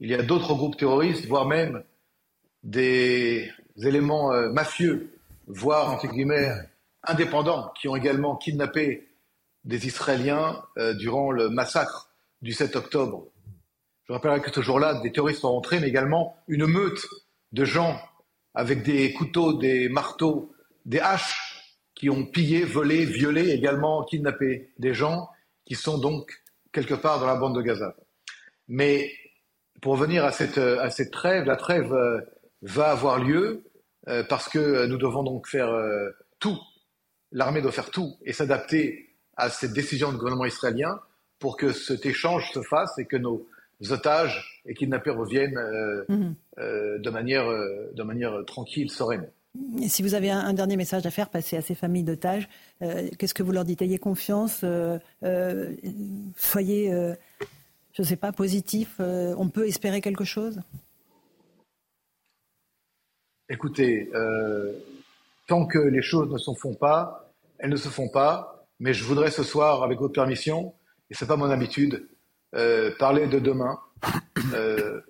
Il 0.00 0.10
y 0.10 0.14
a 0.14 0.22
d'autres 0.24 0.54
groupes 0.54 0.76
terroristes, 0.76 1.26
voire 1.26 1.46
même 1.46 1.84
des 2.64 3.48
éléments 3.80 4.32
euh, 4.32 4.48
mafieux, 4.50 5.12
voire, 5.46 5.92
entre 5.92 6.08
guillemets, 6.08 6.50
indépendants, 7.04 7.72
qui 7.80 7.86
ont 7.86 7.94
également 7.94 8.34
kidnappé 8.34 9.06
des 9.62 9.86
Israéliens 9.86 10.64
euh, 10.78 10.94
durant 10.94 11.30
le 11.30 11.48
massacre 11.48 12.10
du 12.42 12.52
7 12.52 12.74
octobre. 12.74 13.28
Je 14.08 14.14
rappellerai 14.14 14.40
que 14.40 14.50
ce 14.50 14.62
jour-là, 14.62 15.00
des 15.02 15.12
terroristes 15.12 15.40
sont 15.40 15.52
rentrés, 15.52 15.80
mais 15.80 15.88
également 15.88 16.36
une 16.48 16.66
meute 16.66 17.06
de 17.52 17.64
gens 17.66 18.00
avec 18.54 18.82
des 18.82 19.12
couteaux, 19.12 19.52
des 19.52 19.90
marteaux, 19.90 20.54
des 20.86 20.98
haches 20.98 21.76
qui 21.94 22.08
ont 22.08 22.24
pillé, 22.24 22.64
volé, 22.64 23.04
violé, 23.04 23.50
également 23.50 24.02
kidnappé 24.04 24.72
des 24.78 24.94
gens 24.94 25.28
qui 25.66 25.74
sont 25.74 25.98
donc 25.98 26.42
quelque 26.72 26.94
part 26.94 27.20
dans 27.20 27.26
la 27.26 27.36
bande 27.36 27.54
de 27.54 27.60
Gaza. 27.60 27.94
Mais 28.66 29.12
pour 29.82 29.92
revenir 29.92 30.24
à 30.24 30.32
cette, 30.32 30.56
à 30.56 30.88
cette 30.88 31.10
trêve, 31.10 31.44
la 31.44 31.56
trêve 31.56 31.92
euh, 31.92 32.20
va 32.62 32.90
avoir 32.90 33.18
lieu 33.18 33.64
euh, 34.08 34.24
parce 34.24 34.48
que 34.48 34.86
nous 34.86 34.96
devons 34.96 35.22
donc 35.22 35.46
faire 35.46 35.68
euh, 35.68 36.10
tout, 36.38 36.58
l'armée 37.30 37.60
doit 37.60 37.72
faire 37.72 37.90
tout 37.90 38.16
et 38.24 38.32
s'adapter 38.32 39.14
à 39.36 39.50
cette 39.50 39.74
décision 39.74 40.12
du 40.12 40.16
gouvernement 40.16 40.46
israélien 40.46 40.98
pour 41.38 41.58
que 41.58 41.72
cet 41.72 42.06
échange 42.06 42.50
se 42.52 42.62
fasse 42.62 42.98
et 42.98 43.04
que 43.04 43.18
nos 43.18 43.46
otages 43.90 44.62
et 44.66 44.74
kidnappés 44.74 45.10
reviennent 45.10 45.58
mmh. 46.08 46.34
de, 46.56 47.10
manière, 47.10 47.46
de 47.94 48.02
manière 48.02 48.44
tranquille, 48.46 48.90
sereine. 48.90 49.28
si 49.86 50.02
vous 50.02 50.14
avez 50.14 50.30
un, 50.30 50.52
dernier 50.52 50.76
message 50.76 51.06
à 51.06 51.10
faire 51.10 51.28
passer 51.28 51.56
à 51.56 51.62
ces 51.62 51.74
familles 51.74 52.02
d'otages, 52.02 52.48
qu'est-ce 52.80 53.34
que 53.34 53.42
vous 53.42 53.52
leur 53.52 53.64
dites? 53.64 53.82
Ayez 53.82 53.98
confiance, 53.98 54.64
soyez, 56.36 56.90
je 57.92 58.02
ne 58.02 58.06
sais 58.06 58.16
pas, 58.16 58.32
positif. 58.32 58.96
on 58.98 59.48
peut 59.48 59.66
espérer 59.66 60.00
quelque 60.00 60.24
chose? 60.24 60.60
Écoutez, 63.48 64.10
tant 65.46 65.66
que 65.66 65.78
les 65.78 66.02
choses 66.02 66.30
ne 66.30 66.38
se 66.38 66.52
font 66.52 66.74
pas, 66.74 67.32
elles 67.58 67.70
ne 67.70 67.76
se 67.76 67.88
font 67.88 68.08
pas. 68.08 68.54
Mais 68.80 68.92
je 68.92 69.04
voudrais 69.04 69.30
ce 69.30 69.42
soir, 69.42 69.82
avec 69.82 69.98
votre 69.98 70.12
permission, 70.12 70.72
et 71.10 71.14
c'est 71.14 71.26
pas 71.26 71.36
mon 71.36 71.50
habitude, 71.50 72.06
euh, 72.54 72.94
parler 72.98 73.26
de 73.26 73.38
demain 73.38 73.78
euh, 74.54 75.02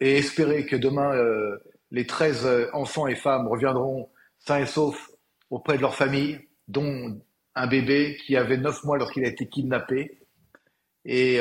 et 0.00 0.18
espérer 0.18 0.66
que 0.66 0.76
demain 0.76 1.14
euh, 1.14 1.56
les 1.90 2.06
13 2.06 2.68
enfants 2.74 3.06
et 3.06 3.14
femmes 3.14 3.48
reviendront 3.48 4.10
sains 4.38 4.58
et 4.58 4.66
saufs 4.66 5.10
auprès 5.48 5.78
de 5.78 5.82
leur 5.82 5.94
famille, 5.94 6.38
dont 6.68 7.18
un 7.54 7.66
bébé 7.66 8.18
qui 8.26 8.36
avait 8.36 8.58
9 8.58 8.84
mois 8.84 8.98
lorsqu'il 8.98 9.24
a 9.24 9.28
été 9.28 9.48
kidnappé. 9.48 10.18
Et 11.04 11.40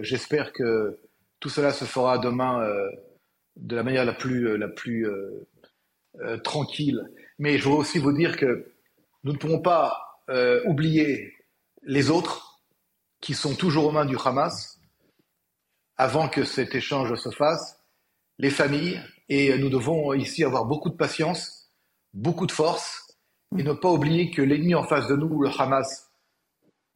j'espère 0.00 0.52
que 0.52 0.98
tout 1.38 1.48
cela 1.48 1.70
se 1.70 1.84
fera 1.84 2.18
demain 2.18 2.66
de 3.54 3.76
la 3.76 3.84
manière 3.84 4.04
la 4.04 4.14
plus, 4.14 4.58
la 4.58 4.66
plus 4.66 5.06
tranquille. 6.42 7.08
Mais 7.38 7.58
je 7.58 7.68
veux 7.68 7.76
aussi 7.76 8.00
vous 8.00 8.12
dire 8.12 8.36
que 8.36 8.66
nous 9.22 9.32
ne 9.32 9.38
pourrons 9.38 9.60
pas 9.60 10.24
oublier 10.64 11.32
les 11.84 12.10
autres 12.10 12.60
qui 13.20 13.34
sont 13.34 13.54
toujours 13.54 13.86
aux 13.86 13.92
mains 13.92 14.06
du 14.06 14.16
Hamas 14.24 14.73
avant 15.96 16.28
que 16.28 16.44
cet 16.44 16.74
échange 16.74 17.14
se 17.14 17.30
fasse, 17.30 17.80
les 18.38 18.50
familles, 18.50 19.00
et 19.28 19.56
nous 19.58 19.70
devons 19.70 20.12
ici 20.12 20.44
avoir 20.44 20.64
beaucoup 20.64 20.90
de 20.90 20.96
patience, 20.96 21.70
beaucoup 22.12 22.46
de 22.46 22.52
force, 22.52 23.16
et 23.56 23.62
ne 23.62 23.72
pas 23.72 23.90
oublier 23.90 24.30
que 24.30 24.42
l'ennemi 24.42 24.74
en 24.74 24.84
face 24.84 25.06
de 25.06 25.14
nous, 25.14 25.40
le 25.40 25.50
Hamas, 25.56 26.10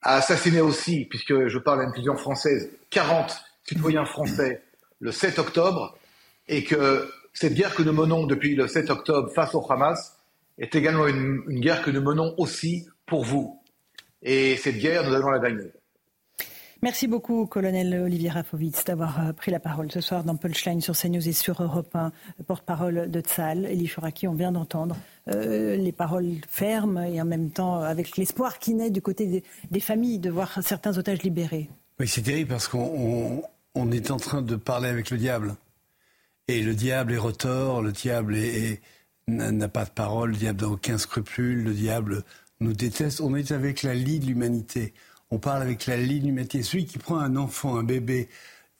a 0.03 0.17
assassiné 0.17 0.61
aussi, 0.61 1.05
puisque 1.05 1.49
je 1.49 1.59
parle 1.59 1.81
à 1.81 1.85
une 1.85 1.93
vision 1.93 2.17
française, 2.17 2.71
40 2.91 3.45
citoyens 3.65 4.05
français 4.05 4.63
le 5.01 5.13
7 5.13 5.39
octobre, 5.39 5.97
et 6.49 6.65
que 6.65 7.09
cette 7.33 7.55
guerre 7.55 7.75
que 7.75 7.83
nous 7.83 7.93
menons 7.93 8.27
depuis 8.27 8.57
le 8.57 8.67
7 8.67 8.91
octobre 8.91 9.31
face 9.33 9.55
au 9.55 9.65
Hamas 9.71 10.17
est 10.59 10.75
également 10.75 11.07
une, 11.07 11.43
une 11.49 11.61
guerre 11.61 11.83
que 11.83 11.91
nous 11.91 12.03
menons 12.03 12.35
aussi 12.37 12.89
pour 13.07 13.25
vous. 13.25 13.63
Et 14.23 14.57
cette 14.57 14.79
guerre, 14.79 15.09
nous 15.09 15.15
allons 15.15 15.31
la 15.31 15.39
gagner. 15.39 15.71
Merci 16.81 17.09
beaucoup, 17.09 17.47
colonel 17.47 18.03
Olivier 18.05 18.31
Rafovitz, 18.31 18.85
d'avoir 18.85 19.27
euh, 19.27 19.33
pris 19.33 19.51
la 19.51 19.59
parole 19.59 19.91
ce 19.91 20.01
soir 20.01 20.23
dans 20.23 20.37
Punchline 20.37 20.81
sur 20.81 20.97
CNews 20.97 21.29
et 21.29 21.33
sur 21.33 21.61
Europe 21.61 21.93
1, 21.97 22.13
porte-parole 22.47 23.11
de 23.11 23.21
Tzal. 23.21 23.65
Elie 23.65 23.89
Chouraki, 23.89 24.29
on 24.29 24.35
vient 24.35 24.53
d'entendre 24.53 24.97
euh, 25.29 25.75
les 25.75 25.91
paroles 25.91 26.37
fermes 26.49 26.99
et 26.99 27.21
en 27.21 27.25
même 27.25 27.51
temps 27.51 27.81
avec 27.81 28.17
l'espoir 28.17 28.61
qui 28.61 28.75
naît 28.75 28.91
du 28.91 29.03
côté 29.03 29.43
des, 29.73 29.81
familles 29.81 30.21
de 30.21 30.31
voir 30.31 30.63
certains 30.63 30.97
otages 30.99 31.25
libérés. 31.25 31.69
Oui, 31.99 32.07
c'est 32.07 32.23
terrible 32.23 32.51
parce 32.51 32.69
qu'on 32.69 33.43
est 33.91 34.11
en 34.13 34.19
train 34.19 34.43
de 34.43 34.55
parler 34.55 34.89
avec 34.89 35.11
le 35.11 35.19
diable. 35.19 35.57
Et 36.47 36.63
le 36.63 36.75
diable 36.75 37.13
est 37.13 37.19
retors, 37.19 37.83
le 37.83 37.91
diable 37.91 38.37
n'a 39.27 39.69
pas 39.69 39.85
de 39.85 39.91
parole, 39.91 40.31
le 40.31 40.37
diable 40.37 40.63
n'a 40.63 40.69
aucun 40.69 40.97
scrupule, 40.97 41.65
le 41.65 41.73
diable 41.73 42.23
nous 42.61 42.73
déteste. 42.73 43.21
On 43.21 43.35
est 43.35 43.51
avec 43.51 43.83
la 43.83 43.95
lie 43.95 44.21
de 44.21 44.27
l'humanité 44.27 44.95
on 45.31 45.39
parle 45.39 45.63
avec 45.63 45.87
la 45.87 45.97
ligne 45.97 46.29
humanitaire. 46.29 46.65
Celui 46.65 46.87
qui 46.87 46.99
prend 46.99 47.19
un 47.19 47.37
enfant, 47.37 47.77
un 47.77 47.85
bébé, 47.85 48.29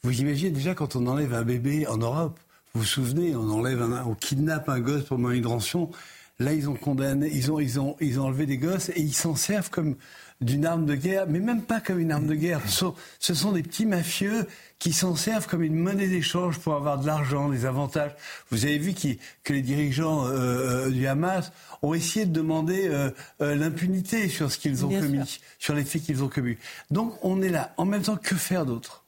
vous 0.03 0.21
imaginez 0.21 0.51
déjà 0.51 0.75
quand 0.75 0.97
on 0.97 1.07
enlève 1.07 1.35
un 1.35 1.43
bébé 1.43 1.87
en 1.87 1.99
Europe, 1.99 2.39
vous 2.75 2.81
vous 2.81 2.87
souvenez, 2.87 3.35
on 3.35 3.49
enlève 3.51 3.83
un, 3.83 4.05
on 4.05 4.15
kidnappe 4.15 4.69
un 4.69 4.81
gosse 4.81 5.05
pour 5.05 5.19
rançon. 5.45 5.91
Là, 6.39 6.53
ils 6.53 6.69
ont 6.69 6.75
condamné, 6.75 7.29
ils 7.33 7.51
ont, 7.51 7.59
ils 7.59 7.81
ont, 7.81 7.97
ils 8.01 8.21
ont 8.21 8.27
enlevé 8.27 8.47
des 8.47 8.59
gosses 8.59 8.91
et 8.91 9.01
ils 9.01 9.15
s'en 9.15 9.35
servent 9.35 9.71
comme 9.71 9.97
d'une 10.41 10.67
arme 10.67 10.87
de 10.87 10.95
guerre, 10.95 11.27
mais 11.29 11.41
même 11.41 11.63
pas 11.63 11.81
comme 11.81 11.99
une 11.99 12.13
arme 12.13 12.27
de 12.27 12.35
guerre. 12.35 12.61
Ce 12.69 13.35
sont, 13.35 13.53
des 13.53 13.63
petits 13.63 13.87
mafieux 13.87 14.47
qui 14.79 14.93
s'en 14.93 15.17
servent 15.17 15.49
comme 15.49 15.65
une 15.65 15.75
monnaie 15.75 16.07
d'échange 16.07 16.59
pour 16.59 16.75
avoir 16.75 16.99
de 16.99 17.07
l'argent, 17.07 17.49
des 17.49 17.65
avantages. 17.67 18.15
Vous 18.51 18.65
avez 18.65 18.79
vu 18.79 18.95
que 18.95 19.53
les 19.53 19.63
dirigeants 19.63 20.27
euh, 20.27 20.87
euh, 20.87 20.91
du 20.91 21.07
Hamas 21.07 21.53
ont 21.83 21.95
essayé 21.95 22.25
de 22.25 22.33
demander 22.33 22.89
euh, 22.89 23.11
l'impunité 23.41 24.29
sur 24.29 24.51
ce 24.51 24.59
qu'ils 24.59 24.85
ont 24.85 24.89
commis, 24.89 25.41
sur 25.59 25.75
les 25.75 25.85
faits 25.85 26.03
qu'ils 26.03 26.23
ont 26.23 26.29
commis. 26.29 26.57
Donc 26.91 27.15
on 27.23 27.43
est 27.43 27.51
là. 27.51 27.75
En 27.77 27.85
même 27.85 28.03
temps, 28.03 28.17
que 28.17 28.37
faire 28.37 28.65
d'autre? 28.65 29.05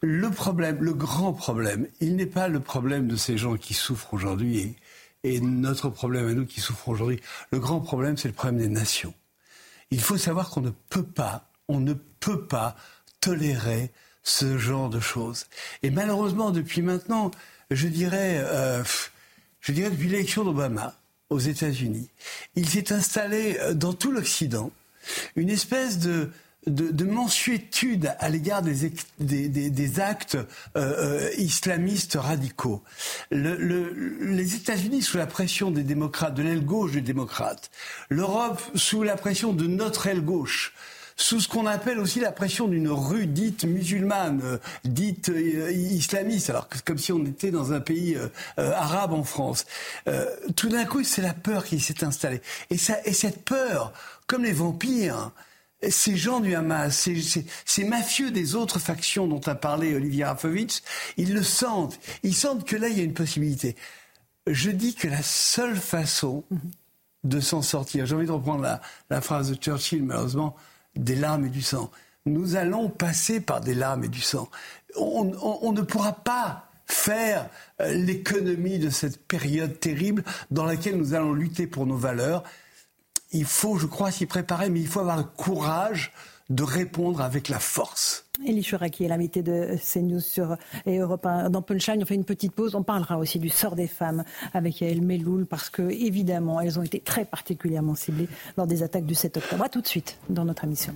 Le 0.00 0.30
problème, 0.30 0.78
le 0.80 0.94
grand 0.94 1.32
problème, 1.32 1.86
il 2.00 2.16
n'est 2.16 2.26
pas 2.26 2.48
le 2.48 2.58
problème 2.58 3.06
de 3.06 3.14
ces 3.14 3.38
gens 3.38 3.56
qui 3.56 3.72
souffrent 3.72 4.14
aujourd'hui 4.14 4.74
et 5.22 5.40
notre 5.40 5.90
problème 5.90 6.26
à 6.26 6.34
nous 6.34 6.44
qui 6.44 6.60
souffrons 6.60 6.90
aujourd'hui. 6.90 7.20
Le 7.52 7.60
grand 7.60 7.78
problème, 7.78 8.16
c'est 8.16 8.26
le 8.26 8.34
problème 8.34 8.58
des 8.58 8.68
nations 8.68 9.14
il 9.92 10.00
faut 10.00 10.16
savoir 10.16 10.50
qu'on 10.50 10.62
ne 10.62 10.70
peut 10.88 11.04
pas, 11.04 11.50
on 11.68 11.78
ne 11.78 11.92
peut 11.92 12.46
pas 12.46 12.76
tolérer 13.20 13.92
ce 14.22 14.56
genre 14.58 14.88
de 14.88 15.00
choses. 15.00 15.46
Et 15.82 15.90
malheureusement, 15.90 16.50
depuis 16.50 16.80
maintenant, 16.82 17.30
je 17.70 17.88
dirais, 17.88 18.38
euh, 18.38 18.82
je 19.60 19.72
dirais 19.72 19.90
depuis 19.90 20.08
l'élection 20.08 20.44
d'Obama 20.44 20.94
aux 21.28 21.38
États-Unis, 21.38 22.08
il 22.54 22.68
s'est 22.68 22.92
installé 22.92 23.58
euh, 23.60 23.74
dans 23.74 23.92
tout 23.92 24.12
l'Occident 24.12 24.70
une 25.36 25.50
espèce 25.50 25.98
de 25.98 26.30
de, 26.66 27.04
mensuétude 27.04 28.14
à 28.18 28.28
l'égard 28.28 28.62
des, 28.62 28.92
des, 29.18 30.00
actes 30.00 30.36
euh, 30.36 30.44
euh, 30.76 31.30
islamistes 31.36 32.14
radicaux. 32.14 32.82
les 33.30 34.54
États-Unis 34.54 35.02
sous 35.02 35.18
la 35.18 35.26
pression 35.26 35.70
des 35.70 35.82
démocrates, 35.82 36.34
de 36.34 36.42
l'aile 36.42 36.64
gauche 36.64 36.92
des 36.92 37.00
démocrates, 37.00 37.70
l'Europe 38.08 38.62
sous 38.74 39.02
la 39.02 39.16
pression 39.16 39.52
de 39.52 39.66
notre 39.66 40.06
aile 40.06 40.20
gauche, 40.20 40.72
sous 41.16 41.40
ce 41.40 41.48
qu'on 41.48 41.66
appelle 41.66 41.98
aussi 41.98 42.20
la 42.20 42.32
pression 42.32 42.68
d'une 42.68 42.88
rue 42.88 43.26
dite 43.26 43.64
musulmane, 43.64 44.40
euh, 44.44 44.58
dite 44.84 45.32
islamiste, 45.74 46.48
alors 46.50 46.68
que 46.68 46.78
comme 46.84 46.98
si 46.98 47.12
on 47.12 47.24
était 47.24 47.50
dans 47.50 47.72
un 47.72 47.80
pays 47.80 48.16
arabe 48.56 49.12
en 49.12 49.24
France. 49.24 49.66
tout 50.56 50.68
d'un 50.68 50.84
coup, 50.84 51.02
c'est 51.02 51.22
la 51.22 51.34
peur 51.34 51.64
qui 51.64 51.80
s'est 51.80 52.04
installée. 52.04 52.40
Et, 52.70 52.78
ça, 52.78 52.96
et 53.04 53.12
cette 53.12 53.44
peur, 53.44 53.92
comme 54.26 54.44
les 54.44 54.52
vampires, 54.52 55.32
ces 55.88 56.16
gens 56.16 56.40
du 56.40 56.54
Hamas, 56.54 57.08
ces, 57.64 57.84
mafieux 57.84 58.30
des 58.30 58.54
autres 58.54 58.78
factions 58.78 59.26
dont 59.26 59.40
a 59.46 59.54
parlé 59.54 59.94
Olivier 59.94 60.24
Rafovitch, 60.24 60.82
ils 61.16 61.34
le 61.34 61.42
sentent. 61.42 61.98
Ils 62.22 62.34
sentent 62.34 62.64
que 62.64 62.76
là, 62.76 62.88
il 62.88 62.98
y 62.98 63.00
a 63.00 63.04
une 63.04 63.14
possibilité. 63.14 63.76
Je 64.46 64.70
dis 64.70 64.94
que 64.94 65.08
la 65.08 65.22
seule 65.22 65.76
façon 65.76 66.44
de 67.24 67.40
s'en 67.40 67.62
sortir, 67.62 68.06
j'ai 68.06 68.14
envie 68.14 68.26
de 68.26 68.32
reprendre 68.32 68.80
la, 69.10 69.20
phrase 69.20 69.50
de 69.50 69.54
Churchill, 69.54 70.02
malheureusement, 70.02 70.56
des 70.96 71.14
larmes 71.14 71.46
et 71.46 71.50
du 71.50 71.62
sang. 71.62 71.90
Nous 72.26 72.56
allons 72.56 72.88
passer 72.88 73.40
par 73.40 73.60
des 73.60 73.74
larmes 73.74 74.04
et 74.04 74.08
du 74.08 74.20
sang. 74.20 74.48
on 74.96 75.72
ne 75.72 75.82
pourra 75.82 76.12
pas 76.12 76.68
faire 76.92 77.48
euh, 77.80 77.92
l'économie 77.94 78.78
de 78.78 78.90
cette 78.90 79.26
période 79.26 79.78
terrible 79.80 80.22
dans 80.50 80.64
laquelle 80.64 80.96
nous 80.96 81.14
allons 81.14 81.32
lutter 81.32 81.66
pour 81.66 81.86
nos 81.86 81.96
valeurs 81.96 82.44
il 83.32 83.44
faut, 83.44 83.76
je 83.78 83.86
crois, 83.86 84.10
s'y 84.10 84.26
préparer, 84.26 84.70
mais 84.70 84.80
il 84.80 84.86
faut 84.86 85.00
avoir 85.00 85.16
le 85.16 85.24
courage 85.24 86.12
de 86.50 86.62
répondre 86.62 87.20
avec 87.20 87.48
la 87.48 87.58
force. 87.58 88.26
Elie 88.46 88.66
qui 88.90 89.04
est 89.04 89.08
l'invité 89.08 89.42
de 89.42 89.76
CNews 89.76 90.20
sur 90.20 90.56
et 90.86 90.98
Europe 90.98 91.26
Dans 91.50 91.62
Punchline, 91.62 92.02
on 92.02 92.06
fait 92.06 92.14
une 92.14 92.24
petite 92.24 92.52
pause. 92.52 92.74
On 92.74 92.82
parlera 92.82 93.18
aussi 93.18 93.38
du 93.38 93.48
sort 93.48 93.76
des 93.76 93.86
femmes 93.86 94.24
avec 94.52 94.80
Yael 94.80 95.00
Meloul 95.00 95.46
parce 95.46 95.70
que, 95.70 95.82
évidemment, 95.82 96.60
elles 96.60 96.78
ont 96.78 96.82
été 96.82 97.00
très 97.00 97.24
particulièrement 97.24 97.94
ciblées 97.94 98.28
lors 98.56 98.66
des 98.66 98.82
attaques 98.82 99.06
du 99.06 99.14
7 99.14 99.38
octobre. 99.38 99.64
A 99.64 99.68
tout 99.68 99.80
de 99.80 99.86
suite 99.86 100.18
dans 100.28 100.44
notre 100.44 100.64
émission. 100.64 100.94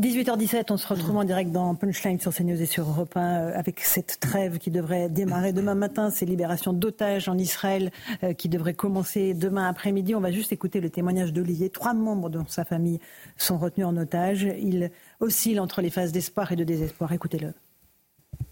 18h17, 0.00 0.64
on 0.70 0.78
se 0.78 0.88
retrouve 0.88 1.18
en 1.18 1.24
direct 1.24 1.52
dans 1.52 1.74
Punchline 1.74 2.18
sur 2.18 2.32
CNews 2.32 2.62
et 2.62 2.64
sur 2.64 2.88
Europe 2.88 3.14
1 3.18 3.20
euh, 3.20 3.52
avec 3.54 3.80
cette 3.80 4.18
trêve 4.18 4.56
qui 4.56 4.70
devrait 4.70 5.10
démarrer 5.10 5.52
demain 5.52 5.74
matin, 5.74 6.08
ces 6.08 6.24
libérations 6.24 6.72
d'otages 6.72 7.28
en 7.28 7.36
Israël 7.36 7.90
euh, 8.22 8.32
qui 8.32 8.48
devraient 8.48 8.72
commencer 8.72 9.34
demain 9.34 9.68
après-midi. 9.68 10.14
On 10.14 10.20
va 10.20 10.30
juste 10.30 10.52
écouter 10.52 10.80
le 10.80 10.88
témoignage 10.88 11.34
d'Olivier. 11.34 11.68
Trois 11.68 11.92
membres 11.92 12.30
de 12.30 12.40
sa 12.48 12.64
famille 12.64 12.98
sont 13.36 13.58
retenus 13.58 13.86
en 13.86 13.94
otage. 13.98 14.44
Il 14.58 14.90
oscille 15.20 15.60
entre 15.60 15.82
les 15.82 15.90
phases 15.90 16.12
d'espoir 16.12 16.50
et 16.50 16.56
de 16.56 16.64
désespoir. 16.64 17.12
Écoutez-le. 17.12 17.52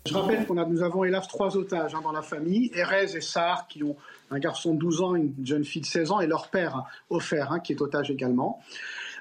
Je 0.04 0.12
rappelle 0.12 0.46
qu'on 0.46 0.58
a, 0.58 0.66
nous 0.66 0.82
avons 0.82 1.04
hélas 1.04 1.28
trois 1.28 1.56
otages 1.56 1.94
hein, 1.94 2.00
dans 2.02 2.12
la 2.12 2.20
famille, 2.20 2.70
Erez 2.74 3.16
et 3.16 3.22
Sar, 3.22 3.68
qui 3.68 3.82
ont 3.82 3.96
un 4.30 4.38
garçon 4.38 4.74
de 4.74 4.80
12 4.80 5.00
ans, 5.00 5.14
une 5.14 5.32
jeune 5.42 5.64
fille 5.64 5.80
de 5.80 5.86
16 5.86 6.10
ans, 6.10 6.20
et 6.20 6.26
leur 6.26 6.48
père, 6.48 6.84
Ofer, 7.08 7.46
hein, 7.50 7.58
qui 7.58 7.72
est 7.72 7.80
otage 7.80 8.10
également. 8.10 8.60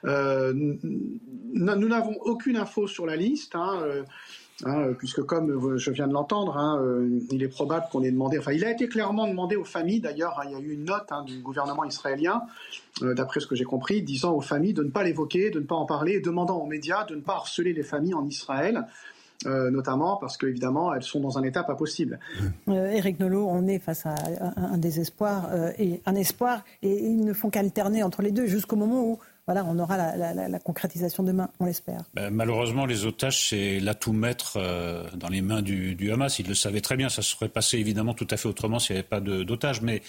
Euh, 0.05 0.53
nous 0.53 1.87
n'avons 1.87 2.15
aucune 2.21 2.57
info 2.57 2.87
sur 2.87 3.05
la 3.05 3.15
liste. 3.15 3.55
Hein, 3.55 3.79
euh, 3.81 4.03
hein, 4.65 4.93
puisque 4.97 5.21
comme 5.21 5.77
je 5.77 5.91
viens 5.91 6.07
de 6.07 6.13
l'entendre, 6.13 6.57
hein, 6.57 6.79
euh, 6.81 7.19
il 7.31 7.43
est 7.43 7.47
probable 7.47 7.87
qu'on 7.91 8.03
ait 8.03 8.11
demandé, 8.11 8.37
enfin 8.37 8.51
il 8.51 8.65
a 8.65 8.71
été 8.71 8.87
clairement 8.87 9.27
demandé 9.27 9.55
aux 9.55 9.63
familles, 9.63 10.01
d'ailleurs 10.01 10.41
il 10.45 10.51
y 10.51 10.55
a 10.55 10.59
eu 10.59 10.73
une 10.73 10.85
note 10.85 11.09
du 11.25 11.39
gouvernement 11.39 11.83
israélien, 11.83 12.43
d'après 13.01 13.39
ce 13.39 13.47
que 13.47 13.55
j'ai 13.55 13.65
compris, 13.65 14.01
disant 14.01 14.33
aux 14.33 14.41
familles 14.41 14.73
de 14.73 14.83
ne 14.83 14.89
pas 14.89 15.03
l'évoquer, 15.03 15.51
de 15.51 15.59
ne 15.59 15.65
pas 15.65 15.75
en 15.75 15.85
parler, 15.85 16.13
et 16.13 16.19
demandant 16.19 16.57
aux 16.57 16.65
médias 16.65 17.05
de 17.05 17.15
ne 17.15 17.21
pas 17.21 17.35
harceler 17.35 17.73
les 17.73 17.83
familles 17.83 18.15
en 18.15 18.25
Israël. 18.25 18.85
notamment 19.45 20.17
parce 20.17 20.35
qu'évidemment, 20.35 20.93
elles 20.93 21.03
sont 21.03 21.19
dans 21.19 21.37
un 21.37 21.43
état 21.43 21.63
pas 21.63 21.75
possible. 21.75 22.19
Éric 22.67 23.19
Nolot, 23.19 23.47
on 23.47 23.67
est 23.67 23.77
face 23.77 24.07
à 24.07 24.15
un 24.57 24.77
désespoir 24.79 25.49
et 25.77 26.01
un 26.07 26.15
espoir, 26.15 26.63
et 26.81 27.05
ils 27.05 27.23
ne 27.23 27.33
font 27.33 27.51
qu'alterner 27.51 28.01
entre 28.01 28.23
les 28.23 28.31
deux 28.31 28.47
jusqu'au 28.47 28.75
moment 28.75 29.03
où 29.03 29.19
voilà, 29.47 29.65
on 29.65 29.79
aura 29.79 29.97
la, 29.97 30.59
concrétisation 30.59 31.23
demain, 31.23 31.49
on 31.59 31.65
l'espère. 31.65 32.03
Ben, 32.13 32.29
malheureusement, 32.29 32.85
les 32.85 33.05
otages, 33.05 33.49
c'est 33.49 33.79
l'atout 33.79 34.11
maître 34.11 34.59
dans 35.15 35.29
les 35.29 35.41
mains 35.41 35.61
du, 35.61 35.95
du, 35.95 36.11
Hamas. 36.11 36.37
Ils 36.39 36.47
le 36.47 36.53
savaient 36.53 36.81
très 36.81 36.97
bien. 36.97 37.07
Ça 37.07 37.21
se 37.21 37.31
serait 37.31 37.47
passé 37.47 37.77
évidemment 37.77 38.13
tout 38.13 38.27
à 38.29 38.37
fait 38.37 38.49
autrement 38.49 38.77
s'il 38.77 38.95
n'y 38.95 38.99
avait 38.99 39.07
pas 39.07 39.21
d'otages. 39.21 39.81
Mais 39.81 40.01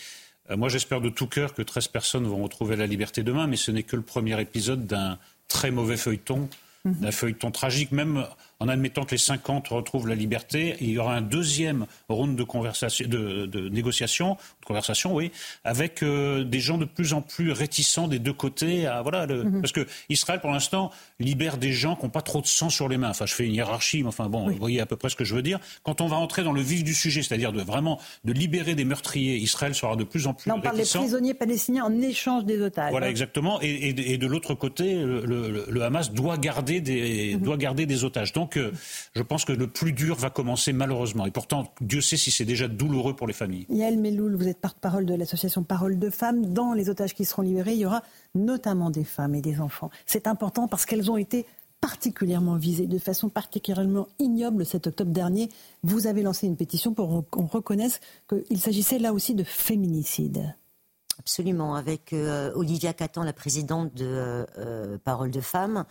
euh, 0.50 0.56
moi, 0.56 0.68
j'espère 0.68 1.00
de 1.00 1.08
tout 1.08 1.26
cœur 1.26 1.54
que 1.54 1.62
13 1.62 1.88
personnes 1.88 2.26
vont 2.26 2.42
retrouver 2.42 2.76
la 2.76 2.86
liberté 2.86 3.22
demain, 3.22 3.46
mais 3.46 3.56
ce 3.56 3.70
n'est 3.70 3.82
que 3.82 3.96
le 3.96 4.02
premier 4.02 4.40
épisode 4.40 4.86
d'un 4.86 5.18
très 5.46 5.70
mauvais 5.70 5.96
feuilleton, 5.96 6.48
mhm. 6.84 6.94
d'un 6.94 7.10
feuilleton 7.10 7.50
tragique. 7.50 7.92
Même 7.92 8.26
en 8.60 8.68
admettant 8.68 9.04
que 9.04 9.12
les 9.12 9.18
50 9.18 9.68
retrouvent 9.68 10.08
la 10.08 10.14
liberté, 10.14 10.76
il 10.80 10.90
y 10.90 10.98
aura 10.98 11.14
un 11.14 11.22
deuxième 11.22 11.86
round 12.08 12.36
de, 12.36 12.42
conversation, 12.42 13.06
de, 13.08 13.46
de 13.46 13.68
négociation, 13.68 14.34
de 14.60 14.66
conversation, 14.66 15.14
oui, 15.14 15.30
avec 15.64 16.02
euh, 16.02 16.44
des 16.44 16.60
gens 16.60 16.76
de 16.76 16.84
plus 16.84 17.12
en 17.12 17.22
plus 17.22 17.52
réticents 17.52 18.08
des 18.08 18.18
deux 18.18 18.32
côtés. 18.32 18.86
À, 18.86 19.02
voilà, 19.02 19.26
mhm. 19.26 19.60
Parce 19.60 19.72
que 19.72 19.86
Israël, 20.08 20.40
pour 20.40 20.50
l'instant, 20.50 20.90
libère 21.20 21.56
des 21.56 21.72
gens 21.72 21.94
qui 21.94 22.04
n'ont 22.04 22.10
pas 22.10 22.22
trop 22.22 22.40
de 22.40 22.46
sang 22.46 22.68
sur 22.68 22.88
les 22.88 22.96
mains. 22.96 23.10
Enfin, 23.10 23.26
je 23.26 23.34
fais 23.34 23.46
une 23.46 23.54
hiérarchie, 23.54 24.02
mais 24.02 24.08
enfin, 24.08 24.28
bon, 24.28 24.48
vous 24.48 24.56
voyez 24.56 24.80
à 24.80 24.86
peu 24.86 24.96
près 24.96 25.08
ce 25.08 25.16
que 25.16 25.24
je 25.24 25.34
veux 25.34 25.42
dire. 25.42 25.60
Quand 25.84 26.00
on 26.00 26.08
va 26.08 26.16
entrer 26.16 26.42
dans 26.42 26.52
le 26.52 26.60
vif 26.60 26.82
du 26.82 26.94
sujet, 26.94 27.22
c'est-à-dire 27.22 27.52
de 27.52 27.62
vraiment 27.62 28.00
de 28.24 28.32
libérer 28.32 28.74
des 28.74 28.84
meurtriers, 28.84 29.36
Israël 29.36 29.74
sera 29.74 29.94
de 29.96 30.04
plus 30.04 30.26
en 30.26 30.34
plus 30.34 30.48
Là, 30.48 30.56
on 30.56 30.60
parle 30.60 30.76
des 30.76 30.84
prisonniers 30.84 31.34
palestiniens 31.34 31.84
en 31.84 32.00
échange 32.00 32.44
des 32.44 32.60
otages. 32.60 32.90
Voilà, 32.90 33.08
exactement. 33.08 33.60
Et, 33.62 34.12
et, 34.12 34.18
de 34.18 34.26
l'autre 34.26 34.54
côté, 34.54 34.94
le, 34.94 35.66
le, 35.68 35.82
Hamas 35.82 36.12
doit 36.12 36.36
garder 36.38 36.80
des, 36.80 37.34
mhm. 37.34 37.42
doit 37.42 37.56
garder 37.56 37.86
des 37.86 38.04
otages. 38.04 38.32
Donc, 38.32 38.47
donc, 38.48 38.72
je 39.14 39.22
pense 39.22 39.44
que 39.44 39.52
le 39.52 39.66
plus 39.66 39.92
dur 39.92 40.16
va 40.16 40.30
commencer 40.30 40.72
malheureusement. 40.72 41.26
Et 41.26 41.30
pourtant, 41.30 41.72
Dieu 41.80 42.00
sait 42.00 42.16
si 42.16 42.30
c'est 42.30 42.44
déjà 42.44 42.68
douloureux 42.68 43.14
pour 43.14 43.26
les 43.26 43.32
familles. 43.32 43.66
Yael 43.68 43.98
Meloul, 43.98 44.36
vous 44.36 44.48
êtes 44.48 44.58
porte-parole 44.58 45.04
de 45.04 45.14
l'association 45.14 45.64
Parole 45.64 45.98
de 45.98 46.10
Femmes. 46.10 46.46
Dans 46.46 46.72
les 46.72 46.88
otages 46.88 47.14
qui 47.14 47.24
seront 47.24 47.42
libérés, 47.42 47.74
il 47.74 47.80
y 47.80 47.86
aura 47.86 48.02
notamment 48.34 48.90
des 48.90 49.04
femmes 49.04 49.34
et 49.34 49.42
des 49.42 49.60
enfants. 49.60 49.90
C'est 50.06 50.26
important 50.26 50.68
parce 50.68 50.86
qu'elles 50.86 51.10
ont 51.10 51.16
été 51.16 51.46
particulièrement 51.80 52.56
visées, 52.56 52.86
de 52.86 52.98
façon 52.98 53.28
particulièrement 53.28 54.08
ignoble 54.18 54.64
cet 54.64 54.86
octobre 54.86 55.12
dernier. 55.12 55.50
Vous 55.82 56.06
avez 56.06 56.22
lancé 56.22 56.46
une 56.46 56.56
pétition 56.56 56.94
pour 56.94 57.28
qu'on 57.30 57.46
reconnaisse 57.46 58.00
qu'il 58.28 58.58
s'agissait 58.58 58.98
là 58.98 59.12
aussi 59.12 59.34
de 59.34 59.44
féminicide. 59.44 60.54
Absolument, 61.18 61.74
avec 61.74 62.12
euh, 62.12 62.52
Olivia 62.54 62.92
Catan, 62.92 63.24
la 63.24 63.32
présidente 63.32 63.92
de 63.94 64.06
euh, 64.06 64.46
euh, 64.58 64.98
Parole 65.02 65.30
de 65.30 65.40
Femmes. 65.40 65.84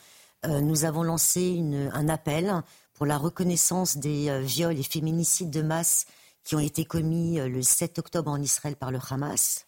Euh, 0.46 0.62
nous 0.62 0.86
avons 0.86 1.04
lancé 1.04 1.60
un 1.94 2.10
appel 2.10 2.62
pour 2.94 3.06
la 3.06 3.18
reconnaissance 3.18 3.98
des 3.98 4.30
euh, 4.30 4.40
viols 4.40 4.80
et 4.80 4.84
féminicides 4.84 5.50
de 5.50 5.62
masse 5.62 6.06
qui 6.44 6.56
ont 6.56 6.60
été 6.60 6.86
commis 6.86 7.40
euh, 7.40 7.50
le 7.50 7.62
7 7.62 7.98
octobre 8.00 8.32
en 8.32 8.42
Israël 8.42 8.76
par 8.76 8.92
le 8.92 9.00
Hamas. 9.10 9.66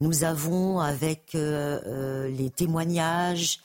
Nous 0.00 0.24
avons, 0.24 0.80
avec 0.80 1.32
les 1.32 2.50
témoignages 2.54 3.60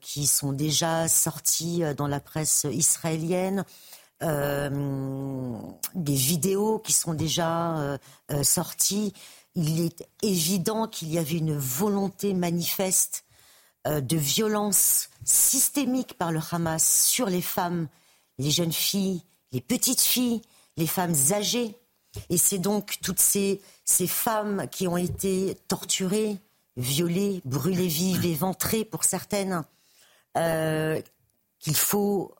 qui 0.00 0.26
sont 0.26 0.52
déjà 0.52 1.06
sortis 1.06 1.82
dans 1.96 2.08
la 2.08 2.18
presse 2.18 2.66
israélienne, 2.68 3.64
des 4.20 4.68
vidéos 5.94 6.80
qui 6.80 6.92
sont 6.92 7.14
déjà 7.14 8.00
sorties, 8.42 9.12
il 9.54 9.80
est 9.80 10.08
évident 10.22 10.88
qu'il 10.88 11.12
y 11.12 11.18
avait 11.18 11.38
une 11.38 11.56
volonté 11.56 12.34
manifeste 12.34 13.22
de 13.88 14.16
violence 14.16 15.08
systémique 15.24 16.14
par 16.14 16.32
le 16.32 16.40
Hamas 16.50 17.04
sur 17.06 17.26
les 17.26 17.42
femmes, 17.42 17.88
les 18.38 18.50
jeunes 18.50 18.72
filles, 18.72 19.22
les 19.52 19.60
petites 19.60 20.00
filles, 20.00 20.42
les 20.76 20.86
femmes 20.86 21.14
âgées. 21.32 21.74
Et 22.30 22.38
c'est 22.38 22.58
donc 22.58 22.98
toutes 23.02 23.20
ces, 23.20 23.60
ces 23.84 24.06
femmes 24.06 24.66
qui 24.70 24.88
ont 24.88 24.96
été 24.96 25.56
torturées, 25.68 26.36
violées, 26.76 27.42
brûlées 27.44 27.88
vives, 27.88 28.24
éventrées 28.24 28.84
pour 28.84 29.04
certaines, 29.04 29.64
euh, 30.36 31.00
qu'il 31.58 31.76
faut 31.76 32.34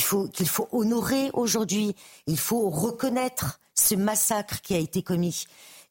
faut, 0.00 0.28
qu'il 0.28 0.48
faut 0.48 0.68
honorer 0.72 1.30
aujourd'hui. 1.32 1.94
Il 2.26 2.38
faut 2.38 2.68
reconnaître 2.68 3.60
ce 3.74 3.94
massacre 3.94 4.60
qui 4.60 4.74
a 4.74 4.78
été 4.78 5.02
commis. 5.02 5.46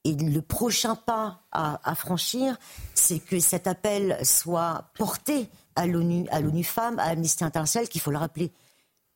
Et 0.06 0.14
le 0.14 0.41
prochain 0.41 0.95
pas 0.95 1.41
à, 1.51 1.95
franchir, 1.95 2.58
c'est 2.93 3.20
que 3.20 3.39
cet 3.39 3.68
appel 3.68 4.18
soit 4.24 4.89
porté 4.95 5.49
à 5.76 5.88
l'ONU, 5.88 6.28
à 6.30 6.41
l'ONU 6.41 6.64
Femmes, 6.64 6.99
à 6.99 7.04
Amnesty 7.04 7.43
International, 7.43 7.88
qu'il 7.88 8.01
faut 8.01 8.12
le 8.12 8.18
rappeler 8.18 8.51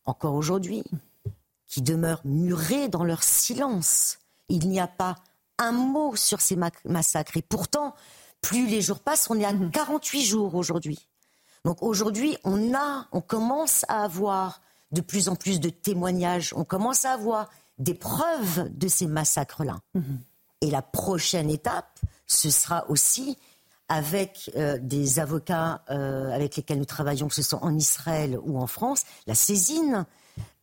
encore 0.06 0.34
aujourd'hui, 0.34 0.84
qui 1.66 1.82
demeurent 1.82 2.22
murés 2.24 2.88
dans 2.88 3.04
leur 3.04 3.24
silence. 3.24 4.20
Il 4.48 4.70
n'y 4.70 4.80
a 4.80 4.88
pas 4.88 5.16
un 5.58 5.74
mot 5.74 6.16
sur 6.16 6.40
ces 6.40 6.58
massacres. 6.86 7.36
Et 7.36 7.42
pourtant, 7.42 7.94
plus 8.42 8.68
les 8.68 8.82
jours 8.82 9.02
passent, 9.02 9.30
on 9.30 9.40
est 9.40 9.46
à 9.46 9.54
48 9.54 10.24
jours 10.24 10.56
aujourd'hui. 10.56 11.10
Donc 11.66 11.84
aujourd'hui, 11.84 12.38
on 12.46 12.74
a, 12.74 13.08
on 13.12 13.20
commence 13.20 13.84
à 13.90 14.04
avoir 14.04 14.62
de 14.92 15.02
plus 15.02 15.28
en 15.28 15.36
plus 15.36 15.60
de 15.60 15.70
témoignages, 15.70 16.54
on 16.56 16.64
commence 16.64 17.04
à 17.04 17.12
avoir 17.12 17.50
des 17.78 17.94
preuves 17.94 18.70
de 18.74 18.88
ces 18.88 19.06
massacres-là. 19.06 19.80
Mhm. 19.94 20.20
Et 20.62 20.72
la 20.72 20.82
prochaine 20.82 21.50
étape, 21.50 22.00
ce 22.26 22.50
sera 22.50 22.90
aussi 22.90 23.38
avec 23.90 24.52
euh, 24.56 24.78
des 24.82 25.20
avocats 25.20 25.82
euh, 25.90 26.32
avec 26.32 26.58
lesquels 26.58 26.80
nous 26.80 26.86
travaillons, 26.86 27.28
que 27.28 27.36
ce 27.36 27.42
soit 27.42 27.64
en 27.64 27.76
Israël 27.76 28.38
ou 28.44 28.60
en 28.60 28.68
France, 28.68 29.04
la 29.28 29.36
saisine 29.36 30.06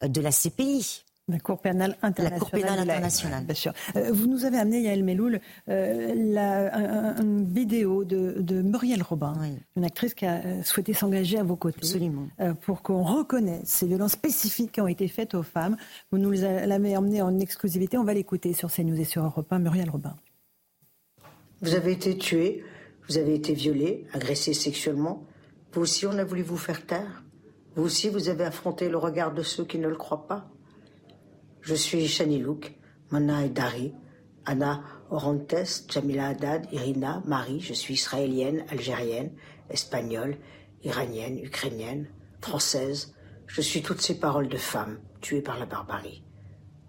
euh, 0.03 0.09
de 0.09 0.21
la 0.21 0.31
CPI. 0.31 1.04
La 1.29 1.39
Cour 1.39 1.59
pénale 1.59 1.97
internationale. 2.03 2.33
La 2.33 2.39
Cour 2.39 2.51
pénale 2.51 2.79
internationale. 2.79 3.45
Bien 3.45 3.55
sûr. 3.55 3.73
vous 4.13 4.27
nous 4.27 4.45
avez 4.45 4.59
amené, 4.59 4.83
Yael 4.83 5.03
Meloul, 5.03 5.41
la, 5.67 7.17
une 7.19 7.45
vidéo 7.45 8.05
de, 8.05 8.37
de 8.41 8.61
Muriel 8.61 9.03
Robin, 9.03 9.35
une 9.77 9.85
actrice 9.85 10.13
qui 10.15 10.27
a 10.27 10.63
souhaité 10.63 10.93
s'engager 10.93 11.39
à 11.39 11.43
vos 11.43 11.57
côtés. 11.57 11.79
Absolument. 11.79 12.29
pour 12.63 12.83
qu'on 12.83 13.03
reconnaisse 13.03 13.69
ces 13.69 13.87
violences 13.87 14.13
spécifiques 14.13 14.73
qui 14.73 14.81
ont 14.83 14.87
été 14.87 15.09
faites 15.09 15.35
aux 15.35 15.43
femmes. 15.43 15.77
Vous 16.13 16.19
nous 16.19 16.33
l'avez 16.33 16.97
emmenée 16.97 17.23
en 17.23 17.39
exclusivité. 17.39 17.97
On 17.97 18.05
va 18.05 18.13
l'écouter 18.13 18.53
sur 18.53 18.71
CNews 18.71 19.01
et 19.01 19.05
sur 19.05 19.25
Europe 19.25 19.51
1. 19.51 19.61
Muriel 19.61 19.89
Robin. 19.89 20.15
Vous 21.63 21.75
avez 21.75 21.93
été 21.93 22.19
tuée 22.19 22.63
vous 23.09 23.19
avez 23.19 23.35
été 23.35 23.53
violée, 23.53 24.07
agressée 24.13 24.55
sexuellement. 24.55 25.27
Vous 25.73 25.83
aussi, 25.83 26.07
on 26.07 26.17
a 26.19 26.25
voulu 26.25 26.43
vous 26.43 26.57
faire 26.57 26.87
taire. 26.87 27.23
Vous 27.77 27.85
aussi, 27.85 28.09
vous 28.09 28.29
avez 28.29 28.45
affronté 28.45 28.89
le 28.89 28.97
regard 28.97 29.35
de 29.35 29.43
ceux 29.43 29.65
qui 29.65 29.79
ne 29.79 29.89
le 29.89 29.97
croient 29.97 30.27
pas. 30.27 30.49
Je 31.65 31.75
suis 31.75 32.07
Shani 32.09 32.41
Louk, 32.41 32.75
Mona 33.11 33.47
et 33.47 33.49
Dari, 33.49 33.95
Anna 34.45 34.83
Orantes, 35.11 35.87
Jamila 35.89 36.29
Haddad, 36.29 36.69
Irina, 36.73 37.23
Marie. 37.27 37.61
Je 37.61 37.73
suis 37.73 37.95
israélienne, 37.95 38.65
algérienne, 38.69 39.31
espagnole, 39.71 40.37
iranienne, 40.83 41.39
ukrainienne, 41.39 42.07
française. 42.43 43.15
Je 43.47 43.63
suis 43.63 43.81
toutes 43.81 44.03
ces 44.03 44.21
paroles 44.21 44.49
de 44.49 44.59
femmes 44.59 44.99
tuées 45.23 45.41
par 45.41 45.59
la 45.59 45.65
barbarie. 45.65 46.23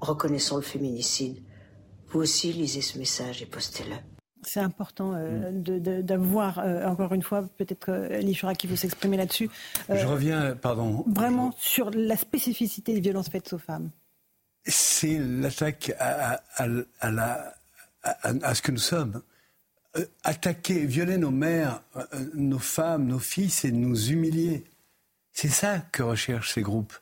Reconnaissons 0.02 0.58
le 0.58 0.62
féminicide. 0.62 1.42
Vous 2.10 2.20
aussi, 2.20 2.52
lisez 2.52 2.82
ce 2.82 3.00
message 3.00 3.42
et 3.42 3.46
postez-le. 3.46 3.96
C'est 4.42 4.60
important 4.60 5.14
euh, 5.16 5.52
mm. 5.52 6.02
d'avoir, 6.02 6.60
euh, 6.60 6.86
encore 6.86 7.14
une 7.14 7.24
fois, 7.24 7.48
peut-être 7.58 7.92
euh, 7.92 8.54
qui 8.54 8.68
veut 8.68 8.76
s'exprimer 8.76 9.16
là-dessus. 9.16 9.50
Euh, 9.90 9.96
Je 9.96 10.06
reviens, 10.06 10.54
pardon. 10.58 11.06
Vraiment 11.08 11.54
sur 11.58 11.92
la 11.92 12.18
spécificité 12.18 12.94
des 12.94 13.00
violences 13.00 13.30
faites 13.30 13.54
aux 13.54 13.58
femmes. 13.58 13.90
C'est 14.66 15.20
l'attaque 15.20 15.94
à, 16.00 16.42
à, 16.58 18.56
ce 18.56 18.62
que 18.62 18.72
nous 18.72 18.78
sommes. 18.78 19.22
attaquer, 20.24 20.86
violer 20.86 21.18
nos 21.18 21.32
mères, 21.32 21.82
nos 22.34 22.60
femmes, 22.60 23.06
nos 23.08 23.20
filles, 23.20 23.50
c'est 23.50 23.72
nous 23.72 24.10
humilier. 24.10 24.66
C'est 25.34 25.50
ça 25.50 25.80
que 25.92 26.02
recherchent 26.02 26.54
ces 26.54 26.62
groupes. 26.62 26.94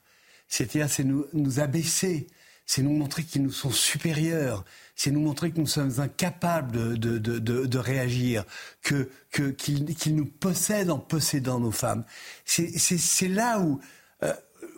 C'est-à-dire, 0.48 0.90
c'est 0.90 1.04
nous, 1.04 1.26
nous 1.34 1.60
abaisser, 1.60 2.28
c'est 2.66 2.82
nous 2.82 2.94
montrer 2.94 3.24
qu'ils 3.24 3.44
nous 3.44 3.52
sont 3.52 3.72
supérieurs, 3.72 4.64
c'est 4.96 5.12
nous 5.12 5.22
montrer 5.22 5.52
que 5.52 5.60
nous 5.60 5.68
sommes 5.68 6.00
incapables 6.00 7.00
de, 7.00 7.18
de, 7.18 7.40
de, 7.40 7.66
de 7.66 7.78
réagir, 7.78 8.46
que 8.82 9.10
qu'ils 9.32 10.16
nous 10.16 10.26
possèdent 10.26 10.92
en 10.92 11.00
possédant 11.00 11.60
nos 11.60 11.72
femmes. 11.72 12.04
C'est 12.46 13.28
là 13.28 13.60
où 13.60 13.80
euh, 13.80 13.84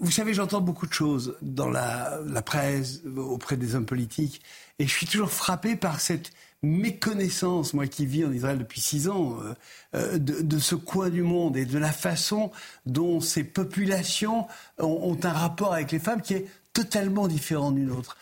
vous 0.02 0.12
savez, 0.12 0.34
j'entends 0.34 0.62
beaucoup 0.62 0.88
de 0.88 0.94
choses 0.94 1.38
dans 1.42 1.70
la, 1.70 2.20
la, 2.26 2.42
presse, 2.42 3.02
auprès 3.18 3.58
des 3.58 3.76
hommes 3.76 3.86
politiques, 3.86 4.42
et 4.80 4.88
je 4.88 4.92
suis 4.92 5.06
toujours 5.08 5.32
frappé 5.32 5.76
par 5.76 6.00
cette 6.00 6.32
méconnaissance, 6.64 7.74
moi 7.74 7.88
qui 7.88 8.06
vis 8.06 8.26
en 8.26 8.32
Israël 8.32 8.58
depuis 8.58 8.82
six 8.82 9.08
ans, 9.08 9.38
euh, 9.42 9.54
euh, 9.96 10.18
de, 10.18 10.42
de, 10.42 10.60
ce 10.60 10.76
coin 10.76 11.10
du 11.10 11.22
monde 11.22 11.58
et 11.58 11.66
de 11.66 11.78
la 11.78 11.92
façon 11.92 12.52
dont 12.86 13.20
ces 13.22 13.44
populations 13.44 14.48
ont, 14.80 15.12
ont 15.12 15.20
un 15.24 15.34
rapport 15.34 15.74
avec 15.74 15.92
les 15.92 16.00
femmes 16.00 16.22
qui 16.22 16.34
est 16.34 16.48
totalement 16.74 17.28
différent 17.28 17.72
d'une 17.72 17.92
autre. 17.92 18.18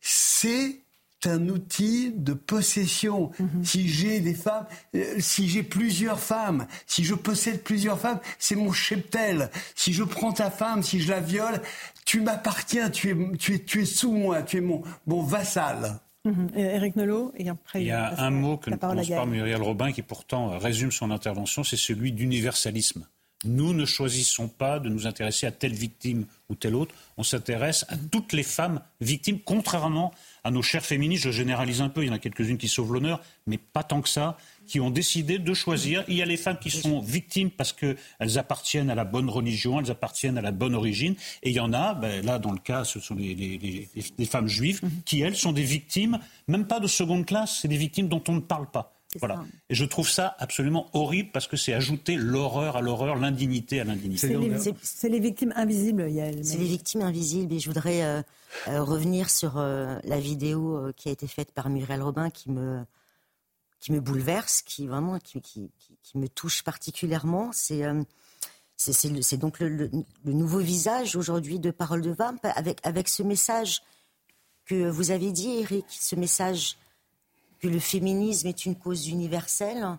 C'est 0.00 0.81
un 1.26 1.48
outil 1.48 2.12
de 2.14 2.32
possession. 2.32 3.30
Mhm. 3.38 3.64
Si 3.64 3.88
j'ai 3.88 4.20
des 4.20 4.34
femmes, 4.34 4.66
euh, 4.94 5.16
si 5.18 5.48
j'ai 5.48 5.62
plusieurs 5.62 6.20
femmes, 6.20 6.66
si 6.86 7.04
je 7.04 7.14
possède 7.14 7.62
plusieurs 7.62 7.98
femmes, 7.98 8.20
c'est 8.38 8.56
mon 8.56 8.72
cheptel. 8.72 9.50
Si 9.74 9.92
je 9.92 10.04
prends 10.04 10.32
ta 10.32 10.50
femme, 10.50 10.82
si 10.82 11.00
je 11.00 11.10
la 11.10 11.20
viole, 11.20 11.60
tu 12.04 12.20
m'appartiens, 12.20 12.90
tu 12.90 13.10
es, 13.10 13.36
tu, 13.38 13.54
es, 13.54 13.58
tu 13.60 13.82
es 13.82 13.86
sous 13.86 14.12
moi, 14.12 14.42
tu 14.42 14.58
es 14.58 14.60
mon, 14.60 14.82
mon 15.06 15.22
vassal. 15.22 16.00
Eric 16.54 16.94
mhm. 16.94 17.02
Nolot, 17.02 17.32
et 17.36 17.48
après, 17.48 17.82
il 17.82 17.88
y 17.88 17.90
a 17.90 18.20
un 18.20 18.30
mot 18.30 18.56
que 18.56 18.70
ne 18.70 18.76
prononce 18.76 19.08
pas 19.08 19.26
Muriel 19.26 19.60
Robin 19.60 19.90
qui 19.90 20.02
pourtant 20.02 20.56
résume 20.56 20.92
son 20.92 21.10
intervention, 21.10 21.64
c'est 21.64 21.76
celui 21.76 22.12
d'universalisme. 22.12 23.06
Nous 23.44 23.74
ne 23.74 23.84
choisissons 23.84 24.46
pas 24.46 24.78
de 24.78 24.88
nous 24.88 25.06
intéresser 25.06 25.46
à 25.46 25.50
telle 25.50 25.72
victime 25.72 26.26
ou 26.48 26.54
telle 26.54 26.76
autre. 26.76 26.94
On 27.16 27.24
s'intéresse 27.24 27.84
à 27.88 27.96
toutes 27.96 28.32
les 28.32 28.44
femmes 28.44 28.80
victimes, 29.00 29.40
contrairement 29.44 30.12
à 30.12 30.31
nos 30.50 30.62
chères 30.62 30.84
féministes. 30.84 31.24
Je 31.24 31.30
généralise 31.30 31.80
un 31.80 31.88
peu, 31.88 32.02
il 32.02 32.08
y 32.08 32.10
en 32.10 32.14
a 32.14 32.18
quelques-unes 32.18 32.58
qui 32.58 32.68
sauvent 32.68 32.92
l'honneur, 32.92 33.20
mais 33.46 33.58
pas 33.58 33.82
tant 33.82 34.00
que 34.00 34.08
ça, 34.08 34.36
qui 34.66 34.80
ont 34.80 34.90
décidé 34.90 35.38
de 35.38 35.54
choisir. 35.54 36.04
Il 36.08 36.16
y 36.16 36.22
a 36.22 36.26
les 36.26 36.36
femmes 36.36 36.58
qui 36.58 36.70
sont 36.70 37.00
victimes 37.00 37.50
parce 37.50 37.72
qu'elles 37.72 38.38
appartiennent 38.38 38.90
à 38.90 38.94
la 38.94 39.04
bonne 39.04 39.28
religion, 39.28 39.80
elles 39.80 39.90
appartiennent 39.90 40.38
à 40.38 40.42
la 40.42 40.52
bonne 40.52 40.74
origine. 40.74 41.14
Et 41.42 41.50
il 41.50 41.54
y 41.54 41.60
en 41.60 41.72
a, 41.72 41.94
ben, 41.94 42.24
là 42.24 42.38
dans 42.38 42.52
le 42.52 42.58
cas, 42.58 42.84
ce 42.84 43.00
sont 43.00 43.14
les, 43.14 43.88
femmes 44.26 44.48
juives, 44.48 44.80
mhm. 44.82 44.90
qui 45.04 45.20
elles 45.20 45.36
sont 45.36 45.52
des 45.52 45.62
victimes, 45.62 46.18
même 46.48 46.66
pas 46.66 46.80
de 46.80 46.86
seconde 46.86 47.26
classe, 47.26 47.58
c'est 47.60 47.68
des 47.68 47.76
victimes 47.76 48.08
dont 48.08 48.22
on 48.28 48.34
ne 48.34 48.40
parle 48.40 48.70
pas. 48.70 48.94
Voilà. 49.18 49.44
Et 49.68 49.74
je 49.74 49.84
trouve 49.84 50.08
ça 50.08 50.36
absolument 50.38 50.88
horrible 50.92 51.30
parce 51.32 51.46
que 51.46 51.56
c'est 51.56 51.72
ajouter 51.72 52.16
l'horreur 52.16 52.76
à 52.76 52.80
l'horreur, 52.80 53.16
l'indignité 53.16 53.80
à 53.80 53.84
l'indignité. 53.84 54.28
C'est 54.82 55.08
les, 55.08 55.20
victimes 55.20 55.52
invisibles, 55.56 56.10
C'est 56.42 56.58
les 56.58 56.66
victimes 56.66 57.02
invisibles. 57.02 57.52
Et 57.52 57.58
je 57.58 57.68
voudrais 57.68 58.02
euh, 58.02 58.22
euh, 58.68 58.82
revenir 58.82 59.30
sur 59.30 59.58
euh, 59.58 59.98
la 60.04 60.18
vidéo 60.18 60.92
qui 60.96 61.08
a 61.08 61.12
été 61.12 61.26
faite 61.26 61.52
par 61.52 61.68
Muriel 61.68 62.02
Robin 62.02 62.30
qui 62.30 62.50
me, 62.50 62.84
qui 63.80 63.92
me 63.92 64.00
bouleverse, 64.00 64.62
qui 64.62 64.86
vraiment 64.86 65.18
qui, 65.18 65.40
qui, 65.40 65.70
qui 66.02 66.18
me 66.18 66.28
touche 66.28 66.62
particulièrement. 66.62 67.50
C'est 67.52 67.82
c'est 68.76 69.36
donc 69.36 69.60
le, 69.60 69.68
le, 69.68 70.32
nouveau 70.32 70.58
visage 70.58 71.14
aujourd'hui 71.14 71.60
de 71.60 71.70
Parole 71.70 72.00
de 72.00 72.10
Vamp 72.10 72.38
avec, 72.42 72.80
avec 72.82 73.06
ce 73.06 73.22
message 73.22 73.82
que 74.64 74.88
vous 74.88 75.12
avez 75.12 75.30
dit, 75.30 75.60
Eric, 75.60 75.84
ce 75.88 76.16
message 76.16 76.76
que 77.62 77.68
le 77.68 77.78
féminisme 77.78 78.48
est 78.48 78.66
une 78.66 78.76
cause 78.76 79.08
universelle, 79.08 79.98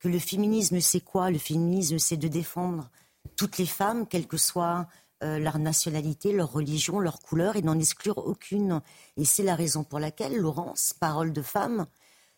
que 0.00 0.08
le 0.08 0.18
féminisme 0.18 0.80
c'est 0.80 1.00
quoi? 1.00 1.30
Le 1.30 1.38
féminisme 1.38 1.98
c'est 1.98 2.16
de 2.16 2.28
défendre 2.28 2.90
toutes 3.36 3.58
les 3.58 3.66
femmes, 3.66 4.06
quelle 4.06 4.26
que 4.26 4.36
soit 4.36 4.86
euh, 5.22 5.38
leur 5.38 5.58
nationalité, 5.58 6.32
leur 6.32 6.52
religion, 6.52 6.98
leur 6.98 7.20
couleur, 7.20 7.56
et 7.56 7.62
n'en 7.62 7.78
exclure 7.78 8.18
aucune. 8.18 8.82
Et 9.16 9.24
c'est 9.24 9.42
la 9.42 9.54
raison 9.54 9.84
pour 9.84 9.98
laquelle 9.98 10.36
Laurence, 10.36 10.94
parole 10.98 11.32
de 11.32 11.42
femme, 11.42 11.86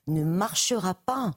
ne 0.06 0.22
marchera 0.22 0.94
pas 0.94 1.32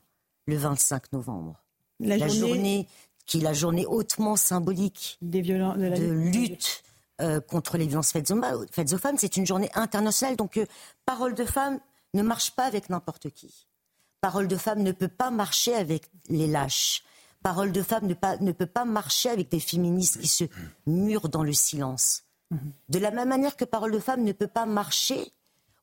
le 0.46 0.58
25 0.58 1.12
novembre. 1.14 1.64
La, 2.00 2.28
journée... 2.28 2.88
qui 3.26 3.40
est 3.40 3.42
la 3.42 3.54
journée 3.54 3.86
hautement 3.86 4.36
symbolique 4.36 5.18
Des 5.22 5.42
de, 5.42 6.12
lutte 6.12 6.84
euh, 7.22 7.40
contre 7.40 7.78
les 7.78 7.86
violences 7.86 8.12
faites 8.12 8.32
aux, 8.32 8.98
femmes, 8.98 9.18
c'est 9.18 9.38
une 9.38 9.46
journée 9.46 9.70
internationale. 9.74 10.36
Donc, 10.36 10.58
euh, 10.58 10.66
parole 11.06 11.36
de 11.36 11.46
femme, 11.46 11.80
ne 12.14 12.24
marche 12.24 12.52
pas 12.52 12.66
avec 12.66 12.90
n'importe 12.90 13.30
qui. 13.30 13.68
Parole 14.22 14.48
de 14.48 14.58
femme 14.58 14.84
ne 14.84 14.92
peut 14.92 15.08
pas 15.08 15.32
marcher 15.32 15.74
avec 15.74 16.10
les 16.30 16.48
lâches. 16.48 17.04
Parole 17.44 17.72
de 17.72 17.82
femme 17.82 18.06
ne, 18.06 18.52
peut 18.52 18.66
pas 18.68 18.86
marcher 18.86 19.30
avec 19.30 19.50
des 19.50 19.60
féministes 19.60 20.20
qui 20.20 20.28
se 20.28 20.44
murent 20.86 21.30
dans 21.30 21.44
le 21.44 21.54
silence. 21.54 22.24
De 22.90 23.00
la 23.00 23.12
même 23.12 23.30
manière 23.30 23.56
que 23.56 23.66
Parole 23.66 23.94
de 23.94 24.00
femme 24.00 24.24
ne 24.24 24.34
peut 24.34 24.48
pas 24.48 24.66
marcher 24.66 25.32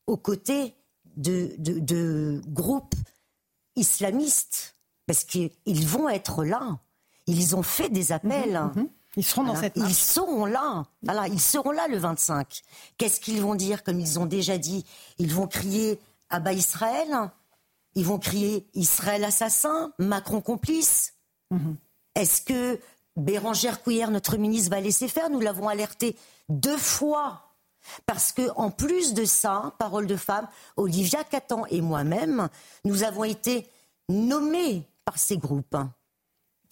aux 0.07 0.17
côtés 0.19 0.75
de, 1.17 2.41
groupes 2.47 2.95
islamistes, 3.75 4.77
parce 5.07 5.25
qu'ils 5.25 5.51
vont 5.87 6.09
être 6.09 6.45
là. 6.45 6.79
Ils 7.27 7.57
ont 7.57 7.63
fait 7.63 7.89
des 7.89 8.13
appels. 8.13 8.71
Mhm, 8.75 8.83
mhm. 8.83 8.89
Ils 9.17 9.25
seront 9.25 9.43
dans 9.43 9.57
cette 9.57 9.77
Ils 9.77 9.95
seront 9.95 10.45
là. 10.45 10.87
Voilà, 11.03 11.27
ils 11.27 11.41
seront 11.41 11.73
là 11.73 11.89
le 11.89 11.99
25. 11.99 12.63
Qu'est-ce 12.99 13.21
qu'ils 13.21 13.41
vont 13.41 13.55
dire 13.55 13.83
Comme 13.83 13.99
ils 13.99 14.19
ont 14.19 14.27
déjà 14.27 14.59
dit, 14.59 14.85
ils 15.19 15.35
vont 15.35 15.49
crier 15.49 15.99
ah 16.31 16.41
bah 16.41 16.53
Israël, 16.53 17.31
ils 17.95 18.05
vont 18.05 18.19
crier 18.19 18.69
Israël 18.75 19.25
assassin, 19.25 19.93
Macron 19.99 20.41
complice. 20.41 21.15
Mhm. 21.51 21.77
Est-ce 22.15 22.43
que 22.43 22.81
Bérangère 23.17 23.83
Couillère, 23.83 24.11
notre 24.11 24.37
ministre, 24.37 24.71
va 24.71 24.81
laisser 24.81 25.09
faire? 25.09 25.31
Nous 25.31 25.41
l'avons 25.41 25.69
alerté 25.69 26.17
deux 26.49 26.77
fois. 26.77 27.45
Parce 28.05 28.33
que, 28.33 28.51
en 28.57 28.71
plus 28.71 29.15
de 29.15 29.25
ça, 29.25 29.75
parole 29.79 30.07
de 30.07 30.17
femme, 30.17 30.47
Olivia 30.77 31.25
Catan 31.25 31.65
et 31.67 31.81
moi-même, 31.81 32.49
nous 32.85 33.03
avons 33.03 33.25
été 33.25 33.67
nommés 34.09 34.83
par 35.05 35.19
ces 35.19 35.39
groupes. 35.39 35.77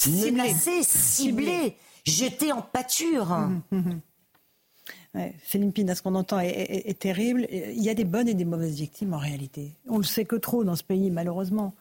Menacés, 0.06 0.82
ciblés, 0.82 1.76
jetés 2.04 2.52
en 2.52 2.60
pâture. 2.60 3.30
Mhm, 3.70 4.00
mhm. 5.16 5.32
Céline 5.44 5.72
Pina, 5.72 5.94
ce 5.94 6.02
qu'on 6.02 6.14
entend 6.14 6.38
est, 6.40 6.98
terrible. 6.98 7.46
Il 7.50 7.82
y 7.82 7.88
a 7.88 7.94
des 7.94 8.04
bonnes 8.04 8.28
et 8.28 8.34
des 8.34 8.44
mauvaises 8.44 8.76
victimes 8.76 9.14
en 9.14 9.18
réalité. 9.18 9.72
On 9.88 9.98
le 9.98 10.04
sait 10.04 10.24
que 10.24 10.36
trop 10.36 10.64
dans 10.64 10.76
ce 10.76 10.84
pays, 10.84 11.10
malheureusement. 11.10 11.74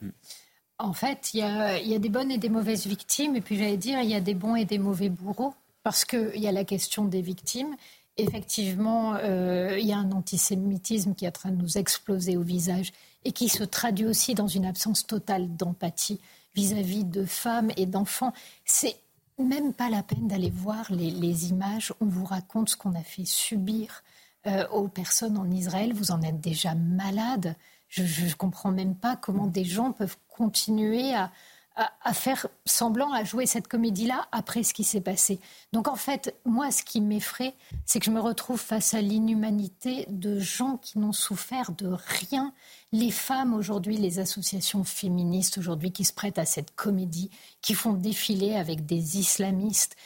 En 0.78 0.94
fait, 0.94 1.34
il 1.34 1.40
y, 1.40 1.44
a, 1.44 2.00
des 2.00 2.10
bonnes 2.10 2.32
et 2.32 2.38
des 2.38 2.50
mauvaises 2.50 2.86
victimes, 2.86 3.36
et 3.36 3.42
puis 3.42 3.58
j'allais 3.58 3.78
dire, 3.78 4.02
il 4.02 4.10
y 4.10 4.16
a 4.16 4.20
des 4.20 4.34
bons 4.34 4.56
et 4.56 4.66
des 4.66 4.78
mauvais 4.78 5.10
bourreaux, 5.10 5.54
parce 5.84 6.04
qu'il 6.04 6.38
y 6.38 6.48
a 6.48 6.52
la 6.52 6.66
question 6.66 7.06
des 7.06 7.22
victimes. 7.22 7.76
Effectivement, 8.18 9.16
euh, 9.16 9.78
il 9.80 9.86
y 9.86 9.94
a 9.94 9.98
un 9.98 10.12
antisémitisme 10.12 11.16
qui 11.16 11.26
est 11.26 11.30
en 11.30 11.32
train 11.32 11.52
de 11.52 11.62
nous 11.62 11.78
exploser 11.78 12.38
au 12.38 12.42
visage 12.42 12.92
et 13.26 13.32
qui 13.32 13.50
se 13.50 13.64
traduit 13.64 14.06
aussi 14.06 14.36
dans 14.36 14.48
une 14.48 14.66
absence 14.66 15.06
totale 15.06 15.56
d'empathie 15.56 16.20
vis-à-vis 16.56 17.04
de 17.04 17.26
femmes 17.26 17.72
et 17.76 17.86
d'enfants. 17.86 18.34
C'est 18.64 18.96
même 19.44 19.74
pas 19.74 19.90
la 19.90 20.04
peine 20.04 20.28
d'aller 20.28 20.50
voir 20.50 20.92
les, 20.92 21.50
images. 21.50 21.94
On 22.00 22.06
vous 22.06 22.26
raconte 22.26 22.70
ce 22.70 22.78
qu'on 22.78 22.96
a 22.96 23.04
fait 23.04 23.26
subir 23.26 24.04
euh, 24.48 24.68
aux 24.70 24.88
personnes 24.88 25.38
en 25.38 25.50
Israël. 25.52 25.94
Vous 25.94 26.12
en 26.12 26.22
êtes 26.22 26.40
déjà 26.40 26.76
malade. 26.76 27.56
Je 27.88 28.04
ne 28.04 28.34
comprends 28.34 28.72
même 28.72 28.96
pas 28.96 29.16
comment 29.16 29.48
des 29.48 29.66
gens 29.66 29.92
peuvent 29.92 30.18
continuer 30.28 31.14
à, 31.14 31.32
à, 31.76 32.14
faire 32.14 32.48
semblant, 32.66 33.12
à 33.12 33.24
jouer 33.24 33.46
cette 33.46 33.68
comédie-là 33.68 34.28
après 34.32 34.64
ce 34.64 34.74
qui 34.74 34.86
s'est 34.86 35.02
passé. 35.02 35.40
Donc 35.74 35.88
en 35.90 35.96
fait, 35.96 36.34
moi, 36.46 36.72
ce 36.72 36.84
qui 36.84 37.02
m'effraie, 37.02 37.54
c'est 37.86 38.00
que 38.00 38.06
je 38.06 38.12
me 38.12 38.22
retrouve 38.22 38.60
face 38.60 38.94
à 38.94 39.02
l'inhumanité 39.02 40.06
de 40.10 40.40
gens 40.40 40.78
qui 40.78 41.00
n'ont 41.00 41.12
souffert 41.12 41.72
de 41.74 41.88
rien. 42.22 42.54
Les 42.94 43.12
femmes 43.12 43.54
aujourd'hui, 43.54 43.98
les 43.98 44.20
associations 44.20 44.86
féministes 44.86 45.58
aujourd'hui 45.58 45.92
qui 45.92 46.06
se 46.06 46.14
prêtent 46.14 46.40
à 46.40 46.46
cette 46.46 46.74
comédie, 46.76 47.30
qui 47.62 47.74
font 47.74 47.94
défiler 47.94 48.56
avec 48.56 48.86
des 48.86 49.18
islamistes, 49.18 49.98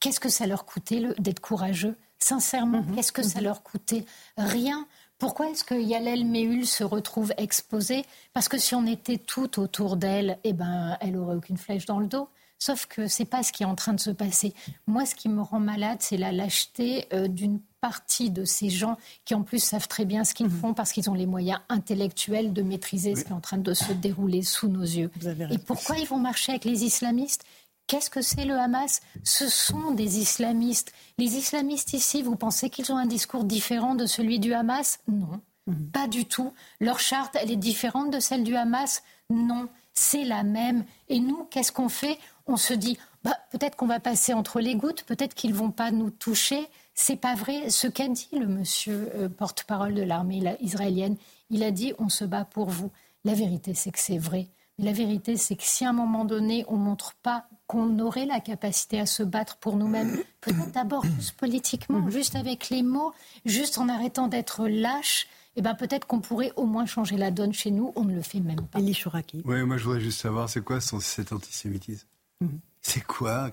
qu'est-ce 0.00 0.20
que 0.20 0.28
ça 0.28 0.46
leur 0.46 0.64
coûtait 0.66 1.14
d'être 1.18 1.40
courageux? 1.40 1.96
Sincèrement, 2.18 2.82
mhm. 2.82 2.96
qu'est-ce 2.96 3.12
que 3.12 3.22
ça 3.22 3.38
mhm. 3.38 3.44
leur 3.44 3.62
coûtait? 3.62 4.04
Rien. 4.36 4.86
Pourquoi 5.24 5.48
est-ce 5.48 5.64
que 5.64 5.74
Yalel 5.74 6.26
Meul 6.26 6.66
se 6.66 6.84
retrouve 6.84 7.32
exposée? 7.38 8.04
Parce 8.34 8.46
que 8.46 8.58
si 8.58 8.74
on 8.74 8.84
était 8.84 9.16
tout 9.16 9.58
autour 9.58 9.96
d'elle, 9.96 10.38
eh 10.44 10.52
ben, 10.52 10.98
elle 11.00 11.16
aurait 11.16 11.34
aucune 11.34 11.56
flèche 11.56 11.86
dans 11.86 11.98
le 11.98 12.08
dos. 12.08 12.28
Sauf 12.58 12.84
que 12.84 13.08
c'est 13.08 13.24
pas 13.24 13.42
ce 13.42 13.50
qui 13.50 13.62
est 13.62 13.66
en 13.66 13.74
train 13.74 13.94
de 13.94 14.00
se 14.00 14.10
passer. 14.10 14.52
Moi, 14.86 15.06
ce 15.06 15.14
qui 15.14 15.30
me 15.30 15.40
rend 15.40 15.60
malade, 15.60 15.96
c'est 16.00 16.18
la 16.18 16.30
lâcheté 16.30 17.06
euh, 17.14 17.26
d'une 17.26 17.58
partie 17.80 18.28
de 18.28 18.44
ces 18.44 18.68
gens 18.68 18.98
qui, 19.24 19.34
en 19.34 19.42
plus, 19.42 19.60
savent 19.60 19.88
très 19.88 20.04
bien 20.04 20.24
ce 20.24 20.34
qu'ils 20.34 20.50
mhm. 20.50 20.60
font 20.60 20.74
parce 20.74 20.92
qu'ils 20.92 21.08
ont 21.08 21.14
les 21.14 21.24
moyens 21.24 21.60
intellectuels 21.70 22.52
de 22.52 22.60
maîtriser 22.60 23.14
ce 23.14 23.24
qui 23.24 23.30
est 23.30 23.34
en 23.34 23.40
train 23.40 23.56
de 23.56 23.72
se 23.72 23.94
dérouler 23.94 24.42
sous 24.42 24.68
nos 24.68 24.82
yeux. 24.82 25.10
Et 25.50 25.56
pourquoi 25.56 25.96
ils 25.96 26.06
vont 26.06 26.18
marcher 26.18 26.52
avec 26.52 26.66
les 26.66 26.84
islamistes? 26.84 27.44
Qu'est-ce 27.86 28.10
que 28.10 28.22
c'est 28.22 28.44
le 28.44 28.58
Hamas? 28.58 29.00
Ce 29.24 29.48
sont 29.48 29.90
des 29.90 30.18
islamistes. 30.18 30.92
Les 31.18 31.36
islamistes 31.36 31.92
ici, 31.92 32.22
vous 32.22 32.36
pensez 32.36 32.70
qu'ils 32.70 32.90
ont 32.92 32.96
un 32.96 33.06
discours 33.06 33.44
différent 33.44 33.94
de 33.94 34.06
celui 34.06 34.38
du 34.38 34.54
Hamas? 34.54 35.00
Non, 35.06 35.40
mhm. 35.66 35.90
pas 35.90 36.08
du 36.08 36.24
tout. 36.24 36.52
Leur 36.80 36.98
charte, 36.98 37.36
elle 37.40 37.50
est 37.50 37.56
différente 37.56 38.10
de 38.10 38.20
celle 38.20 38.42
du 38.42 38.56
Hamas? 38.56 39.02
Non, 39.28 39.68
c'est 39.92 40.24
la 40.24 40.44
même. 40.44 40.84
Et 41.08 41.20
nous, 41.20 41.44
qu'est-ce 41.50 41.72
qu'on 41.72 41.90
fait? 41.90 42.18
On 42.46 42.56
se 42.56 42.72
dit, 42.72 42.98
bah, 43.22 43.38
peut-être 43.50 43.76
qu'on 43.76 43.86
va 43.86 44.00
passer 44.00 44.32
entre 44.32 44.60
les 44.60 44.76
gouttes, 44.76 45.04
peut-être 45.04 45.34
qu'ils 45.34 45.54
vont 45.54 45.70
pas 45.70 45.90
nous 45.90 46.10
toucher. 46.10 46.66
C'est 46.94 47.16
pas 47.16 47.34
vrai. 47.34 47.68
Ce 47.70 47.86
qu'a 47.86 48.08
dit 48.08 48.28
le 48.32 48.46
monsieur 48.46 49.10
euh, 49.14 49.28
porte-parole 49.28 49.94
de 49.94 50.02
l'armée 50.02 50.42
israélienne, 50.60 51.16
il 51.50 51.62
a 51.62 51.70
dit, 51.70 51.92
on 51.98 52.08
se 52.08 52.24
bat 52.24 52.44
pour 52.44 52.70
vous. 52.70 52.90
La 53.24 53.34
vérité, 53.34 53.74
c'est 53.74 53.90
que 53.90 53.98
c'est 53.98 54.18
vrai. 54.18 54.48
La 54.78 54.92
vérité, 54.92 55.36
c'est 55.36 55.54
que 55.56 55.62
si 55.62 55.84
à 55.84 55.90
un 55.90 55.92
moment 55.92 56.24
donné, 56.24 56.64
on 56.68 56.76
ne 56.76 56.82
montre 56.82 57.14
pas 57.22 57.46
qu'on 57.66 57.98
aurait 58.00 58.26
la 58.26 58.40
capacité 58.40 58.98
à 58.98 59.06
se 59.06 59.22
battre 59.22 59.56
pour 59.58 59.76
nous-mêmes, 59.76 60.18
peut-être 60.40 60.72
d'abord 60.72 61.04
juste 61.04 61.36
politiquement, 61.36 62.00
mm. 62.00 62.10
juste 62.10 62.34
avec 62.34 62.70
les 62.70 62.82
mots, 62.82 63.12
juste 63.44 63.78
en 63.78 63.88
arrêtant 63.88 64.26
d'être 64.28 64.66
lâche, 64.66 65.28
eh 65.56 65.62
ben 65.62 65.74
peut-être 65.74 66.06
qu'on 66.06 66.20
pourrait 66.20 66.52
au 66.56 66.66
moins 66.66 66.86
changer 66.86 67.16
la 67.16 67.30
donne 67.30 67.52
chez 67.52 67.70
nous. 67.70 67.92
On 67.94 68.04
ne 68.04 68.14
le 68.14 68.22
fait 68.22 68.40
même 68.40 68.66
pas. 68.66 68.80
Elie 68.80 68.94
Chouraki. 68.94 69.42
Oui, 69.44 69.62
moi 69.62 69.76
je 69.76 69.84
voudrais 69.84 70.00
juste 70.00 70.20
savoir, 70.20 70.48
c'est 70.48 70.64
quoi 70.64 70.80
cet 70.80 71.32
antisémitisme 71.32 72.06
mm. 72.40 72.48
C'est 72.82 73.04
quoi 73.04 73.50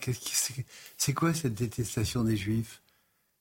C'est 0.98 1.14
quoi 1.14 1.34
cette 1.34 1.53
détestation 1.53 2.23
des 2.23 2.35
Juifs? 2.35 2.81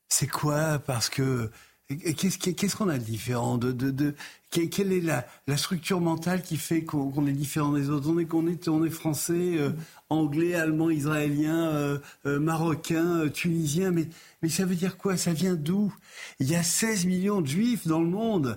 C'est 0.08 0.28
quoi 0.28 0.78
Parce 0.78 1.08
que 1.08 1.50
Qu'est-ce 1.90 2.76
qu'on 2.76 2.88
a 2.88 2.98
de 2.98 3.02
différent 3.02 3.58
de, 3.58 3.72
de, 3.72 4.14
Quelle 4.50 4.92
est 4.92 5.00
la, 5.00 5.26
la, 5.48 5.56
structure 5.56 6.00
mentale 6.00 6.40
qui 6.42 6.56
fait 6.56 6.84
qu'on 6.84 7.26
est 7.26 7.32
différent 7.32 7.72
des 7.72 7.90
autres? 7.90 8.08
On 8.08 8.46
est, 8.46 8.68
on 8.68 8.84
est 8.84 8.90
français, 8.90 9.58
euh, 9.58 9.70
anglais, 10.08 10.54
allemand, 10.54 10.90
israélien, 10.90 11.68
euh, 11.70 11.98
euh, 12.26 12.38
marocain, 12.38 13.28
tunisien, 13.28 13.90
mais, 13.90 14.06
mais 14.40 14.48
ça 14.48 14.66
veut 14.66 14.76
dire 14.76 14.98
quoi? 14.98 15.16
Ça 15.16 15.32
vient 15.32 15.54
d'où? 15.54 15.92
Il 16.38 16.48
y 16.48 16.54
a 16.54 16.62
16 16.62 17.06
millions 17.06 17.40
de 17.40 17.48
juifs 17.48 17.88
dans 17.88 18.00
le 18.00 18.08
monde. 18.08 18.56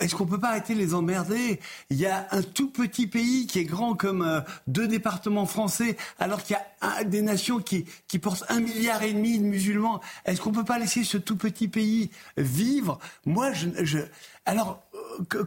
Est-ce 0.00 0.14
qu'on 0.14 0.26
peut 0.26 0.40
pas 0.40 0.50
arrêter 0.50 0.74
de 0.74 0.78
les 0.78 0.94
emmerder? 0.94 1.60
Il 1.90 1.98
y 1.98 2.06
a 2.06 2.26
un 2.32 2.42
tout 2.42 2.70
petit 2.70 3.06
pays 3.06 3.46
qui 3.46 3.60
est 3.60 3.64
grand 3.64 3.94
comme 3.94 4.22
euh, 4.22 4.40
deux 4.66 4.88
départements 4.88 5.46
français, 5.46 5.96
alors 6.18 6.42
qu'il 6.42 6.56
y 6.56 6.86
a 6.86 7.04
des 7.04 7.22
nations 7.22 7.60
qui, 7.60 7.84
qui 8.08 8.18
portent 8.18 8.44
un 8.48 8.60
milliard 8.60 9.02
et 9.02 9.12
demi 9.12 9.38
de 9.38 9.44
musulmans. 9.44 10.00
Est-ce 10.24 10.40
qu'on 10.40 10.52
peut 10.52 10.64
pas 10.64 10.78
laisser 10.78 11.04
ce 11.04 11.18
tout 11.18 11.36
petit 11.36 11.68
pays 11.68 12.10
vivre? 12.36 12.98
Moi, 13.24 13.52
je, 13.52 13.68
je 13.82 13.98
alors 14.46 14.80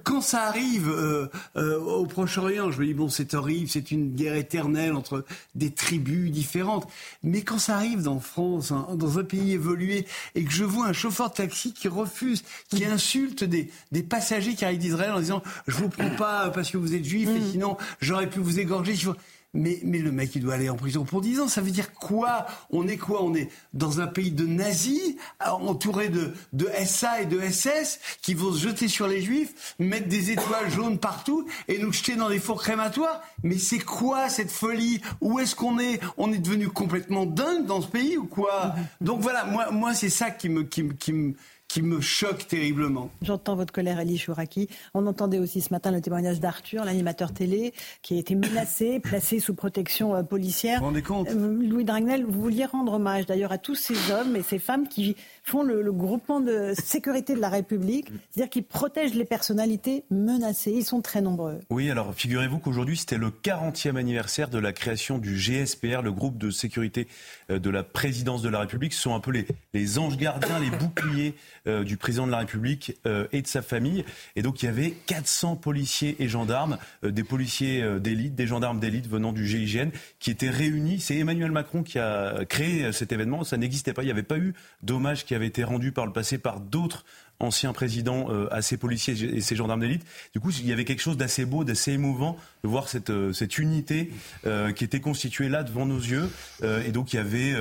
quand 0.04 0.22
ça 0.22 0.44
arrive 0.44 0.90
euh, 0.90 1.28
euh, 1.56 1.80
au 1.80 2.06
Proche-Orient, 2.06 2.72
je 2.72 2.80
me 2.80 2.86
dis 2.86 2.94
bon, 2.94 3.10
c'est 3.10 3.34
horrible, 3.34 3.70
c'est 3.70 3.92
une 3.92 4.14
guerre 4.16 4.36
éternelle 4.36 4.94
entre 4.94 5.26
des 5.56 5.72
tribus 5.72 6.32
différentes. 6.32 6.88
Mais 7.24 7.42
quand 7.42 7.60
ça 7.60 7.76
arrive 7.76 8.04
dans 8.04 8.20
France, 8.20 8.72
hein, 8.72 8.88
dans 8.96 9.20
un 9.20 9.24
pays 9.24 9.54
évolué, 9.54 10.06
et 10.36 10.44
que 10.44 10.52
je 10.52 10.64
vois 10.64 10.88
un 10.88 10.94
chauffeur 10.94 11.30
de 11.30 11.36
taxi 11.36 11.74
qui 11.74 11.88
refuse, 11.88 12.44
qui 12.70 12.86
insulte 12.86 13.44
des, 13.44 13.70
des 13.92 14.04
passagers 14.04 14.56
qui 14.56 14.66
arrivent 14.66 14.80
d'Israël 14.80 15.12
en 15.12 15.20
disant 15.20 15.44
je 15.68 15.76
vous 15.78 15.90
prends 15.90 16.16
pas 16.16 16.50
parce 16.50 16.72
que 16.72 16.78
vous 16.78 16.96
êtes 16.96 17.06
juif, 17.06 17.30
et 17.30 17.40
mm. 17.40 17.52
sinon 17.52 17.78
j'aurais 18.02 18.30
pu 18.30 18.40
vous 18.40 18.60
égorger. 18.60 18.96
Mais, 19.54 19.80
mais 19.84 20.00
le 20.00 20.14
mec, 20.14 20.34
il 20.36 20.42
doit 20.42 20.54
aller 20.54 20.70
en 20.70 20.76
prison 20.76 21.04
pour 21.04 21.20
10 21.20 21.42
ans. 21.42 21.48
Ça 21.50 21.60
veut 21.62 21.72
dire 21.72 21.94
quoi? 21.94 22.46
On 22.70 22.88
est 22.88 22.98
quoi? 22.98 23.22
On 23.24 23.36
est 23.36 23.50
dans 23.74 24.00
un 24.00 24.08
pays 24.08 24.32
de 24.32 24.46
nazis, 24.46 25.16
entouré 25.46 26.08
de, 26.08 26.34
de 26.54 26.70
SA 26.86 27.22
et 27.22 27.26
de 27.26 27.40
SS, 27.42 28.00
qui 28.22 28.34
vont 28.34 28.54
se 28.54 28.60
jeter 28.60 28.88
sur 28.88 29.08
les 29.08 29.22
juifs, 29.22 29.76
mettre 29.78 30.08
des 30.08 30.32
étoiles 30.32 30.72
jaunes 30.72 31.00
partout 31.00 31.46
et 31.68 31.80
nous 31.80 31.92
jeter 31.92 32.16
dans 32.16 32.30
des 32.30 32.40
fours 32.40 32.62
crématoires? 32.62 33.22
Mais 33.44 33.58
c'est 33.58 33.80
quoi 33.80 34.30
cette 34.30 34.52
folie? 34.52 35.02
Où 35.20 35.40
est-ce 35.40 35.56
qu'on 35.56 35.80
est? 35.80 36.00
On 36.18 36.32
est 36.32 36.40
devenu 36.40 36.70
complètement 36.70 37.26
dingue 37.26 37.66
dans 37.66 37.82
ce 37.82 37.88
pays 37.88 38.18
ou 38.18 38.26
quoi? 38.26 38.74
Donc 39.02 39.20
voilà, 39.22 39.44
moi, 39.44 39.72
moi 39.72 39.94
c'est 39.94 40.10
ça 40.10 40.32
qui 40.32 40.48
me, 40.48 40.64
qui, 40.64 40.88
qui 40.98 41.12
me 41.12 41.34
qui 41.72 41.82
me 41.82 42.02
choque 42.02 42.48
terriblement. 42.48 43.10
J'entends 43.22 43.56
votre 43.56 43.72
colère, 43.72 43.98
Ali 43.98 44.18
Chouraki. 44.18 44.68
On 44.94 45.08
entendait 45.08 45.40
aussi 45.40 45.62
ce 45.62 45.72
matin 45.72 45.90
le 45.92 46.02
témoignage 46.02 46.42
d'Arthur, 46.42 46.84
l'animateur 46.84 47.32
télé, 47.32 47.74
qui 48.02 48.16
a 48.16 48.18
été 48.18 48.36
menacé, 48.36 49.00
placé 49.04 49.40
sous 49.40 49.54
protection 49.54 50.14
euh, 50.14 50.22
policière. 50.22 50.80
Vous 50.80 50.82
vous 50.82 50.88
rendez 50.88 51.02
compte? 51.02 51.30
Euh, 51.30 51.64
Louis 51.64 51.86
Dragnel, 51.86 52.26
vous 52.26 52.42
vouliez 52.42 52.66
rendre 52.66 52.94
hommage 52.94 53.26
d'ailleurs 53.26 53.54
à 53.54 53.58
tous 53.58 53.76
ces 53.76 54.12
hommes 54.12 54.36
et 54.36 54.42
ces 54.42 54.60
femmes 54.60 54.90
qui 54.90 55.16
font 55.44 55.64
le, 55.64 55.92
groupement 55.92 56.40
de 56.40 56.74
sécurité 56.74 57.36
de 57.36 57.40
la 57.40 57.50
République, 57.50 58.08
c'est-à-dire 58.30 58.50
qui 58.50 58.62
protègent 58.62 59.16
les 59.16 59.26
personnalités 59.26 60.04
menacées. 60.10 60.72
Ils 60.72 60.86
sont 60.86 61.02
très 61.02 61.22
nombreux. 61.22 61.60
Oui, 61.70 61.90
alors 61.90 62.14
figurez-vous 62.14 62.60
qu'aujourd'hui, 62.60 62.98
c'était 62.98 63.18
le 63.18 63.30
40e 63.30 63.98
anniversaire 63.98 64.50
de 64.50 64.60
la 64.60 64.72
création 64.72 65.18
du 65.18 65.36
GSPR, 65.36 66.02
le 66.04 66.12
groupe 66.12 66.38
de 66.38 66.50
sécurité 66.52 67.08
euh, 67.50 67.60
de 67.60 67.70
la 67.70 67.84
présidence 67.84 68.42
de 68.42 68.50
la 68.50 68.60
République. 68.60 68.94
Ce 68.94 69.02
sont 69.02 69.16
un 69.16 69.20
peu 69.20 69.32
les, 69.32 69.46
les 69.74 70.00
anges 70.00 70.18
gardiens, 70.18 70.60
les 70.60 70.70
boucliers 70.70 71.36
euh, 71.68 71.84
du 71.84 71.98
président 71.98 72.28
de 72.28 72.32
la 72.32 72.40
République 72.40 72.98
euh, 73.06 73.28
et 73.32 73.42
de 73.42 73.48
sa 73.48 73.62
famille. 73.62 74.06
Et 74.36 74.42
donc, 74.42 74.62
il 74.62 74.68
y 74.68 74.70
avait 74.70 74.92
400 75.08 75.56
policiers 75.56 76.16
et 76.20 76.30
gendarmes, 76.30 76.78
des 77.04 77.24
policiers 77.24 77.84
d'élite, 78.00 78.36
des 78.36 78.48
gendarmes 78.48 78.80
d'élite 78.80 79.08
venant 79.08 79.34
du 79.34 79.48
GIGN, 79.48 79.90
qui 80.20 80.32
étaient 80.32 80.50
réunis. 80.50 81.00
C'est 81.00 81.18
Emmanuel 81.18 81.52
Macron 81.52 81.84
qui 81.84 82.00
a 82.00 82.46
créé 82.46 82.92
cet 82.92 83.12
événement. 83.12 83.44
Ça 83.44 83.58
n'existait 83.58 83.94
pas. 83.94 84.04
Il 84.04 84.06
n'y 84.06 84.12
avait 84.12 84.24
pas 84.24 84.38
eu 84.38 84.54
d'hommage 84.84 85.26
qui 85.32 85.36
avait 85.36 85.48
été 85.48 85.64
rendu 85.64 85.94
par 85.94 86.06
le 86.06 86.12
passé 86.12 86.38
par 86.38 86.60
d'autres 86.60 87.06
anciens 87.42 87.74
présidents 87.74 88.28
euh, 88.30 88.48
à 88.52 88.62
ces 88.62 88.78
policiers 88.78 89.14
et 89.14 89.42
ces 89.42 89.56
gendarmes 89.56 89.82
d'élite. 89.82 90.06
Du 90.34 90.40
coup, 90.40 90.52
il 90.52 90.68
y 90.68 90.72
avait 90.72 90.86
quelque 90.86 91.02
chose 91.02 91.18
d'assez 91.18 91.46
beau, 91.46 91.64
d'assez 91.64 91.94
émouvant 91.94 92.38
de 92.64 92.70
voir 92.70 92.88
cette, 92.88 93.10
euh, 93.10 93.34
cette 93.34 93.58
unité 93.58 94.12
euh, 94.46 94.72
qui 94.72 94.84
était 94.84 95.00
constituée 95.00 95.50
là 95.50 95.64
devant 95.64 95.86
nos 95.86 96.00
yeux. 96.00 96.30
et 96.64 96.92
donc, 96.92 97.14
il 97.14 97.16
y, 97.16 97.20
avait, 97.20 97.54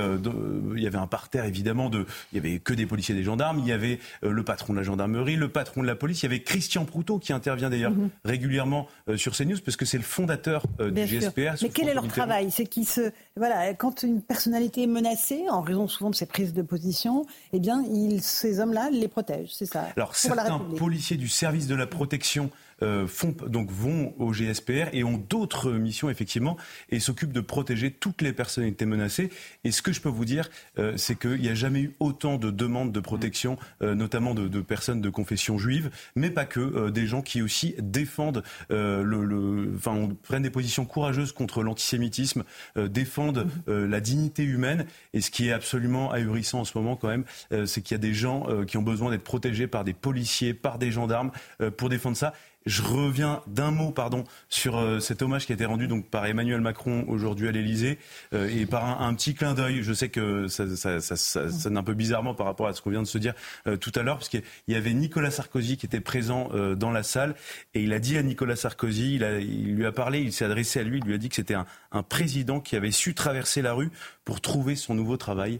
il 0.76 0.82
y 0.82 0.86
avait 0.86 0.98
un 0.98 1.06
parterre, 1.06 1.44
évidemment, 1.44 1.88
de, 1.88 2.06
il 2.32 2.36
y 2.36 2.38
avait 2.38 2.58
que 2.58 2.74
des 2.74 2.86
policiers 2.86 3.14
et 3.14 3.18
des 3.18 3.24
gendarmes. 3.24 3.58
Il 3.58 3.66
y 3.66 3.72
avait 3.72 3.98
le 4.22 4.42
patron 4.42 4.72
de 4.72 4.78
la 4.78 4.84
gendarmerie, 4.84 5.36
le 5.36 5.48
patron 5.48 5.82
de 5.82 5.86
la 5.86 5.94
police. 5.94 6.22
Il 6.22 6.26
y 6.26 6.28
avait 6.28 6.42
Christian 6.42 6.84
Proutot 6.84 7.18
qui 7.18 7.32
intervient 7.32 7.70
d'ailleurs 7.70 7.92
mhm. 7.92 8.10
régulièrement 8.24 8.88
sur 9.16 9.34
CNews 9.34 9.58
parce 9.64 9.76
que 9.76 9.84
c'est 9.84 9.96
le 9.96 10.04
fondateur 10.04 10.64
du 10.78 11.06
GSPR. 11.06 11.54
Mais 11.62 11.70
quel 11.70 11.88
est 11.88 11.94
leur 11.94 12.08
travail? 12.08 12.50
C'est 12.50 12.66
qui 12.66 12.84
se 12.84 13.12
voilà, 13.36 13.72
quand 13.74 14.02
une 14.02 14.20
personnalité 14.20 14.82
est 14.82 14.86
menacée, 14.86 15.44
en 15.48 15.62
raison 15.62 15.88
souvent 15.88 16.10
de 16.10 16.14
ses 16.14 16.26
prises 16.26 16.52
de 16.52 16.62
position, 16.62 17.24
eh 17.52 17.58
bien, 17.58 17.82
ces 18.20 18.60
hommes-là 18.60 18.90
les 18.90 19.08
protègent, 19.08 19.54
c'est 19.54 19.69
ça. 19.70 19.88
Alors, 19.96 20.16
certains 20.16 20.58
policiers 20.58 21.16
du 21.16 21.28
service 21.28 21.66
de 21.66 21.74
la 21.74 21.86
protection 21.86 22.50
euh, 22.82 23.06
font, 23.06 23.34
donc 23.46 23.70
vont 23.70 24.14
au 24.18 24.32
GSPR 24.32 24.88
et 24.92 25.04
ont 25.04 25.18
d'autres 25.18 25.72
missions 25.72 26.08
effectivement 26.08 26.56
et 26.88 26.98
s'occupent 26.98 27.32
de 27.32 27.40
protéger 27.40 27.90
toutes 27.90 28.22
les 28.22 28.32
personnalités 28.32 28.86
menacées. 28.86 29.30
Et 29.64 29.70
ce 29.70 29.82
que 29.82 29.92
je 29.92 30.00
peux 30.00 30.08
vous 30.08 30.24
dire, 30.24 30.48
euh, 30.78 30.96
c'est 30.96 31.18
qu'il 31.18 31.40
n'y 31.40 31.48
a 31.48 31.54
jamais 31.54 31.82
eu 31.82 31.94
autant 32.00 32.36
de 32.36 32.50
demandes 32.50 32.92
de 32.92 33.00
protection, 33.00 33.58
euh, 33.82 33.94
notamment 33.94 34.34
de, 34.34 34.48
de, 34.48 34.60
personnes 34.60 35.00
de 35.00 35.10
confession 35.10 35.58
juive, 35.58 35.90
mais 36.16 36.30
pas 36.30 36.44
que, 36.44 36.90
des 36.90 37.06
gens 37.06 37.22
qui 37.22 37.42
aussi 37.42 37.74
défendent 37.78 38.42
le, 38.70 39.02
le, 39.02 39.72
enfin, 39.76 39.92
on 39.92 40.08
prennent 40.08 40.42
des 40.42 40.50
positions 40.50 40.84
courageuses 40.84 41.32
contre 41.32 41.62
l'antisémitisme, 41.62 42.44
défendent 42.76 43.46
la 43.66 44.00
dignité 44.00 44.44
humaine. 44.44 44.86
Et 45.12 45.20
ce 45.20 45.30
qui 45.30 45.48
est 45.48 45.52
absolument 45.52 46.12
ahurissant 46.12 46.60
en 46.60 46.64
ce 46.64 46.76
moment 46.76 46.96
quand 46.96 47.08
même, 47.08 47.24
c'est 47.66 47.82
qu'il 47.82 47.94
y 47.94 47.96
a 47.96 47.98
des 47.98 48.14
gens 48.14 48.46
qui 48.64 48.76
ont 48.76 48.82
besoin 48.82 49.10
d'être 49.10 49.24
protégés 49.24 49.66
par 49.66 49.84
des 49.84 49.92
policiers, 49.92 50.54
par 50.54 50.78
des 50.78 50.90
gendarmes 50.90 51.30
pour 51.76 51.88
défendre 51.88 52.16
ça. 52.16 52.32
Je 52.66 52.82
reviens 52.82 53.42
d'un 53.46 53.70
mot, 53.70 53.90
pardon, 53.90 54.24
sur 54.50 54.76
euh, 54.76 55.00
cet 55.00 55.22
hommage 55.22 55.46
qui 55.46 55.52
a 55.52 55.54
été 55.54 55.64
rendu 55.64 55.88
donc 55.88 56.06
par 56.10 56.26
Emmanuel 56.26 56.60
Macron 56.60 57.06
aujourd'hui 57.08 57.48
à 57.48 57.52
l'Elysée 57.52 57.98
euh, 58.34 58.50
et 58.50 58.66
par 58.66 59.00
un, 59.00 59.14
petit 59.14 59.34
clin 59.34 59.54
d'œil. 59.54 59.82
Je 59.82 59.94
sais 59.94 60.10
que 60.10 60.46
ça, 60.46 60.66
ça, 60.76 61.00
ça, 61.00 61.16
ça, 61.16 61.50
sonne 61.50 61.78
un 61.78 61.82
peu 61.82 61.94
bizarrement 61.94 62.34
par 62.34 62.46
rapport 62.46 62.66
à 62.66 62.74
ce 62.74 62.82
qu'on 62.82 62.90
vient 62.90 63.00
de 63.00 63.06
se 63.06 63.16
dire 63.16 63.32
euh, 63.66 63.78
tout 63.78 63.92
à 63.94 64.02
l'heure, 64.02 64.18
parce 64.18 64.28
qu'il 64.28 64.42
y 64.68 64.74
avait 64.74 64.92
Nicolas 64.92 65.30
Sarkozy 65.30 65.78
qui 65.78 65.86
était 65.86 66.00
présent 66.00 66.50
dans 66.76 66.90
la 66.90 67.02
salle 67.02 67.34
et 67.74 67.82
il 67.82 67.92
a 67.92 67.98
dit 67.98 68.18
à 68.18 68.22
Nicolas 68.22 68.56
Sarkozy, 68.56 69.14
il, 69.14 69.24
a, 69.24 69.38
il 69.38 69.74
lui 69.74 69.86
a 69.86 69.92
parlé, 69.92 70.20
il 70.20 70.32
s'est 70.32 70.44
adressé 70.44 70.80
à 70.80 70.82
lui, 70.82 70.98
il 70.98 71.04
lui 71.04 71.14
a 71.14 71.18
dit 71.18 71.28
que 71.28 71.36
c'était 71.36 71.54
un, 71.54 71.66
un, 71.92 72.02
président 72.02 72.60
qui 72.60 72.76
avait 72.76 72.90
su 72.90 73.14
traverser 73.14 73.62
la 73.62 73.72
rue 73.72 73.90
pour 74.30 74.40
trouver 74.40 74.76
son 74.76 74.94
nouveau 74.94 75.16
travail, 75.16 75.58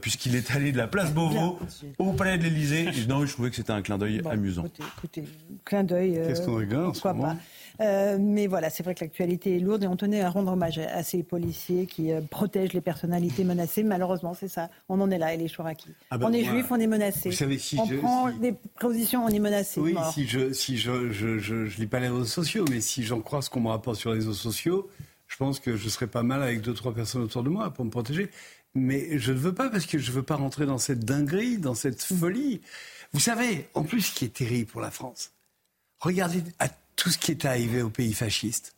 puisqu'il 0.00 0.34
est 0.34 0.50
allé 0.50 0.72
de 0.72 0.78
la 0.78 0.88
place 0.88 1.12
Beauvau 1.12 1.60
au 1.98 2.12
palais 2.12 2.38
de 2.38 2.42
l'Elysée. 2.42 2.88
Non, 3.08 3.24
je 3.24 3.32
trouvais 3.32 3.50
que 3.50 3.56
c'était 3.56 3.70
un 3.70 3.82
clin 3.82 3.98
d'œil 3.98 4.20
amusant. 4.28 4.64
Écoutez, 4.64 4.82
écoutez, 4.98 5.24
clin 5.64 5.84
d'œil. 5.84 6.20
Qu'est-ce 6.26 6.42
qu'on 6.42 6.56
regarde 6.56 7.00
pas 7.00 7.14
euh, 7.80 8.18
mais 8.20 8.46
voilà, 8.46 8.68
c'est 8.68 8.82
vrai 8.82 8.94
que 8.94 9.02
l'actualité 9.02 9.56
est 9.56 9.58
lourde 9.58 9.84
et 9.84 9.86
on 9.86 9.96
tenait 9.96 10.20
à 10.20 10.28
rendre 10.28 10.52
hommage 10.52 10.78
à 10.78 11.02
ces 11.02 11.22
policiers 11.22 11.86
qui 11.86 12.12
euh, 12.12 12.20
protègent 12.20 12.74
les 12.74 12.82
personnalités 12.82 13.42
menacées. 13.42 13.82
Malheureusement, 13.82 14.34
c'est 14.34 14.48
ça. 14.48 14.68
On 14.88 15.00
en 15.00 15.10
est 15.10 15.18
là, 15.18 15.32
et 15.32 15.38
les 15.38 15.48
Chouraki. 15.48 15.88
Ah 16.10 16.18
ben, 16.18 16.26
on 16.28 16.32
est 16.32 16.44
juif, 16.44 16.66
on 16.70 16.76
est 16.76 16.86
menacé. 16.86 17.30
on 17.78 17.86
prend 17.98 18.30
des 18.32 18.54
positions, 18.78 19.24
on 19.24 19.28
est 19.28 19.38
menacé. 19.38 19.80
Oui, 19.80 19.96
si 20.12 20.26
je 20.26 20.52
si 20.52 20.76
je, 20.76 21.10
je, 21.10 21.38
je, 21.38 21.80
lis 21.80 21.86
pas 21.86 22.00
les 22.00 22.08
réseaux 22.08 22.24
sociaux, 22.24 22.66
mais 22.70 22.80
si 22.80 23.02
j'en 23.02 23.20
crois 23.20 23.40
ce 23.40 23.48
qu'on 23.48 23.60
me 23.60 23.68
rapporte 23.68 23.96
sur 23.96 24.10
les 24.10 24.16
réseaux 24.16 24.34
sociaux, 24.34 24.90
je 25.30 25.36
pense 25.36 25.60
que 25.60 25.76
je 25.76 25.88
serais 25.88 26.08
pas 26.08 26.22
mal 26.22 26.42
avec 26.42 26.60
deux 26.60 26.74
trois 26.74 26.92
personnes 26.92 27.22
autour 27.22 27.42
de 27.42 27.48
moi 27.48 27.70
pour 27.70 27.86
me 27.86 27.90
protéger. 27.90 28.30
Mais 28.74 29.18
je 29.18 29.32
ne 29.32 29.38
veux 29.38 29.54
pas 29.54 29.70
parce 29.70 29.86
que 29.86 29.98
je 29.98 30.10
ne 30.10 30.16
veux 30.16 30.22
pas 30.22 30.36
rentrer 30.36 30.66
dans 30.66 30.78
cette 30.78 31.04
dinguerie, 31.04 31.56
dans 31.56 31.74
cette 31.74 32.02
folie. 32.02 32.60
Vous 33.12 33.20
savez, 33.20 33.68
en 33.74 33.82
plus, 33.82 34.02
ce 34.02 34.14
qui 34.14 34.26
est 34.26 34.34
terrible 34.34 34.70
pour 34.70 34.80
la 34.80 34.90
France, 34.90 35.32
Regardez 36.00 36.42
à 36.58 36.68
tout 36.96 37.10
ce 37.10 37.18
qui 37.18 37.30
est 37.30 37.44
arrivé 37.44 37.82
au 37.82 37.90
pays 37.90 38.14
fasciste. 38.14 38.74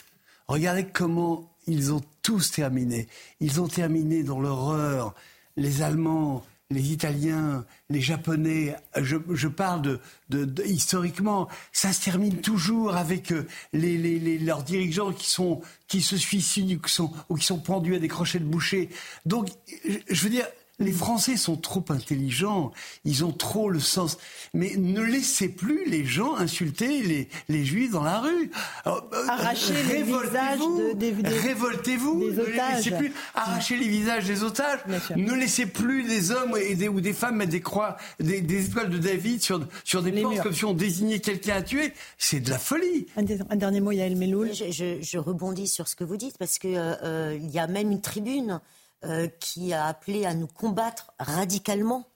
Regardez 0.48 0.84
comment 0.84 1.48
ils 1.66 1.92
ont 1.92 2.02
tous 2.22 2.50
terminé. 2.50 3.06
Ils 3.40 3.60
ont 3.60 3.68
terminé 3.68 4.24
dans 4.24 4.40
l'horreur. 4.40 5.14
Les 5.56 5.82
Allemands, 5.82 6.44
les 6.72 6.92
Italiens, 6.92 7.64
les 7.90 8.00
Japonais, 8.00 8.74
je, 8.96 9.48
parle 9.48 10.00
de, 10.30 10.64
historiquement, 10.64 11.48
ça 11.72 11.92
se 11.92 12.02
termine 12.04 12.36
toujours 12.36 12.96
avec 12.96 13.32
euh, 13.32 13.46
les, 13.72 14.38
leurs 14.38 14.62
dirigeants 14.62 15.12
qui 15.12 15.28
sont 15.28 15.60
qui 15.88 16.00
se 16.00 16.16
suicident 16.16 16.80
ou 17.28 17.36
qui 17.36 17.44
sont 17.44 17.58
pendus 17.58 17.96
à 17.96 17.98
des 17.98 18.08
crochets 18.08 18.38
de 18.38 18.44
boucher. 18.44 18.88
Donc, 19.26 19.48
je 19.84 20.22
veux 20.22 20.30
dire, 20.30 20.46
les 20.82 20.92
Français 20.92 21.36
sont 21.36 21.56
trop 21.56 21.84
intelligents, 21.88 22.72
ils 23.04 23.24
ont 23.24 23.32
trop 23.32 23.70
le 23.70 23.80
sens. 23.80 24.18
Mais 24.54 24.72
ne 24.76 25.00
laissez 25.00 25.48
plus 25.48 25.88
les 25.88 26.04
gens 26.04 26.36
insulter 26.36 27.02
les, 27.02 27.28
les 27.48 27.64
Juifs 27.64 27.92
dans 27.92 28.02
la 28.02 28.20
rue. 28.20 28.50
Euh, 28.86 29.00
arracher 29.28 29.74
les 29.88 30.02
visages 30.02 30.58
des, 30.96 31.14
Révoltez-vous. 31.24 32.30
Ne 32.32 32.44
laissez 32.44 32.90
plus 32.90 33.12
arracher 33.34 33.76
les 33.76 33.88
visages 33.88 34.26
des 34.26 34.42
otages. 34.42 34.80
Ne 35.16 35.34
laissez 35.34 35.66
plus 35.66 36.04
des 36.04 36.30
hommes 36.30 36.56
et 36.56 36.74
des, 36.74 36.88
ou 36.88 37.00
des 37.00 37.12
femmes 37.12 37.36
mettre 37.36 37.52
des 37.52 37.60
croix, 37.60 37.96
des, 38.20 38.66
étoiles 38.66 38.90
de 38.90 38.98
David 38.98 39.42
sur, 39.42 39.66
sur 39.84 40.02
des 40.02 40.12
portes 40.12 40.42
comme 40.42 40.54
si 40.54 40.64
on 40.64 40.74
désignait 40.74 41.20
quelqu'un 41.20 41.56
à 41.56 41.62
tuer. 41.62 41.92
C'est 42.18 42.40
de 42.40 42.50
la 42.50 42.58
folie. 42.58 43.06
Un, 43.16 43.56
dernier 43.56 43.80
mot, 43.80 43.92
Yael 43.92 44.16
Meloul. 44.16 44.50
Je, 44.52 44.98
je, 45.00 45.18
rebondis 45.18 45.68
sur 45.68 45.88
ce 45.88 45.96
que 45.96 46.04
vous 46.04 46.16
dites 46.16 46.36
parce 46.38 46.58
qu'il 46.58 46.76
euh, 46.76 46.94
euh, 47.04 47.38
il 47.40 47.50
y 47.50 47.58
a 47.58 47.66
même 47.66 47.90
une 47.90 48.00
tribune 48.00 48.60
euh, 49.04 49.28
qui 49.40 49.72
a 49.72 49.86
appelé 49.86 50.24
à 50.26 50.34
nous 50.34 50.46
combattre 50.46 51.12
radicalement. 51.18 52.08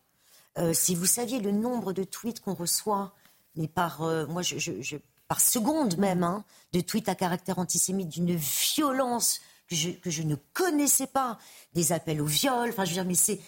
si 0.72 0.94
vous 0.94 1.04
saviez 1.04 1.38
le 1.38 1.52
nombre 1.52 1.92
de 1.92 2.02
tweets 2.02 2.40
qu'on 2.40 2.54
reçoit, 2.54 3.12
mais 3.56 3.68
par, 3.68 4.00
moi, 4.28 4.40
je, 4.40 4.96
par 5.28 5.40
seconde 5.40 5.98
même, 5.98 6.22
hein, 6.22 6.44
de 6.72 6.80
tweets 6.80 7.10
à 7.10 7.14
caractère 7.14 7.58
antisémite 7.58 8.08
d'une 8.08 8.34
violence 8.34 9.40
que 9.68 9.76
je, 9.76 9.90
que 9.90 10.10
je, 10.10 10.22
ne 10.22 10.36
connaissais 10.54 11.06
pas, 11.06 11.38
des 11.74 11.92
appels 11.92 12.22
au 12.22 12.26
viol. 12.26 12.70
Enfin, 12.70 12.84
je 12.84 12.90
veux 12.90 12.94
dire, 12.94 13.04
mais 13.04 13.14
c'est, 13.14 13.40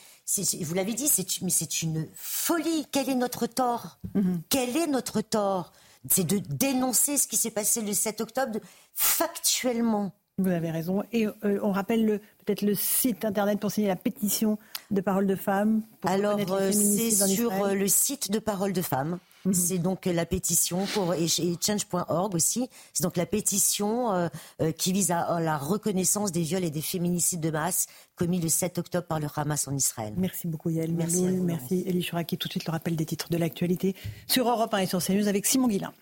vous 0.62 0.74
l'avez 0.74 0.94
dit, 0.94 1.08
c'est, 1.08 1.40
mais 1.42 1.50
c'est 1.50 1.82
une 1.82 2.08
folie. 2.14 2.86
Quel 2.92 3.08
est 3.08 3.14
notre 3.14 3.46
tort? 3.46 3.98
Mhm. 4.14 4.42
Quel 4.48 4.76
est 4.76 4.86
notre 4.86 5.20
tort? 5.20 5.72
C'est 6.08 6.24
de 6.24 6.38
dénoncer 6.38 7.18
ce 7.18 7.26
qui 7.26 7.36
s'est 7.36 7.50
passé 7.50 7.80
le 7.80 7.92
7 7.92 8.20
octobre 8.20 8.58
factuellement. 8.94 10.12
Vous 10.38 10.50
avez 10.50 10.70
raison. 10.70 11.02
Et 11.12 11.26
euh, 11.26 11.58
on 11.62 11.72
rappelle 11.72 12.20
peut-être 12.48 12.62
le 12.62 12.74
site 12.74 13.26
internet 13.26 13.60
pour 13.60 13.70
signer 13.70 13.88
la 13.88 13.96
pétition 13.96 14.58
de 14.90 15.02
Parole 15.02 15.26
de 15.26 15.34
Femmes. 15.34 15.82
Alors, 16.06 16.38
euh, 16.50 16.72
c'est 16.72 17.10
sur 17.10 17.52
euh, 17.52 17.74
le 17.74 17.88
site 17.88 18.30
de 18.30 18.38
Parole 18.38 18.72
de 18.72 18.80
Femmes. 18.80 19.18
Mhm. 19.44 19.52
C'est 19.52 19.78
donc 19.78 20.06
la 20.06 20.24
pétition 20.24 20.86
pour 20.94 21.12
et, 21.12 21.28
change.org 21.28 22.34
aussi. 22.34 22.70
C'est 22.94 23.02
donc 23.02 23.18
la 23.18 23.26
pétition 23.26 24.30
qui 24.78 24.92
vise 24.92 25.10
à, 25.10 25.40
la 25.40 25.58
reconnaissance 25.58 26.32
des 26.32 26.40
viols 26.40 26.64
et 26.64 26.70
des 26.70 26.80
féminicides 26.80 27.40
de 27.40 27.50
masse 27.50 27.86
commis 28.16 28.40
le 28.40 28.48
7 28.48 28.78
octobre 28.78 29.06
par 29.06 29.20
le 29.20 29.28
Hamas 29.36 29.68
en 29.68 29.76
Israël. 29.76 30.14
Merci 30.16 30.48
beaucoup 30.48 30.70
Yael 30.70 30.92
Merci, 30.92 31.22
merci 31.22 31.84
Elie 31.86 32.02
Chouraki. 32.02 32.38
Tout 32.38 32.48
de 32.48 32.52
suite 32.52 32.66
le 32.66 32.72
rappel 32.72 32.96
des 32.96 33.04
titres 33.04 33.28
de 33.30 33.36
l'actualité 33.36 33.94
sur 34.26 34.48
Europe 34.48 34.72
1 34.72 34.78
et 34.78 34.86
sur 34.86 35.02
CNews 35.04 35.28
avec 35.28 35.44
Simon 35.46 35.68
Guillain. 35.68 35.92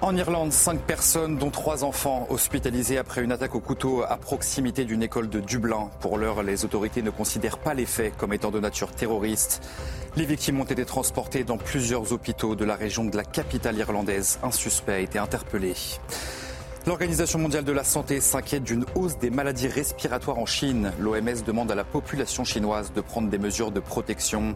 En 0.00 0.14
Irlande, 0.14 0.52
cinq 0.52 0.78
personnes, 0.82 1.38
dont 1.38 1.50
trois 1.50 1.82
enfants, 1.82 2.28
hospitalisés 2.30 2.98
après 2.98 3.24
une 3.24 3.32
attaque 3.32 3.56
au 3.56 3.60
couteau 3.60 4.04
à 4.08 4.16
proximité 4.16 4.84
d'une 4.84 5.02
école 5.02 5.28
de 5.28 5.40
Dublin. 5.40 5.90
Pour 5.98 6.18
l'heure, 6.18 6.44
les 6.44 6.64
autorités 6.64 7.02
ne 7.02 7.10
considèrent 7.10 7.58
pas 7.58 7.74
les 7.74 7.84
faits 7.84 8.16
comme 8.16 8.32
étant 8.32 8.52
de 8.52 8.60
nature 8.60 8.92
terroriste. 8.92 9.60
Les 10.14 10.24
victimes 10.24 10.60
ont 10.60 10.64
été 10.64 10.84
transportées 10.84 11.42
dans 11.42 11.58
plusieurs 11.58 12.12
hôpitaux 12.12 12.54
de 12.54 12.64
la 12.64 12.76
région 12.76 13.06
de 13.06 13.16
la 13.16 13.24
capitale 13.24 13.76
irlandaise. 13.76 14.38
Un 14.44 14.52
suspect 14.52 14.92
a 14.92 14.98
été 15.00 15.18
interpellé. 15.18 15.74
L'Organisation 16.86 17.40
mondiale 17.40 17.64
de 17.64 17.72
la 17.72 17.84
santé 17.84 18.20
s'inquiète 18.20 18.62
d'une 18.62 18.86
hausse 18.94 19.18
des 19.18 19.30
maladies 19.30 19.66
respiratoires 19.66 20.38
en 20.38 20.46
Chine. 20.46 20.92
L'OMS 21.00 21.42
demande 21.44 21.72
à 21.72 21.74
la 21.74 21.84
population 21.84 22.44
chinoise 22.44 22.92
de 22.94 23.00
prendre 23.00 23.28
des 23.28 23.38
mesures 23.38 23.72
de 23.72 23.80
protection. 23.80 24.54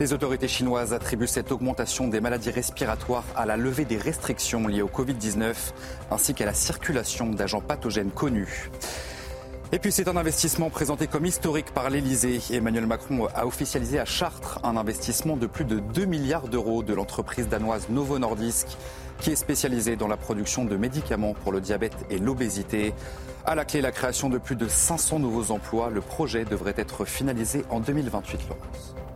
Les 0.00 0.12
autorités 0.12 0.48
chinoises 0.48 0.92
attribuent 0.92 1.28
cette 1.28 1.52
augmentation 1.52 2.08
des 2.08 2.20
maladies 2.20 2.50
respiratoires 2.50 3.24
à 3.36 3.46
la 3.46 3.56
levée 3.56 3.84
des 3.84 3.96
restrictions 3.96 4.66
liées 4.66 4.82
au 4.82 4.88
Covid-19 4.88 5.54
ainsi 6.10 6.34
qu'à 6.34 6.44
la 6.44 6.52
circulation 6.52 7.30
d'agents 7.30 7.60
pathogènes 7.60 8.10
connus. 8.10 8.70
Et 9.70 9.78
puis 9.78 9.92
c'est 9.92 10.08
un 10.08 10.16
investissement 10.16 10.68
présenté 10.68 11.06
comme 11.06 11.26
historique 11.26 11.72
par 11.72 11.90
l'Elysée. 11.90 12.40
Emmanuel 12.50 12.86
Macron 12.86 13.28
a 13.34 13.46
officialisé 13.46 14.00
à 14.00 14.04
Chartres 14.04 14.58
un 14.64 14.76
investissement 14.76 15.36
de 15.36 15.46
plus 15.46 15.64
de 15.64 15.78
2 15.78 16.06
milliards 16.06 16.48
d'euros 16.48 16.82
de 16.82 16.92
l'entreprise 16.92 17.48
danoise 17.48 17.88
Novo 17.88 18.18
Nordisk 18.18 18.66
qui 19.20 19.30
est 19.30 19.36
spécialisée 19.36 19.96
dans 19.96 20.08
la 20.08 20.16
production 20.16 20.64
de 20.64 20.76
médicaments 20.76 21.34
pour 21.34 21.52
le 21.52 21.60
diabète 21.60 21.96
et 22.10 22.18
l'obésité. 22.18 22.94
À 23.46 23.54
la 23.54 23.64
clé, 23.64 23.80
la 23.80 23.92
création 23.92 24.28
de 24.30 24.38
plus 24.38 24.56
de 24.56 24.68
500 24.68 25.18
nouveaux 25.18 25.50
emplois. 25.50 25.90
Le 25.90 26.00
projet 26.00 26.44
devrait 26.44 26.74
être 26.76 27.04
finalisé 27.04 27.64
en 27.70 27.80
2028. 27.80 28.40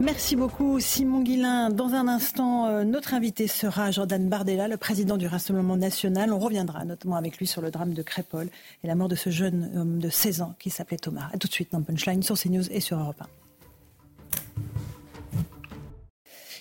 Merci 0.01 0.37
beaucoup 0.37 0.79
Simon 0.79 1.23
Guillain. 1.23 1.71
Dans 1.71 1.95
un 1.95 2.07
instant, 2.07 2.67
euh, 2.67 2.85
notre 2.85 3.15
invité 3.15 3.49
sera 3.49 3.91
Jordan 3.91 4.29
Bardella, 4.29 4.69
le 4.69 4.77
président 4.77 5.17
du 5.17 5.27
Rassemblement 5.27 5.77
national. 5.77 6.33
On 6.33 6.39
reviendra 6.39 6.85
notamment 6.85 7.17
avec 7.17 7.39
lui 7.39 7.49
sur 7.49 7.63
le 7.63 7.71
drame 7.73 7.95
de 7.95 8.03
Crépol 8.03 8.49
et 8.85 8.87
la 8.87 8.95
mort 8.95 9.09
de 9.09 9.17
ce 9.17 9.31
jeune 9.31 9.73
homme 9.75 9.99
de 9.99 10.09
16 10.09 10.43
ans 10.43 10.55
qui 10.61 10.71
s'appelait 10.71 10.99
Thomas. 10.99 11.29
A 11.33 11.39
tout 11.39 11.49
de 11.49 11.53
suite 11.53 11.73
dans 11.73 11.83
Punchline 11.83 12.23
sur 12.23 12.39
CNews 12.39 12.71
et 12.71 12.81
sur 12.81 12.99
Europe 12.99 13.21
1. 13.21 13.48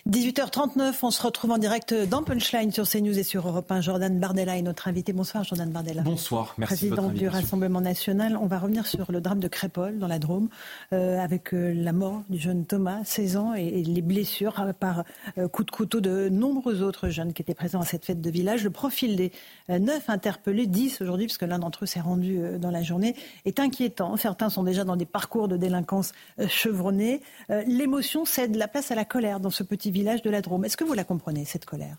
18h39, 0.07 0.93
on 1.03 1.11
se 1.11 1.21
retrouve 1.21 1.51
en 1.51 1.57
direct 1.57 1.93
dans 1.93 2.23
Punchline 2.23 2.71
sur 2.71 2.87
CNews 2.87 3.19
et 3.19 3.23
sur 3.23 3.45
Europe 3.45 3.69
1. 3.69 3.81
Jordan 3.81 4.17
Bardella 4.17 4.57
est 4.57 4.61
notre 4.61 4.87
invité. 4.87 5.11
Bonsoir 5.11 5.43
Jordan 5.43 5.69
Bardella. 5.69 6.01
Bonsoir, 6.01 6.55
merci 6.57 6.87
Président 6.87 7.09
du 7.09 7.27
Rassemblement 7.27 7.81
national. 7.81 8.37
On 8.41 8.45
va 8.45 8.57
revenir 8.57 8.87
sur 8.87 9.11
le 9.11 9.19
drame 9.19 9.41
de 9.41 9.49
Crépol 9.49 9.99
dans 9.99 10.07
la 10.07 10.17
Drôme 10.17 10.47
euh, 10.93 11.19
avec 11.19 11.53
euh, 11.53 11.73
la 11.75 11.91
mort 11.91 12.23
du 12.29 12.39
jeune 12.39 12.65
Thomas, 12.65 13.03
16 13.03 13.35
ans, 13.35 13.53
et, 13.53 13.83
les 13.83 14.01
blessures 14.01 14.57
euh, 14.61 14.71
par 14.71 15.03
coup 15.51 15.65
de 15.65 15.71
couteau 15.71 15.99
de 15.99 16.29
nombreux 16.29 16.83
autres 16.83 17.09
jeunes 17.09 17.33
qui 17.33 17.41
étaient 17.41 17.53
présents 17.53 17.81
à 17.81 17.85
cette 17.85 18.05
fête 18.05 18.21
de 18.21 18.29
village. 18.29 18.63
Le 18.63 18.69
profil 18.69 19.17
des 19.17 19.33
neuf 19.67 20.09
interpellés, 20.09 20.67
10 20.67 21.01
aujourd'hui, 21.01 21.27
parce 21.27 21.37
que 21.37 21.45
l'un 21.45 21.59
d'entre 21.59 21.83
eux 21.83 21.87
s'est 21.87 21.99
rendu 21.99 22.39
dans 22.59 22.71
la 22.71 22.81
journée, 22.81 23.13
est 23.43 23.59
inquiétant. 23.59 24.15
Certains 24.15 24.49
sont 24.49 24.63
déjà 24.63 24.85
dans 24.85 24.95
des 24.95 25.05
parcours 25.05 25.49
de 25.49 25.57
délinquance 25.57 26.13
chevronnés. 26.47 27.21
L'émotion 27.49 28.23
cède 28.23 28.55
la 28.55 28.69
place 28.69 28.91
à 28.91 28.95
la 28.95 29.03
colère 29.03 29.41
dans 29.41 29.49
ce 29.49 29.63
petit 29.63 29.91
village 29.91 29.96
de 30.03 30.29
la 30.29 30.41
Drôme. 30.41 30.65
Est-ce 30.65 30.77
que 30.77 30.83
vous 30.83 30.93
la 30.93 31.03
comprenez, 31.03 31.45
cette 31.45 31.65
colère? 31.65 31.97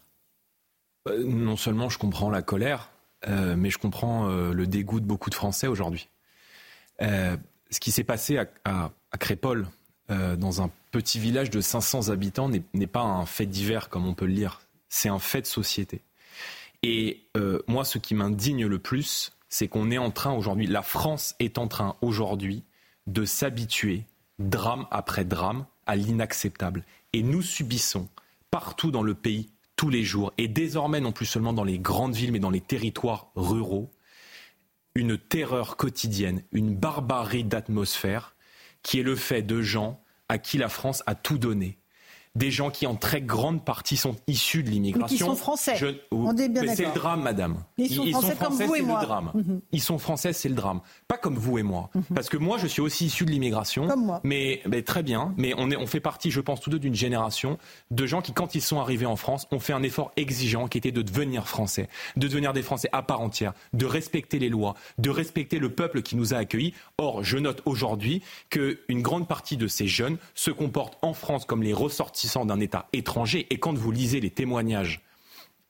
Euh, 1.08 1.24
Non 1.24 1.56
seulement 1.56 1.88
je 1.88 1.98
comprends 1.98 2.30
la 2.30 2.42
colère, 2.42 2.90
euh, 3.28 3.56
mais 3.56 3.70
je 3.70 3.78
comprends 3.78 4.28
euh, 4.28 4.52
le 4.52 4.66
dégoût 4.66 5.00
de 5.00 5.06
beaucoup 5.06 5.30
de 5.30 5.34
Français 5.34 5.66
aujourd'hui. 5.66 6.08
ce 7.00 7.80
qui 7.80 7.90
s'est 7.92 8.04
passé 8.04 8.38
à, 8.64 8.90
Crépole, 9.18 9.68
dans 10.08 10.62
un 10.62 10.70
petit 10.90 11.18
village 11.18 11.50
de 11.50 11.60
500 11.60 12.08
habitants, 12.08 12.48
n'est 12.48 12.86
pas 12.86 13.02
un 13.02 13.26
fait 13.26 13.46
divers 13.46 13.88
comme 13.88 14.06
on 14.06 14.14
peut 14.14 14.26
le 14.26 14.32
lire. 14.32 14.60
C'est 14.88 15.10
un 15.10 15.18
fait 15.18 15.42
de 15.42 15.46
société. 15.46 16.00
Et 16.82 17.22
moi, 17.68 17.84
ce 17.84 17.98
qui 17.98 18.14
m'indigne 18.14 18.66
le 18.66 18.78
plus, 18.78 19.32
c'est 19.48 19.68
qu'on 19.68 19.90
est 19.90 19.98
en 19.98 20.10
train 20.10 20.32
aujourd'hui, 20.32 20.66
la 20.66 20.82
France 20.82 21.34
est 21.38 21.58
en 21.58 21.68
train 21.68 21.94
aujourd'hui 22.00 22.64
de 23.06 23.24
s'habituer, 23.24 24.04
drame 24.38 24.86
après 24.90 25.24
drame, 25.24 25.66
à 25.86 25.96
l'inacceptable. 25.96 26.84
Et 27.12 27.22
nous 27.22 27.42
subissons 27.42 28.08
partout 28.50 28.90
dans 28.90 29.02
le 29.02 29.14
pays, 29.14 29.50
tous 29.76 29.90
les 29.90 30.04
jours, 30.04 30.32
et 30.38 30.48
désormais 30.48 31.00
non 31.00 31.12
plus 31.12 31.26
seulement 31.26 31.52
dans 31.52 31.64
les 31.64 31.78
grandes 31.78 32.14
villes, 32.14 32.32
mais 32.32 32.38
dans 32.38 32.50
les 32.50 32.60
territoires 32.60 33.30
ruraux, 33.36 33.90
une 34.94 35.16
terreur 35.16 35.76
quotidienne, 35.76 36.42
une 36.52 36.74
barbarie 36.74 37.44
d'atmosphère 37.44 38.34
qui 38.82 38.98
est 38.98 39.04
le 39.04 39.16
fait 39.16 39.42
de 39.42 39.62
gens 39.62 40.02
à 40.28 40.38
qui 40.38 40.58
la 40.58 40.68
France 40.68 41.02
a 41.06 41.14
tout 41.14 41.38
donné, 41.38 41.78
des 42.38 42.52
gens 42.52 42.70
qui 42.70 42.86
en 42.86 42.94
très 42.94 43.20
grande 43.20 43.64
partie 43.64 43.96
sont 43.96 44.14
issus 44.28 44.62
de 44.62 44.70
l'immigration. 44.70 45.16
Qui 45.16 45.18
sont 45.18 45.34
français. 45.34 45.76
On 46.12 46.36
est 46.36 46.48
bien 46.48 46.74
c'est 46.74 46.86
le 46.86 46.94
drame, 46.94 47.22
madame. 47.22 47.64
Ils 47.76 47.92
sont 47.92 48.06
français, 48.06 48.36
comme 48.40 48.54
vous 48.54 48.74
et 48.76 48.82
moi. 48.82 49.00
Le 49.00 49.06
drame. 49.06 49.30
Mhm. 49.34 49.60
Ils 49.72 49.82
sont 49.82 49.98
français, 49.98 50.32
c'est 50.32 50.48
le 50.48 50.54
drame. 50.54 50.80
Pas 51.08 51.18
comme 51.18 51.36
vous 51.36 51.58
et 51.58 51.64
moi. 51.64 51.90
Mhm. 51.94 52.04
Parce 52.14 52.28
que 52.28 52.36
moi, 52.36 52.56
je 52.58 52.68
suis 52.68 52.80
aussi 52.80 53.06
issu 53.06 53.24
de 53.24 53.32
l'immigration. 53.32 53.88
Comme 53.88 54.06
moi. 54.06 54.20
Mais, 54.22 54.62
mais, 54.68 54.82
très 54.82 55.02
bien. 55.02 55.34
Mais 55.36 55.52
on, 55.58 55.70
est, 55.70 55.76
on 55.76 55.88
fait 55.88 56.00
partie, 56.00 56.30
je 56.30 56.40
pense, 56.40 56.60
tous 56.60 56.70
deux 56.70 56.78
d'une 56.78 56.94
génération 56.94 57.58
de 57.90 58.06
gens 58.06 58.22
qui, 58.22 58.32
quand 58.32 58.54
ils 58.54 58.62
sont 58.62 58.78
arrivés 58.78 59.06
en 59.06 59.16
France, 59.16 59.48
ont 59.50 59.58
fait 59.58 59.72
un 59.72 59.82
effort 59.82 60.12
exigeant 60.16 60.68
qui 60.68 60.78
était 60.78 60.92
de 60.92 61.02
devenir 61.02 61.48
français, 61.48 61.88
de 62.16 62.28
devenir 62.28 62.52
des 62.52 62.62
Français 62.62 62.88
à 62.92 63.02
part 63.02 63.20
entière, 63.20 63.52
de 63.72 63.84
respecter 63.84 64.38
les 64.38 64.48
lois, 64.48 64.74
de 64.98 65.10
respecter 65.10 65.58
le 65.58 65.70
peuple 65.70 66.02
qui 66.02 66.14
nous 66.14 66.34
a 66.34 66.36
accueillis. 66.36 66.72
Or, 66.98 67.24
je 67.24 67.38
note 67.38 67.62
aujourd'hui 67.64 68.22
qu'une 68.50 69.02
grande 69.02 69.26
partie 69.26 69.56
de 69.56 69.66
ces 69.66 69.88
jeunes 69.88 70.18
se 70.34 70.52
comportent 70.52 70.98
en 71.02 71.14
France 71.14 71.44
comme 71.44 71.64
les 71.64 71.72
ressortissants 71.72 72.27
d'un 72.46 72.60
État 72.60 72.88
étranger. 72.92 73.46
Et 73.50 73.58
quand 73.58 73.76
vous 73.76 73.90
lisez 73.90 74.20
les 74.20 74.30
témoignages 74.30 75.02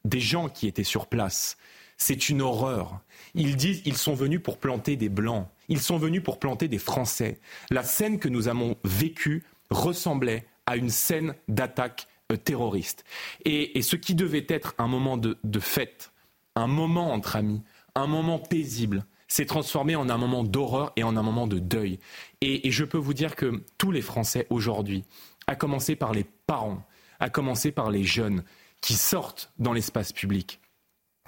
des 0.04 0.20
gens 0.20 0.48
qui 0.48 0.66
étaient 0.66 0.84
sur 0.84 1.06
place, 1.06 1.56
c'est 1.98 2.28
une 2.28 2.40
horreur. 2.40 3.00
Ils 3.34 3.56
disent 3.56 3.82
ils 3.84 3.96
sont 3.96 4.14
venus 4.14 4.40
pour 4.42 4.58
planter 4.58 4.96
des 4.96 5.08
blancs, 5.08 5.48
ils 5.68 5.80
sont 5.80 5.98
venus 5.98 6.22
pour 6.22 6.38
planter 6.38 6.68
des 6.68 6.78
Français. 6.78 7.40
La 7.70 7.82
scène 7.82 8.18
que 8.18 8.28
nous 8.28 8.48
avons 8.48 8.76
vécue 8.84 9.44
ressemblait 9.70 10.46
à 10.66 10.76
une 10.76 10.90
scène 10.90 11.34
d'attaque 11.48 12.06
euh, 12.32 12.36
terroriste. 12.36 13.04
Et, 13.44 13.82
ce 13.82 13.96
qui 13.96 14.14
devait 14.14 14.46
être 14.48 14.74
un 14.78 14.86
moment 14.86 15.16
de, 15.16 15.36
fête, 15.60 16.12
un 16.54 16.66
moment 16.66 17.12
entre 17.12 17.36
amis, 17.36 17.62
un 17.94 18.06
moment 18.06 18.38
paisible, 18.38 19.04
s'est 19.26 19.46
transformé 19.46 19.94
en 19.96 20.08
un 20.08 20.16
moment 20.16 20.44
d'horreur 20.44 20.92
et 20.96 21.02
en 21.02 21.16
un 21.16 21.22
moment 21.22 21.46
de 21.46 21.58
deuil. 21.58 21.98
et 22.40 22.70
je 22.70 22.84
peux 22.84 22.96
vous 22.96 23.12
dire 23.12 23.36
que 23.36 23.62
tous 23.76 23.90
les 23.90 24.00
Français 24.00 24.46
aujourd'hui 24.48 25.04
à 25.48 25.56
commencer 25.56 25.96
par 25.96 26.12
les 26.12 26.24
parents, 26.46 26.86
à 27.18 27.30
commencer 27.30 27.72
par 27.72 27.90
les 27.90 28.04
jeunes 28.04 28.44
qui 28.80 28.94
sortent 28.94 29.50
dans 29.58 29.72
l'espace 29.72 30.12
public, 30.12 30.60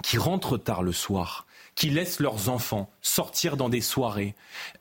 qui 0.03 0.17
rentrent 0.17 0.57
tard 0.57 0.83
le 0.83 0.93
soir, 0.93 1.47
qui 1.75 1.89
laissent 1.89 2.19
leurs 2.19 2.47
enfants 2.47 2.89
sortir 3.01 3.57
dans 3.57 3.67
des 3.67 3.81
soirées, 3.81 4.35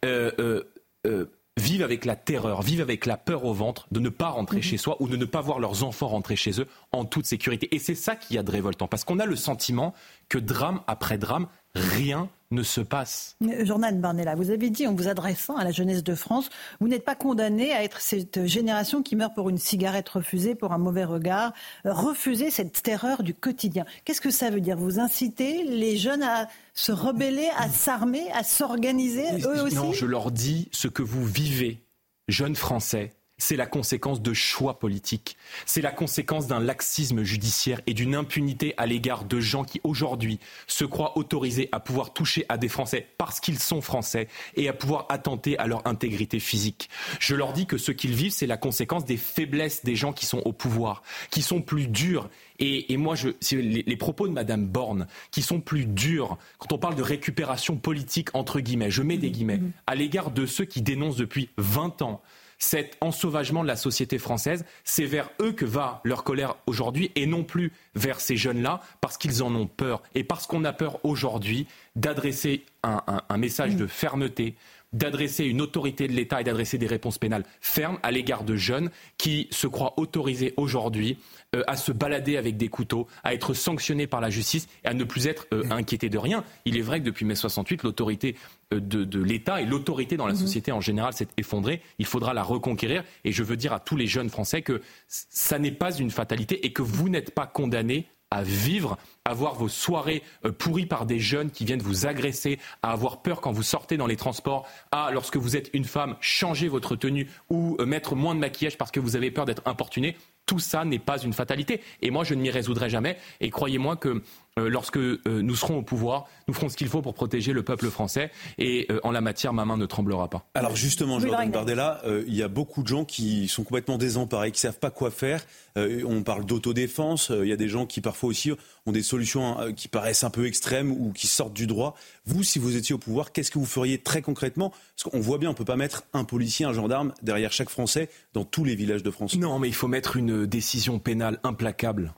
euh, 0.05 0.31
euh, 0.39 0.65
euh, 1.07 1.27
vivent 1.57 1.83
avec 1.83 2.05
la 2.05 2.17
terreur, 2.17 2.62
vivent 2.62 2.83
avec 2.83 3.07
la 3.07 3.17
peur 3.17 3.45
au 3.45 3.55
ventre 3.55 3.87
de 3.91 3.99
ne 3.99 4.11
pas 4.11 4.29
rentrer 4.29 4.62
chez 4.62 4.77
soi 4.77 4.97
ou 5.01 5.09
de 5.09 5.17
ne 5.17 5.25
pas 5.25 5.41
voir 5.41 5.59
leurs 5.59 5.85
enfants 5.85 6.09
rentrer 6.09 6.37
chez 6.37 6.61
eux 6.61 6.67
en 6.93 7.05
toute 7.05 7.27
sécurité. 7.27 7.75
Et 7.75 7.79
c'est 7.79 7.95
ça 7.95 8.17
qui 8.17 8.39
a 8.39 8.43
de 8.43 8.51
révoltant, 8.51 8.89
parce 8.89 9.05
qu'on 9.05 9.19
a 9.19 9.27
le 9.27 9.37
sentiment 9.37 9.95
que 10.29 10.39
drame 10.39 10.83
après 10.87 11.19
drame, 11.19 11.49
rien 11.74 12.28
ne 12.52 12.64
se 12.64 12.80
passe. 12.80 13.36
Jordan 13.62 14.01
Barnella, 14.01 14.34
vous 14.34 14.51
avez 14.51 14.70
dit 14.70 14.86
en 14.88 14.94
vous 14.94 15.06
adressant 15.06 15.56
à 15.56 15.62
la 15.62 15.70
jeunesse 15.70 16.02
de 16.02 16.16
France, 16.16 16.51
vous 16.80 16.88
n'êtes 16.88 17.05
pas 17.05 17.14
condamné 17.14 17.72
à 17.72 17.84
être 17.84 18.01
cette 18.01 18.44
génération 18.47 19.02
qui 19.02 19.14
meurt 19.14 19.34
pour 19.34 19.51
une 19.51 19.59
cigarette 19.59 20.09
refusée, 20.09 20.56
pour 20.56 20.72
un 20.72 20.78
mauvais 20.78 21.05
regard, 21.05 21.52
refuser 21.84 22.51
cette 22.51 22.82
terreur 22.82 23.22
du 23.22 23.34
quotidien. 23.34 23.84
Qu'est-ce 24.05 24.20
que 24.20 24.32
ça 24.32 24.51
veut 24.51 24.60
dire? 24.60 24.76
Vous 24.76 24.98
incitez 24.98 25.62
les 25.62 25.97
jeunes 25.97 26.24
à 26.24 26.48
se 26.74 26.90
rebeller, 26.90 27.48
à 27.56 27.68
s'armer, 27.68 28.28
à 28.32 28.42
s'organiser, 28.42 29.26
eux 29.44 29.62
aussi? 29.62 29.76
Non, 29.76 29.92
je 29.92 30.06
leur 30.06 30.32
dis 30.32 30.68
ce 30.72 30.88
que 30.88 31.02
vous 31.02 31.24
vivez 31.24 31.78
jeunes 32.26 32.56
Français 32.56 33.12
c'est 33.41 33.57
la 33.57 33.67
conséquence 33.67 34.23
de 34.23 34.33
choix 34.33 34.79
politiques. 34.79 35.37
C'est 35.67 35.81
la 35.81 35.91
conséquence 35.91 36.47
d'un 36.47 36.61
laxisme 36.61 37.23
judiciaire 37.23 37.81
et 37.87 37.95
d'une 37.95 38.15
impunité 38.15 38.75
à 38.77 38.87
l'égard 38.87 39.25
de 39.25 39.41
gens 39.41 39.65
qui, 39.65 39.81
aujourd'hui, 39.83 40.39
se 40.67 40.85
croient 40.85 41.19
autorisés 41.19 41.69
à 41.73 41.81
pouvoir 41.81 42.12
toucher 42.12 42.45
à 42.49 42.59
des 42.59 42.69
Français 42.69 43.09
parce 43.19 43.41
qu'ils 43.41 43.59
sont 43.59 43.81
Français 43.81 44.29
et 44.55 44.69
à 44.69 44.73
pouvoir 44.73 45.07
attenter 45.09 45.59
à 45.59 45.67
leur 45.67 45.87
intégrité 45.87 46.39
physique. 46.39 46.91
Je 47.19 47.35
leur 47.35 47.53
dis 47.53 47.67
que 47.67 47.79
ce 47.79 47.93
qu'ils 47.93 48.15
vivent, 48.15 48.33
c'est 48.33 48.47
la 48.47 48.59
conséquence 48.59 49.07
des 49.07 49.17
faiblesses 49.17 49.85
des 49.85 49.97
gens 49.97 50.12
qui 50.12 50.27
sont 50.27 50.43
au 50.45 50.53
pouvoir, 50.53 51.03
qui 51.31 51.43
sont 51.43 51.62
plus 51.62 51.89
durs 51.89 52.29
et, 52.62 52.99
moi, 52.99 53.15
je, 53.15 53.29
les, 53.53 53.83
les, 53.87 53.97
propos 53.97 54.29
de 54.29 54.35
Madame 54.35 54.67
Borne, 54.67 55.07
qui 55.31 55.41
sont 55.41 55.61
plus 55.61 55.87
durs, 55.87 56.37
quand 56.59 56.75
on 56.75 56.79
parle 56.79 56.95
de 56.95 57.03
récupération 57.03 57.79
politique, 57.79 58.29
entre 58.35 58.61
guillemets, 58.61 58.91
je 58.91 59.03
mets 59.03 59.17
des 59.17 59.31
guillemets, 59.31 59.62
à 59.87 59.95
l'égard 59.95 60.31
de 60.31 60.45
ceux 60.45 60.67
qui 60.67 60.83
dénoncent 60.83 61.17
depuis 61.17 61.49
20 61.57 62.03
ans 62.03 62.21
cet 62.61 62.99
ensauvagement 63.01 63.62
de 63.62 63.69
la 63.69 63.74
société 63.74 64.19
française, 64.19 64.65
c'est 64.85 65.07
vers 65.07 65.31
eux 65.41 65.53
que 65.53 65.65
va 65.65 66.01
leur 66.05 66.23
colère 66.23 66.57
aujourd'hui 66.66 67.11
et 67.16 67.27
non 67.27 67.43
plus 67.43 67.73
vers 67.95 68.20
ces 68.20 68.37
jeunes-là 68.37 68.81
parce 69.01 69.16
qu'ils 69.19 69.43
en 69.43 69.53
ont 69.55 69.66
peur. 69.66 70.03
Et 70.15 70.23
parce 70.23 70.47
qu'on 70.47 70.65
a 70.65 70.73
peur 70.73 71.05
aujourd'hui 71.05 71.66
d'adresser 71.97 72.65
un, 72.82 73.37
message 73.39 73.77
de 73.77 73.87
fermeté, 73.87 74.55
d'adresser 74.93 75.45
une 75.45 75.61
autorité 75.61 76.09
de 76.09 76.12
l'État 76.12 76.41
et 76.41 76.45
d'adresser 76.45 76.79
des 76.79 76.87
réponses 76.87 77.19
pénales 77.19 77.45
fermes 77.61 77.99
à 78.03 78.11
l'égard 78.11 78.45
de 78.45 78.57
jeunes 78.57 78.91
qui 79.19 79.49
se 79.51 79.67
croient 79.67 79.95
autorisés 79.99 80.55
aujourd'hui 80.57 81.19
euh, 81.55 81.62
à 81.67 81.77
se 81.77 81.93
balader 81.93 82.37
avec 82.37 82.57
des 82.57 82.69
couteaux, 82.69 83.07
à 83.23 83.35
être 83.35 83.55
sanctionnés 83.55 84.07
par 84.07 84.21
la 84.21 84.31
justice 84.31 84.69
et 84.85 84.89
à 84.89 84.95
ne 84.95 85.05
plus 85.05 85.27
être 85.27 85.47
euh, 85.53 85.65
inquiétés 85.71 86.09
de 86.09 86.19
rien. 86.19 86.45
Il 86.65 86.77
est 86.77 86.83
vrai 86.83 87.01
que 87.01 87.05
depuis 87.05 87.25
mai 87.25 87.35
68, 87.35 87.83
l'autorité 87.83 88.37
euh, 88.73 88.81
de, 88.81 89.23
l'État 89.23 89.61
et 89.61 89.67
l'autorité 89.67 90.17
dans 90.17 90.27
la 90.27 90.35
mhm. 90.35 90.41
société 90.41 90.73
en 90.73 90.81
général 90.81 91.12
s'est 91.12 91.29
effondrée. 91.37 91.83
Il 91.99 92.07
faudra 92.07 92.35
la 92.35 92.43
reconquérir. 92.43 93.05
Et 93.25 93.33
je 93.33 93.43
veux 93.43 93.57
dire 93.57 93.73
à 93.73 93.81
tous 93.81 93.97
les 93.97 94.07
jeunes 94.07 94.31
Français 94.31 94.62
que 94.62 94.81
ça 95.07 95.59
n'est 95.59 95.73
pas 95.73 95.93
une 95.93 96.11
fatalité 96.11 96.67
et 96.67 96.73
que 96.73 96.83
vous 96.83 97.09
n'êtes 97.09 97.33
pas 97.33 97.47
condamnés 97.47 98.07
à 98.31 98.43
vivre, 98.43 98.98
à 99.24 99.35
voir 99.35 99.55
vos 99.55 99.69
soirées 99.69 100.23
pourries 100.59 100.86
par 100.86 101.07
des 101.07 101.19
jeunes 101.19 101.51
qui 101.51 101.65
viennent 101.65 101.82
vous 101.82 102.07
agresser, 102.07 102.59
à 102.82 102.93
avoir 102.93 103.23
peur 103.23 103.40
quand 103.40 103.52
vous 103.52 103.62
sortez 103.62 103.97
dans 103.97 104.07
les 104.07 104.16
transports, 104.16 104.66
à, 104.93 105.11
lorsque 105.12 105.36
vous 105.36 105.57
êtes 105.57 105.70
une 105.73 105.85
femme, 105.85 106.16
changer 106.20 106.69
votre 106.69 106.97
tenue 106.97 107.28
ou 107.48 107.77
mettre 107.85 108.15
moins 108.15 108.35
de 108.35 108.40
maquillage 108.40 108.78
parce 108.78 108.90
que 108.90 109.01
vous 109.01 109.16
avez 109.16 109.31
peur 109.31 109.47
d'être 109.47 109.62
importuné 109.66 110.16
tout 110.51 110.59
ça 110.59 110.85
n'est 110.85 110.98
pas 110.98 111.19
une 111.19 111.32
fatalité. 111.32 111.81
Et 112.02 112.11
moi, 112.11 112.24
je 112.24 112.35
ne 112.35 112.43
m'y 112.43 112.51
résoudrai 112.51 112.90
jamais. 112.90 113.16
Et 113.40 113.51
croyez-moi 113.51 113.94
que 113.94 114.09
euh, 114.09 114.23
lorsque 114.56 114.97
euh, 114.97 115.18
nous 115.27 115.55
serons 115.55 115.78
au 115.78 115.82
pouvoir, 115.82 116.27
nous 116.48 116.55
ferons 116.55 116.68
ce 116.68 116.77
qu'il 116.77 116.89
faut 116.89 117.02
pour 117.02 117.14
protéger 117.14 117.52
le 117.52 117.62
peuple 117.62 117.89
français. 117.89 118.31
Et 118.59 118.86
euh, 118.90 119.01
en 119.05 119.10
la 119.10 119.20
matière, 119.20 119.52
ma 119.52 119.64
main 119.64 119.77
ne 119.77 119.86
tremblera 119.86 120.28
pas. 120.28 120.47
Alors 120.55 120.77
justement, 120.77 121.18
Jordan 121.20 121.51
Bardella, 121.51 122.02
il 122.27 122.35
y 122.35 122.43
a 122.43 122.48
beaucoup 122.48 122.82
de 122.82 122.89
gens 122.89 123.05
qui 123.05 123.48
sont 123.48 123.64
complètement 123.64 123.98
désemparés, 123.98 124.51
qui 124.51 124.59
ne 124.59 124.70
savent 124.72 124.78
pas 124.78 124.90
quoi 124.90 125.10
faire. 125.10 125.44
on 125.77 126.22
parle 126.22 126.44
d'autodéfense. 126.44 127.31
Il 127.31 127.48
y 127.48 127.52
a 127.52 127.56
des 127.56 127.68
gens 127.68 127.86
qui 127.86 128.01
parfois 128.01 128.28
aussi 128.28 128.52
ont 128.86 128.93
des 128.93 129.02
solutions 129.02 129.72
qui 129.77 129.89
paraissent 129.89 130.24
un 130.24 130.31
peu 130.31 130.47
extrêmes 130.47 130.90
ou 130.90 131.12
qui 131.12 131.27
sortent 131.27 131.55
du 131.55 131.66
droit. 131.66 131.94
Vous, 132.27 132.43
si 132.43 132.59
vous 132.59 132.77
étiez 132.77 132.94
au 132.94 132.98
pouvoir, 132.98 133.32
qu'est-ce 133.32 133.51
que 133.51 133.59
vous 133.59 133.66
feriez 133.66 133.98
très 133.98 134.22
concrètement? 134.22 134.72
Parce 134.97 135.10
qu'on 135.10 135.20
voit 135.20 135.39
bien, 135.39 135.51
on 135.51 135.52
ne 135.52 135.56
peut 135.56 135.64
pas 135.64 135.77
mettre 135.77 136.05
un 136.12 136.24
policier, 136.24 136.66
un 136.66 136.72
gendarme 136.72 137.12
derrière 137.22 137.52
chaque 137.52 137.70
Français 137.70 138.09
dans 138.32 138.44
tous 138.44 138.64
les 138.64 138.74
villages 138.74 139.02
de 139.02 139.10
France. 139.10 139.36
Non, 139.36 139.59
mais 139.59 139.68
il 139.68 139.74
faut 139.74 139.89
mettre 139.89 140.16
une 140.16 140.47
décision 140.47 140.98
pénale 140.98 141.39
implacable 141.44 142.14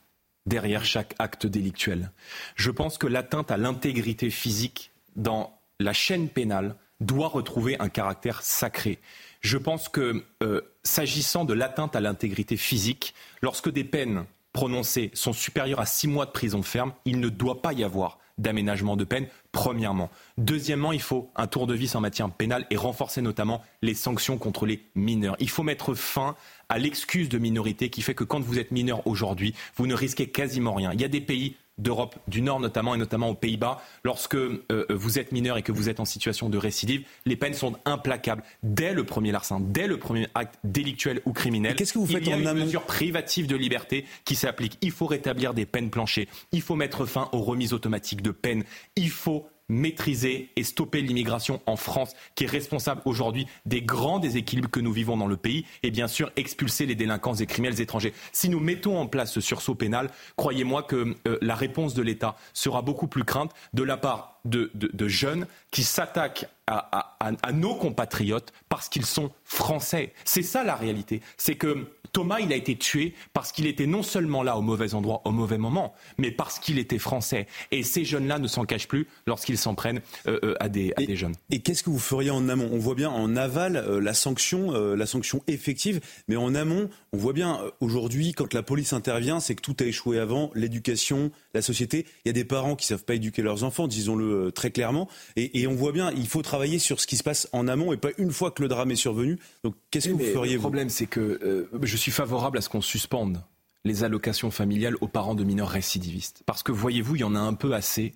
derrière 0.47 0.85
chaque 0.85 1.15
acte 1.19 1.47
délictuel. 1.47 2.11
Je 2.57 2.71
pense 2.71 2.99
que 2.99 3.07
l'atteinte 3.07 3.51
à 3.51 3.57
l'intégrité 3.57 4.31
physique 4.31 4.93
dans 5.17 5.59
la 5.79 5.93
chaîne 5.93 6.29
pénale 6.29 6.77
doit 7.01 7.29
retrouver 7.29 7.77
un 7.81 7.89
caractère 7.89 8.43
sacré. 8.43 8.99
Je 9.41 9.59
pense 9.59 9.89
que, 9.89 10.25
euh, 10.43 10.61
s'agissant 10.85 11.45
de 11.45 11.53
l'atteinte 11.53 11.97
à 11.97 12.01
l'intégrité 12.01 12.57
physique, 12.57 13.15
lorsque 13.41 13.71
des 13.71 13.85
peines 13.85 14.25
prononcées 14.53 15.11
sont 15.15 15.33
supérieures 15.33 15.81
à 15.81 15.87
six 15.87 16.07
mois 16.07 16.27
de 16.27 16.31
prison 16.31 16.63
ferme, 16.63 16.93
il 17.05 17.21
ne 17.21 17.29
doit 17.29 17.63
pas 17.63 17.73
y 17.73 17.83
avoir 17.85 18.19
d'aménagement 18.39 18.97
de 18.97 19.05
peine, 19.05 19.27
premièrement. 19.53 20.11
Deuxièmement, 20.39 20.93
il 20.93 21.03
faut 21.03 21.31
un 21.37 21.47
tour 21.47 21.67
de 21.67 21.75
vis 21.75 21.95
en 21.95 22.01
matière 22.01 22.31
pénale 22.31 22.67
et 22.71 22.77
renforcer 22.77 23.21
notamment 23.21 23.63
les 23.83 23.95
sanctions 23.95 24.39
contre 24.39 24.67
les 24.67 24.83
mineurs. 24.95 25.37
Il 25.39 25.51
faut 25.51 25.63
mettre 25.63 25.95
fin 25.95 26.37
à 26.73 26.79
l'excuse 26.79 27.29
de 27.29 27.37
minorité 27.37 27.91
qui 27.91 28.01
fait 28.01 28.15
que 28.15 28.25
quand 28.25 28.41
vous 28.41 28.59
êtes 28.59 28.71
mineur 28.71 29.07
aujourd'hui, 29.07 29.55
vous 29.77 29.87
ne 29.87 29.95
risquez 29.95 30.29
quasiment 30.29 30.73
rien. 30.73 30.93
Il 30.95 31.01
y 31.03 31.05
a 31.05 31.09
des 31.09 31.21
pays 31.21 31.55
d'Europe 31.77 32.17
du 32.29 32.41
Nord 32.41 32.61
notamment 32.61 32.95
et 32.95 32.99
notamment 32.99 33.29
aux 33.29 33.35
Pays-Bas, 33.35 33.83
lorsque 34.05 34.37
euh, 34.37 34.61
vous 34.89 35.19
êtes 35.19 35.33
mineur 35.33 35.59
et 35.59 35.63
que 35.63 35.73
vous 35.73 35.91
êtes 35.91 36.01
en 36.01 36.05
situation 36.07 36.49
de 36.49 36.57
récidive, 36.57 37.03
les 37.27 37.37
peines 37.37 37.53
sont 37.55 37.75
implacables 37.85 38.43
dès 38.63 38.95
le 38.95 39.05
premier 39.05 39.33
larcin, 39.33 39.61
dès 39.61 39.87
le 39.87 39.99
premier 39.99 40.29
acte 40.35 40.59
délictuel 40.65 41.21
ou 41.27 41.33
criminel. 41.33 41.75
Qu'est-ce 41.77 41.93
que 41.93 41.99
vous 41.99 42.07
faites 42.07 42.23
Il 42.23 42.29
y 42.29 42.33
a 42.33 42.37
une 42.39 42.53
mesure 42.53 42.83
privative 42.83 43.47
de 43.47 43.57
liberté 43.57 44.07
qui 44.25 44.35
s'applique. 44.35 44.79
Il 44.81 44.93
faut 44.93 45.07
rétablir 45.07 45.53
des 45.53 45.67
peines 45.67 45.91
planchées. 45.91 46.29
Il 46.53 46.63
faut 46.63 46.77
mettre 46.77 47.05
fin 47.05 47.29
aux 47.33 47.43
remises 47.43 47.75
automatiques 47.75 48.23
de 48.23 48.31
peine. 48.31 48.65
Il 48.97 49.11
faut 49.11 49.47
maîtriser 49.69 50.51
et 50.57 50.65
stopper 50.65 51.01
l'immigration 51.01 51.61
en 51.67 51.77
France, 51.77 52.15
qui 52.35 52.45
est 52.45 52.51
responsable 52.51 53.03
aujourd'hui 53.05 53.47
des 53.67 53.83
grands 53.83 54.19
déséquilibres 54.19 54.71
que 54.71 54.81
nous 54.81 54.93
vivons 54.93 55.17
dans 55.17 55.27
le 55.27 55.37
pays, 55.37 55.65
et 55.83 55.91
bien 55.91 56.09
sûr 56.09 56.31
expulser 56.37 56.87
les 56.87 56.95
délinquants 56.95 57.35
et 57.35 57.47
criminels 57.47 57.81
étrangers. 57.81 58.13
Si 58.33 58.49
nous 58.49 58.61
mettons 58.61 58.99
en 58.99 59.07
place 59.07 59.33
ce 59.33 59.41
sursaut 59.41 59.75
pénal, 59.75 60.11
croyez-moi 60.37 60.83
que 60.83 61.15
euh, 61.27 61.39
la 61.41 61.55
réponse 61.55 61.95
de 61.95 62.03
l'État 62.03 62.37
sera 62.53 62.83
beaucoup 62.83 63.07
plus 63.07 63.25
crainte 63.25 63.53
de 63.73 63.83
la 63.83 63.97
part 63.97 64.41
de, 64.45 64.71
jeunes 65.07 65.47
qui 65.71 65.85
s'attaquent 65.85 66.47
à, 66.67 67.17
à 67.21 67.53
nos 67.53 67.77
compatriotes 67.77 68.53
parce 68.69 68.89
qu'ils 68.89 69.07
sont 69.07 69.31
français. 69.45 70.13
C'est 70.25 70.43
ça 70.43 70.65
la 70.65 70.75
réalité. 70.75 71.21
C'est 71.37 71.55
que 71.55 71.87
Thomas, 72.13 72.41
il 72.41 72.53
a 72.53 72.57
été 72.57 72.77
tué 72.77 73.15
parce 73.33 73.53
qu'il 73.53 73.67
était 73.67 73.87
non 73.87 74.03
seulement 74.03 74.43
là 74.43 74.59
au 74.59 74.61
mauvais 74.61 74.93
endroit, 74.95 75.23
au 75.25 75.31
mauvais 75.31 75.57
moment, 75.57 75.95
mais 76.19 76.31
parce 76.31 76.59
qu'il 76.59 76.79
était 76.79 76.99
français. 76.99 77.47
Et 77.71 77.83
ces 77.83 78.05
jeunes-là 78.05 78.39
ne 78.39 78.47
s'en 78.47 78.65
cachent 78.65 78.89
plus 78.89 79.07
lorsqu'ils 79.27 79.57
s'en 79.57 79.75
prennent 79.75 80.03
euh, 80.27 80.39
euh, 80.45 80.55
à, 80.61 80.69
des, 80.69 80.93
des, 80.99 81.17
jeunes. 81.17 81.35
Et 81.51 81.61
qu'est-ce 81.61 81.83
que 81.83 81.89
vous 81.89 81.99
feriez 81.99 82.31
en 82.31 82.51
amont? 82.51 82.69
On 82.71 82.79
voit 82.79 82.95
bien 82.95 83.09
en 83.09 83.35
aval 83.35 83.77
euh, 83.77 83.99
la 83.99 84.13
sanction, 84.13 84.73
la 84.73 85.07
sanction 85.07 85.43
effective, 85.47 86.01
mais 86.29 86.37
en 86.37 86.55
amont, 86.55 86.91
on 87.13 87.17
voit 87.17 87.33
bien 87.33 87.61
aujourd'hui 87.81 88.33
quand 88.33 88.53
la 88.53 88.63
police 88.63 88.93
intervient, 88.93 89.41
c'est 89.41 89.55
que 89.55 89.63
tout 89.63 89.77
a 89.81 89.85
échoué 89.85 90.19
avant, 90.19 90.51
l'éducation, 90.55 91.31
la 91.55 91.63
société. 91.63 92.07
Il 92.25 92.29
y 92.29 92.31
a 92.31 92.35
des 92.35 92.45
parents 92.45 92.77
qui 92.77 92.87
savent 92.87 93.05
pas 93.05 93.15
éduquer 93.15 93.43
leurs 93.43 93.65
enfants, 93.65 93.87
disons-le 93.87 94.53
très 94.53 94.71
clairement. 94.71 95.09
Et, 95.37 95.67
on 95.67 95.75
voit 95.75 95.93
bien, 95.93 96.11
il 96.11 96.27
faut 96.27 96.43
travailler 96.43 96.79
sur 96.79 97.01
ce 97.01 97.07
qui 97.07 97.17
se 97.17 97.23
passe 97.23 97.49
en 97.53 97.69
amont 97.69 97.93
et 97.93 97.97
pas 97.97 98.11
une 98.19 98.33
fois 98.33 98.51
que 98.51 98.63
le 98.63 98.69
drame 98.69 98.91
est 98.91 98.97
survenu. 98.97 99.39
Donc 99.65 99.75
qu'est-ce 99.91 100.09
que 100.09 100.15
vous 100.15 100.19
feriez 100.19 100.55
Le 100.55 100.61
problème, 100.61 100.91
c'est 100.91 101.07
que 101.07 101.69
je 101.81 101.97
suis 102.03 102.13
favorable 102.13 102.59
à 102.59 102.61
ce 102.61 102.69
qu'on 102.69 102.81
suspende 102.81 103.43
les 103.85 104.05
allocations 104.05 104.51
familiales 104.51 104.97
aux 105.01 105.09
parents 105.09 105.35
de 105.35 105.45
mineurs 105.45 105.69
récidivistes. 105.69 106.43
Parce 106.47 106.63
que 106.63 106.73
voyez-vous, 106.73 107.17
il 107.17 107.21
y 107.21 107.25
en 107.25 107.35
a 107.35 107.41
un 107.41 107.55
peu 107.55 107.75
assez 107.75 108.13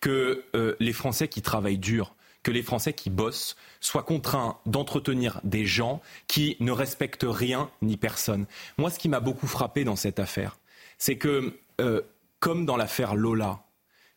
que 0.00 0.44
euh, 0.54 0.76
les 0.80 0.92
Français 0.92 1.28
qui 1.28 1.42
travaillent 1.42 1.78
dur, 1.78 2.14
que 2.42 2.50
les 2.50 2.62
Français 2.62 2.92
qui 2.92 3.10
bossent 3.10 3.56
soient 3.80 4.04
contraints 4.04 4.58
d'entretenir 4.66 5.40
des 5.44 5.66
gens 5.66 6.00
qui 6.28 6.56
ne 6.60 6.70
respectent 6.70 7.26
rien 7.28 7.70
ni 7.82 7.96
personne. 7.96 8.46
Moi, 8.76 8.90
ce 8.90 8.98
qui 8.98 9.08
m'a 9.08 9.20
beaucoup 9.20 9.48
frappé 9.48 9.84
dans 9.84 9.96
cette 9.96 10.20
affaire, 10.20 10.58
c'est 10.98 11.16
que, 11.16 11.58
euh, 11.80 12.02
comme 12.38 12.64
dans 12.64 12.76
l'affaire 12.76 13.16
Lola, 13.16 13.64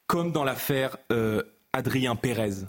comme 0.08 0.32
dans 0.32 0.44
l'affaire 0.44 0.98
euh, 1.12 1.42
Adrien 1.74 2.16
Pérez, 2.16 2.66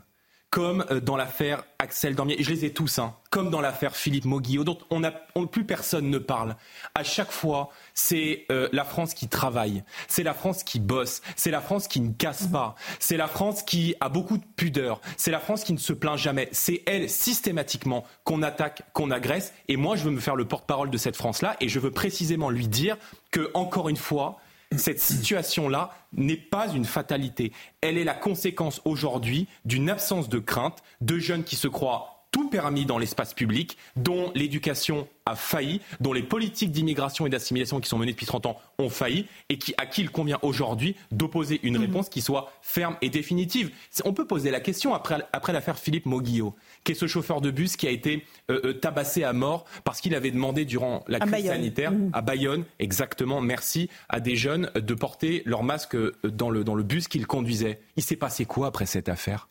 comme 0.52 0.84
euh, 0.90 1.00
dans 1.00 1.16
l'affaire 1.16 1.64
Axel 1.78 2.14
Dormier, 2.14 2.36
je 2.38 2.50
les 2.50 2.66
ai 2.66 2.72
tous, 2.74 2.98
hein, 2.98 3.16
comme 3.30 3.48
dans 3.48 3.62
l'affaire 3.62 3.96
Philippe 3.96 4.26
Moguillot, 4.26 4.64
dont 4.64 4.78
on 4.90 5.46
plus 5.46 5.64
personne 5.64 6.10
ne 6.10 6.18
parle. 6.18 6.56
À 6.94 7.02
chaque 7.02 7.32
fois, 7.32 7.70
c'est 7.94 8.44
euh, 8.52 8.68
la 8.70 8.84
France 8.84 9.14
qui 9.14 9.28
travaille, 9.28 9.82
c'est 10.08 10.22
la 10.22 10.34
France 10.34 10.62
qui 10.62 10.78
bosse, 10.78 11.22
c'est 11.36 11.50
la 11.50 11.62
France 11.62 11.88
qui 11.88 12.00
ne 12.00 12.12
casse 12.12 12.48
pas, 12.48 12.74
c'est 13.00 13.16
la 13.16 13.28
France 13.28 13.62
qui 13.62 13.94
a 14.00 14.10
beaucoup 14.10 14.36
de 14.36 14.44
pudeur, 14.44 15.00
c'est 15.16 15.30
la 15.30 15.40
France 15.40 15.64
qui 15.64 15.72
ne 15.72 15.78
se 15.78 15.94
plaint 15.94 16.18
jamais. 16.18 16.50
C'est 16.52 16.82
elle, 16.84 17.08
systématiquement, 17.08 18.04
qu'on 18.24 18.42
attaque, 18.42 18.82
qu'on 18.92 19.10
agresse. 19.10 19.54
Et 19.68 19.78
moi, 19.78 19.96
je 19.96 20.04
veux 20.04 20.10
me 20.10 20.20
faire 20.20 20.36
le 20.36 20.44
porte-parole 20.44 20.90
de 20.90 20.98
cette 20.98 21.16
France-là. 21.16 21.56
Et 21.60 21.70
je 21.70 21.80
veux 21.80 21.90
précisément 21.90 22.50
lui 22.50 22.68
dire 22.68 22.98
que, 23.30 23.50
encore 23.54 23.88
une 23.88 23.96
fois, 23.96 24.38
cette 24.78 25.00
situation-là 25.00 25.90
n'est 26.12 26.36
pas 26.36 26.68
une 26.72 26.84
fatalité. 26.84 27.52
Elle 27.80 27.98
est 27.98 28.04
la 28.04 28.14
conséquence 28.14 28.80
aujourd'hui 28.84 29.48
d'une 29.64 29.90
absence 29.90 30.28
de 30.28 30.38
crainte 30.38 30.82
de 31.00 31.18
jeunes 31.18 31.44
qui 31.44 31.56
se 31.56 31.68
croient 31.68 32.11
tout 32.32 32.48
permis 32.48 32.86
dans 32.86 32.98
l'espace 32.98 33.34
public, 33.34 33.76
dont 33.94 34.32
l'éducation 34.34 35.06
a 35.26 35.36
failli, 35.36 35.80
dont 36.00 36.12
les 36.12 36.22
politiques 36.22 36.72
d'immigration 36.72 37.26
et 37.26 37.30
d'assimilation 37.30 37.78
qui 37.78 37.88
sont 37.88 37.98
menées 37.98 38.12
depuis 38.12 38.26
30 38.26 38.46
ans 38.46 38.58
ont 38.78 38.88
failli, 38.88 39.26
et 39.50 39.58
qui, 39.58 39.74
à 39.76 39.86
qui 39.86 40.00
il 40.00 40.10
convient 40.10 40.38
aujourd'hui 40.42 40.96
d'opposer 41.12 41.60
une 41.62 41.74
mhm. 41.74 41.82
réponse 41.82 42.08
qui 42.08 42.22
soit 42.22 42.50
ferme 42.62 42.96
et 43.02 43.10
définitive. 43.10 43.70
On 44.04 44.14
peut 44.14 44.26
poser 44.26 44.50
la 44.50 44.60
question 44.60 44.94
après, 44.94 45.18
après 45.32 45.52
l'affaire 45.52 45.78
Philippe 45.78 46.06
Moguillot, 46.06 46.56
qui 46.84 46.92
est 46.92 46.96
ce 46.96 47.06
chauffeur 47.06 47.42
de 47.42 47.50
bus 47.50 47.76
qui 47.76 47.86
a 47.86 47.90
été 47.90 48.24
euh, 48.50 48.60
euh, 48.64 48.72
tabassé 48.72 49.22
à 49.22 49.34
mort 49.34 49.64
parce 49.84 50.00
qu'il 50.00 50.14
avait 50.14 50.30
demandé 50.30 50.64
durant 50.64 51.04
la 51.06 51.20
crise 51.20 51.46
sanitaire 51.46 51.92
mhm. 51.92 52.10
à 52.14 52.22
Bayonne, 52.22 52.64
exactement, 52.78 53.42
merci, 53.42 53.90
à 54.08 54.20
des 54.20 54.36
jeunes 54.36 54.70
de 54.74 54.94
porter 54.94 55.42
leur 55.44 55.62
masque 55.62 55.94
euh, 55.94 56.16
dans 56.24 56.48
le, 56.48 56.64
dans 56.64 56.74
le 56.74 56.82
bus 56.82 57.08
qu'ils 57.08 57.26
conduisaient. 57.26 57.80
Il 57.96 58.02
s'est 58.02 58.16
passé 58.16 58.46
quoi 58.46 58.68
après 58.68 58.86
cette 58.86 59.10
affaire? 59.10 59.50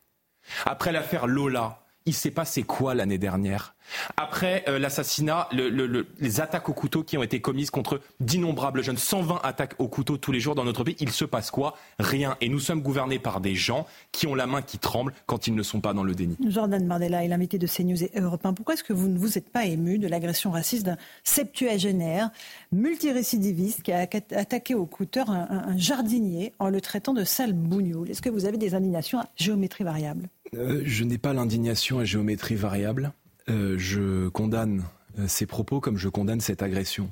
Après 0.65 0.91
l'affaire 0.91 1.27
Lola, 1.27 1.81
il 2.05 2.13
s'est 2.13 2.31
passé 2.31 2.63
quoi 2.63 2.95
l'année 2.95 3.17
dernière? 3.17 3.75
Après 4.17 4.63
euh, 4.67 4.79
l'assassinat, 4.79 5.49
les 5.51 6.41
attaques 6.41 6.69
au 6.69 6.73
couteau 6.73 7.03
qui 7.03 7.17
ont 7.17 7.23
été 7.23 7.41
commises 7.41 7.69
contre 7.69 7.99
d'innombrables 8.19 8.83
jeunes, 8.83 8.97
120 8.97 9.41
attaques 9.43 9.75
au 9.79 9.87
couteau 9.87 10.17
tous 10.17 10.31
les 10.31 10.39
jours 10.39 10.55
dans 10.55 10.63
notre 10.63 10.83
pays, 10.83 10.95
il 10.99 11.11
se 11.11 11.25
passe 11.25 11.51
quoi? 11.51 11.75
Rien. 11.99 12.37
Et 12.41 12.49
nous 12.49 12.59
sommes 12.59 12.81
gouvernés 12.81 13.19
par 13.19 13.41
des 13.41 13.55
gens 13.55 13.85
qui 14.11 14.27
ont 14.27 14.35
la 14.35 14.47
main 14.47 14.61
qui 14.61 14.77
tremble 14.77 15.13
quand 15.25 15.47
ils 15.47 15.55
ne 15.55 15.63
sont 15.63 15.81
pas 15.81 15.93
dans 15.93 16.03
le 16.03 16.15
déni. 16.15 16.37
Jordan 16.47 16.87
Bardella 16.87 17.23
est 17.23 17.27
l'invité 17.27 17.57
de 17.57 17.67
CNews 17.67 18.03
et 18.03 18.11
Europe 18.15 18.45
1. 18.45 18.53
Pourquoi 18.53 18.75
est-ce 18.75 18.83
que 18.83 18.93
vous 18.93 19.07
ne 19.07 19.17
vous 19.17 19.37
êtes 19.37 19.49
pas 19.49 19.65
ému 19.65 19.99
de 19.99 20.07
l'agression 20.07 20.51
raciste 20.51 20.85
d'un 20.85 20.97
septuagénaire 21.23 22.29
multirécidiviste 22.71 23.83
qui 23.83 23.91
a 23.91 24.07
attaqué 24.31 24.75
au 24.75 24.85
couteau 24.85 25.21
un, 25.27 25.77
jardinier 25.77 26.53
en 26.59 26.69
le 26.69 26.81
traitant 26.81 27.13
de 27.13 27.23
sale 27.23 27.53
bougnoule 27.53 28.09
Est-ce 28.09 28.21
que 28.21 28.29
vous 28.29 28.45
avez 28.45 28.57
des 28.57 28.75
indignations 28.75 29.19
à 29.19 29.27
géométrie 29.35 29.83
variable? 29.83 30.29
Euh, 30.55 30.81
je 30.85 31.03
n'ai 31.03 31.17
pas 31.17 31.33
l'indignation 31.33 31.99
à 31.99 32.05
géométrie 32.05 32.55
variable. 32.55 33.13
Euh, 33.49 33.75
je 33.77 34.27
condamne 34.29 34.83
euh, 35.19 35.27
ces 35.27 35.45
propos 35.45 35.79
comme 35.79 35.97
je 35.97 36.09
condamne 36.09 36.41
cette 36.41 36.61
agression. 36.61 37.11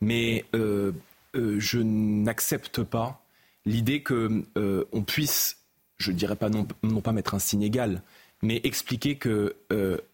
Mais 0.00 0.44
je 0.54 1.78
n'accepte 1.78 2.82
pas 2.82 3.22
l'idée 3.66 4.02
que 4.02 4.46
on 4.92 5.02
puisse, 5.02 5.58
je 5.98 6.10
ne 6.10 6.16
dirais 6.16 6.36
pas 6.36 6.48
non, 6.48 6.66
non, 6.82 7.02
pas 7.02 7.12
mettre 7.12 7.34
un 7.34 7.38
signe 7.38 7.60
égal, 7.60 8.02
mais 8.40 8.62
expliquer 8.64 9.16
que 9.16 9.54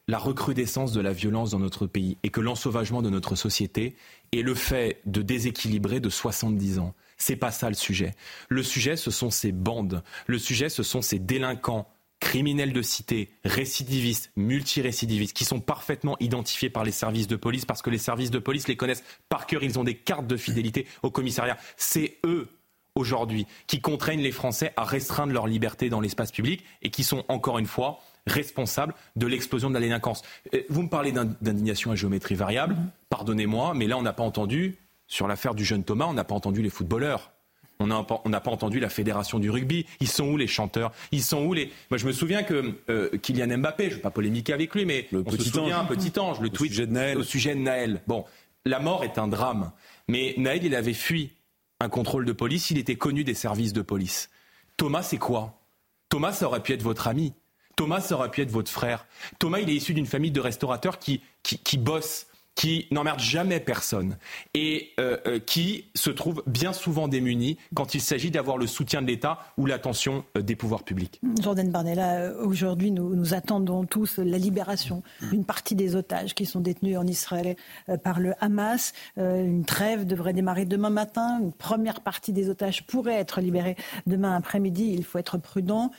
la 0.09 0.19
recrudescence 0.19 0.93
de 0.93 1.01
la 1.01 1.13
violence 1.13 1.53
dans 1.53 1.61
notre 1.61 1.87
pays 1.87 2.17
et 2.25 2.31
que 2.31 2.41
l'ensauvagement 2.41 3.01
de 3.01 3.11
notre 3.11 3.37
société 3.37 3.95
est 4.33 4.43
le 4.43 4.57
fait 4.57 5.01
de 5.07 5.23
déséquilibrer 5.23 6.01
de 6.01 6.11
70 6.11 6.81
ans. 6.81 6.93
C'est 7.17 7.37
pas 7.37 7.53
ça 7.53 7.69
le 7.69 7.77
sujet. 7.77 8.17
Le 8.49 8.65
sujet, 8.65 8.97
ce 8.97 9.13
sont 9.13 9.31
ces 9.31 9.53
bandes. 9.53 10.03
Le 10.27 10.39
sujet, 10.41 10.69
ce 10.69 10.83
sont 10.83 11.01
ces 11.01 11.21
délinquants 11.21 11.89
criminels 12.21 12.73
de 12.73 12.83
cité, 12.83 13.31
récidivistes, 13.45 14.31
multirécidivistes, 14.37 15.37
qui 15.37 15.45
sont 15.45 15.61
parfaitement 15.61 16.17
identifiés 16.21 16.71
par 16.71 16.85
les 16.85 16.93
services 16.93 17.27
de 17.27 17.37
police 17.37 17.65
parce 17.65 17.83
que 17.83 17.91
les 17.91 17.99
services 17.99 18.31
de 18.31 18.39
police 18.39 18.69
les 18.69 18.77
connaissent 18.77 19.05
par 19.29 19.47
cœur, 19.47 19.63
ils 19.63 19.79
ont 19.79 19.85
des 19.85 19.97
cartes 19.97 20.27
de 20.27 20.37
fidélité 20.37 20.87
au 21.03 21.11
commissariat. 21.11 21.59
C'est 21.77 22.19
eux 22.25 22.49
aujourd'hui 22.95 23.47
qui 23.67 23.81
contraignent 23.81 24.23
les 24.23 24.33
Français 24.33 24.73
à 24.77 24.85
restreindre 24.85 25.33
leur 25.33 25.47
liberté 25.47 25.89
dans 25.89 26.01
l'espace 26.01 26.33
public 26.33 26.65
et 26.83 26.91
qui 26.91 27.05
sont 27.05 27.25
encore 27.29 27.59
une 27.59 27.67
fois 27.67 28.01
responsables 28.27 28.95
de 29.15 29.27
l'explosion 29.27 29.69
de 29.69 29.75
la 29.75 29.81
délinquance. 29.81 30.23
Euh, 30.55 30.63
vous 30.69 30.83
me 30.83 30.89
parlez 30.89 31.13
d'indignation 31.13 31.93
à 31.93 31.95
géométrie 31.95 32.35
variable, 32.35 32.77
pardonnez-moi, 33.09 33.75
mais 33.75 33.87
là 33.87 33.97
on 33.99 34.03
n'a 34.03 34.13
pas 34.13 34.25
entendu, 34.25 34.77
sur 35.07 35.29
l'affaire 35.29 35.55
du 35.55 35.65
jeune 35.65 35.85
Thomas, 35.85 36.07
on 36.07 36.15
n'a 36.15 36.25
pas 36.25 36.35
entendu 36.35 36.63
les 36.63 36.71
footballeurs. 36.71 37.31
On 37.79 37.87
n'a 37.87 38.41
pas 38.41 38.51
entendu 38.51 38.81
la 38.81 38.89
fédération 38.89 39.39
du 39.39 39.51
rugby. 39.51 39.87
Ils 40.01 40.09
sont 40.09 40.29
où 40.29 40.37
les 40.37 40.47
chanteurs? 40.47 40.93
Ils 41.13 41.23
sont 41.23 41.45
où 41.45 41.53
les 41.53 41.71
Moi, 41.91 41.99
je 41.99 42.07
me 42.07 42.13
souviens 42.13 42.43
que 42.43 42.75
euh, 42.89 43.11
Kylian 43.19 43.59
Mbappé, 43.59 43.85
je 43.85 43.91
ne 43.91 43.95
vais 43.97 44.01
pas 44.03 44.11
polémiquer 44.11 44.53
avec 44.53 44.75
lui, 44.75 44.85
mais 44.85 45.09
le 45.13 45.23
petit 45.23 45.59
ange. 45.59 45.89
petit 45.89 46.19
ange, 46.19 46.41
le 46.41 46.49
tweet 46.49 46.73
sujet 46.73 46.87
de 46.87 46.93
Naël. 46.93 47.19
au 47.19 47.23
sujet 47.23 47.55
de 47.55 47.61
Naël. 47.61 48.03
Bon, 48.07 48.25
la 48.65 48.79
mort 48.81 49.05
est 49.05 49.19
un 49.19 49.29
drame, 49.29 49.73
mais 50.09 50.35
Naël, 50.39 50.65
il 50.65 50.75
avait 50.75 50.95
fui 50.95 51.33
un 51.81 51.89
contrôle 51.89 52.25
de 52.25 52.33
police. 52.33 52.71
Il 52.71 52.79
était 52.79 52.97
connu 52.97 53.25
des 53.25 53.35
services 53.35 53.73
de 53.73 53.83
police. 53.83 54.31
Thomas, 54.77 55.03
c'est 55.03 55.19
quoi? 55.19 55.61
Thomas, 56.09 56.33
ça 56.33 56.47
aurait 56.47 56.63
pu 56.63 56.73
être 56.73 56.83
votre 56.83 57.09
ami. 57.09 57.35
Thomas, 57.77 58.01
ça 58.01 58.15
aurait 58.15 58.31
pu 58.31 58.41
être 58.41 58.51
votre 58.51 58.71
frère. 58.71 59.07
Thomas, 59.39 59.61
il 59.61 59.69
est 59.69 59.75
issu 59.75 59.93
d'une 59.93 60.07
famille 60.07 60.31
de 60.31 60.41
restaurateurs 60.41 60.99
qui, 60.99 61.21
qui, 61.43 61.59
qui 61.59 61.77
bossent 61.77 62.27
qui 62.57 62.89
n'emmerde 62.91 63.21
jamais 63.21 63.61
personne 63.61 64.17
et 64.55 64.89
euh, 64.99 65.19
euh, 65.27 65.39
qui 65.39 65.85
se 65.95 66.11
trouve 66.11 66.43
bien 66.47 66.73
souvent 66.73 67.07
démunis 67.07 67.59
quand 67.75 67.95
il 67.95 68.01
s'agit 68.01 68.31
d'avoir 68.31 68.57
le 68.57 68.67
soutien 68.67 69.03
de 69.03 69.07
l'État 69.07 69.39
ou 69.59 69.67
l'attention 69.67 70.25
euh, 70.37 70.43
des 70.43 70.57
pouvoirs 70.57 70.83
publics. 70.83 71.21
Jordan 71.41 71.71
Barnella, 71.71 72.33
aujourd'hui, 72.41 72.91
nous, 72.91 73.15
nous, 73.15 73.35
attendons 73.35 73.85
tous 73.85 74.19
la 74.19 74.39
libération 74.39 75.03
d'une 75.21 75.45
partie 75.45 75.75
des 75.75 75.95
otages 75.97 76.35
qui 76.35 76.47
sont 76.47 76.61
détenus 76.61 76.97
en 76.97 77.07
Israël 77.07 77.57
par 78.03 78.19
le 78.19 78.33
Hamas. 78.41 78.95
une 79.19 79.67
trêve 79.67 80.07
devrait 80.07 80.33
démarrer 80.33 80.65
demain 80.65 80.89
matin. 80.89 81.39
Une 81.43 81.53
première 81.53 82.01
partie 82.01 82.33
des 82.33 82.49
otages 82.49 82.87
pourrait 82.87 83.17
être 83.17 83.43
libérée 83.43 83.77
demain 84.07 84.35
après-midi. 84.35 84.95
Il 84.97 85.05
faut 85.05 85.19
être 85.19 85.37
prudent. 85.37 85.91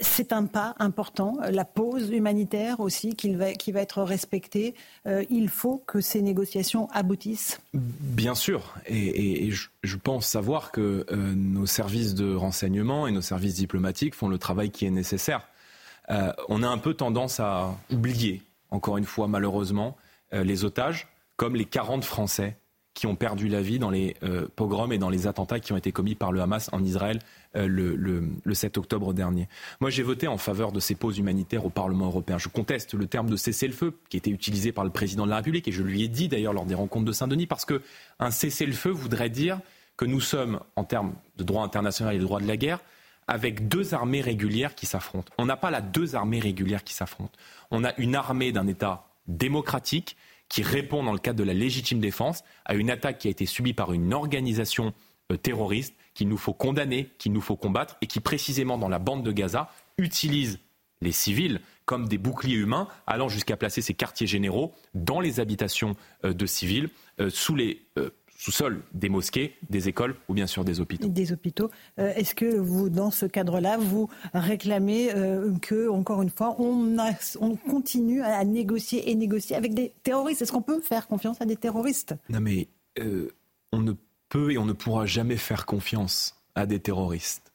C'est 0.00 0.32
un 0.32 0.44
pas 0.44 0.76
important. 0.78 1.38
La 1.50 1.64
pause 1.64 2.10
humanitaire 2.10 2.78
aussi 2.78 3.16
qui 3.16 3.34
va, 3.34 3.52
qui 3.54 3.72
va 3.72 3.80
être 3.80 4.02
respectée. 4.02 4.74
il 5.30 5.48
faut 5.48 5.82
que 5.86 5.95
ces 6.00 6.22
négociations 6.22 6.88
aboutissent 6.92 7.60
Bien 7.74 8.34
sûr. 8.34 8.74
Et, 8.86 9.50
je, 9.50 9.96
pense 9.96 10.26
savoir 10.26 10.72
que 10.72 11.06
euh, 11.10 11.34
nos 11.34 11.66
services 11.66 12.14
de 12.14 12.34
renseignement 12.34 13.06
et 13.06 13.12
nos 13.12 13.20
services 13.20 13.54
diplomatiques 13.54 14.14
font 14.14 14.28
le 14.28 14.38
travail 14.38 14.70
qui 14.70 14.86
est 14.86 14.90
nécessaire. 14.90 15.48
Euh, 16.10 16.32
on 16.48 16.62
a 16.62 16.68
un 16.68 16.78
peu 16.78 16.94
tendance 16.94 17.40
à 17.40 17.76
oublier, 17.90 18.42
encore 18.70 18.96
une 18.96 19.04
fois 19.04 19.28
malheureusement, 19.28 19.96
euh, 20.32 20.44
les 20.44 20.64
otages, 20.64 21.08
comme 21.36 21.56
les 21.56 21.64
40 21.64 22.04
Français 22.04 22.56
qui 22.94 23.06
ont 23.06 23.16
perdu 23.16 23.48
la 23.48 23.60
vie 23.60 23.78
dans 23.78 23.90
les 23.90 24.16
pogroms 24.54 24.90
et 24.90 24.96
dans 24.96 25.10
les 25.10 25.26
attentats 25.26 25.60
qui 25.60 25.74
ont 25.74 25.76
été 25.76 25.92
commis 25.92 26.14
par 26.14 26.32
le 26.32 26.40
Hamas 26.40 26.70
en 26.72 26.82
Israël 26.82 27.18
euh, 27.56 27.66
le, 27.66 28.54
7 28.54 28.78
octobre 28.78 29.12
dernier. 29.12 29.48
Moi, 29.80 29.90
j'ai 29.90 30.02
voté 30.02 30.28
en 30.28 30.38
faveur 30.38 30.72
de 30.72 30.80
ces 30.80 30.94
pauses 30.94 31.18
humanitaires 31.18 31.64
au 31.66 31.70
Parlement 31.70 32.06
européen. 32.06 32.38
Je 32.38 32.48
conteste 32.48 32.94
le 32.94 33.06
terme 33.06 33.28
de 33.28 33.36
cessez-le-feu 33.36 33.98
qui 34.08 34.16
était 34.16 34.30
utilisé 34.30 34.72
par 34.72 34.84
le 34.84 34.90
président 34.90 35.24
de 35.24 35.30
la 35.30 35.36
République 35.36 35.68
et 35.68 35.72
je 35.72 35.82
lui 35.82 36.02
ai 36.02 36.08
dit 36.08 36.28
d'ailleurs 36.28 36.52
lors 36.52 36.66
des 36.66 36.74
rencontres 36.74 37.04
de 37.04 37.12
Saint-Denis 37.12 37.46
parce 37.46 37.64
que 37.64 37.82
un 38.18 38.30
cessez-le-feu 38.30 38.90
voudrait 38.90 39.30
dire 39.30 39.60
que 39.96 40.04
nous 40.04 40.20
sommes, 40.20 40.60
en 40.76 40.84
termes 40.84 41.14
de 41.38 41.44
droit 41.44 41.64
international 41.64 42.14
et 42.14 42.18
de 42.18 42.24
droit 42.24 42.40
de 42.40 42.46
la 42.46 42.56
guerre, 42.56 42.80
avec 43.28 43.68
deux 43.68 43.94
armées 43.94 44.20
régulières 44.20 44.74
qui 44.74 44.86
s'affrontent. 44.86 45.32
On 45.38 45.46
n'a 45.46 45.56
pas 45.56 45.70
là 45.70 45.80
deux 45.80 46.14
armées 46.14 46.40
régulières 46.40 46.84
qui 46.84 46.94
s'affrontent. 46.94 47.36
On 47.70 47.84
a 47.84 47.94
une 47.98 48.14
armée 48.14 48.52
d'un 48.52 48.66
État 48.66 49.08
démocratique 49.26 50.16
qui 50.48 50.62
répond 50.62 51.02
dans 51.02 51.12
le 51.12 51.18
cadre 51.18 51.38
de 51.38 51.44
la 51.44 51.54
légitime 51.54 51.98
défense 51.98 52.44
à 52.64 52.74
une 52.74 52.90
attaque 52.90 53.18
qui 53.18 53.28
a 53.28 53.30
été 53.30 53.46
subie 53.46 53.72
par 53.72 53.92
une 53.92 54.14
organisation 54.14 54.92
euh, 55.32 55.36
terroriste 55.36 55.94
qu'il 56.16 56.28
nous 56.28 56.38
faut 56.38 56.54
condamner, 56.54 57.10
qu'il 57.18 57.32
nous 57.32 57.42
faut 57.42 57.56
combattre, 57.56 57.98
et 58.00 58.06
qui 58.06 58.20
précisément 58.20 58.78
dans 58.78 58.88
la 58.88 58.98
bande 58.98 59.22
de 59.22 59.32
Gaza 59.32 59.70
utilise 59.98 60.58
les 61.02 61.12
civils 61.12 61.60
comme 61.84 62.08
des 62.08 62.16
boucliers 62.16 62.56
humains, 62.56 62.88
allant 63.06 63.28
jusqu'à 63.28 63.56
placer 63.56 63.82
ces 63.82 63.92
quartiers 63.92 64.26
généraux 64.26 64.72
dans 64.94 65.20
les 65.20 65.40
habitations 65.40 65.94
euh, 66.24 66.32
de 66.32 66.46
civils, 66.46 66.88
euh, 67.20 67.28
sous 67.28 67.54
les 67.54 67.82
euh, 67.98 68.08
sous-sols 68.34 68.82
des 68.94 69.10
mosquées, 69.10 69.54
des 69.68 69.88
écoles 69.88 70.16
ou 70.28 70.34
bien 70.34 70.46
sûr 70.46 70.64
des 70.64 70.80
hôpitaux. 70.80 71.06
Des 71.06 71.32
hôpitaux. 71.32 71.70
Est-ce 71.96 72.34
que 72.34 72.56
vous, 72.56 72.90
dans 72.90 73.10
ce 73.10 73.24
cadre-là, 73.24 73.78
vous 73.78 74.10
réclamez 74.34 75.08
que, 75.62 75.88
encore 75.88 76.20
une 76.20 76.28
fois, 76.28 76.54
on, 76.58 76.98
on, 77.40 77.56
continue 77.56 78.20
à 78.20 78.44
négocier 78.44 79.10
et 79.10 79.14
négocier 79.14 79.56
avec 79.56 79.72
des 79.72 79.94
terroristes? 80.02 80.42
Est-ce 80.42 80.52
qu'on 80.52 80.60
peut 80.60 80.82
faire 80.82 81.08
confiance 81.08 81.40
à 81.40 81.46
des 81.46 81.56
terroristes? 81.56 82.14
Non, 82.28 82.40
mais 82.42 82.68
on 83.72 83.78
ne 83.78 83.92
peut 84.28 84.52
et 84.52 84.58
on 84.58 84.64
ne 84.64 84.72
pourra 84.72 85.06
jamais 85.06 85.36
faire 85.36 85.66
confiance 85.66 86.36
à 86.54 86.66
des 86.66 86.80
terroristes. 86.80 87.52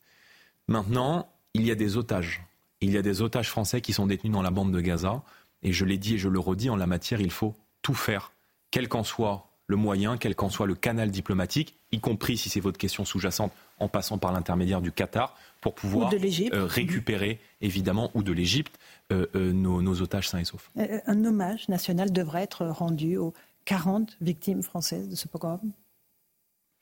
Maintenant, 0.68 1.28
il 1.54 1.66
y 1.66 1.72
a 1.72 1.76
des 1.76 1.98
otages. 1.98 2.44
Il 2.82 2.92
y 2.92 2.98
a 2.98 3.02
des 3.02 3.22
otages 3.22 3.50
français 3.50 3.82
qui 3.82 3.94
sont 3.94 4.08
détenus 4.08 4.34
dans 4.34 4.42
la 4.42 4.52
bande 4.52 4.72
de 4.72 4.82
Gaza. 4.82 5.22
Et 5.64 5.74
je 5.74 5.86
l'ai 5.86 5.98
dit 5.98 6.16
et 6.16 6.18
je 6.18 6.30
le 6.30 6.40
redis, 6.40 6.70
en 6.70 6.76
la 6.76 6.88
matière, 6.88 7.22
il 7.22 7.32
faut 7.32 7.54
tout 7.82 7.94
faire, 7.94 8.32
quel 8.72 8.88
qu'en 8.88 9.04
soit 9.04 9.48
le 9.68 9.76
moyen, 9.76 10.18
quel 10.18 10.36
qu'en 10.36 10.50
soit 10.50 10.68
le 10.68 10.76
canal 10.76 11.12
diplomatique, 11.12 11.76
y 11.92 12.00
compris 12.00 12.38
si 12.38 12.50
c'est 12.50 12.60
votre 12.60 12.78
question 12.78 13.06
sous-jacente, 13.06 13.54
en 13.80 13.88
passant 13.88 14.18
par 14.18 14.32
l'intermédiaire 14.34 14.82
du 14.82 14.92
Qatar, 14.92 15.36
pour 15.62 15.76
pouvoir 15.76 16.12
euh, 16.14 16.66
récupérer, 16.66 17.40
évidemment, 17.62 18.12
ou 18.14 18.22
de 18.22 18.34
l'Égypte, 18.34 18.78
euh, 19.12 19.28
euh, 19.36 19.54
nos, 19.54 19.82
nos, 19.82 20.02
otages 20.02 20.30
sains 20.30 20.40
et 20.40 20.46
saufs. 20.46 20.70
un 20.76 21.26
hommage 21.26 21.70
national 21.70 22.12
devrait 22.12 22.44
être 22.44 22.66
rendu 22.66 23.18
aux 23.18 23.34
40 23.66 24.18
victimes 24.22 24.62
françaises 24.62 25.08
de 25.08 25.16
ce 25.16 25.28
pogrom 25.28 25.60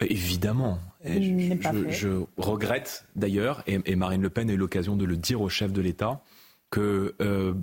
Évidemment. 0.01 0.79
je, 1.03 2.23
regrette 2.37 3.05
d'ailleurs, 3.15 3.63
et, 3.67 3.95
Marine 3.95 4.21
Le 4.21 4.29
Pen 4.29 4.49
a 4.49 4.53
eu 4.53 4.57
l'occasion 4.57 4.95
de 4.95 5.05
le 5.05 5.17
dire 5.17 5.41
au 5.41 5.49
chef 5.49 5.73
de 5.73 5.81
l'État, 5.81 6.21
que 6.69 7.15
euh, 7.21 7.53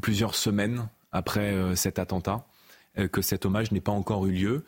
plusieurs 0.00 0.34
semaines 0.34 0.88
après 1.10 1.52
euh, 1.52 1.74
cet 1.74 1.98
attentat, 1.98 2.46
euh, 2.98 3.08
que 3.08 3.20
cet 3.20 3.44
hommage 3.44 3.72
n'ait 3.72 3.80
pas 3.80 3.92
encore 3.92 4.26
eu 4.26 4.32
lieu. 4.32 4.64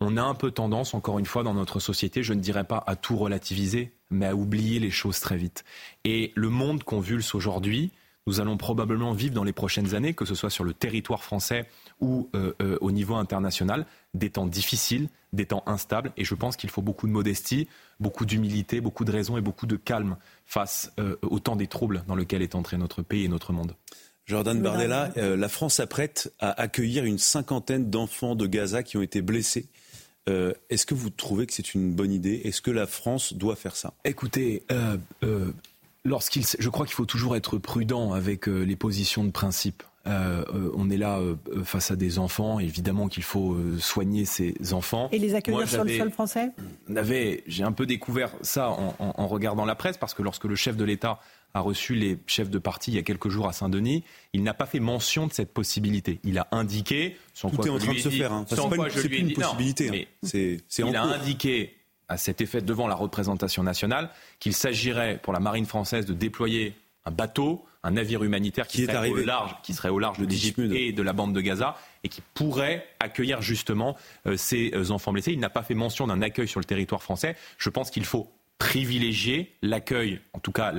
On 0.00 0.16
a 0.16 0.22
un 0.22 0.34
peu 0.34 0.50
tendance, 0.50 0.92
encore 0.92 1.18
une 1.18 1.26
fois, 1.26 1.42
dans 1.42 1.54
notre 1.54 1.80
société, 1.80 2.22
je 2.22 2.34
ne 2.34 2.40
dirais 2.40 2.64
pas 2.64 2.82
à 2.86 2.96
tout 2.96 3.16
relativiser, 3.16 3.92
mais 4.10 4.26
à 4.26 4.34
oublier 4.34 4.78
les 4.78 4.90
choses 4.90 5.20
très 5.20 5.36
vite. 5.36 5.64
Et 6.04 6.32
le 6.34 6.50
monde 6.50 6.82
convulse 6.82 7.34
aujourd'hui, 7.34 7.92
nous 8.26 8.40
allons 8.40 8.56
probablement 8.56 9.12
vivre 9.12 9.34
dans 9.34 9.44
les 9.44 9.52
prochaines 9.52 9.94
années, 9.94 10.12
que 10.12 10.24
ce 10.24 10.34
soit 10.34 10.50
sur 10.50 10.64
le 10.64 10.74
territoire 10.74 11.22
français 11.22 11.66
ou 12.00 12.28
euh, 12.34 12.52
euh, 12.60 12.78
au 12.80 12.90
niveau 12.90 13.14
international, 13.14 13.86
des 14.14 14.30
temps 14.30 14.46
difficiles, 14.46 15.08
des 15.32 15.46
temps 15.46 15.62
instables. 15.66 16.12
Et 16.16 16.24
je 16.24 16.34
pense 16.34 16.56
qu'il 16.56 16.70
faut 16.70 16.82
beaucoup 16.82 17.06
de 17.06 17.12
modestie, 17.12 17.68
beaucoup 18.00 18.26
d'humilité, 18.26 18.80
beaucoup 18.80 19.04
de 19.04 19.12
raison 19.12 19.36
et 19.36 19.40
beaucoup 19.40 19.66
de 19.66 19.76
calme 19.76 20.16
face 20.44 20.92
euh, 20.98 21.16
au 21.22 21.38
temps 21.38 21.56
des 21.56 21.66
troubles 21.66 22.04
dans 22.06 22.14
lequel 22.14 22.42
est 22.42 22.54
entré 22.54 22.76
notre 22.76 23.02
pays 23.02 23.24
et 23.24 23.28
notre 23.28 23.52
monde. 23.52 23.74
Jordan 24.26 24.60
Bardella, 24.60 25.12
la 25.14 25.48
France 25.48 25.74
s'apprête 25.74 26.32
à 26.40 26.50
accueillir 26.60 27.04
une 27.04 27.18
cinquantaine 27.18 27.90
d'enfants 27.90 28.34
de 28.34 28.48
Gaza 28.48 28.82
qui 28.82 28.96
ont 28.96 29.02
été 29.02 29.22
blessés. 29.22 29.68
Est-ce 30.26 30.84
que 30.84 30.94
vous 30.94 31.10
trouvez 31.10 31.46
que 31.46 31.52
c'est 31.52 31.74
une 31.74 31.94
bonne 31.94 32.12
idée? 32.12 32.40
Est-ce 32.42 32.60
que 32.60 32.72
la 32.72 32.88
France 32.88 33.34
doit 33.34 33.54
faire 33.54 33.76
ça? 33.76 33.94
Écoutez, 34.04 34.64
Lorsqu'il, 36.04 36.44
je 36.58 36.68
crois 36.70 36.86
qu'il 36.86 36.96
faut 36.96 37.06
toujours 37.06 37.36
être 37.36 37.56
prudent 37.58 38.14
avec 38.14 38.48
les 38.48 38.74
positions 38.74 39.22
de 39.22 39.30
principe. 39.30 39.84
Euh, 40.06 40.44
euh, 40.54 40.70
on 40.74 40.88
est 40.90 40.96
là 40.96 41.18
euh, 41.18 41.36
face 41.64 41.90
à 41.90 41.96
des 41.96 42.18
enfants, 42.18 42.60
évidemment 42.60 43.08
qu'il 43.08 43.22
faut 43.22 43.56
soigner 43.78 44.24
ces 44.24 44.54
enfants. 44.72 45.08
Et 45.12 45.18
les 45.18 45.34
accueillir 45.34 45.68
sur 45.68 45.84
le 45.84 45.96
sol 45.96 46.10
français? 46.10 46.50
J'ai 47.46 47.64
un 47.64 47.72
peu 47.72 47.86
découvert 47.86 48.30
ça 48.42 48.70
en, 48.70 49.26
regardant 49.26 49.64
la 49.64 49.74
presse, 49.74 49.96
parce 49.96 50.14
que 50.14 50.22
lorsque 50.22 50.44
le 50.44 50.54
chef 50.54 50.76
de 50.76 50.84
l'État 50.84 51.18
a 51.54 51.60
reçu 51.60 51.94
les 51.94 52.18
chefs 52.26 52.50
de 52.50 52.58
parti 52.58 52.90
il 52.90 52.94
y 52.94 52.98
a 52.98 53.02
quelques 53.02 53.28
jours 53.28 53.48
à 53.48 53.52
Saint-Denis, 53.52 54.04
il 54.32 54.42
n'a 54.42 54.54
pas 54.54 54.66
fait 54.66 54.80
mention 54.80 55.26
de 55.26 55.32
cette 55.32 55.52
possibilité. 55.52 56.20
Il 56.22 56.38
a 56.38 56.48
indiqué, 56.52 57.16
sans 57.32 57.50
Tout 57.50 57.66
est 57.66 57.70
en 57.70 57.78
train 57.78 57.94
de 57.94 57.98
se 57.98 58.10
faire. 58.10 58.32
Hein. 58.32 58.44
Sans 58.48 58.68
quoi 58.68 58.88
je 58.88 59.00
lui 59.00 59.20
ai 59.20 59.22
dit, 59.22 59.32
possibilité. 59.32 59.88
Hein. 59.88 60.04
c'est, 60.22 60.60
il 60.78 60.96
a 60.96 61.02
indiqué 61.02 61.74
à 62.08 62.16
cet 62.16 62.40
effet 62.40 62.60
devant 62.60 62.86
la 62.86 62.94
représentation 62.94 63.62
nationale 63.62 64.10
qu'il 64.38 64.52
s'agirait 64.52 65.18
pour 65.22 65.32
la 65.32 65.40
marine 65.40 65.66
française 65.66 66.06
de 66.06 66.12
déployer 66.12 66.74
un 67.06 67.10
bateau 67.10 67.64
un 67.86 67.92
navire 67.92 68.24
humanitaire 68.24 68.66
qui, 68.66 68.84
serait, 68.84 69.10
au 69.10 69.16
large, 69.16 69.54
qui 69.62 69.72
serait 69.72 69.90
au 69.90 70.00
large 70.00 70.18
de 70.18 70.26
l'Égypte 70.26 70.58
et 70.58 70.92
de 70.92 71.02
la 71.02 71.12
bande 71.12 71.32
de 71.32 71.40
Gaza 71.40 71.76
et 72.02 72.08
qui 72.08 72.20
pourrait 72.34 72.84
accueillir 72.98 73.42
justement 73.42 73.96
euh, 74.26 74.36
ces 74.36 74.72
euh, 74.74 74.90
enfants 74.90 75.12
blessés. 75.12 75.32
Il 75.32 75.38
n'a 75.38 75.50
pas 75.50 75.62
fait 75.62 75.74
mention 75.74 76.08
d'un 76.08 76.20
accueil 76.20 76.48
sur 76.48 76.58
le 76.58 76.64
territoire 76.64 77.00
français. 77.00 77.36
Je 77.58 77.70
pense 77.70 77.92
qu'il 77.92 78.04
faut 78.04 78.32
privilégier 78.58 79.54
l'accueil, 79.62 80.20
en 80.32 80.40
tout 80.40 80.50
cas 80.50 80.72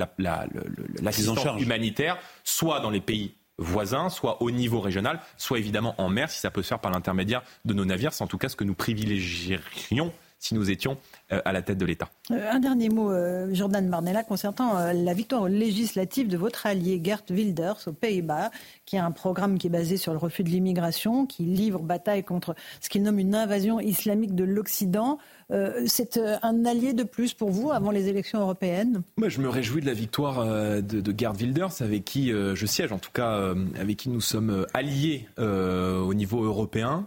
l'assistance 1.00 1.44
la, 1.44 1.56
humanitaire, 1.58 2.18
soit 2.44 2.80
dans 2.80 2.90
les 2.90 3.00
pays 3.00 3.32
voisins, 3.56 4.10
soit 4.10 4.42
au 4.42 4.50
niveau 4.50 4.80
régional, 4.80 5.20
soit 5.38 5.58
évidemment 5.58 5.94
en 5.96 6.10
mer, 6.10 6.30
si 6.30 6.40
ça 6.40 6.50
peut 6.50 6.62
se 6.62 6.68
faire 6.68 6.80
par 6.80 6.90
l'intermédiaire 6.90 7.42
de 7.64 7.72
nos 7.72 7.86
navires. 7.86 8.12
C'est 8.12 8.22
en 8.22 8.26
tout 8.26 8.38
cas 8.38 8.50
ce 8.50 8.56
que 8.56 8.64
nous 8.64 8.74
privilégierions 8.74 10.12
si 10.38 10.54
nous 10.54 10.70
étions 10.70 10.96
euh, 11.32 11.40
à 11.44 11.52
la 11.52 11.62
tête 11.62 11.78
de 11.78 11.84
l'État. 11.84 12.08
Euh, 12.30 12.50
un 12.50 12.60
dernier 12.60 12.88
mot, 12.88 13.10
euh, 13.10 13.52
Jordan 13.52 13.86
Marnella, 13.88 14.22
concernant 14.24 14.92
la 14.92 15.14
victoire 15.14 15.48
législative 15.48 16.28
de 16.28 16.36
votre 16.36 16.66
allié 16.66 17.00
Gert 17.02 17.22
Wilders 17.30 17.78
aux 17.86 17.92
Pays-Bas, 17.92 18.50
qui 18.86 18.96
a 18.96 19.04
un 19.04 19.10
programme 19.10 19.58
qui 19.58 19.66
est 19.66 19.70
basé 19.70 19.96
sur 19.96 20.12
le 20.12 20.18
refus 20.18 20.44
de 20.44 20.50
l'immigration, 20.50 21.26
qui 21.26 21.42
livre 21.42 21.80
bataille 21.80 22.24
contre 22.24 22.54
ce 22.80 22.88
qu'il 22.88 23.02
nomme 23.02 23.18
une 23.18 23.34
invasion 23.34 23.80
islamique 23.80 24.34
de 24.34 24.44
l'Occident. 24.44 25.18
Euh, 25.50 25.84
c'est 25.86 26.18
euh, 26.18 26.36
un 26.42 26.66
allié 26.66 26.92
de 26.92 27.04
plus 27.04 27.32
pour 27.32 27.50
vous 27.50 27.70
avant 27.70 27.90
les 27.90 28.08
élections 28.08 28.38
européennes 28.38 29.02
Moi, 29.16 29.30
Je 29.30 29.40
me 29.40 29.48
réjouis 29.48 29.80
de 29.80 29.86
la 29.86 29.94
victoire 29.94 30.40
euh, 30.40 30.82
de, 30.82 31.14
Gerd 31.16 31.40
Wilders, 31.40 31.80
avec 31.80 32.04
qui 32.04 32.30
je 32.30 32.66
siège, 32.66 32.92
en 32.92 32.98
tout 32.98 33.10
cas 33.12 33.54
avec 33.78 33.96
qui 33.96 34.08
nous 34.10 34.20
sommes 34.20 34.66
alliés 34.74 35.26
au 35.38 36.14
niveau 36.14 36.44
européen, 36.44 37.06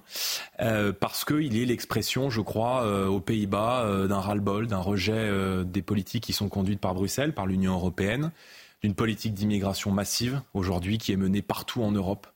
parce 0.58 1.24
qu'il 1.26 1.58
est 1.58 1.66
l'expression, 1.66 2.30
je 2.30 2.42
crois, 2.42 3.08
aux 3.08 3.20
Pays-Bas 3.20 4.08
d'un 4.08 4.20
ras-le-bol, 4.20 4.68
d'un 4.68 4.80
rejet 4.80 5.30
des 5.66 5.82
politiques 5.82 6.24
qui 6.24 6.34
sont 6.34 6.50
conduites 6.50 6.80
par 6.80 6.94
Bruxelles, 6.94 7.34
par 7.34 7.46
l'Union 7.46 7.74
européenne, 7.74 8.32
d'une 8.82 8.96
politique 8.96 9.34
d'immigration 9.34 9.92
massive 9.92 10.42
aujourd'hui 10.54 10.98
qui 10.98 11.12
est 11.12 11.18
menée 11.18 11.42
partout 11.42 11.84
en 11.84 11.92
Europe 11.92 12.28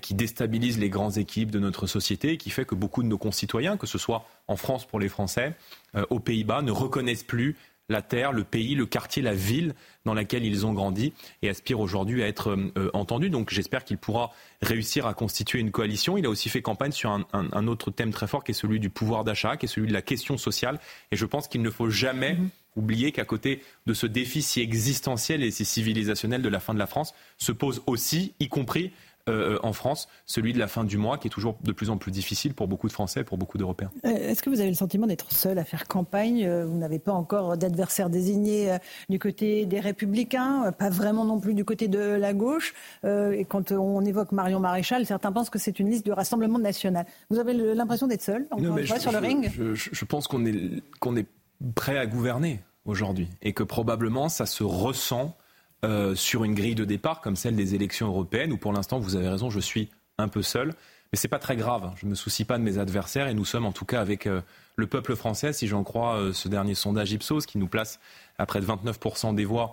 qui 0.00 0.14
déstabilise 0.14 0.78
les 0.78 0.90
grandes 0.90 1.18
équipes 1.18 1.50
de 1.50 1.58
notre 1.58 1.86
société 1.86 2.32
et 2.32 2.36
qui 2.36 2.50
fait 2.50 2.64
que 2.64 2.74
beaucoup 2.74 3.02
de 3.02 3.08
nos 3.08 3.18
concitoyens, 3.18 3.76
que 3.76 3.86
ce 3.86 3.98
soit 3.98 4.26
en 4.48 4.56
France 4.56 4.86
pour 4.86 5.00
les 5.00 5.08
Français, 5.08 5.54
euh, 5.96 6.04
aux 6.10 6.20
Pays-Bas, 6.20 6.62
ne 6.62 6.70
reconnaissent 6.70 7.24
plus 7.24 7.56
la 7.88 8.00
terre, 8.00 8.32
le 8.32 8.44
pays, 8.44 8.74
le 8.74 8.86
quartier, 8.86 9.22
la 9.22 9.34
ville 9.34 9.74
dans 10.04 10.14
laquelle 10.14 10.44
ils 10.44 10.64
ont 10.64 10.72
grandi 10.72 11.12
et 11.42 11.48
aspirent 11.48 11.80
aujourd'hui 11.80 12.22
à 12.22 12.28
être 12.28 12.50
euh, 12.50 12.90
entendus. 12.94 13.28
Donc 13.28 13.50
j'espère 13.50 13.84
qu'il 13.84 13.98
pourra 13.98 14.32
réussir 14.62 15.06
à 15.06 15.14
constituer 15.14 15.58
une 15.58 15.72
coalition. 15.72 16.16
Il 16.16 16.24
a 16.24 16.30
aussi 16.30 16.48
fait 16.48 16.62
campagne 16.62 16.92
sur 16.92 17.10
un, 17.10 17.66
autre 17.66 17.90
thème 17.90 18.12
très 18.12 18.26
fort 18.26 18.44
qui 18.44 18.52
est 18.52 18.54
celui 18.54 18.80
du 18.80 18.88
pouvoir 18.88 19.24
d'achat, 19.24 19.56
qui 19.56 19.66
est 19.66 19.68
celui 19.68 19.88
de 19.88 19.92
la 19.92 20.00
question 20.00 20.38
sociale. 20.38 20.78
Et 21.10 21.16
je 21.16 21.26
pense 21.26 21.48
qu'il 21.48 21.60
ne 21.60 21.70
faut 21.70 21.90
jamais 21.90 22.34
mm-hmm. 22.34 22.48
oublier 22.76 23.12
qu'à 23.12 23.24
côté 23.24 23.62
de 23.86 23.94
ce 23.94 24.06
défi 24.06 24.42
si 24.42 24.60
existentiel 24.60 25.42
et 25.42 25.50
si 25.50 25.64
civilisationnel 25.64 26.40
de 26.40 26.48
la 26.48 26.60
fin 26.60 26.74
de 26.74 26.78
la 26.78 26.86
France, 26.86 27.14
se 27.36 27.52
pose 27.52 27.82
aussi, 27.86 28.32
y 28.40 28.48
compris 28.48 28.92
euh, 29.28 29.58
en 29.62 29.72
France, 29.72 30.08
celui 30.26 30.52
de 30.52 30.58
la 30.58 30.66
fin 30.66 30.82
du 30.82 30.96
mois, 30.96 31.16
qui 31.16 31.28
est 31.28 31.30
toujours 31.30 31.56
de 31.62 31.70
plus 31.70 31.90
en 31.90 31.96
plus 31.96 32.10
difficile 32.10 32.54
pour 32.54 32.66
beaucoup 32.66 32.88
de 32.88 32.92
Français, 32.92 33.22
pour 33.22 33.38
beaucoup 33.38 33.56
d'Européens. 33.56 33.90
Euh, 34.04 34.10
est-ce 34.10 34.42
que 34.42 34.50
vous 34.50 34.58
avez 34.58 34.68
le 34.68 34.74
sentiment 34.74 35.06
d'être 35.06 35.32
seul 35.32 35.58
à 35.58 35.64
faire 35.64 35.86
campagne 35.86 36.44
euh, 36.44 36.66
Vous 36.66 36.76
n'avez 36.76 36.98
pas 36.98 37.12
encore 37.12 37.56
d'adversaire 37.56 38.10
désigné 38.10 38.76
du 39.08 39.18
côté 39.18 39.64
des 39.66 39.78
Républicains, 39.78 40.72
pas 40.72 40.90
vraiment 40.90 41.24
non 41.24 41.38
plus 41.38 41.54
du 41.54 41.64
côté 41.64 41.86
de 41.86 41.98
la 41.98 42.34
gauche. 42.34 42.74
Et 43.04 43.44
quand 43.48 43.72
on 43.72 44.04
évoque 44.04 44.32
Marion 44.32 44.60
Maréchal, 44.60 45.06
certains 45.06 45.32
pensent 45.32 45.50
que 45.50 45.58
c'est 45.58 45.78
une 45.78 45.90
liste 45.90 46.04
de 46.06 46.12
Rassemblement 46.12 46.58
national. 46.58 47.06
Vous 47.30 47.38
avez 47.38 47.54
l'impression 47.54 48.06
d'être 48.06 48.22
seul, 48.22 48.46
encore 48.50 48.76
une 48.76 48.86
fois, 48.86 48.98
sur 48.98 49.12
le 49.12 49.18
ring? 49.18 49.50
je, 49.74 50.04
pense 50.04 50.26
qu'on 50.26 50.44
est, 50.44 50.82
qu'on 51.00 51.16
est 51.16 51.26
prêt 51.74 51.96
à 51.96 52.06
gouverner 52.06 52.60
aujourd'hui 52.84 53.28
et 53.42 53.52
que 53.52 53.62
probablement 53.62 54.28
ça 54.28 54.46
se 54.46 54.64
ressent 54.64 55.36
euh, 55.84 56.14
sur 56.14 56.44
une 56.44 56.54
grille 56.54 56.74
de 56.74 56.84
départ 56.84 57.20
comme 57.20 57.36
celle 57.36 57.56
des 57.56 57.74
élections 57.74 58.06
européennes, 58.06 58.52
où 58.52 58.56
pour 58.56 58.72
l'instant, 58.72 58.98
vous 58.98 59.16
avez 59.16 59.28
raison, 59.28 59.50
je 59.50 59.60
suis 59.60 59.90
un 60.18 60.28
peu 60.28 60.42
seul. 60.42 60.74
Mais 61.12 61.18
ce 61.18 61.26
n'est 61.26 61.30
pas 61.30 61.38
très 61.38 61.56
grave. 61.56 61.92
Je 61.96 62.06
ne 62.06 62.10
me 62.10 62.14
soucie 62.14 62.44
pas 62.44 62.56
de 62.56 62.62
mes 62.62 62.78
adversaires 62.78 63.28
et 63.28 63.34
nous 63.34 63.44
sommes 63.44 63.66
en 63.66 63.72
tout 63.72 63.84
cas 63.84 64.00
avec 64.00 64.26
euh, 64.26 64.40
le 64.76 64.86
peuple 64.86 65.14
français, 65.14 65.52
si 65.52 65.66
j'en 65.66 65.84
crois 65.84 66.16
euh, 66.16 66.32
ce 66.32 66.48
dernier 66.48 66.74
sondage 66.74 67.12
Ipsos, 67.12 67.44
qui 67.46 67.58
nous 67.58 67.68
place 67.68 68.00
à 68.38 68.46
près 68.46 68.60
de 68.60 68.66
29% 68.66 69.34
des 69.34 69.44
voix 69.44 69.72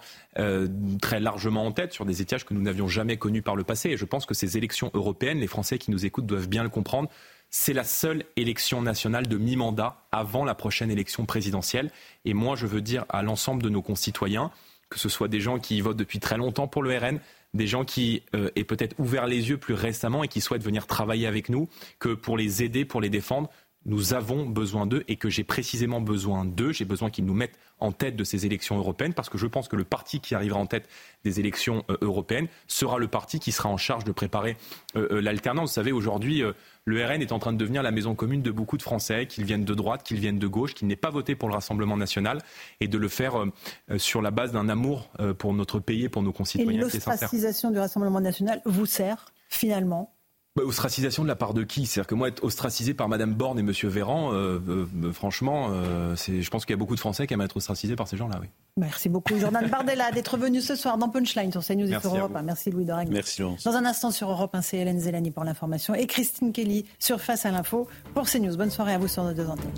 très 1.01 1.19
largement 1.19 1.65
en 1.65 1.71
tête 1.71 1.93
sur 1.93 2.05
des 2.05 2.21
étiages 2.21 2.45
que 2.45 2.53
nous 2.53 2.61
n'avions 2.61 2.87
jamais 2.87 3.17
connus 3.17 3.41
par 3.41 3.55
le 3.55 3.63
passé. 3.63 3.91
Et 3.91 3.97
je 3.97 4.05
pense 4.05 4.25
que 4.25 4.33
ces 4.33 4.57
élections 4.57 4.91
européennes, 4.93 5.39
les 5.39 5.47
Français 5.47 5.77
qui 5.77 5.91
nous 5.91 6.05
écoutent 6.05 6.25
doivent 6.25 6.49
bien 6.49 6.61
le 6.61 6.69
comprendre, 6.69 7.09
c'est 7.49 7.73
la 7.73 7.83
seule 7.83 8.25
élection 8.35 8.81
nationale 8.81 9.27
de 9.27 9.37
mi-mandat 9.37 9.97
avant 10.11 10.45
la 10.45 10.55
prochaine 10.55 10.91
élection 10.91 11.25
présidentielle. 11.25 11.91
Et 12.25 12.33
moi, 12.33 12.55
je 12.55 12.67
veux 12.67 12.81
dire 12.81 13.05
à 13.09 13.23
l'ensemble 13.23 13.63
de 13.63 13.69
nos 13.69 13.81
concitoyens, 13.81 14.51
que 14.89 14.99
ce 14.99 15.09
soit 15.09 15.27
des 15.27 15.39
gens 15.39 15.59
qui 15.59 15.81
votent 15.81 15.97
depuis 15.97 16.19
très 16.19 16.37
longtemps 16.37 16.67
pour 16.67 16.83
le 16.83 16.97
RN, 16.97 17.19
des 17.53 17.67
gens 17.67 17.85
qui 17.85 18.23
euh, 18.35 18.49
aient 18.55 18.63
peut-être 18.63 18.95
ouvert 18.99 19.27
les 19.27 19.49
yeux 19.49 19.57
plus 19.57 19.73
récemment 19.73 20.23
et 20.23 20.27
qui 20.27 20.41
souhaitent 20.41 20.63
venir 20.63 20.87
travailler 20.87 21.27
avec 21.27 21.49
nous, 21.49 21.67
que 21.99 22.13
pour 22.13 22.37
les 22.37 22.63
aider, 22.63 22.85
pour 22.85 23.01
les 23.01 23.09
défendre, 23.09 23.49
nous 23.89 24.13
avons 24.13 24.45
besoin 24.45 24.85
d'eux 24.85 25.03
et 25.07 25.15
que 25.15 25.29
j'ai 25.29 25.43
précisément 25.43 25.99
besoin 25.99 26.45
d'eux. 26.45 26.71
J'ai 26.71 26.85
besoin 26.85 27.09
qu'ils 27.09 27.25
nous 27.25 27.33
mettent 27.33 27.57
en 27.79 27.91
tête 27.91 28.15
de 28.15 28.23
ces 28.23 28.45
élections 28.45 28.77
européennes 28.77 29.13
parce 29.13 29.29
que 29.29 29.37
je 29.37 29.47
pense 29.47 29.67
que 29.67 29.75
le 29.75 29.83
parti 29.83 30.19
qui 30.19 30.35
arrivera 30.35 30.59
en 30.59 30.65
tête 30.65 30.87
des 31.23 31.39
élections 31.39 31.83
euh, 31.89 31.97
européennes 32.01 32.47
sera 32.67 32.97
le 32.97 33.07
parti 33.07 33.39
qui 33.39 33.51
sera 33.51 33.69
en 33.69 33.77
charge 33.77 34.03
de 34.03 34.11
préparer 34.11 34.57
euh, 34.95 35.21
l'alternance. 35.21 35.71
Vous 35.71 35.75
savez, 35.75 35.91
aujourd'hui, 35.91 36.43
le 36.89 37.05
RN 37.05 37.21
est 37.21 37.31
en 37.31 37.39
train 37.39 37.53
de 37.53 37.57
devenir 37.57 37.83
la 37.83 37.91
maison 37.91 38.15
commune 38.15 38.41
de 38.41 38.51
beaucoup 38.51 38.77
de 38.77 38.81
Français, 38.81 39.27
qu'ils 39.27 39.45
viennent 39.45 39.63
de 39.63 39.73
droite, 39.73 40.03
qu'ils 40.03 40.19
viennent 40.19 40.39
de 40.39 40.47
gauche, 40.47 40.73
qu'ils 40.73 40.87
n'aient 40.87 40.95
pas 40.95 41.11
voté 41.11 41.35
pour 41.35 41.47
le 41.47 41.53
Rassemblement 41.53 41.97
national, 41.97 42.39
et 42.79 42.87
de 42.87 42.97
le 42.97 43.07
faire 43.07 43.39
euh, 43.39 43.45
euh, 43.91 43.97
sur 43.97 44.21
la 44.21 44.31
base 44.31 44.51
d'un 44.51 44.69
amour 44.69 45.09
euh, 45.19 45.33
pour 45.33 45.53
notre 45.53 45.79
pays 45.79 46.05
et 46.05 46.09
pour 46.09 46.23
nos 46.23 46.33
concitoyens. 46.33 46.79
Et 46.79 46.81
l'ostracisation 46.81 47.71
du 47.71 47.77
Rassemblement 47.77 48.21
national 48.21 48.61
vous 48.65 48.85
sert 48.85 49.25
finalement 49.49 50.15
bah, 50.55 50.63
ostracisation 50.63 51.23
de 51.23 51.27
la 51.27 51.35
part 51.35 51.53
de 51.53 51.63
qui? 51.63 51.85
C'est-à-dire 51.85 52.07
que 52.07 52.15
moi, 52.15 52.27
être 52.27 52.43
ostracisé 52.43 52.93
par 52.93 53.07
Madame 53.07 53.33
Borne 53.33 53.59
et 53.59 53.63
Monsieur 53.63 53.87
Véran, 53.87 54.33
euh, 54.33 54.59
euh, 54.67 54.85
euh, 55.03 55.13
franchement, 55.13 55.69
je 56.15 56.49
pense 56.49 56.65
qu'il 56.65 56.73
y 56.73 56.77
a 56.77 56.77
beaucoup 56.77 56.95
de 56.95 56.99
Français 56.99 57.27
qui 57.27 57.33
aiment 57.33 57.41
être 57.41 57.57
ostracisés 57.57 57.95
par 57.95 58.07
ces 58.07 58.17
gens-là, 58.17 58.39
oui. 58.41 58.47
Merci 58.77 59.09
beaucoup, 59.09 59.37
Jordan 59.37 59.67
Bardella, 59.69 60.11
d'être 60.13 60.37
venu 60.37 60.61
ce 60.61 60.75
soir 60.75 60.97
dans 60.97 61.09
Punchline 61.09 61.51
sur 61.51 61.63
CNews 61.63 61.93
et 61.93 61.99
sur 61.99 62.15
Europe 62.15 62.35
1. 62.35 62.41
Merci, 62.41 62.71
Louis 62.71 62.85
Dorag. 62.85 63.09
Merci, 63.09 63.43
Dans 63.63 63.75
un 63.75 63.85
instant 63.85 64.11
sur 64.11 64.29
Europe 64.29 64.55
1, 64.55 64.61
c'est 64.61 64.77
Hélène 64.77 64.99
Zelani 64.99 65.31
pour 65.31 65.43
l'information 65.43 65.93
et 65.93 66.07
Christine 66.07 66.51
Kelly 66.51 66.85
sur 66.97 67.21
Face 67.21 67.45
à 67.45 67.51
l'info 67.51 67.87
pour 68.13 68.27
CNews. 68.27 68.55
Bonne 68.57 68.71
soirée 68.71 68.93
à 68.93 68.97
vous 68.97 69.07
sur 69.07 69.23
nos 69.23 69.33
deux 69.33 69.47
antennes. 69.47 69.71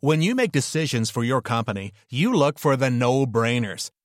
When 0.00 0.22
you 0.22 0.36
make 0.36 0.52
decisions 0.52 1.10
for 1.10 1.24
your 1.24 1.42
company, 1.42 1.90
you 2.08 2.32
look 2.32 2.60
for 2.60 2.76
the 2.76 2.88
no-brainers. 2.88 3.90